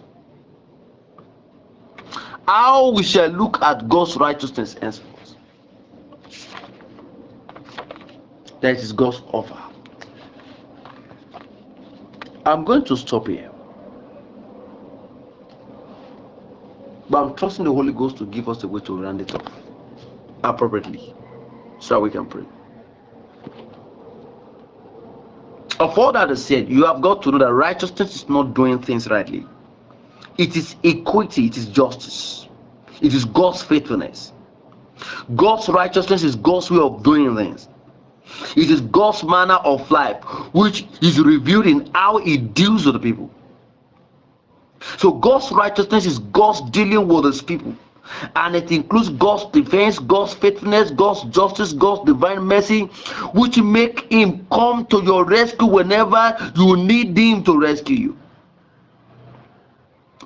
How 2.46 2.90
we 2.92 3.02
shall 3.02 3.28
look 3.28 3.60
at 3.62 3.88
God's 3.88 4.16
righteousness. 4.16 4.74
That 8.60 8.76
is 8.76 8.92
God's 8.92 9.20
offer. 9.32 9.58
I'm 12.46 12.64
going 12.64 12.84
to 12.84 12.96
stop 12.96 13.26
here. 13.28 13.50
But 17.08 17.24
I'm 17.24 17.34
trusting 17.34 17.64
the 17.64 17.72
Holy 17.72 17.92
Ghost 17.92 18.18
to 18.18 18.26
give 18.26 18.48
us 18.48 18.62
a 18.62 18.68
way 18.68 18.80
to 18.82 19.02
round 19.02 19.20
it 19.20 19.34
off 19.34 19.52
appropriately 20.42 21.14
so 21.78 22.00
we 22.00 22.10
can 22.10 22.26
pray. 22.26 22.44
Of 25.80 25.98
all 25.98 26.12
that 26.12 26.30
is 26.30 26.44
said, 26.44 26.68
you 26.68 26.84
have 26.84 27.00
got 27.00 27.22
to 27.22 27.30
know 27.32 27.38
that 27.38 27.52
righteousness 27.52 28.14
is 28.14 28.28
not 28.28 28.54
doing 28.54 28.80
things 28.80 29.08
rightly. 29.08 29.46
It 30.38 30.56
is 30.56 30.76
equity, 30.84 31.46
it 31.46 31.56
is 31.56 31.66
justice, 31.66 32.48
it 33.00 33.14
is 33.14 33.24
God's 33.24 33.62
faithfulness. 33.62 34.32
God's 35.34 35.68
righteousness 35.68 36.22
is 36.22 36.36
God's 36.36 36.70
way 36.70 36.78
of 36.78 37.02
doing 37.02 37.34
things. 37.36 37.68
It 38.56 38.70
is 38.70 38.80
God's 38.80 39.22
manner 39.24 39.54
of 39.54 39.90
life, 39.90 40.22
which 40.54 40.86
is 41.02 41.20
revealed 41.20 41.66
in 41.66 41.90
how 41.94 42.18
He 42.18 42.36
deals 42.36 42.86
with 42.86 42.94
the 42.94 43.00
people. 43.00 43.30
So 44.98 45.12
God's 45.12 45.50
righteousness 45.50 46.06
is 46.06 46.18
God's 46.18 46.60
dealing 46.70 47.08
with 47.08 47.24
his 47.24 47.42
people. 47.42 47.74
And 48.36 48.54
it 48.54 48.70
includes 48.70 49.08
God's 49.08 49.46
defense, 49.52 49.98
God's 49.98 50.34
faithfulness, 50.34 50.90
God's 50.90 51.24
justice, 51.24 51.72
God's 51.72 52.04
divine 52.04 52.42
mercy, 52.42 52.82
which 53.34 53.58
make 53.58 54.10
him 54.12 54.46
come 54.52 54.86
to 54.86 55.02
your 55.02 55.24
rescue 55.24 55.66
whenever 55.66 56.36
you 56.56 56.76
need 56.76 57.16
him 57.16 57.42
to 57.44 57.58
rescue 57.58 57.96
you. 57.96 58.16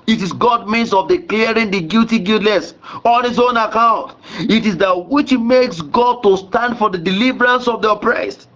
It 0.07 0.23
is 0.23 0.33
God's 0.33 0.69
means 0.69 0.91
of 0.91 1.07
declaring 1.07 1.69
the 1.69 1.81
guilty 1.81 2.17
guiltless 2.17 2.73
on 3.05 3.25
his 3.25 3.37
own 3.37 3.57
account. 3.57 4.15
It 4.39 4.65
is 4.65 4.75
that 4.77 5.05
which 5.05 5.31
makes 5.33 5.81
God 5.81 6.23
to 6.23 6.35
stand 6.35 6.79
for 6.79 6.89
the 6.89 6.97
deliverance 6.97 7.67
of 7.67 7.83
the 7.83 7.91
oppressed. 7.91 8.47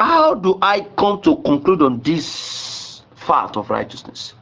How 0.00 0.34
do 0.34 0.58
I 0.60 0.80
come 0.98 1.22
to 1.22 1.36
conclude 1.36 1.80
on 1.80 2.00
this 2.00 2.26
fact 3.26 3.56
of 3.56 3.70
righteousness? 3.70 4.34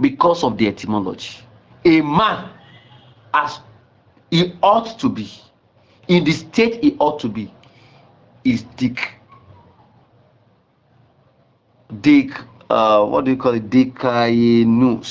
Because 0.00 0.42
of 0.44 0.56
the 0.58 0.68
etymology. 0.68 1.38
A 1.84 2.00
man, 2.00 2.50
as 3.34 3.60
he 4.30 4.54
ought 4.62 4.98
to 4.98 5.08
be, 5.08 5.30
in 6.08 6.24
the 6.24 6.32
state 6.32 6.82
he 6.82 6.96
ought 6.98 7.20
to 7.20 7.28
be, 7.28 7.52
is 8.44 8.62
Dick. 8.76 9.12
Dick, 12.00 12.30
uh, 12.68 13.04
what 13.04 13.24
do 13.24 13.32
you 13.32 13.36
call 13.36 13.54
it? 13.54 13.68
Dikainus. 13.70 15.10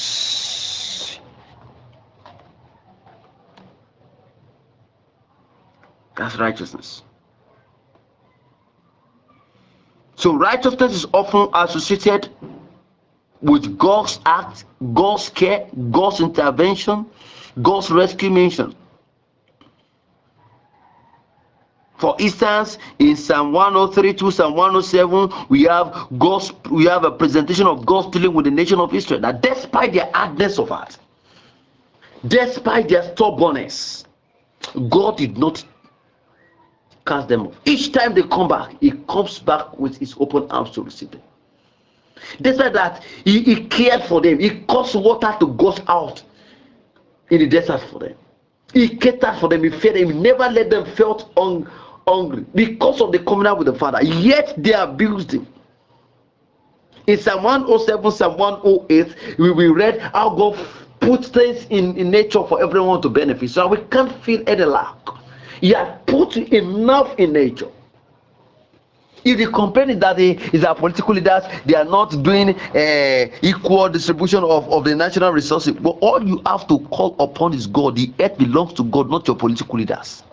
That's 6.15 6.37
righteousness. 6.37 7.03
So 10.19 10.35
righteousness 10.35 10.93
is 10.93 11.05
often 11.13 11.47
associated 11.53 12.27
with 13.41 13.77
God's 13.77 14.19
act, 14.25 14.65
God's 14.93 15.29
care, 15.29 15.65
God's 15.91 16.19
intervention, 16.19 17.05
God's 17.61 17.89
rescue 17.89 18.29
mission. 18.29 18.75
For 21.99 22.17
instance, 22.19 22.77
in 22.99 23.15
Psalm 23.15 23.53
103 23.53 24.13
to 24.15 24.29
Psalm 24.29 24.55
107, 24.55 25.47
we 25.47 25.63
have 25.63 26.07
God's 26.17 26.51
we 26.69 26.83
have 26.83 27.05
a 27.05 27.11
presentation 27.11 27.65
of 27.65 27.85
God 27.85 28.11
dealing 28.11 28.33
with 28.33 28.43
the 28.43 28.51
nation 28.51 28.81
of 28.81 28.93
Israel 28.93 29.21
that 29.21 29.41
despite 29.41 29.93
their 29.93 30.11
hardness 30.13 30.59
of 30.59 30.67
heart, 30.67 30.97
despite 32.27 32.89
their 32.89 33.03
stubbornness, 33.03 34.03
God 34.89 35.15
did 35.15 35.37
not 35.37 35.63
cast 37.09 37.27
them 37.27 37.47
off. 37.47 37.55
Each 37.65 37.91
time 37.91 38.13
they 38.13 38.21
come 38.23 38.47
back, 38.47 38.75
he 38.79 38.91
comes 39.09 39.39
back 39.39 39.77
with 39.77 39.97
his 39.97 40.15
open 40.19 40.49
arms 40.51 40.71
to 40.71 40.83
receive 40.83 41.11
them. 41.11 41.21
Despite 42.41 42.73
that, 42.73 43.03
he, 43.25 43.41
he 43.41 43.65
cared 43.65 44.03
for 44.03 44.21
them. 44.21 44.39
He 44.39 44.61
caused 44.61 44.95
water 44.95 45.35
to 45.39 45.47
gush 45.53 45.79
out 45.87 46.21
in 47.31 47.39
the 47.39 47.47
desert 47.47 47.81
for 47.91 47.99
them. 47.99 48.13
He 48.73 48.95
catered 48.95 49.39
for 49.39 49.49
them. 49.49 49.63
He 49.63 49.71
fed 49.71 49.95
them. 49.95 50.11
He 50.11 50.19
never 50.19 50.47
let 50.49 50.69
them 50.69 50.85
felt 50.95 51.31
hung, 51.35 51.67
hungry 52.07 52.45
because 52.53 53.01
of 53.01 53.11
the 53.11 53.19
covenant 53.19 53.57
with 53.57 53.67
the 53.67 53.73
Father. 53.73 54.03
Yet 54.03 54.53
they 54.57 54.73
abused 54.73 55.31
him. 55.33 55.47
In 57.07 57.17
Psalm 57.17 57.41
107, 57.41 58.11
Psalm 58.11 58.37
108, 58.37 59.39
we, 59.39 59.51
we 59.51 59.67
read 59.67 59.99
how 60.13 60.29
God 60.35 60.59
put 60.99 61.25
things 61.25 61.65
in, 61.71 61.97
in 61.97 62.11
nature 62.11 62.43
for 62.47 62.61
everyone 62.61 63.01
to 63.01 63.09
benefit. 63.09 63.49
So 63.49 63.67
we 63.67 63.77
can't 63.89 64.11
feel 64.23 64.43
any 64.45 64.65
lack. 64.65 64.95
He 65.61 65.71
had 65.71 66.05
put 66.05 66.37
enough 66.37 67.15
in 67.17 67.33
nature. 67.33 67.69
If 69.25 69.37
the 69.37 69.47
complaint 69.47 69.91
is 69.91 69.99
that 69.99 70.15
they 70.15 70.31
is 70.53 70.63
our 70.63 70.75
political 70.75 71.13
leaders, 71.13 71.43
they 71.65 71.75
are 71.75 71.83
not 71.83 72.23
doing 72.23 72.55
uh, 72.55 73.27
equal 73.41 73.89
distribution 73.89 74.43
of, 74.43 74.69
of 74.69 74.85
the 74.85 74.95
national 74.95 75.31
resources. 75.31 75.73
But 75.73 75.97
all 76.01 76.25
you 76.25 76.41
have 76.45 76.67
to 76.69 76.79
call 76.87 77.15
upon 77.19 77.53
is 77.53 77.67
God. 77.67 77.97
The 77.97 78.11
earth 78.19 78.37
belongs 78.37 78.73
to 78.75 78.83
God, 78.85 79.09
not 79.09 79.27
your 79.27 79.35
political 79.35 79.77
leaders. 79.77 80.23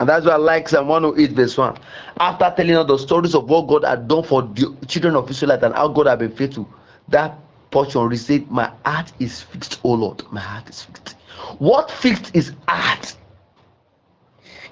And 0.00 0.08
that's 0.08 0.26
why 0.26 0.32
I 0.32 0.36
like 0.36 0.68
Psalm 0.68 0.88
108, 0.88 1.30
verse 1.36 1.56
1. 1.56 1.78
After 2.18 2.52
telling 2.56 2.74
us 2.76 2.86
the 2.88 2.98
stories 2.98 3.34
of 3.34 3.48
what 3.48 3.68
God 3.68 3.84
had 3.84 4.08
done 4.08 4.24
for 4.24 4.42
the 4.42 4.74
children 4.88 5.14
of 5.14 5.30
Israel 5.30 5.52
and 5.52 5.74
how 5.74 5.86
God 5.88 6.06
had 6.08 6.18
been 6.18 6.34
faithful, 6.34 6.68
that 7.08 7.38
portion 7.70 8.14
said, 8.16 8.50
My 8.50 8.72
heart 8.84 9.12
is 9.20 9.42
fixed, 9.42 9.80
oh 9.84 9.92
Lord. 9.92 10.24
My 10.32 10.40
heart 10.40 10.68
is 10.68 10.82
fixed. 10.82 11.14
What 11.58 11.90
fixed 11.90 12.28
his 12.34 12.52
heart 12.68 13.16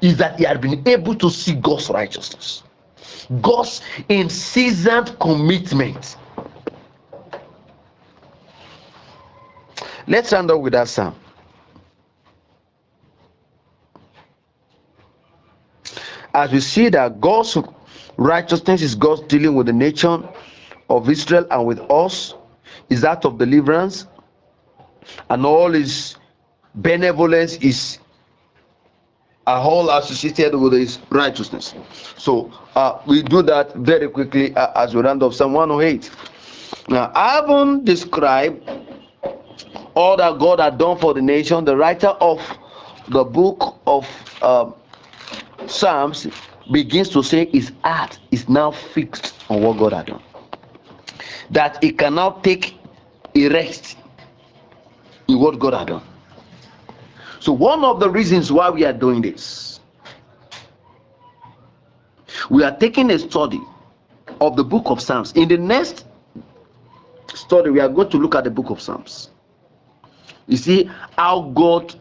is 0.01 0.17
that 0.19 0.39
he 0.39 0.45
had 0.45 0.61
been 0.61 0.87
able 0.87 1.15
to 1.17 1.31
see 1.31 1.55
God's 1.55 1.89
righteousness, 1.89 2.63
God's 3.41 3.81
incessant 4.09 5.19
commitment. 5.19 6.17
Let's 10.07 10.33
end 10.33 10.51
up 10.51 10.61
with 10.61 10.73
that 10.73 10.89
psalm. 10.89 11.15
As 16.35 16.51
we 16.51 16.61
see 16.61 16.89
that 16.89 17.21
God's 17.21 17.57
righteousness 18.17 18.83
is 18.83 18.95
God's 18.95 19.23
dealing 19.23 19.55
with 19.55 19.67
the 19.67 19.73
nation 19.73 20.27
of 20.89 21.09
Israel 21.09 21.47
and 21.51 21.67
with 21.67 21.79
us, 21.91 22.35
is 22.89 23.03
that 23.03 23.25
of 23.25 23.39
deliverance, 23.39 24.07
and 25.31 25.47
all 25.47 25.73
his 25.73 26.17
benevolence 26.75 27.57
is 27.57 27.99
a 29.47 29.61
whole 29.61 29.91
associated 29.91 30.55
with 30.57 30.73
his 30.73 30.99
righteousness. 31.11 31.75
So 32.17 32.53
uh, 32.77 33.01
we 33.07 33.23
do 33.23 33.43
that 33.43 33.75
very 33.75 34.09
quickly 34.09 34.55
uh, 34.55 34.83
as 34.83 34.95
we 34.95 35.03
round 35.03 35.23
off 35.23 35.35
Psalm 35.35 35.53
108. 35.53 36.11
Now, 36.89 37.13
having 37.15 37.85
described 37.85 38.63
all 39.95 40.17
that 40.17 40.39
God 40.39 40.61
had 40.61 40.79
done 40.79 40.99
for 40.99 41.13
the 41.13 41.23
nation, 41.23 41.65
the 41.65 41.77
writer 41.77 42.09
of 42.09 42.41
the 43.09 43.25
book 43.25 43.77
of 43.87 44.09
uh, 44.41 44.71
Psalms 45.67 46.27
begins 46.71 47.09
to 47.11 47.23
say 47.23 47.47
his 47.47 47.73
heart 47.83 48.19
is 48.31 48.49
now 48.49 48.71
fixed 48.71 49.35
on 49.49 49.63
what 49.63 49.77
God 49.79 49.93
had 49.93 50.07
done. 50.07 50.23
That 51.51 51.83
he 51.83 51.93
cannot 51.93 52.45
take 52.45 52.77
a 53.35 53.49
rest 53.49 53.97
in 55.29 55.39
what 55.41 55.59
God 55.59 55.75
had 55.75 55.89
done. 55.89 56.03
So, 57.43 57.51
one 57.53 57.83
of 57.83 57.99
the 57.99 58.09
reasons 58.09 58.53
why 58.53 58.71
we 58.71 58.85
are 58.85 58.93
doing 58.93 59.21
this, 59.21 59.81
we 62.49 62.63
are 62.63 62.77
taking 62.77 63.11
a 63.11 63.19
study 63.19 63.61
of 64.41 64.55
the 64.55 64.63
book 64.63 64.85
of 64.87 65.01
Psalms. 65.01 65.33
In 65.33 65.49
the 65.49 65.59
next 65.59 66.05
study, 67.35 67.71
we 67.71 67.81
are 67.81 67.89
going 67.89 68.11
to 68.11 68.17
look 68.17 68.37
at 68.37 68.45
the 68.45 68.51
book 68.51 68.71
of 68.71 68.81
Psalms. 68.81 69.31
You 70.47 70.57
see 70.57 70.89
how 71.19 71.51
God 71.53 71.93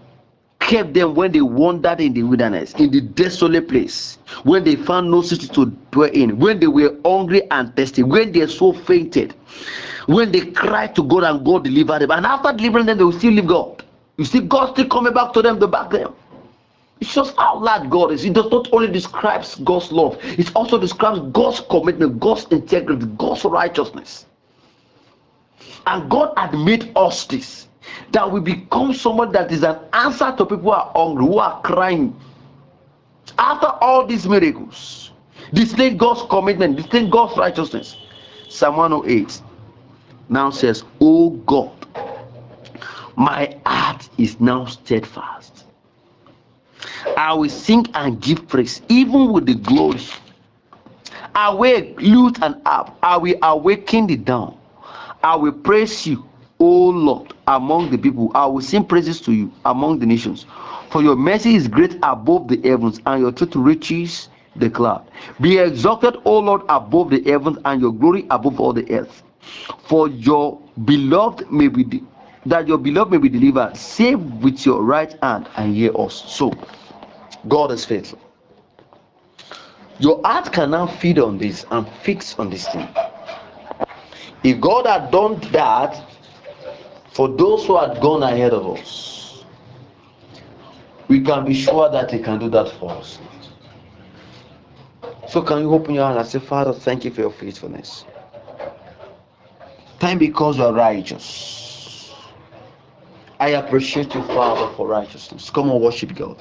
kept 0.60 0.94
them 0.94 1.16
when 1.16 1.32
they 1.32 1.42
wandered 1.42 2.02
in 2.02 2.14
the 2.14 2.22
wilderness, 2.22 2.76
in 2.76 2.92
the 2.92 3.02
desolate 3.02 3.68
place, 3.68 4.20
when 4.44 4.64
they 4.64 4.76
found 4.76 5.10
no 5.10 5.24
city 5.24 5.48
to 5.48 5.66
dwell 5.90 6.12
in, 6.12 6.38
when 6.38 6.60
they 6.60 6.68
were 6.68 6.96
hungry 7.04 7.50
and 7.50 7.76
thirsty, 7.76 8.04
when 8.04 8.32
their 8.32 8.48
soul 8.48 8.74
fainted, 8.74 9.34
when 10.06 10.32
they 10.32 10.42
cried 10.52 10.96
to 10.98 11.02
God 11.02 11.24
and 11.24 11.44
God 11.44 11.64
delivered 11.64 12.04
them. 12.04 12.12
And 12.12 12.28
after 12.28 12.54
delivering 12.54 12.86
them, 12.86 13.00
they 13.00 13.04
will 13.04 13.12
still 13.12 13.34
leave 13.34 13.48
God. 13.48 13.81
You 14.18 14.26
see, 14.26 14.42
God 14.42 14.74
still 14.74 14.88
coming 14.88 15.14
back 15.14 15.34
to 15.34 15.42
them 15.42 15.60
to 15.60 15.68
back 15.68 15.92
them. 15.92 16.14
It 17.00 17.08
shows 17.08 17.34
how 17.36 17.60
large 17.60 17.90
God 17.90 18.12
is. 18.12 18.24
It 18.24 18.34
does 18.34 18.52
not 18.52 18.70
only 18.72 18.92
describes 18.92 19.56
God's 19.56 19.92
love, 19.92 20.20
it 20.22 20.56
also 20.56 20.80
describes 20.80 21.20
God's 21.32 21.62
commitment, 21.62 22.20
God's 22.20 22.46
integrity, 22.52 23.08
God's 23.18 23.44
righteousness. 23.44 24.26
And 25.88 26.10
God 26.10 26.34
had 26.38 26.54
made 26.54 26.92
us 26.96 27.26
this 27.26 27.68
that 28.12 28.32
we 28.32 28.40
become 28.40 28.94
someone 28.94 29.32
that 29.32 29.52
is 29.52 29.64
an 29.64 29.78
answer 29.94 30.34
to 30.38 30.46
people 30.46 30.58
who 30.58 30.70
are 30.70 30.92
hungry, 30.96 31.26
who 31.26 31.40
are 31.40 31.62
crying. 31.62 32.16
After 33.38 33.68
all 33.68 34.06
these 34.06 34.28
miracles, 34.28 35.12
displaying 35.54 35.98
God's 35.98 36.22
commitment, 36.30 36.76
displaying 36.76 37.10
God's 37.10 37.38
righteousness. 37.38 37.96
Psalm 38.50 38.78
108 38.78 39.42
now 40.30 40.50
says, 40.50 40.84
Oh 41.00 41.32
God, 41.32 41.81
my 43.16 43.58
heart 43.66 44.10
is 44.18 44.40
now 44.40 44.66
steadfast. 44.66 45.66
I 47.18 47.34
will 47.34 47.50
sing 47.50 47.86
and 47.94 48.22
give 48.22 48.48
praise, 48.48 48.82
even 48.90 49.32
with 49.32 49.46
the 49.46 49.56
glory. 49.56 50.02
Awake, 51.36 52.00
lute 52.02 52.42
and 52.42 52.62
harp. 52.66 52.98
I 53.02 53.18
will 53.18 53.36
awaken 53.42 54.08
the 54.08 54.18
dawn. 54.18 54.58
I 55.24 55.36
will 55.36 55.52
praise 55.52 56.06
you, 56.08 56.26
O 56.60 56.90
Lord, 56.90 57.34
among 57.48 57.92
the 57.92 57.98
people. 57.98 58.32
I 58.34 58.46
will 58.48 58.62
sing 58.62 58.86
praises 58.86 59.22
to 59.22 59.32
you 59.32 59.52
among 59.66 60.00
the 60.00 60.06
nations. 60.06 60.46
For 60.90 61.02
your 61.02 61.16
mercy 61.16 61.56
is 61.56 61.68
great 61.68 61.96
above 62.04 62.48
the 62.48 62.60
heavens, 62.68 63.00
and 63.06 63.22
your 63.22 63.32
truth 63.32 63.56
reaches 63.56 64.30
the 64.56 64.70
cloud. 64.70 65.10
Be 65.40 65.58
exalted, 65.58 66.18
O 66.26 66.40
Lord, 66.40 66.64
above 66.70 67.12
the 67.12 67.22
heavens, 67.24 67.58
and 67.66 67.82
your 67.82 67.94
glory 67.94 68.26
above 68.30 68.60
all 68.60 68.74
the 68.74 68.90
earth. 68.92 69.24
For 69.88 70.10
your 70.10 70.60
beloved 70.86 71.52
may 71.52 71.68
be 71.68 72.04
that 72.46 72.68
your 72.68 72.78
beloved 72.78 73.12
may 73.12 73.18
be 73.18 73.30
delivered. 73.30 73.76
Save 73.78 74.20
with 74.44 74.66
your 74.66 74.82
right 74.82 75.16
hand 75.22 75.50
and 75.58 75.76
hear 75.76 75.96
us. 75.98 76.24
So 76.28 76.52
God 77.48 77.72
is 77.72 77.86
faithful. 77.86 78.20
Your 80.00 80.22
heart 80.24 80.52
can 80.52 80.72
now 80.72 80.88
feed 80.88 81.20
on 81.20 81.38
this 81.38 81.66
and 81.70 81.88
fix 82.04 82.38
on 82.40 82.50
this 82.50 82.68
thing. 82.68 82.88
If 84.44 84.60
God 84.60 84.88
had 84.88 85.12
done 85.12 85.40
that 85.52 86.04
for 87.12 87.28
those 87.30 87.66
who 87.66 87.78
had 87.78 88.02
gone 88.02 88.24
ahead 88.24 88.54
of 88.54 88.66
us, 88.78 89.44
we 91.08 91.22
can 91.22 91.46
be 91.46 91.54
sure 91.54 91.90
that 91.92 92.10
He 92.10 92.20
can 92.20 92.40
do 92.40 92.50
that 92.50 92.70
for 92.80 92.90
us. 92.92 93.20
So, 95.28 95.42
can 95.42 95.60
you 95.60 95.72
open 95.74 95.94
your 95.94 96.08
hand 96.08 96.18
and 96.18 96.28
say, 96.28 96.40
Father, 96.40 96.74
thank 96.74 97.06
you 97.06 97.12
for 97.12 97.22
your 97.22 97.32
faithfulness? 97.32 98.06
Thank 100.00 100.22
you 100.22 100.28
because 100.30 100.58
you 100.58 100.64
are 100.66 100.74
righteous. 100.74 101.71
I 103.42 103.50
appreciate 103.50 104.14
you, 104.14 104.22
Father, 104.22 104.72
for 104.76 104.88
righteousness. 104.88 105.50
Come 105.50 105.72
on, 105.72 105.82
worship 105.82 106.14
God. 106.14 106.40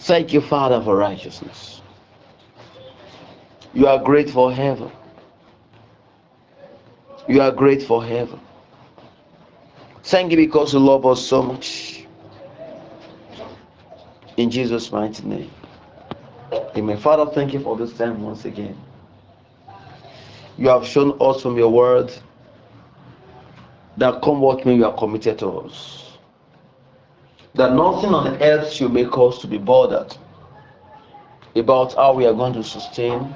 Thank 0.00 0.32
you, 0.32 0.40
Father, 0.40 0.82
for 0.82 0.96
righteousness. 0.96 1.80
You 3.74 3.86
are 3.86 4.02
great 4.02 4.28
for 4.28 4.52
heaven. 4.52 4.90
You 7.28 7.42
are 7.42 7.52
great 7.52 7.80
for 7.84 8.04
heaven. 8.04 8.40
Thank 10.02 10.32
you 10.32 10.36
because 10.36 10.72
you 10.72 10.80
love 10.80 11.06
us 11.06 11.24
so 11.24 11.44
much. 11.44 12.04
In 14.36 14.50
Jesus' 14.50 14.90
mighty 14.90 15.22
name. 15.22 15.50
Amen. 16.76 16.96
Father, 16.98 17.30
thank 17.30 17.52
you 17.52 17.60
for 17.60 17.76
this 17.76 17.92
time 17.92 18.20
once 18.20 18.46
again. 18.46 18.76
You 20.58 20.70
have 20.70 20.84
shown 20.84 21.16
us 21.20 21.40
from 21.40 21.56
your 21.56 21.70
word 21.70 22.12
that 23.96 24.22
come 24.22 24.40
what 24.40 24.64
may 24.66 24.74
you 24.74 24.84
are 24.84 24.96
committed 24.96 25.38
to 25.38 25.48
us. 25.48 26.18
That 27.54 27.72
nothing 27.74 28.10
on 28.10 28.42
earth 28.42 28.72
should 28.72 28.92
make 28.92 29.16
us 29.16 29.38
to 29.40 29.46
be 29.46 29.58
bothered 29.58 30.16
about 31.54 31.94
how 31.94 32.14
we 32.14 32.26
are 32.26 32.32
going 32.32 32.52
to 32.54 32.64
sustain. 32.64 33.34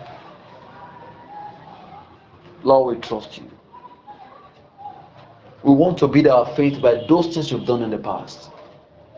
Lord, 2.65 2.97
we 2.97 3.01
trust 3.03 3.39
you. 3.39 3.49
We 5.63 5.73
want 5.73 5.99
to 5.99 6.09
build 6.09 6.27
our 6.27 6.47
faith 6.57 6.81
by 6.83 7.05
those 7.09 7.33
things 7.35 7.51
you've 7.51 7.67
done 7.67 7.83
in 7.83 7.91
the 7.91 7.99
past. 7.99 8.51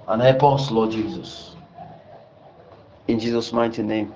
And 0.09 0.21
help 0.21 0.43
us, 0.43 0.71
Lord 0.71 0.91
Jesus. 0.91 1.55
In 3.09 3.19
Jesus' 3.19 3.53
mighty 3.53 3.83
name. 3.83 4.13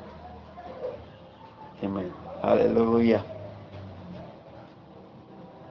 Amen. 1.83 2.13
Hallelujah. 2.43 3.25